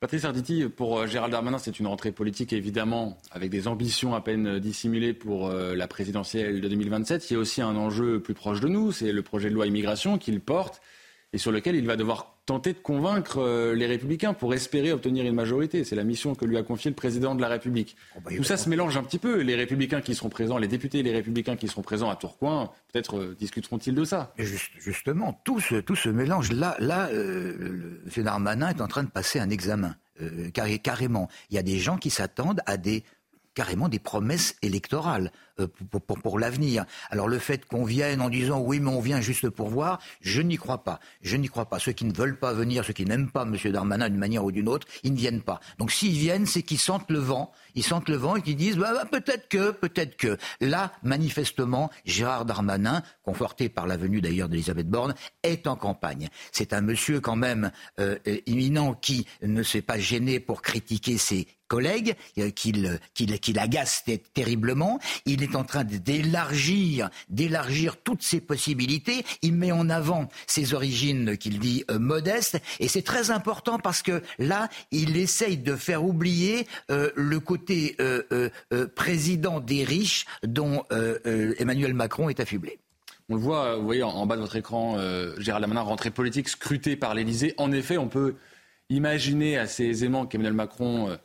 Patrice 0.00 0.24
Arditi, 0.24 0.68
pour 0.68 1.00
euh, 1.00 1.06
Gérald 1.08 1.32
Darmanin, 1.32 1.58
c'est 1.58 1.80
une 1.80 1.88
rentrée 1.88 2.12
politique 2.12 2.52
évidemment 2.52 3.18
avec 3.32 3.50
des 3.50 3.66
ambitions 3.66 4.14
à 4.14 4.20
peine 4.20 4.60
dissimulées 4.60 5.12
pour 5.12 5.48
euh, 5.48 5.74
la 5.74 5.88
présidentielle 5.88 6.60
de 6.60 6.68
2027. 6.68 7.28
Il 7.28 7.34
y 7.34 7.36
a 7.36 7.40
aussi 7.40 7.62
un 7.62 7.74
enjeu 7.74 8.20
plus 8.20 8.34
proche 8.34 8.60
de 8.60 8.68
nous, 8.68 8.92
c'est 8.92 9.10
le 9.10 9.22
projet 9.22 9.48
de 9.48 9.54
loi 9.54 9.66
immigration 9.66 10.16
qu'il 10.16 10.40
porte 10.40 10.80
et 11.32 11.38
sur 11.38 11.52
lequel 11.52 11.76
il 11.76 11.86
va 11.86 11.96
devoir 11.96 12.38
tenter 12.46 12.72
de 12.72 12.78
convaincre 12.78 13.38
euh, 13.38 13.74
les 13.74 13.86
républicains 13.86 14.32
pour 14.32 14.54
espérer 14.54 14.92
obtenir 14.92 15.26
une 15.26 15.34
majorité. 15.34 15.84
C'est 15.84 15.96
la 15.96 16.04
mission 16.04 16.34
que 16.34 16.46
lui 16.46 16.56
a 16.56 16.62
confiée 16.62 16.90
le 16.90 16.94
président 16.94 17.34
de 17.34 17.42
la 17.42 17.48
République. 17.48 17.96
Oh, 18.16 18.20
bah, 18.24 18.30
Tout 18.34 18.44
ça 18.44 18.56
se 18.56 18.70
mélange 18.70 18.96
un 18.96 19.02
petit 19.02 19.18
peu. 19.18 19.40
Les 19.40 19.54
républicains 19.54 20.00
qui 20.00 20.14
seront 20.14 20.30
présents, 20.30 20.56
les 20.56 20.68
députés 20.68 21.00
et 21.00 21.02
les 21.02 21.12
républicains 21.12 21.56
qui 21.56 21.68
seront 21.68 21.82
présents 21.82 22.08
à 22.08 22.16
Tourcoing, 22.16 22.70
peut-être 22.90 23.18
euh, 23.18 23.36
discuteront-ils 23.38 23.94
de 23.94 24.04
ça. 24.04 24.32
justement, 24.38 25.38
tout 25.44 25.60
ce, 25.60 25.74
tout 25.76 25.96
ce 25.96 26.08
mélange, 26.08 26.52
là, 26.52 26.76
là 26.78 27.08
euh. 27.12 28.00
Darmanin 28.16 28.70
est 28.70 28.80
en 28.80 28.88
train 28.88 29.04
de 29.04 29.10
passer 29.10 29.38
un 29.38 29.50
examen. 29.50 29.94
carrément. 30.82 31.28
Il 31.50 31.56
y 31.56 31.58
a 31.58 31.62
des 31.62 31.78
gens 31.78 31.98
qui 31.98 32.10
s'attendent 32.10 32.60
à 32.66 32.76
des 32.76 33.04
carrément 33.54 33.88
des 33.88 33.98
promesses 33.98 34.56
électorales. 34.62 35.32
Euh, 35.60 35.66
pour, 36.22 36.38
l'avenir. 36.38 36.84
Alors 37.10 37.26
le 37.26 37.38
fait 37.38 37.64
qu'on 37.64 37.84
vienne 37.84 38.20
en 38.20 38.28
disant 38.28 38.60
oui 38.60 38.80
mais 38.80 38.90
on 38.90 39.00
vient 39.00 39.20
juste 39.20 39.48
pour 39.50 39.68
voir, 39.68 39.98
je 40.20 40.40
n'y 40.40 40.56
crois 40.56 40.84
pas. 40.84 41.00
Je 41.22 41.36
n'y 41.36 41.48
crois 41.48 41.66
pas. 41.66 41.78
Ceux 41.78 41.92
qui 41.92 42.04
ne 42.04 42.12
veulent 42.12 42.38
pas 42.38 42.52
venir, 42.52 42.84
ceux 42.84 42.92
qui 42.92 43.04
n'aiment 43.04 43.30
pas 43.30 43.42
M. 43.42 43.56
Darmanin 43.72 44.08
d'une 44.08 44.18
manière 44.18 44.44
ou 44.44 44.52
d'une 44.52 44.68
autre, 44.68 44.86
ils 45.02 45.12
ne 45.12 45.18
viennent 45.18 45.42
pas. 45.42 45.60
Donc 45.78 45.90
s'ils 45.90 46.16
viennent, 46.16 46.46
c'est 46.46 46.62
qu'ils 46.62 46.78
sentent 46.78 47.10
le 47.10 47.18
vent. 47.18 47.50
Ils 47.74 47.82
sentent 47.82 48.08
le 48.08 48.16
vent 48.16 48.36
et 48.36 48.42
qu'ils 48.42 48.56
disent 48.56 48.76
bah, 48.76 48.92
bah, 48.92 49.08
peut-être 49.10 49.48
que, 49.48 49.70
peut-être 49.70 50.16
que. 50.16 50.36
Là, 50.60 50.92
manifestement, 51.02 51.90
Gérard 52.04 52.44
Darmanin, 52.44 53.02
conforté 53.22 53.68
par 53.68 53.86
la 53.86 53.96
venue 53.96 54.20
d'ailleurs 54.20 54.48
d'Elisabeth 54.48 54.88
Borne, 54.88 55.14
est 55.42 55.66
en 55.66 55.76
campagne. 55.76 56.28
C'est 56.52 56.72
un 56.72 56.80
monsieur 56.82 57.20
quand 57.20 57.36
même 57.36 57.72
euh, 58.00 58.16
imminent 58.46 58.94
qui 58.94 59.26
ne 59.42 59.62
s'est 59.62 59.82
pas 59.82 59.98
gêné 59.98 60.40
pour 60.40 60.62
critiquer 60.62 61.18
ses 61.18 61.46
collègues, 61.68 62.14
euh, 62.38 62.50
qu'il 62.50 62.98
qu'il 63.14 63.58
agace 63.58 64.04
terriblement. 64.34 64.98
Il 65.26 65.42
en 65.56 65.64
train 65.64 65.84
d'élargir, 65.84 67.10
d'élargir 67.28 67.96
toutes 67.96 68.22
ses 68.22 68.40
possibilités. 68.40 69.24
Il 69.42 69.54
met 69.54 69.72
en 69.72 69.88
avant 69.90 70.28
ses 70.46 70.74
origines 70.74 71.36
qu'il 71.36 71.58
dit 71.58 71.84
euh, 71.90 71.98
modestes, 71.98 72.60
et 72.80 72.88
c'est 72.88 73.02
très 73.02 73.30
important 73.30 73.78
parce 73.78 74.02
que 74.02 74.22
là, 74.38 74.68
il 74.90 75.16
essaye 75.16 75.56
de 75.56 75.76
faire 75.76 76.04
oublier 76.04 76.66
euh, 76.90 77.10
le 77.16 77.40
côté 77.40 77.96
euh, 78.00 78.50
président 78.94 79.60
des 79.60 79.84
riches 79.84 80.26
dont 80.42 80.84
Emmanuel 81.24 81.94
Macron 81.94 82.28
est 82.28 82.40
affublé. 82.40 82.78
On 83.28 83.34
le 83.34 83.40
voit, 83.40 83.76
vous 83.76 83.84
voyez 83.84 84.02
en, 84.02 84.26
bas 84.26 84.36
de 84.36 84.40
votre 84.40 84.56
écran, 84.56 84.96
Gérald 85.38 85.62
Darmanin, 85.62 85.82
rentrée 85.82 86.10
politique 86.10 86.48
scrutée 86.48 86.96
par 86.96 87.14
l'Élysée. 87.14 87.54
En 87.58 87.72
effet, 87.72 87.98
on 87.98 88.08
peut 88.08 88.36
imaginer 88.88 89.58
assez 89.58 89.84
aisément 89.84 90.26
qu'Emmanuel 90.26 90.54
Macron 90.54 91.18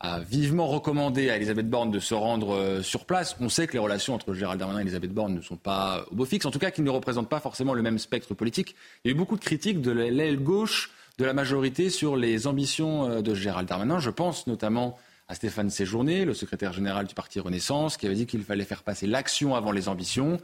a 0.00 0.20
vivement 0.20 0.66
recommandé 0.66 1.30
à 1.30 1.36
Elisabeth 1.36 1.68
Borne 1.68 1.90
de 1.90 1.98
se 1.98 2.14
rendre 2.14 2.54
euh, 2.54 2.82
sur 2.82 3.04
place. 3.04 3.36
On 3.40 3.48
sait 3.48 3.66
que 3.66 3.74
les 3.74 3.78
relations 3.78 4.14
entre 4.14 4.32
Gérald 4.32 4.58
Darmanin 4.58 4.78
et 4.80 4.82
Elisabeth 4.82 5.12
Borne 5.12 5.34
ne 5.34 5.42
sont 5.42 5.56
pas 5.56 6.06
au 6.10 6.14
beau 6.14 6.24
fixe, 6.24 6.46
en 6.46 6.50
tout 6.50 6.58
cas 6.58 6.70
qu'ils 6.70 6.84
ne 6.84 6.90
représentent 6.90 7.28
pas 7.28 7.40
forcément 7.40 7.74
le 7.74 7.82
même 7.82 7.98
spectre 7.98 8.34
politique. 8.34 8.74
Il 9.04 9.08
y 9.08 9.12
a 9.12 9.14
eu 9.14 9.18
beaucoup 9.18 9.36
de 9.36 9.44
critiques 9.44 9.82
de 9.82 9.90
l'aile 9.90 10.42
gauche 10.42 10.90
de 11.18 11.24
la 11.24 11.34
majorité 11.34 11.90
sur 11.90 12.16
les 12.16 12.46
ambitions 12.46 13.20
de 13.20 13.34
Gérald 13.34 13.68
Darmanin. 13.68 13.98
Je 13.98 14.08
pense 14.08 14.46
notamment 14.46 14.96
à 15.30 15.34
Stéphane 15.34 15.70
Séjourné, 15.70 16.24
le 16.24 16.34
secrétaire 16.34 16.72
général 16.72 17.06
du 17.06 17.14
parti 17.14 17.38
Renaissance, 17.38 17.96
qui 17.96 18.06
avait 18.06 18.16
dit 18.16 18.26
qu'il 18.26 18.42
fallait 18.42 18.64
faire 18.64 18.82
passer 18.82 19.06
l'action 19.06 19.54
avant 19.54 19.70
les 19.70 19.88
ambitions. 19.88 20.40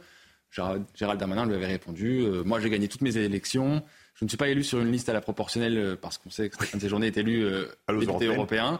Gérald 0.51 1.19
Darmanin 1.19 1.45
lui 1.45 1.55
avait 1.55 1.67
répondu 1.67 2.21
euh, 2.21 2.43
Moi, 2.43 2.61
j'ai 2.61 2.69
gagné 2.69 2.87
toutes 2.87 3.01
mes 3.01 3.17
élections. 3.17 3.83
Je 4.15 4.23
ne 4.23 4.29
suis 4.29 4.37
pas 4.37 4.47
élu 4.47 4.63
sur 4.63 4.79
une 4.79 4.91
liste 4.91 5.09
à 5.09 5.13
la 5.13 5.19
proportionnelle 5.19 5.77
euh, 5.77 5.95
parce 5.99 6.17
qu'on 6.17 6.29
sait 6.29 6.49
que 6.49 6.55
Stéphane 6.55 6.79
Séjourné 6.79 7.07
est 7.07 7.17
élu 7.17 7.43
euh, 7.43 7.65
député 7.89 8.27
européen. 8.27 8.79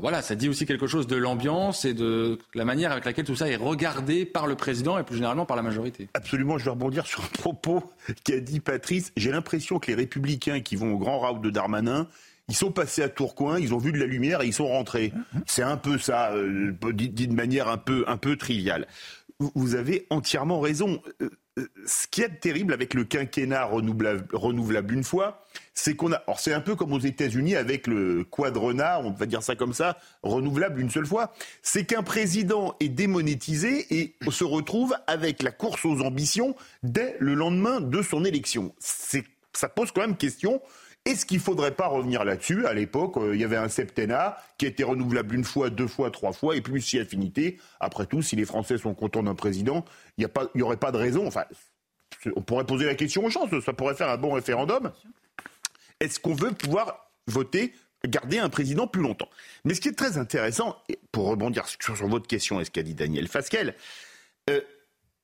Voilà, 0.00 0.22
ça 0.22 0.34
dit 0.34 0.48
aussi 0.48 0.64
quelque 0.64 0.86
chose 0.86 1.06
de 1.06 1.16
l'ambiance 1.16 1.84
et 1.84 1.92
de 1.92 2.38
la 2.54 2.64
manière 2.64 2.92
avec 2.92 3.04
laquelle 3.04 3.26
tout 3.26 3.36
ça 3.36 3.48
est 3.48 3.56
regardé 3.56 4.24
par 4.24 4.46
le 4.46 4.54
président 4.54 4.98
et 4.98 5.04
plus 5.04 5.16
généralement 5.16 5.44
par 5.44 5.56
la 5.56 5.62
majorité. 5.62 6.08
Absolument, 6.14 6.56
je 6.56 6.64
vais 6.64 6.70
rebondir 6.70 7.06
sur 7.06 7.22
un 7.22 7.28
propos 7.38 7.84
qu'a 8.24 8.40
dit 8.40 8.60
Patrice. 8.60 9.12
J'ai 9.16 9.30
l'impression 9.30 9.78
que 9.78 9.88
les 9.88 9.94
républicains 9.94 10.60
qui 10.60 10.76
vont 10.76 10.94
au 10.94 10.98
grand 10.98 11.18
route 11.18 11.42
de 11.42 11.50
Darmanin, 11.50 12.08
ils 12.48 12.54
sont 12.54 12.72
passés 12.72 13.02
à 13.02 13.08
Tourcoing, 13.08 13.58
ils 13.58 13.74
ont 13.74 13.78
vu 13.78 13.92
de 13.92 13.98
la 13.98 14.06
lumière 14.06 14.42
et 14.42 14.46
ils 14.46 14.54
sont 14.54 14.68
rentrés. 14.68 15.12
C'est 15.46 15.62
un 15.62 15.76
peu 15.76 15.98
ça, 15.98 16.32
dit, 16.92 17.08
dit, 17.10 17.28
de 17.28 17.34
manière 17.34 17.68
un 17.68 17.78
peu, 17.78 18.04
un 18.06 18.16
peu 18.16 18.36
triviale 18.36 18.86
vous 19.54 19.74
avez 19.74 20.06
entièrement 20.10 20.60
raison. 20.60 21.00
Ce 21.86 22.08
qui 22.08 22.22
est 22.22 22.40
terrible 22.40 22.72
avec 22.72 22.94
le 22.94 23.04
quinquennat 23.04 23.64
renouvelable, 23.64 24.92
une 24.92 25.04
fois, 25.04 25.46
c'est 25.72 25.94
qu'on 25.94 26.12
a. 26.12 26.16
Alors 26.16 26.40
c'est 26.40 26.52
un 26.52 26.60
peu 26.60 26.74
comme 26.74 26.92
aux 26.92 26.98
États-Unis 26.98 27.54
avec 27.54 27.86
le 27.86 28.24
quadrenat, 28.24 29.00
on 29.00 29.12
va 29.12 29.26
dire 29.26 29.42
ça 29.42 29.54
comme 29.54 29.72
ça, 29.72 29.96
renouvelable 30.24 30.80
une 30.80 30.90
seule 30.90 31.06
fois. 31.06 31.32
C'est 31.62 31.84
qu'un 31.84 32.02
président 32.02 32.74
est 32.80 32.88
démonétisé 32.88 33.86
et 33.94 34.16
se 34.30 34.42
retrouve 34.42 34.96
avec 35.06 35.44
la 35.44 35.52
course 35.52 35.84
aux 35.84 36.00
ambitions 36.00 36.56
dès 36.82 37.16
le 37.20 37.34
lendemain 37.34 37.80
de 37.80 38.02
son 38.02 38.24
élection. 38.24 38.74
Ça 39.52 39.68
pose 39.68 39.92
quand 39.92 40.00
même 40.00 40.16
question 40.16 40.60
est-ce 41.04 41.26
qu'il 41.26 41.36
ne 41.36 41.42
faudrait 41.42 41.74
pas 41.74 41.86
revenir 41.86 42.24
là-dessus? 42.24 42.66
À 42.66 42.72
l'époque, 42.72 43.18
euh, 43.18 43.34
il 43.34 43.40
y 43.40 43.44
avait 43.44 43.56
un 43.56 43.68
septennat 43.68 44.38
qui 44.56 44.64
était 44.64 44.84
renouvelable 44.84 45.34
une 45.34 45.44
fois, 45.44 45.68
deux 45.68 45.86
fois, 45.86 46.10
trois 46.10 46.32
fois, 46.32 46.56
et 46.56 46.62
plus 46.62 46.80
si 46.80 46.98
affinité. 46.98 47.58
Après 47.78 48.06
tout, 48.06 48.22
si 48.22 48.36
les 48.36 48.46
Français 48.46 48.78
sont 48.78 48.94
contents 48.94 49.22
d'un 49.22 49.34
président, 49.34 49.84
il 50.16 50.26
n'y 50.54 50.62
aurait 50.62 50.78
pas 50.78 50.92
de 50.92 50.96
raison. 50.96 51.26
Enfin, 51.26 51.44
on 52.36 52.40
pourrait 52.40 52.64
poser 52.64 52.86
la 52.86 52.94
question 52.94 53.24
aux 53.24 53.30
gens, 53.30 53.48
ça 53.60 53.72
pourrait 53.74 53.94
faire 53.94 54.08
un 54.08 54.16
bon 54.16 54.32
référendum. 54.32 54.92
Est-ce 56.00 56.18
qu'on 56.20 56.34
veut 56.34 56.52
pouvoir 56.52 57.10
voter, 57.26 57.74
garder 58.06 58.38
un 58.38 58.48
président 58.48 58.86
plus 58.86 59.02
longtemps? 59.02 59.28
Mais 59.64 59.74
ce 59.74 59.82
qui 59.82 59.88
est 59.88 59.98
très 59.98 60.16
intéressant, 60.16 60.82
pour 61.12 61.28
rebondir 61.28 61.66
sur, 61.66 61.94
votre 62.06 62.26
question 62.26 62.60
est 62.60 62.64
ce 62.64 62.70
qu'a 62.70 62.82
dit 62.82 62.94
Daniel 62.94 63.28
Fasquelle, 63.28 63.74
euh, 64.48 64.60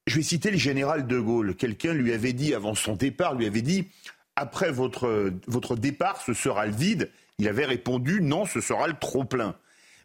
je 0.06 0.16
vais 0.16 0.22
citer 0.22 0.50
le 0.50 0.58
général 0.58 1.06
de 1.06 1.18
Gaulle. 1.18 1.54
Quelqu'un 1.54 1.94
lui 1.94 2.12
avait 2.12 2.32
dit, 2.32 2.54
avant 2.54 2.74
son 2.74 2.96
départ, 2.96 3.34
lui 3.34 3.46
avait 3.46 3.62
dit 3.62 3.88
après 4.36 4.70
votre, 4.70 5.32
votre 5.46 5.76
départ, 5.76 6.20
ce 6.20 6.34
sera 6.34 6.66
le 6.66 6.72
vide. 6.72 7.10
Il 7.38 7.48
avait 7.48 7.66
répondu 7.66 8.20
non, 8.20 8.44
ce 8.46 8.60
sera 8.60 8.86
le 8.86 8.94
trop 8.94 9.24
plein. 9.24 9.54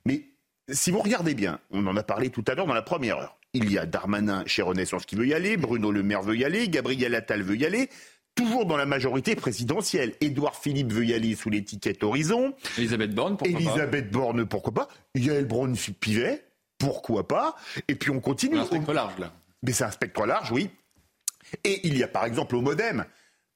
Mais 0.06 0.24
si 0.70 0.92
vous 0.92 1.00
regardez 1.00 1.36
bien, 1.36 1.60
on 1.72 1.86
en 1.88 1.96
a 1.96 2.04
parlé 2.04 2.30
tout 2.30 2.44
à 2.48 2.56
l'heure 2.56 2.68
dans 2.68 2.74
la 2.74 2.82
première 2.82 3.18
heure. 3.18 3.38
Il 3.54 3.72
y 3.72 3.78
a 3.78 3.86
Darmanin 3.86 4.44
chez 4.46 4.62
Renaissance 4.62 5.06
qui 5.06 5.16
veut 5.16 5.28
y 5.28 5.34
aller, 5.34 5.56
Bruno 5.58 5.92
Le 5.92 6.04
Maire 6.04 6.22
veut 6.22 6.36
y 6.36 6.44
aller, 6.44 6.68
Gabriel 6.68 7.16
Attal 7.16 7.42
veut 7.42 7.56
y 7.56 7.66
aller, 7.66 7.90
toujours 8.36 8.66
dans 8.66 8.76
la 8.76 8.86
majorité 8.86 9.36
présidentielle. 9.36 10.14
Édouard 10.20 10.58
Philippe 10.58 10.92
veut 10.92 11.06
y 11.06 11.14
aller 11.14 11.36
sous 11.36 11.50
l'étiquette 11.50 12.04
Horizon. 12.04 12.54
Elisabeth 12.78 13.16
Borne, 13.16 13.38
pourquoi 13.38 13.60
Elisabeth 13.60 14.12
Borne, 14.12 14.46
pourquoi 14.46 14.74
pas. 14.74 14.88
Yael 15.16 15.46
Braun-Pivet, 15.46 16.44
pourquoi 16.78 17.28
pas. 17.28 17.56
Et 17.88 17.96
puis 17.96 18.12
on 18.12 18.20
continue. 18.20 18.56
C'est 18.56 18.62
un 18.62 18.66
spectre 18.66 18.94
large, 18.94 19.20
là. 19.20 19.34
Mais 19.64 19.72
c'est 19.72 19.86
un 19.86 19.92
spectre 19.92 20.26
large, 20.26 20.52
oui. 20.52 20.70
Et 21.64 21.88
il 21.88 21.98
y 21.98 22.04
a 22.04 22.08
par 22.08 22.26
exemple 22.26 22.56
au 22.56 22.62
Modem 22.62 23.06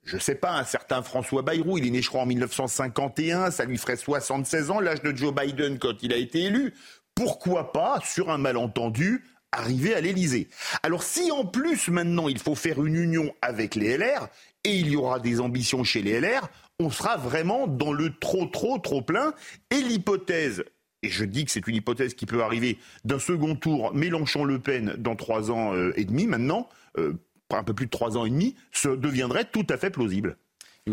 je 0.10 0.16
ne 0.16 0.22
sais 0.22 0.36
pas, 0.36 0.54
un 0.54 0.64
certain 0.64 1.04
François 1.04 1.44
Bayrou, 1.44 1.78
il 1.78 1.86
est 1.86 1.92
né, 1.92 2.02
je 2.02 2.10
crois, 2.10 2.22
en 2.22 2.26
1951, 2.26 3.52
ça 3.52 3.64
lui 3.66 3.78
ferait 3.78 3.96
76 3.96 4.72
ans, 4.72 4.80
l'âge 4.80 5.04
de 5.04 5.16
Joe 5.16 5.34
Biden 5.34 5.78
quand 5.78 6.02
il 6.02 6.12
a 6.14 6.18
été 6.18 6.46
élu. 6.46 6.74
Pourquoi 7.14 7.72
pas, 7.72 8.00
sur 8.04 8.32
un 8.32 8.40
malentendu, 8.40 9.24
arriver 9.52 9.94
à 9.94 10.02
l'Élysée? 10.02 10.50
Alors 10.82 11.04
si 11.04 11.32
en 11.32 11.46
plus 11.46 11.90
maintenant 11.90 12.28
il 12.28 12.40
faut 12.40 12.56
faire 12.56 12.84
une 12.84 12.96
union 12.96 13.32
avec 13.44 13.76
les 13.76 13.98
LR, 13.98 14.30
et 14.64 14.76
il 14.76 14.90
y 14.90 14.96
aura 14.96 15.20
des 15.20 15.40
ambitions 15.40 15.84
chez 15.84 16.02
les 16.02 16.20
LR, 16.20 16.50
on 16.80 16.90
sera 16.90 17.16
vraiment 17.18 17.68
dans 17.68 17.94
le 17.94 18.12
trop, 18.18 18.48
trop, 18.48 18.80
trop 18.80 19.04
plein. 19.04 19.34
Et 19.70 19.82
l'hypothèse 19.82 20.64
et 21.02 21.10
je 21.10 21.24
dis 21.24 21.46
que 21.46 21.52
c'est 21.52 21.66
une 21.66 21.76
hypothèse 21.76 22.14
qui 22.14 22.26
peut 22.26 22.44
arriver 22.44 22.78
d'un 23.06 23.20
second 23.20 23.56
tour 23.56 23.94
Mélenchon-Le 23.94 24.60
Pen 24.60 24.96
dans 24.98 25.16
trois 25.16 25.50
ans 25.50 25.74
euh, 25.74 25.94
et 25.96 26.04
demi 26.04 26.28
maintenant, 26.28 26.68
euh, 26.98 27.14
un 27.58 27.64
peu 27.64 27.74
plus 27.74 27.86
de 27.86 27.92
trois 27.92 28.18
ans 28.18 28.26
et 28.26 28.30
demi, 28.30 28.56
ce 28.72 28.90
deviendrait 28.90 29.46
tout 29.46 29.66
à 29.70 29.78
fait 29.78 29.90
plausible. 29.90 30.38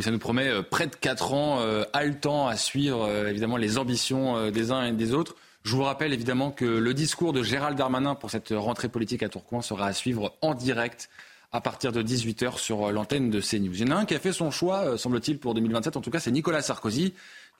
ça 0.00 0.10
nous 0.10 0.18
promet 0.18 0.48
euh, 0.48 0.62
près 0.62 0.86
de 0.86 0.94
quatre 0.94 1.32
ans 1.32 1.60
euh, 1.60 1.84
haletant 1.92 2.46
à 2.46 2.56
suivre 2.56 3.04
euh, 3.04 3.28
évidemment 3.28 3.56
les 3.56 3.78
ambitions 3.78 4.50
des 4.50 4.72
uns 4.72 4.86
et 4.86 4.92
des 4.92 5.12
autres. 5.12 5.36
Je 5.64 5.74
vous 5.74 5.82
rappelle 5.82 6.12
évidemment 6.12 6.50
que 6.50 6.64
le 6.64 6.94
discours 6.94 7.32
de 7.32 7.42
Gérald 7.42 7.76
Darmanin 7.76 8.14
pour 8.14 8.30
cette 8.30 8.54
rentrée 8.56 8.88
politique 8.88 9.22
à 9.22 9.28
Tourcoing 9.28 9.62
sera 9.62 9.86
à 9.86 9.92
suivre 9.92 10.36
en 10.40 10.54
direct 10.54 11.10
à 11.52 11.60
partir 11.60 11.92
de 11.92 12.02
18h 12.02 12.58
sur 12.58 12.92
l'antenne 12.92 13.30
de 13.30 13.40
CNews. 13.40 13.74
Il 13.74 13.80
y 13.80 13.84
en 13.84 13.96
a 13.96 14.00
un 14.00 14.04
qui 14.04 14.14
a 14.14 14.20
fait 14.20 14.32
son 14.32 14.50
choix, 14.50 14.96
semble-t-il, 14.96 15.38
pour 15.38 15.54
2027. 15.54 15.96
En 15.96 16.00
tout 16.00 16.10
cas, 16.10 16.20
c'est 16.20 16.30
Nicolas 16.30 16.62
Sarkozy, 16.62 17.14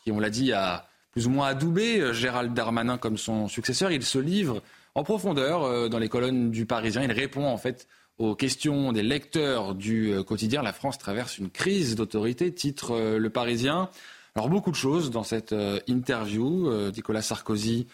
qui, 0.04 0.12
on 0.12 0.20
l'a 0.20 0.30
dit, 0.30 0.52
a 0.52 0.86
plus 1.12 1.26
ou 1.26 1.30
moins 1.30 1.48
adoubé 1.48 2.12
Gérald 2.12 2.54
Darmanin 2.54 2.98
comme 2.98 3.16
son 3.16 3.48
successeur. 3.48 3.90
Il 3.90 4.04
se 4.04 4.18
livre 4.18 4.62
en 4.94 5.02
profondeur 5.02 5.88
dans 5.88 5.98
les 5.98 6.08
colonnes 6.08 6.50
du 6.52 6.64
Parisien. 6.64 7.02
Il 7.02 7.12
répond 7.12 7.46
en 7.46 7.56
fait 7.56 7.88
aux 8.18 8.34
questions 8.34 8.92
des 8.92 9.02
lecteurs 9.02 9.74
du 9.74 10.12
euh, 10.12 10.22
quotidien, 10.22 10.62
la 10.62 10.72
France 10.72 10.98
traverse 10.98 11.38
une 11.38 11.50
crise 11.50 11.96
d'autorité, 11.96 12.52
titre 12.52 12.92
euh, 12.92 13.18
Le 13.18 13.30
Parisien. 13.30 13.90
Alors 14.34 14.48
beaucoup 14.48 14.70
de 14.70 14.76
choses 14.76 15.10
dans 15.10 15.22
cette 15.22 15.52
euh, 15.52 15.80
interview. 15.86 16.70
Nicolas 16.92 17.22
Sarkozy 17.22 17.86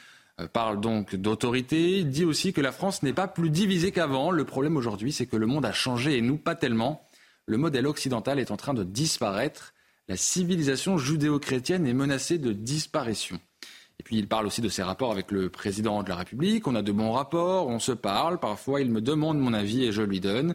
parle 0.52 0.80
donc 0.80 1.14
d'autorité. 1.14 2.04
Dit 2.04 2.24
aussi 2.24 2.52
que 2.52 2.60
la 2.60 2.72
France 2.72 3.02
n'est 3.02 3.12
pas 3.12 3.28
plus 3.28 3.50
divisée 3.50 3.92
qu'avant. 3.92 4.30
Le 4.30 4.44
problème 4.44 4.76
aujourd'hui, 4.76 5.12
c'est 5.12 5.26
que 5.26 5.36
le 5.36 5.46
monde 5.46 5.64
a 5.64 5.72
changé 5.72 6.16
et 6.16 6.20
nous 6.20 6.38
pas 6.38 6.54
tellement. 6.54 7.06
Le 7.46 7.58
modèle 7.58 7.86
occidental 7.86 8.38
est 8.40 8.50
en 8.50 8.56
train 8.56 8.74
de 8.74 8.82
disparaître. 8.82 9.74
La 10.08 10.16
civilisation 10.16 10.98
judéo-chrétienne 10.98 11.86
est 11.86 11.94
menacée 11.94 12.38
de 12.38 12.52
disparition. 12.52 13.38
Et 14.00 14.02
puis 14.02 14.16
il 14.16 14.28
parle 14.28 14.46
aussi 14.46 14.60
de 14.60 14.68
ses 14.68 14.82
rapports 14.82 15.12
avec 15.12 15.30
le 15.30 15.48
président 15.48 16.02
de 16.02 16.08
la 16.08 16.16
République. 16.16 16.66
On 16.66 16.74
a 16.74 16.82
de 16.82 16.92
bons 16.92 17.12
rapports, 17.12 17.68
on 17.68 17.78
se 17.78 17.92
parle. 17.92 18.38
Parfois, 18.38 18.80
il 18.80 18.90
me 18.90 19.00
demande 19.00 19.38
mon 19.38 19.52
avis 19.52 19.84
et 19.84 19.92
je 19.92 20.02
lui 20.02 20.20
donne. 20.20 20.54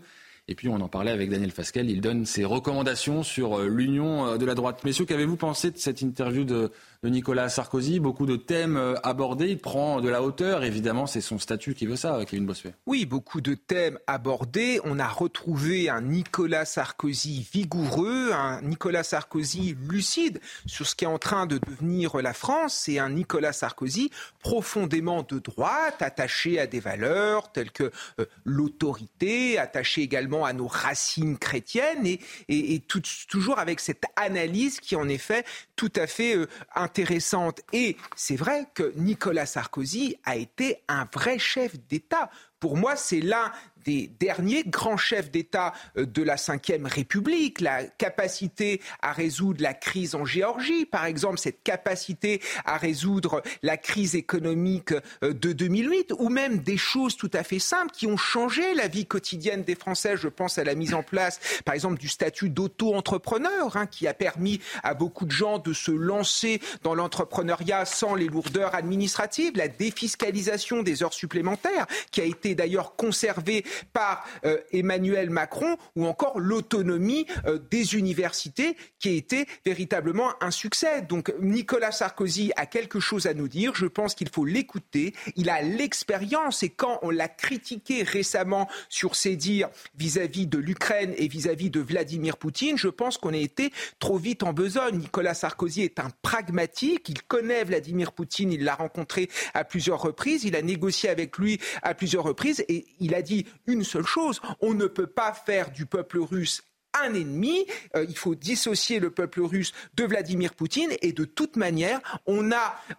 Et 0.50 0.56
puis 0.56 0.70
on 0.70 0.76
en 0.76 0.88
parlait 0.88 1.12
avec 1.12 1.30
Daniel 1.30 1.52
Fasquelle, 1.52 1.90
il 1.90 2.00
donne 2.00 2.26
ses 2.26 2.46
recommandations 2.46 3.22
sur 3.22 3.60
euh, 3.60 3.68
l'union 3.68 4.28
euh, 4.28 4.38
de 4.38 4.46
la 4.46 4.56
droite. 4.56 4.82
Messieurs, 4.86 5.04
qu'avez-vous 5.04 5.36
pensé 5.36 5.72
de 5.72 5.78
cette 5.78 6.02
interview 6.02 6.46
de, 6.46 6.72
de 7.04 7.10
Nicolas 7.10 7.50
Sarkozy. 7.50 8.00
Beaucoup 8.00 8.26
de 8.26 8.36
thèmes 8.36 8.78
euh, 8.78 8.96
abordés. 9.04 9.50
Il 9.50 9.60
prend 9.60 10.02
de 10.02 10.10
la 10.10 10.22
hauteur. 10.22 10.64
Évidemment, 10.64 11.08
c'est 11.08 11.22
son 11.22 11.40
statut 11.40 11.74
qui 11.74 11.86
veut 11.86 11.96
ça, 11.96 12.20
Kevin 12.28 12.46
Bossuet. 12.46 12.74
Oui, 12.86 13.06
beaucoup 13.06 13.42
de 13.42 13.54
thèmes 13.54 14.00
abordés. 14.08 14.80
On 14.84 15.00
a 15.00 15.08
retrouvé 15.08 15.90
un 15.90 16.02
Nicolas 16.02 16.66
Sarkozy 16.66 17.48
vigoureux, 17.52 18.32
un 18.34 18.62
Nicolas 18.62 19.04
Sarkozy 19.04 19.76
lucide 19.90 20.40
sur 20.66 20.88
ce 20.88 20.96
qui 20.96 21.06
est 21.06 21.08
en 21.08 21.20
train 21.20 21.46
de 21.46 21.60
devenir 21.60 22.18
la 22.18 22.34
France. 22.34 22.74
C'est 22.86 23.00
un 23.00 23.10
Nicolas 23.10 23.54
Sarkozy 23.54 24.12
profondément 24.40 25.24
de 25.24 25.40
droite, 25.40 26.02
attaché 26.02 26.60
à 26.60 26.68
des 26.68 26.80
valeurs 26.80 27.52
telles 27.52 27.72
que 27.72 27.92
euh, 28.20 28.26
l'autorité, 28.46 29.58
attaché 29.58 30.02
également 30.02 30.46
à 30.46 30.54
nos 30.54 30.68
racines 30.68 31.38
chrétiennes 31.38 32.06
et, 32.06 32.20
et, 32.48 32.84
toujours 33.28 33.60
avec 33.60 33.80
cette 33.80 34.04
analyse 34.16 34.80
qui 34.80 34.96
en 34.96 35.08
effet 35.10 35.44
tout 35.78 35.94
à 35.96 36.08
fait 36.08 36.36
euh, 36.36 36.48
intéressante. 36.76 37.62
Et 37.72 37.96
c'est 38.18 38.36
vrai 38.36 38.68
que 38.74 38.92
Nicolas 38.98 39.46
Sarkozy 39.46 40.18
a 40.26 40.36
été 40.36 40.84
un 40.90 41.08
vrai 41.14 41.40
chef 41.40 41.80
d'État. 41.88 42.30
Pour 42.60 42.76
moi, 42.76 42.98
c'est 42.98 43.22
l'un 43.22 43.54
des 43.88 44.12
derniers 44.20 44.66
grands 44.66 44.98
chefs 44.98 45.32
d'État 45.32 45.74
euh, 45.98 46.06
de 46.06 46.22
la 46.22 46.36
Ve 46.36 46.84
République, 46.84 47.62
la 47.62 47.86
capacité 47.86 48.82
à 49.02 49.14
résoudre 49.14 49.64
la 49.64 49.74
crise 49.74 50.14
en 50.14 50.26
Géorgie, 50.26 50.86
par 50.86 51.06
exemple, 51.06 51.40
cette 51.40 51.64
capacité 51.64 52.42
à 52.66 52.76
résoudre 52.78 53.42
la 53.64 53.78
crise 53.78 54.16
économique 54.16 54.92
euh, 55.24 55.34
de 55.34 55.54
2008, 55.54 56.14
ou 56.20 56.28
même 56.28 56.58
des 56.58 56.76
choses 56.76 57.16
tout 57.16 57.32
à 57.34 57.44
fait 57.44 57.60
simples 57.60 57.92
qui 57.94 58.08
ont 58.08 58.18
changé 58.18 58.74
la 58.74 58.90
vie 58.90 59.06
quotidienne 59.06 59.64
des 59.64 59.76
Français. 59.76 60.18
Je 60.18 60.28
pense 60.28 60.58
à 60.58 60.66
la 60.66 60.76
mise 60.76 60.94
en 60.94 61.04
place, 61.04 61.40
par 61.64 61.74
exemple, 61.74 61.98
du 61.98 62.10
statut 62.10 62.50
d'auto-entrepreneur, 62.50 63.78
hein, 63.78 63.86
qui 63.86 64.06
a 64.06 64.14
permis 64.14 64.60
à 64.84 64.96
beaucoup 64.96 65.26
de 65.26 65.32
gens 65.32 65.60
de 65.60 65.72
se 65.72 65.92
lancer 65.92 66.60
dans 66.84 66.94
l'entrepreneuriat 66.94 67.86
sans 67.86 68.16
les 68.16 68.28
lourdeurs 68.28 68.76
administratives, 68.76 69.54
la 69.56 69.70
défiscalisation 69.70 70.84
des 70.84 71.04
heures 71.04 71.14
supplémentaires, 71.14 71.88
qui 72.12 72.20
a 72.20 72.26
été 72.26 72.54
d'ailleurs 72.54 72.98
conservée 72.98 73.64
par 73.94 74.26
euh, 74.46 74.58
Emmanuel 74.72 75.30
Macron 75.30 75.78
ou 75.96 76.06
encore 76.06 76.40
l'autonomie 76.40 77.26
euh, 77.46 77.60
des 77.72 77.96
universités 77.96 78.76
qui 79.00 79.10
a 79.10 79.12
été 79.12 79.46
véritablement 79.66 80.32
un 80.42 80.52
succès. 80.52 81.02
Donc 81.02 81.34
Nicolas 81.40 81.92
Sarkozy 81.92 82.52
a 82.56 82.66
quelque 82.66 83.00
chose 83.00 83.28
à 83.28 83.34
nous 83.34 83.48
dire. 83.48 83.76
Je 83.76 83.86
pense 83.86 84.16
qu'il 84.16 84.30
faut 84.30 84.46
l'écouter. 84.46 85.14
Il 85.36 85.50
a 85.50 85.62
l'expérience 85.62 86.64
et 86.64 86.70
quand 86.70 87.00
on 87.02 87.10
l'a 87.10 87.28
critiqué 87.28 88.04
récemment 88.04 88.68
sur 88.90 89.16
ses 89.16 89.36
dires 89.36 89.70
vis-à-vis 89.98 90.48
de 90.48 90.58
l'Ukraine 90.58 91.14
et 91.18 91.28
vis-à-vis 91.28 91.70
de 91.70 91.80
Vladimir 91.80 92.38
Poutine, 92.38 92.78
je 92.78 92.88
pense 92.88 93.18
qu'on 93.18 93.34
a 93.34 93.38
été 93.38 93.72
trop 94.00 94.18
vite 94.18 94.44
en 94.44 94.54
besogne. 94.54 94.98
Nicolas 94.98 95.34
Sarkozy 95.34 95.84
est 95.84 96.00
un 96.00 96.10
pragmatique. 96.22 97.10
Il 97.10 97.22
connaît 97.24 97.64
Vladimir 97.64 98.12
Poutine. 98.12 98.52
Il 98.52 98.64
l'a 98.64 98.76
rencontré 98.76 99.30
à 99.54 99.64
plusieurs 99.64 100.02
reprises. 100.02 100.44
Il 100.44 100.56
a 100.56 100.62
négocié 100.62 101.10
avec 101.10 101.38
lui 101.38 101.60
à 101.82 101.94
plusieurs 101.94 102.24
reprises 102.24 102.64
et 102.68 102.86
il 103.00 103.16
a 103.16 103.22
dit 103.22 103.46
une 103.68 103.84
seule 103.84 104.06
chose. 104.06 104.42
On 104.62 104.74
ne 104.74 104.88
peut 104.88 105.08
pas 105.08 105.34
faire 105.34 105.72
du 105.72 105.86
peuple 105.86 106.20
russe 106.20 106.64
un 107.02 107.14
ennemi. 107.14 107.66
Euh, 107.96 108.06
il 108.08 108.18
faut 108.18 108.36
dissocier 108.36 109.00
le 109.00 109.12
peuple 109.12 109.42
russe 109.42 109.74
de 109.96 110.04
Vladimir 110.06 110.54
Poutine 110.54 110.92
et 111.02 111.12
de 111.12 111.26
toute 111.26 111.56
manière, 111.56 112.00
on, 112.26 112.50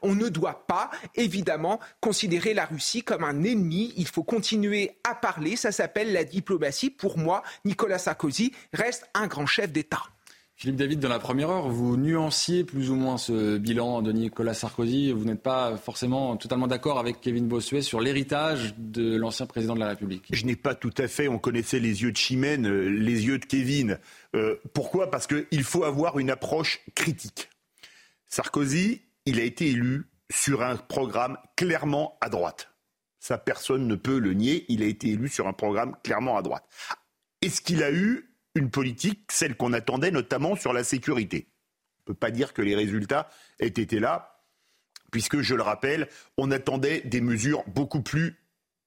on 0.02 0.14
ne 0.14 0.28
doit 0.28 0.66
pas 0.66 0.90
évidemment 1.14 1.80
considérer 2.00 2.54
la 2.54 2.66
Russie 2.66 3.02
comme 3.02 3.24
un 3.24 3.44
ennemi. 3.44 3.92
Il 3.96 4.06
faut 4.06 4.24
continuer 4.24 4.98
à 5.08 5.14
parler. 5.14 5.56
Ça 5.56 5.72
s'appelle 5.72 6.12
la 6.12 6.24
diplomatie. 6.24 6.90
Pour 6.90 7.18
moi, 7.18 7.42
Nicolas 7.64 7.98
Sarkozy 7.98 8.52
reste 8.72 9.08
un 9.14 9.26
grand 9.26 9.46
chef 9.46 9.72
d'État. 9.72 10.02
Philippe 10.60 10.74
David, 10.74 10.98
dans 10.98 11.08
la 11.08 11.20
première 11.20 11.50
heure, 11.50 11.68
vous 11.68 11.96
nuanciez 11.96 12.64
plus 12.64 12.90
ou 12.90 12.96
moins 12.96 13.16
ce 13.16 13.58
bilan 13.58 14.02
de 14.02 14.10
Nicolas 14.10 14.54
Sarkozy. 14.54 15.12
Vous 15.12 15.24
n'êtes 15.24 15.40
pas 15.40 15.76
forcément 15.76 16.36
totalement 16.36 16.66
d'accord 16.66 16.98
avec 16.98 17.20
Kevin 17.20 17.46
Bossuet 17.46 17.80
sur 17.80 18.00
l'héritage 18.00 18.74
de 18.76 19.14
l'ancien 19.14 19.46
président 19.46 19.76
de 19.76 19.78
la 19.78 19.86
République. 19.86 20.24
Je 20.32 20.44
n'ai 20.44 20.56
pas 20.56 20.74
tout 20.74 20.92
à 20.98 21.06
fait. 21.06 21.28
On 21.28 21.38
connaissait 21.38 21.78
les 21.78 22.02
yeux 22.02 22.10
de 22.10 22.16
Chimène, 22.16 22.66
euh, 22.66 22.88
les 22.88 23.26
yeux 23.26 23.38
de 23.38 23.44
Kevin. 23.44 24.00
Euh, 24.34 24.56
pourquoi? 24.74 25.12
Parce 25.12 25.28
qu'il 25.28 25.62
faut 25.62 25.84
avoir 25.84 26.18
une 26.18 26.28
approche 26.28 26.80
critique. 26.96 27.50
Sarkozy, 28.26 29.02
il 29.26 29.38
a 29.38 29.44
été 29.44 29.68
élu 29.68 30.08
sur 30.28 30.64
un 30.64 30.74
programme 30.74 31.38
clairement 31.54 32.18
à 32.20 32.30
droite. 32.30 32.72
Ça, 33.20 33.38
personne 33.38 33.86
ne 33.86 33.94
peut 33.94 34.18
le 34.18 34.32
nier. 34.32 34.64
Il 34.68 34.82
a 34.82 34.86
été 34.86 35.10
élu 35.10 35.28
sur 35.28 35.46
un 35.46 35.52
programme 35.52 35.94
clairement 36.02 36.36
à 36.36 36.42
droite. 36.42 36.64
Est-ce 37.42 37.60
qu'il 37.60 37.84
a 37.84 37.92
eu 37.92 38.27
une 38.58 38.70
politique, 38.70 39.30
celle 39.30 39.56
qu'on 39.56 39.72
attendait 39.72 40.10
notamment 40.10 40.56
sur 40.56 40.72
la 40.72 40.84
sécurité. 40.84 41.48
On 42.00 42.10
ne 42.10 42.14
peut 42.14 42.18
pas 42.18 42.30
dire 42.30 42.52
que 42.52 42.62
les 42.62 42.74
résultats 42.74 43.30
aient 43.58 43.66
été 43.68 44.00
là, 44.00 44.42
puisque, 45.10 45.40
je 45.40 45.54
le 45.54 45.62
rappelle, 45.62 46.08
on 46.36 46.50
attendait 46.50 47.00
des 47.02 47.20
mesures 47.20 47.64
beaucoup 47.68 48.02
plus 48.02 48.36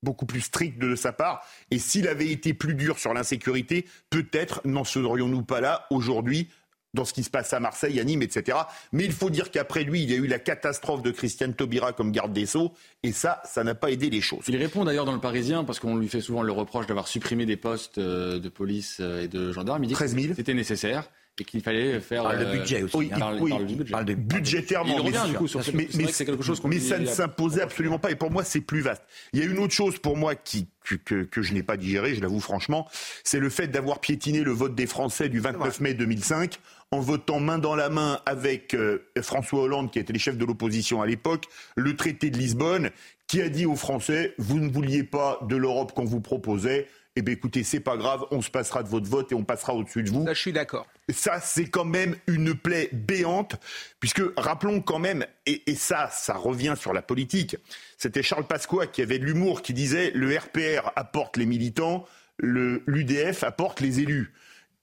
beaucoup 0.04 0.26
plus 0.26 0.42
strictes 0.42 0.80
de 0.80 0.96
sa 0.96 1.14
part. 1.14 1.46
Et 1.70 1.78
s'il 1.78 2.08
avait 2.08 2.30
été 2.30 2.56
plus 2.56 2.74
dur 2.74 2.98
sur 2.98 3.14
l'insécurité, 3.14 3.86
peut-être 4.10 4.62
n'en 4.66 4.84
serions-nous 4.84 5.44
pas 5.44 5.62
là 5.62 5.86
aujourd'hui 5.92 6.50
dans 6.94 7.06
ce 7.06 7.14
qui 7.14 7.24
se 7.24 7.30
passe 7.30 7.54
à 7.54 7.60
Marseille, 7.60 8.00
à 8.00 8.04
Nîmes, 8.04 8.22
etc. 8.22 8.58
Mais 8.92 9.06
il 9.06 9.12
faut 9.14 9.30
dire 9.30 9.50
qu'après 9.52 9.84
lui, 9.84 10.04
il 10.04 10.12
y 10.12 10.14
a 10.14 10.18
eu 10.18 10.28
la 10.28 10.40
catastrophe 10.40 11.02
de 11.02 11.12
Christiane 11.12 11.54
Taubira 11.54 11.94
comme 11.94 12.12
garde 12.12 12.34
des 12.34 12.46
Sceaux, 12.46 12.74
et 13.04 13.12
ça, 13.14 13.42
ça 13.46 13.64
n'a 13.64 13.76
pas 13.76 13.92
aidé 13.92 14.10
les 14.10 14.22
choses. 14.22 14.44
Il 14.48 14.58
répond 14.58 14.84
d'ailleurs 14.84 15.06
dans 15.06 15.14
le 15.14 15.20
Parisien, 15.22 15.64
parce 15.64 15.80
qu'on 15.80 15.96
lui 15.96 16.08
fait 16.10 16.22
souvent 16.22 16.42
le 16.44 16.52
reproche 16.52 16.88
d'avoir 16.88 17.08
supprimé 17.08 17.46
des 17.46 17.58
postes 17.58 17.98
euh, 17.98 18.40
de 18.40 18.50
police 18.50 18.98
euh, 19.00 19.24
et 19.24 19.28
de 19.28 19.52
gendarmes. 19.54 19.84
Il 19.84 19.88
dit 19.88 19.94
13 19.94 20.16
000. 20.16 20.28
que 20.30 20.36
c'était 20.36 20.54
nécessaire 20.54 21.06
et 21.40 21.46
qu'il 21.46 21.62
fallait 21.62 22.00
faire. 22.02 22.24
Parle 22.24 22.40
de 22.40 22.44
euh, 22.46 22.52
budget 22.52 22.84
aussi. 22.84 22.98
Oui, 22.98 23.10
hein. 23.14 23.38
oui, 23.40 23.50
parle 23.52 23.66
budget. 23.66 23.92
parle 23.92 24.06
de 24.06 24.14
budgétairement. 24.14 24.94
Il 24.94 25.00
revient 25.00 25.12
bien 25.12 25.28
du 25.30 25.34
coup 25.36 25.48
sur 25.48 25.64
ce 25.64 25.72
mais, 25.72 25.88
mais- 25.96 26.04
que 26.06 26.12
c'est 26.12 26.26
quelque 26.26 26.44
chose 26.44 26.60
qu'on 26.60 26.68
mais 26.68 26.76
lui- 26.76 26.82
ça 26.84 27.00
ne 27.00 27.06
s'imposait 27.06 27.62
absolument 27.62 28.00
pas. 28.00 28.12
Et 28.12 28.16
pour 28.16 28.30
moi, 28.32 28.44
c'est 28.44 28.60
plus 28.62 28.82
vaste. 28.82 29.02
Il 29.34 29.40
y 29.40 29.42
a 29.42 29.46
une 29.46 29.58
autre 29.58 29.74
chose 29.74 29.98
pour 29.98 30.18
moi 30.18 30.36
qui, 30.36 30.68
que, 30.84 30.96
que- 30.96 31.24
que 31.24 31.42
je 31.42 31.54
n'ai 31.54 31.64
pas 31.64 31.78
digéré, 31.78 32.16
je 32.16 32.22
l'avoue 32.22 32.42
franchement, 32.42 32.88
c'est 33.24 33.40
le 33.40 33.50
fait 33.50 33.68
d'avoir 33.70 34.02
piétiné 34.02 34.44
le 34.44 34.52
vote 34.52 34.76
des 34.76 34.86
Français 34.88 35.30
du 35.30 35.40
29 35.40 35.80
mai 35.80 35.94
2005 35.94 36.60
en 36.92 37.00
votant 37.00 37.40
main 37.40 37.58
dans 37.58 37.76
la 37.76 37.90
main 37.90 38.20
avec 38.26 38.74
euh, 38.74 39.08
François 39.22 39.62
Hollande, 39.64 39.92
qui 39.92 40.00
était 40.00 40.12
le 40.14 40.20
chef 40.20 40.38
de 40.38 40.44
l'opposition 40.46 41.02
à 41.02 41.08
l'époque, 41.08 41.46
le 41.78 41.96
traité 41.96 42.30
de 42.30 42.38
Lisbonne, 42.38 42.90
qui 43.28 43.42
a 43.42 43.48
dit 43.50 43.66
aux 43.66 43.78
Français, 43.78 44.34
vous 44.38 44.60
ne 44.60 44.70
vouliez 44.70 45.04
pas 45.04 45.40
de 45.48 45.56
l'Europe 45.56 45.94
qu'on 45.94 46.04
vous 46.04 46.20
proposait, 46.20 46.88
eh 47.16 47.22
bien 47.22 47.34
écoutez, 47.34 47.64
c'est 47.64 47.80
pas 47.80 47.96
grave, 47.96 48.26
on 48.32 48.42
se 48.42 48.50
passera 48.50 48.84
de 48.84 48.90
votre 48.90 49.10
vote 49.10 49.32
et 49.32 49.36
on 49.36 49.44
passera 49.46 49.74
au-dessus 49.74 50.04
de 50.04 50.10
vous. 50.10 50.26
Là, 50.26 50.34
je 50.34 50.40
suis 50.42 50.52
d'accord. 50.54 50.86
Ça, 51.14 51.40
c'est 51.42 51.66
quand 51.70 51.86
même 51.86 52.16
une 52.28 52.54
plaie 52.56 52.90
béante, 52.92 53.56
puisque 54.02 54.22
rappelons 54.38 54.82
quand 54.82 55.00
même, 55.00 55.26
et, 55.46 55.70
et 55.72 55.76
ça, 55.76 56.10
ça 56.12 56.34
revient 56.36 56.76
sur 56.78 56.92
la 56.94 57.02
politique, 57.02 57.56
c'était 57.98 58.24
Charles 58.24 58.48
Pasqua 58.48 58.88
qui 58.88 59.02
avait 59.02 59.20
de 59.20 59.26
l'humour, 59.26 59.62
qui 59.62 59.74
disait 59.74 60.12
le 60.14 60.38
RPR 60.38 60.92
apporte 60.98 61.38
les 61.38 61.46
militants, 61.46 62.06
le- 62.38 62.84
l'UDF 62.86 63.44
apporte 63.44 63.80
les 63.80 64.00
élus. 64.02 64.34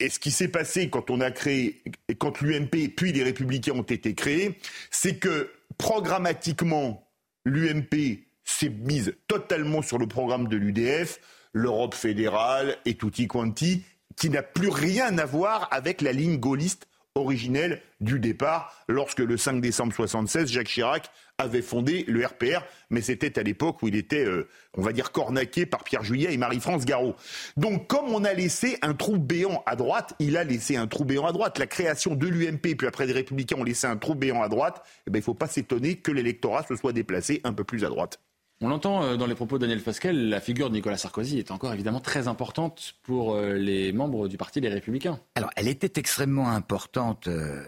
Et 0.01 0.09
ce 0.09 0.19
qui 0.19 0.31
s'est 0.31 0.49
passé 0.49 0.91
quand 0.91 1.11
on 1.11 1.21
a 1.21 1.31
créé, 1.31 1.83
quand 2.19 2.41
l'UMP 2.41 2.89
puis 2.97 3.13
les 3.13 3.23
Républicains 3.25 3.73
ont 3.73 3.83
été 3.83 4.15
créés, 4.15 4.59
c'est 4.91 5.17
que 5.17 5.51
programmatiquement, 5.77 7.09
l'UMP 7.45 8.21
s'est 8.45 8.69
mise 8.69 9.15
totalement 9.27 9.83
sur 9.83 9.99
le 9.99 10.07
programme 10.07 10.49
de 10.49 10.57
l'UDF, 10.57 11.21
l'Europe 11.53 11.95
fédérale 11.95 12.77
et 12.85 12.95
tutti 12.95 13.27
quanti, 13.27 13.83
qui 14.17 14.31
n'a 14.31 14.43
plus 14.43 14.69
rien 14.69 15.19
à 15.19 15.27
voir 15.27 15.69
avec 15.71 16.01
la 16.01 16.13
ligne 16.13 16.39
gaulliste 16.39 16.89
originelle 17.15 17.83
du 18.01 18.21
départ 18.21 18.75
lorsque 18.89 19.19
le 19.19 19.37
5 19.37 19.61
décembre 19.61 19.93
76, 19.93 20.51
Jacques 20.51 20.69
Chirac 20.69 21.11
avait 21.39 21.63
fondé 21.63 22.05
le 22.09 22.27
RPR, 22.27 22.65
mais 22.91 23.01
c'était 23.01 23.39
à 23.39 23.43
l'époque 23.43 23.83
où 23.83 23.89
il 23.89 23.95
était, 23.95 24.25
euh, 24.25 24.49
on 24.77 24.83
va 24.83 24.93
dire, 24.93 25.13
cornaqué 25.13 25.67
par 25.67 25.85
Pierre 25.85 26.03
Juillet 26.03 26.35
et 26.35 26.37
Marie-France 26.37 26.85
Garot. 26.85 27.15
Donc 27.57 27.87
comme 27.87 28.07
on 28.07 28.25
a 28.25 28.35
laissé 28.35 28.77
un 28.83 28.95
trou 28.95 29.19
béant 29.19 29.63
à 29.65 29.77
droite, 29.77 30.15
il 30.19 30.37
a 30.37 30.45
laissé 30.45 30.77
un 30.77 30.89
trou 30.89 31.05
béant 31.05 31.27
à 31.27 31.33
droite. 31.33 31.59
La 31.59 31.67
création 31.67 32.17
de 32.17 32.27
l'UMP, 32.27 32.77
puis 32.77 32.87
après 32.87 33.07
les 33.07 33.13
Républicains 33.13 33.57
ont 33.57 33.65
laissé 33.65 33.87
un 33.87 33.97
trou 33.97 34.15
béant 34.15 34.43
à 34.43 34.49
droite, 34.49 34.83
eh 35.07 35.11
ben, 35.11 35.19
il 35.19 35.23
ne 35.23 35.25
faut 35.25 35.35
pas 35.35 35.47
s'étonner 35.47 35.97
que 35.97 36.11
l'électorat 36.11 36.65
se 36.67 36.75
soit 36.75 36.93
déplacé 36.93 37.41
un 37.45 37.53
peu 37.53 37.65
plus 37.65 37.85
à 37.85 37.89
droite. 37.89 38.21
On 38.61 38.69
l'entend 38.69 39.05
euh, 39.05 39.17
dans 39.17 39.27
les 39.27 39.37
propos 39.37 39.57
de 39.57 39.63
Daniel 39.63 39.79
Fasquelle, 39.79 40.29
la 40.29 40.41
figure 40.41 40.69
de 40.69 40.75
Nicolas 40.75 40.97
Sarkozy 40.97 41.39
est 41.39 41.53
encore 41.53 41.73
évidemment 41.73 42.01
très 42.01 42.27
importante 42.27 42.97
pour 43.05 43.35
euh, 43.35 43.55
les 43.55 43.93
membres 43.93 44.27
du 44.27 44.37
Parti 44.37 44.61
des 44.61 44.69
Républicains. 44.69 45.21
Alors, 45.37 45.51
elle 45.55 45.69
était 45.69 46.01
extrêmement 46.01 46.49
importante 46.49 47.29
euh, 47.29 47.63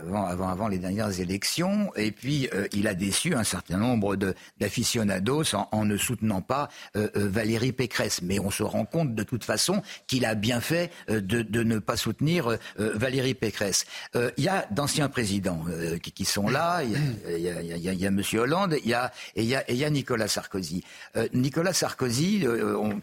avant, 0.00 0.24
avant, 0.26 0.48
avant 0.48 0.68
les 0.68 0.78
dernières 0.78 1.20
élections, 1.20 1.92
et 1.96 2.10
puis 2.10 2.48
euh, 2.54 2.66
il 2.72 2.86
a 2.88 2.94
déçu 2.94 3.34
un 3.34 3.44
certain 3.44 3.76
nombre 3.78 4.16
d'aficionados 4.60 5.54
en, 5.54 5.68
en 5.72 5.84
ne 5.84 5.96
soutenant 5.96 6.40
pas 6.42 6.68
euh, 6.96 7.08
euh, 7.16 7.28
Valérie 7.28 7.72
Pécresse. 7.72 8.20
Mais 8.22 8.38
on 8.40 8.50
se 8.50 8.62
rend 8.62 8.84
compte 8.84 9.14
de 9.14 9.22
toute 9.22 9.44
façon 9.44 9.82
qu'il 10.06 10.24
a 10.24 10.34
bien 10.34 10.60
fait 10.60 10.90
de, 11.08 11.42
de 11.42 11.62
ne 11.62 11.78
pas 11.78 11.96
soutenir 11.96 12.56
Valérie 12.76 13.34
Pécresse. 13.34 13.84
Il 14.14 14.44
y 14.44 14.48
a 14.48 14.66
d'anciens 14.70 15.08
présidents 15.08 15.64
qui, 16.02 16.24
sont 16.24 16.48
là, 16.48 16.82
il 16.82 17.40
y 17.40 17.48
a, 17.48 17.62
y 17.62 17.72
a, 17.72 17.76
y 17.92 17.96
y 17.96 18.06
a- 18.06 18.10
Monsieur 18.10 18.40
Hollande, 18.40 18.74
et 18.74 18.82
il 18.84 19.44
y 19.44 19.54
a, 19.84 19.90
Nicolas 19.90 20.28
Sarkozy. 20.28 20.84
Nicolas 21.32 21.72
Sarkozy, 21.72 22.46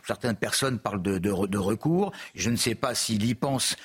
certaines 0.06 0.36
personnes 0.36 0.80
parlent 0.80 1.02
de, 1.02 1.18
de, 1.18 1.32
re- 1.32 1.48
de 1.48 1.58
recours. 1.58 2.12
Je 2.36 2.50
ne 2.50 2.56
sais 2.56 2.76
pas 2.76 2.96
s'il 2.96 3.26
y 3.26 3.36
pense 3.36 3.76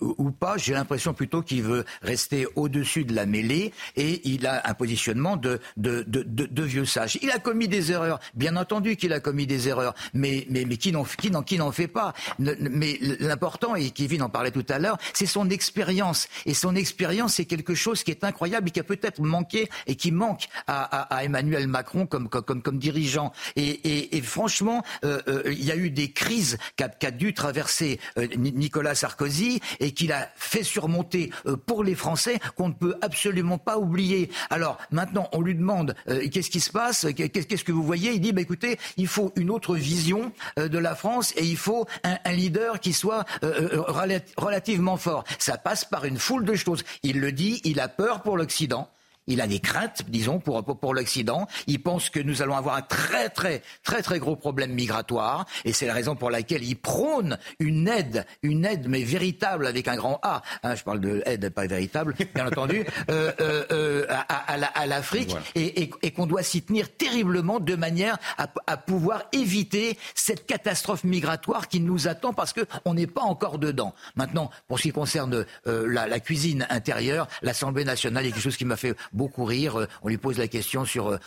ou 0.00 0.30
pas. 0.30 0.56
J'ai 0.56 0.74
l'impression 0.74 1.14
plutôt 1.14 1.42
qu'il 1.42 1.62
veut 1.62 1.84
rester 2.02 2.46
au-dessus 2.56 3.04
de 3.04 3.14
la 3.14 3.26
mêlée 3.26 3.72
et 3.96 4.20
il 4.28 4.46
a 4.46 4.62
un 4.68 4.74
positionnement 4.74 5.36
de, 5.36 5.60
vieux 5.76 6.84
sage. 6.84 7.18
Il 7.22 7.30
a 7.30 7.38
commis 7.38 7.68
des 7.68 7.92
erreurs. 7.92 8.20
Bien 8.34 8.56
entendu 8.56 8.96
qu'il 8.96 9.12
a 9.12 9.20
commis 9.20 9.46
des 9.46 9.68
erreurs. 9.68 9.94
Mais, 10.14 10.46
qui 10.78 10.92
n'en 10.92 11.72
fait 11.72 11.88
pas 11.88 12.14
Mais 12.38 12.98
l'important, 13.20 13.74
et 13.74 13.90
Kevin 13.90 14.22
en 14.22 14.28
parlait 14.28 14.50
tout 14.50 14.66
à 14.68 14.78
l'heure, 14.78 14.98
c'est 15.12 15.26
son 15.26 15.50
expérience. 15.50 16.28
Et 16.46 16.54
son 16.54 16.74
expérience, 16.76 17.34
c'est 17.34 17.44
quelque 17.44 17.74
chose 17.74 18.02
qui 18.02 18.10
est 18.10 18.24
incroyable 18.24 18.68
et 18.68 18.70
qui 18.70 18.80
a 18.80 18.84
peut-être 18.84 19.20
manqué 19.20 19.68
et 19.86 19.96
qui 19.96 20.12
manque 20.12 20.48
à, 20.66 21.24
Emmanuel 21.24 21.66
Macron 21.66 22.06
comme, 22.06 22.78
dirigeant. 22.78 23.32
Et, 23.56 24.20
franchement, 24.22 24.82
euh, 25.04 25.20
euh, 25.28 25.42
il 25.46 25.64
y 25.64 25.72
a 25.72 25.76
eu 25.76 25.90
des 25.90 26.10
crises 26.10 26.58
qu'a 26.76 27.10
dû 27.10 27.34
traverser 27.34 27.98
euh, 28.18 28.26
Ni- 28.36 28.52
Nicolas 28.52 28.94
Sarkozy 28.94 29.60
et 29.80 29.92
qu'il 29.92 30.12
a 30.12 30.28
fait 30.36 30.62
surmonter 30.62 31.30
pour 31.66 31.84
les 31.84 31.94
Français 31.94 32.27
qu'on 32.56 32.68
ne 32.68 32.74
peut 32.74 32.94
absolument 33.02 33.58
pas 33.58 33.78
oublier. 33.78 34.30
Alors 34.50 34.78
maintenant, 34.90 35.28
on 35.32 35.40
lui 35.40 35.54
demande 35.54 35.94
euh, 36.08 36.28
qu'est-ce 36.30 36.50
qui 36.50 36.60
se 36.60 36.70
passe, 36.70 37.06
qu'est- 37.16 37.28
qu'est-ce 37.28 37.64
que 37.64 37.72
vous 37.72 37.82
voyez? 37.82 38.12
Il 38.12 38.20
dit 38.20 38.32
bah, 38.32 38.40
écoutez, 38.42 38.78
il 38.96 39.06
faut 39.06 39.32
une 39.36 39.50
autre 39.50 39.74
vision 39.74 40.32
euh, 40.58 40.68
de 40.68 40.78
la 40.78 40.94
France 40.94 41.32
et 41.36 41.44
il 41.44 41.56
faut 41.56 41.86
un, 42.04 42.18
leader 42.32 42.80
qui 42.80 42.92
soit 42.92 43.24
euh, 43.42 43.80
rela- 43.88 44.20
relativement 44.36 44.96
fort. 44.96 45.24
Ça 45.38 45.56
passe 45.58 45.84
par 45.84 46.04
une 46.04 46.18
foule 46.18 46.44
de 46.44 46.54
choses. 46.54 46.84
Il 47.02 47.20
le 47.20 47.32
dit, 47.32 47.60
il 47.64 47.80
a 47.80 47.88
peur 47.88 48.22
pour 48.22 48.36
l'Occident. 48.36 48.88
Il 49.28 49.40
a 49.40 49.46
des 49.46 49.60
craintes, 49.60 50.02
disons, 50.08 50.40
pour, 50.40 50.64
pour, 50.64 50.94
l'Occident. 50.94 51.46
Il 51.66 51.80
pense 51.82 52.10
que 52.10 52.18
nous 52.18 52.42
allons 52.42 52.56
avoir 52.56 52.74
un 52.76 52.82
très, 52.82 53.28
très, 53.28 53.62
très, 53.84 54.02
très 54.02 54.18
gros 54.18 54.34
problème 54.36 54.72
migratoire. 54.72 55.46
Et 55.64 55.72
c'est 55.72 55.86
la 55.86 55.94
raison 55.94 56.16
pour 56.16 56.30
laquelle 56.30 56.64
il 56.64 56.76
prône 56.76 57.38
une 57.60 57.86
aide, 57.86 58.26
une 58.42 58.64
aide, 58.64 58.88
mais 58.88 59.02
véritable, 59.02 59.66
avec 59.66 59.86
un 59.86 59.96
grand 59.96 60.18
A. 60.22 60.42
Hein, 60.62 60.74
je 60.74 60.82
parle 60.82 61.00
de 61.00 61.22
aide, 61.26 61.50
pas 61.50 61.66
véritable, 61.66 62.14
bien 62.34 62.46
entendu, 62.46 62.84
euh, 63.10 63.32
euh, 63.40 63.64
euh 63.70 64.06
à, 64.08 64.44
à 64.44 64.86
l'Afrique. 64.86 65.36
Et, 65.54 65.82
et, 65.82 65.90
et 66.02 66.10
qu'on 66.10 66.26
doit 66.26 66.42
s'y 66.42 66.62
tenir 66.62 66.90
terriblement 66.96 67.60
de 67.60 67.76
manière 67.76 68.16
à, 68.38 68.48
à, 68.66 68.76
pouvoir 68.76 69.24
éviter 69.32 69.98
cette 70.14 70.46
catastrophe 70.46 71.04
migratoire 71.04 71.68
qui 71.68 71.80
nous 71.80 72.08
attend 72.08 72.32
parce 72.32 72.54
qu'on 72.54 72.94
n'est 72.94 73.06
pas 73.06 73.22
encore 73.22 73.58
dedans. 73.58 73.94
Maintenant, 74.16 74.50
pour 74.66 74.78
ce 74.78 74.84
qui 74.84 74.92
concerne 74.92 75.44
euh, 75.66 75.86
la, 75.86 76.06
la, 76.06 76.20
cuisine 76.20 76.66
intérieure, 76.70 77.28
l'Assemblée 77.42 77.84
nationale, 77.84 78.24
il 78.24 78.28
y 78.28 78.30
a 78.30 78.34
quelque 78.34 78.42
chose 78.42 78.56
qui 78.56 78.64
m'a 78.64 78.76
fait 78.76 78.94
beaucoup 79.18 79.44
rire. 79.44 79.76
Euh, 79.76 79.86
on 80.02 80.08
lui 80.08 80.16
pose 80.16 80.38
la 80.38 80.48
question 80.48 80.86
sur, 80.86 81.08
euh, 81.08 81.18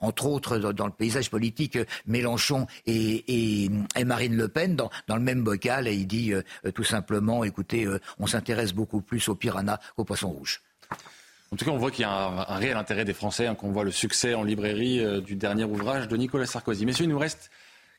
entre 0.00 0.26
autres, 0.26 0.58
dans, 0.58 0.86
le 0.86 0.92
paysage 0.92 1.28
politique, 1.28 1.76
euh, 1.76 1.84
Mélenchon 2.06 2.66
et, 2.86 3.68
Marine 4.06 4.36
Le 4.36 4.48
Pen 4.48 4.76
dans, 4.76 4.90
dans, 5.08 5.16
le 5.16 5.22
même 5.22 5.42
bocal, 5.42 5.86
et 5.86 5.94
il 5.94 6.06
dit 6.06 6.32
tout 6.74 6.84
simplement, 6.84 7.44
écoutez, 7.44 7.86
on 8.18 8.26
s'intéresse 8.26 8.72
beaucoup 8.72 9.00
plus 9.00 9.28
aux 9.28 9.34
piranhas 9.34 9.78
qu'aux 9.96 10.04
poissons 10.04 10.30
rouges. 10.30 10.62
En 11.52 11.56
tout 11.56 11.64
cas, 11.64 11.70
on 11.70 11.76
voit 11.76 11.90
qu'il 11.90 12.02
y 12.02 12.04
a 12.04 12.10
un, 12.10 12.56
réel 12.56 12.76
intérêt 12.76 13.04
des 13.04 13.12
Français, 13.12 13.46
hein, 13.46 13.54
qu'on 13.54 13.70
voit 13.70 13.84
le 13.84 13.90
succès 13.90 14.34
en 14.34 14.42
librairie 14.42 15.04
du 15.22 15.36
dernier 15.36 15.64
ouvrage 15.64 16.08
de 16.08 16.16
Nicolas 16.16 16.46
Sarkozy. 16.46 16.86
Messieurs, 16.86 17.04
il 17.04 17.10
nous 17.10 17.18
reste 17.18 17.50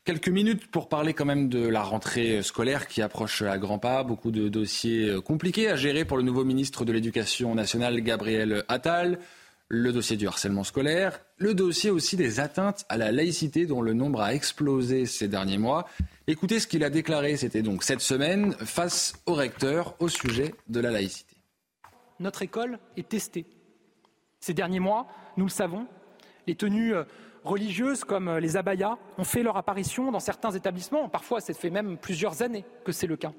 quelques 0.04 0.28
minutes 0.28 0.66
pour 0.70 0.88
parler 0.88 1.14
quand 1.14 1.24
même 1.24 1.48
de 1.48 1.66
la 1.66 1.82
rentrée 1.82 2.42
scolaire 2.42 2.88
qui 2.88 3.02
approche 3.02 3.42
à 3.42 3.58
grands 3.58 3.78
pas. 3.78 4.02
Beaucoup 4.02 4.30
de 4.30 4.48
dossiers 4.48 5.16
compliqués 5.24 5.68
à 5.68 5.76
gérer 5.76 6.04
pour 6.04 6.16
le 6.16 6.24
nouveau 6.24 6.44
ministre 6.44 6.84
de 6.84 6.92
l'Éducation 6.92 7.54
nationale, 7.54 8.00
Gabriel 8.00 8.64
Attal 8.68 9.18
le 9.74 9.90
dossier 9.90 10.18
du 10.18 10.28
harcèlement 10.28 10.64
scolaire, 10.64 11.18
le 11.38 11.54
dossier 11.54 11.88
aussi 11.88 12.14
des 12.14 12.40
atteintes 12.40 12.84
à 12.90 12.98
la 12.98 13.10
laïcité 13.10 13.64
dont 13.64 13.80
le 13.80 13.94
nombre 13.94 14.20
a 14.20 14.34
explosé 14.34 15.06
ces 15.06 15.28
derniers 15.28 15.56
mois. 15.56 15.88
Écoutez 16.26 16.60
ce 16.60 16.66
qu'il 16.66 16.84
a 16.84 16.90
déclaré, 16.90 17.38
c'était 17.38 17.62
donc 17.62 17.82
cette 17.82 18.02
semaine, 18.02 18.52
face 18.52 19.14
au 19.24 19.32
recteur 19.32 19.94
au 19.98 20.08
sujet 20.08 20.54
de 20.68 20.78
la 20.78 20.90
laïcité. 20.90 21.36
Notre 22.20 22.42
école 22.42 22.78
est 22.98 23.08
testée. 23.08 23.46
Ces 24.40 24.52
derniers 24.52 24.78
mois, 24.78 25.06
nous 25.38 25.46
le 25.46 25.50
savons, 25.50 25.86
les 26.46 26.54
tenues 26.54 26.94
euh, 26.94 27.04
religieuses 27.42 28.04
comme 28.04 28.28
euh, 28.28 28.40
les 28.40 28.58
abayas 28.58 28.98
ont 29.16 29.24
fait 29.24 29.42
leur 29.42 29.56
apparition 29.56 30.12
dans 30.12 30.20
certains 30.20 30.50
établissements. 30.50 31.08
Parfois, 31.08 31.40
c'est 31.40 31.56
fait 31.56 31.70
même 31.70 31.96
plusieurs 31.96 32.42
années 32.42 32.66
que 32.84 32.92
c'est 32.92 33.06
le 33.06 33.16
cas. 33.16 33.32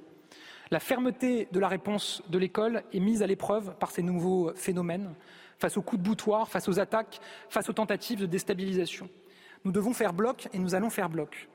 La 0.72 0.80
fermeté 0.80 1.48
de 1.52 1.60
la 1.60 1.68
réponse 1.68 2.24
de 2.30 2.40
l'école 2.40 2.82
est 2.92 3.00
mise 3.00 3.22
à 3.22 3.28
l'épreuve 3.28 3.76
par 3.80 3.92
ces 3.92 4.02
nouveaux 4.02 4.52
phénomènes 4.56 5.14
face 5.64 5.78
aux 5.78 5.82
coups 5.82 6.02
de 6.02 6.06
boutoir, 6.06 6.50
face 6.50 6.68
aux 6.68 6.78
attaques, 6.78 7.22
face 7.50 7.70
aux 7.70 7.74
tentatives 7.74 8.20
de 8.20 8.26
déstabilisation. 8.26 9.10
Nous 9.64 9.72
devons 9.72 9.94
faire 9.94 10.12
bloc 10.12 10.50
et 10.52 10.60
nous 10.60 10.76
allons 10.76 10.90
faire 10.90 11.08
bloc. 11.08 11.48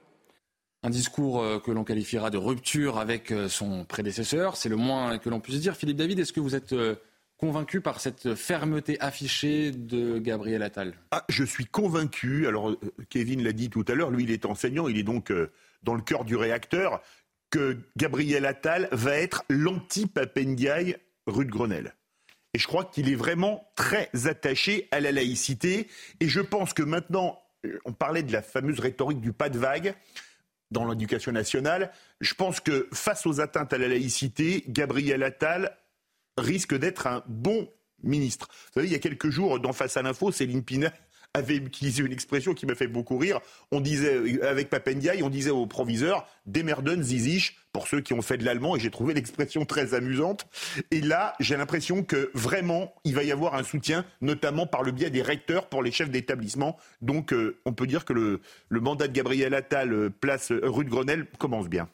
Un 0.82 0.88
discours 0.88 1.42
euh, 1.42 1.58
que 1.58 1.70
l'on 1.70 1.84
qualifiera 1.84 2.30
de 2.30 2.38
rupture 2.38 2.98
avec 2.98 3.30
euh, 3.30 3.50
son 3.50 3.84
prédécesseur, 3.84 4.56
c'est 4.56 4.70
le 4.70 4.76
moins 4.76 5.18
que 5.18 5.28
l'on 5.28 5.40
puisse 5.40 5.60
dire. 5.60 5.76
Philippe 5.76 5.98
David, 5.98 6.20
est-ce 6.20 6.32
que 6.32 6.40
vous 6.40 6.54
êtes 6.54 6.72
euh, 6.72 6.94
convaincu 7.36 7.82
par 7.82 8.00
cette 8.00 8.34
fermeté 8.34 8.98
affichée 8.98 9.72
de 9.72 10.18
Gabriel 10.18 10.62
Attal? 10.62 10.94
Ah, 11.10 11.26
Je 11.28 11.44
suis 11.44 11.66
convaincu. 11.66 12.46
Alors, 12.46 12.74
Kevin 13.10 13.44
l'a 13.44 13.52
dit 13.52 13.68
tout 13.68 13.84
à 13.88 13.92
l'heure, 13.92 14.10
lui, 14.10 14.24
il 14.24 14.30
est 14.30 14.46
enseignant, 14.46 14.88
il 14.88 14.96
est 14.96 15.02
donc 15.02 15.30
dans 15.82 15.94
le 15.94 16.00
cœur 16.00 16.24
du 16.24 16.34
réacteur, 16.34 17.02
que 17.50 17.76
Gabriel 17.98 18.46
Attal 18.46 18.88
va 18.90 19.16
être 19.16 19.44
l'anti-Papendiaï 19.50 20.96
rue 21.26 21.44
de 21.44 21.50
Grenelle. 21.50 21.92
Et 22.54 22.58
je 22.58 22.66
crois 22.66 22.84
qu'il 22.84 23.10
est 23.10 23.14
vraiment 23.14 23.70
très 23.76 24.08
attaché 24.26 24.88
à 24.90 25.00
la 25.00 25.12
laïcité. 25.12 25.88
Et 26.20 26.28
je 26.28 26.40
pense 26.40 26.72
que 26.72 26.82
maintenant, 26.82 27.40
on 27.84 27.92
parlait 27.92 28.22
de 28.22 28.32
la 28.32 28.42
fameuse 28.42 28.80
rhétorique 28.80 29.20
du 29.20 29.32
pas 29.32 29.48
de 29.48 29.58
vague 29.58 29.94
dans 30.70 30.88
l'éducation 30.88 31.32
nationale. 31.32 31.90
Je 32.20 32.34
pense 32.34 32.60
que 32.60 32.88
face 32.92 33.26
aux 33.26 33.40
atteintes 33.40 33.72
à 33.72 33.78
la 33.78 33.88
laïcité, 33.88 34.64
Gabriel 34.68 35.22
Attal 35.22 35.76
risque 36.36 36.76
d'être 36.76 37.06
un 37.06 37.22
bon 37.26 37.68
ministre. 38.02 38.48
Vous 38.50 38.74
savez, 38.74 38.86
il 38.86 38.92
y 38.92 38.96
a 38.96 39.00
quelques 39.00 39.30
jours, 39.30 39.60
dans 39.60 39.72
Face 39.72 39.96
à 39.96 40.02
l'info, 40.02 40.30
Céline 40.30 40.62
Pina 40.62 40.92
avait 41.34 41.56
utilisé 41.56 42.02
une 42.02 42.12
expression 42.12 42.54
qui 42.54 42.64
m'a 42.64 42.74
fait 42.74 42.86
beaucoup 42.86 43.18
rire. 43.18 43.40
On 43.70 43.80
disait, 43.80 44.42
avec 44.42 44.70
Papendiaï, 44.70 45.22
on 45.22 45.28
disait 45.28 45.50
au 45.50 45.66
proviseur, 45.66 46.26
Demerden 46.46 47.02
zizich, 47.02 47.56
pour 47.78 47.86
ceux 47.86 48.00
qui 48.00 48.12
ont 48.12 48.22
fait 48.22 48.36
de 48.36 48.44
l'allemand, 48.44 48.74
et 48.74 48.80
j'ai 48.80 48.90
trouvé 48.90 49.14
l'expression 49.14 49.64
très 49.64 49.94
amusante. 49.94 50.48
Et 50.90 51.00
là, 51.00 51.34
j'ai 51.38 51.56
l'impression 51.56 52.02
que 52.02 52.28
vraiment, 52.34 52.92
il 53.04 53.14
va 53.14 53.22
y 53.22 53.30
avoir 53.30 53.54
un 53.54 53.62
soutien, 53.62 54.04
notamment 54.20 54.66
par 54.66 54.82
le 54.82 54.90
biais 54.90 55.10
des 55.10 55.22
recteurs 55.22 55.68
pour 55.68 55.80
les 55.80 55.92
chefs 55.92 56.10
d'établissement. 56.10 56.76
Donc, 57.02 57.32
euh, 57.32 57.56
on 57.66 57.72
peut 57.72 57.86
dire 57.86 58.04
que 58.04 58.12
le, 58.12 58.40
mandat 58.68 59.06
de 59.06 59.12
Gabriel 59.12 59.54
Attal, 59.54 59.92
euh, 59.92 60.10
place 60.10 60.50
euh, 60.50 60.60
rue 60.64 60.86
de 60.86 60.90
Grenelle, 60.90 61.26
commence 61.38 61.68
bien. 61.68 61.88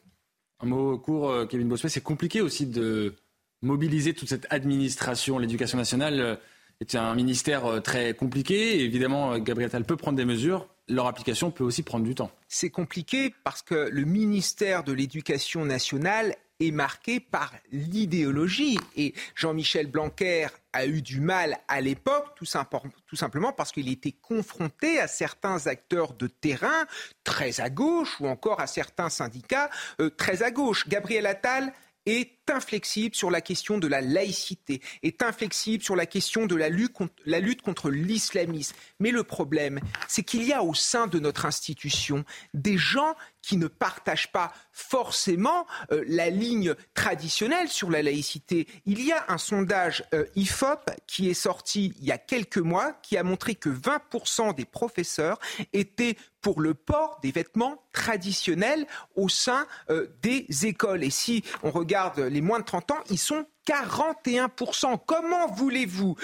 Un 0.59 0.65
mot 0.65 0.97
court, 0.97 1.47
Kevin 1.49 1.67
Bossuet, 1.67 1.89
c'est 1.89 2.01
compliqué 2.01 2.41
aussi 2.41 2.65
de 2.65 3.13
mobiliser 3.61 4.15
toute 4.15 4.29
cette 4.29 4.47
administration, 4.49 5.37
l'éducation 5.37 5.77
nationale 5.77 6.39
c'est 6.81 6.97
un 6.97 7.15
ministère 7.15 7.81
très 7.83 8.13
compliqué. 8.15 8.83
évidemment, 8.83 9.37
Gabriel 9.37 9.69
Attal 9.69 9.85
peut 9.85 9.95
prendre 9.95 10.17
des 10.17 10.25
mesures. 10.25 10.67
Leur 10.87 11.07
application 11.07 11.51
peut 11.51 11.63
aussi 11.63 11.83
prendre 11.83 12.05
du 12.05 12.13
temps. 12.13 12.31
C'est 12.47 12.69
compliqué 12.69 13.33
parce 13.43 13.61
que 13.61 13.89
le 13.91 14.05
ministère 14.05 14.83
de 14.83 14.93
l'Éducation 14.93 15.65
nationale 15.65 16.35
est 16.59 16.71
marqué 16.71 17.19
par 17.19 17.53
l'idéologie. 17.71 18.79
Et 18.95 19.13
Jean-Michel 19.35 19.87
Blanquer 19.87 20.47
a 20.73 20.85
eu 20.85 21.01
du 21.01 21.19
mal 21.19 21.57
à 21.67 21.81
l'époque, 21.81 22.35
tout, 22.35 22.45
simplement 22.45 23.51
parce 23.51 23.71
qu'il 23.71 23.89
était 23.89 24.11
confronté 24.13 24.99
à 24.99 25.07
certains 25.07 25.67
acteurs 25.67 26.13
de 26.13 26.27
terrain 26.27 26.85
très 27.23 27.61
à 27.61 27.69
gauche 27.69 28.19
ou 28.19 28.27
encore 28.27 28.59
à 28.59 28.67
certains 28.67 29.09
syndicats 29.09 29.69
euh, 29.99 30.09
très 30.09 30.43
à 30.43 30.51
gauche. 30.51 30.87
Gabriel 30.87 31.25
Attal 31.25 31.73
est 32.05 32.34
inflexible 32.51 33.15
sur 33.15 33.31
la 33.31 33.41
question 33.41 33.77
de 33.77 33.87
la 33.87 34.01
laïcité, 34.01 34.81
est 35.03 35.23
inflexible 35.23 35.83
sur 35.83 35.95
la 35.95 36.05
question 36.05 36.45
de 36.45 36.55
la 36.55 36.69
lutte 36.69 37.61
contre, 37.61 37.89
l'islamisme. 37.89 38.75
Mais 38.99 39.11
le 39.11 39.23
problème, 39.23 39.79
c'est 40.07 40.23
qu'il 40.23 40.43
y 40.43 40.53
a 40.53 40.63
au 40.63 40.73
sein 40.73 41.07
de 41.07 41.19
notre 41.19 41.45
institution 41.45 42.23
des 42.53 42.77
gens 42.77 43.15
qui 43.45 43.57
ne 43.57 43.67
partagent 43.67 44.31
pas 44.31 44.51
forcément 44.71 45.67
euh, 45.91 46.03
la 46.07 46.31
ligne 46.31 46.73
traditionnelle 46.95 47.69
sur 47.69 47.91
la 47.91 48.01
laïcité. 48.01 48.67
Il 48.85 49.03
y 49.03 49.11
a 49.11 49.25
un 49.27 49.37
sondage 49.37 50.03
euh, 50.15 50.25
IFOP 50.35 50.89
qui 51.05 51.29
est 51.29 51.35
sorti 51.35 51.93
il 51.99 52.05
y 52.05 52.11
a 52.11 52.17
quelques 52.17 52.57
mois 52.57 52.93
qui 53.03 53.17
a 53.17 53.23
montré 53.23 53.53
que 53.53 53.69
20% 53.69 54.55
des 54.55 54.65
professeurs 54.65 55.39
étaient 55.73 56.17
pour 56.41 56.61
le 56.61 56.73
port 56.73 57.19
des 57.21 57.31
vêtements 57.31 57.83
traditionnels 57.91 58.85
au 59.15 59.29
sein 59.29 59.65
euh, 59.89 60.07
des 60.21 60.45
écoles. 60.65 61.03
Et 61.03 61.09
si 61.09 61.43
on 61.63 61.71
regarde 61.71 62.19
les 62.35 62.41
moins 62.41 62.59
de 62.59 62.65
30 62.65 62.91
ans, 62.91 63.03
ils 63.09 63.17
sont 63.17 63.45
41%. 63.67 64.99
Comment 65.07 65.47
voulez-vous 65.53 66.15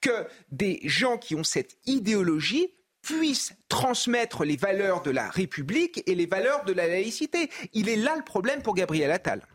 que 0.00 0.26
des 0.50 0.80
gens 0.84 1.18
qui 1.18 1.34
ont 1.34 1.44
cette 1.44 1.76
idéologie 1.86 2.72
puissent 3.02 3.52
transmettre 3.68 4.44
les 4.44 4.56
valeurs 4.56 5.02
de 5.02 5.10
la 5.10 5.28
République 5.28 6.02
et 6.06 6.14
les 6.14 6.26
valeurs 6.26 6.64
de 6.64 6.72
la 6.72 6.88
laïcité? 6.88 7.50
Il 7.74 7.88
est 7.88 7.96
là 7.96 8.16
le 8.16 8.24
problème 8.24 8.62
pour 8.62 8.74
Gabriel 8.74 9.12
Attal. 9.12 9.46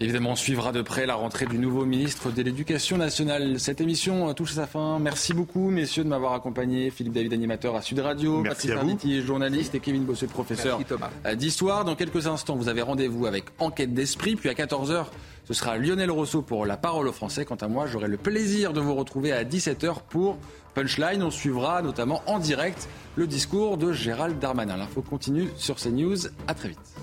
Évidemment, 0.00 0.30
on 0.30 0.36
suivra 0.36 0.72
de 0.72 0.82
près 0.82 1.06
la 1.06 1.14
rentrée 1.14 1.46
du 1.46 1.56
nouveau 1.56 1.84
ministre 1.84 2.32
de 2.32 2.42
l'Éducation 2.42 2.96
nationale. 2.96 3.60
Cette 3.60 3.80
émission 3.80 4.34
touche 4.34 4.52
à 4.52 4.54
sa 4.54 4.66
fin. 4.66 4.98
Merci 4.98 5.34
beaucoup, 5.34 5.70
messieurs, 5.70 6.02
de 6.02 6.08
m'avoir 6.08 6.32
accompagné. 6.32 6.90
Philippe 6.90 7.12
David, 7.12 7.32
animateur 7.32 7.76
à 7.76 7.82
Sud 7.82 8.00
Radio. 8.00 8.40
Merci 8.40 8.68
Patrice 8.68 9.22
journaliste. 9.22 9.74
Et 9.76 9.80
Kevin 9.80 10.04
Bossuet, 10.04 10.26
professeur 10.26 10.80
d'histoire. 11.36 11.84
Dans 11.84 11.94
quelques 11.94 12.26
instants, 12.26 12.56
vous 12.56 12.68
avez 12.68 12.82
rendez-vous 12.82 13.26
avec 13.26 13.44
Enquête 13.60 13.94
d'esprit. 13.94 14.34
Puis 14.34 14.48
à 14.48 14.54
14h, 14.54 15.06
ce 15.44 15.54
sera 15.54 15.78
Lionel 15.78 16.10
Rousseau 16.10 16.42
pour 16.42 16.66
La 16.66 16.76
parole 16.76 17.06
aux 17.06 17.12
Français. 17.12 17.44
Quant 17.44 17.54
à 17.54 17.68
moi, 17.68 17.86
j'aurai 17.86 18.08
le 18.08 18.16
plaisir 18.16 18.72
de 18.72 18.80
vous 18.80 18.96
retrouver 18.96 19.30
à 19.32 19.44
17h 19.44 19.98
pour 20.08 20.38
Punchline. 20.74 21.22
On 21.22 21.30
suivra 21.30 21.82
notamment 21.82 22.20
en 22.26 22.40
direct 22.40 22.88
le 23.14 23.28
discours 23.28 23.76
de 23.76 23.92
Gérald 23.92 24.40
Darmanin. 24.40 24.76
L'info 24.76 25.02
continue 25.02 25.50
sur 25.56 25.76
CNews. 25.76 26.26
À 26.48 26.54
très 26.54 26.70
vite. 26.70 26.93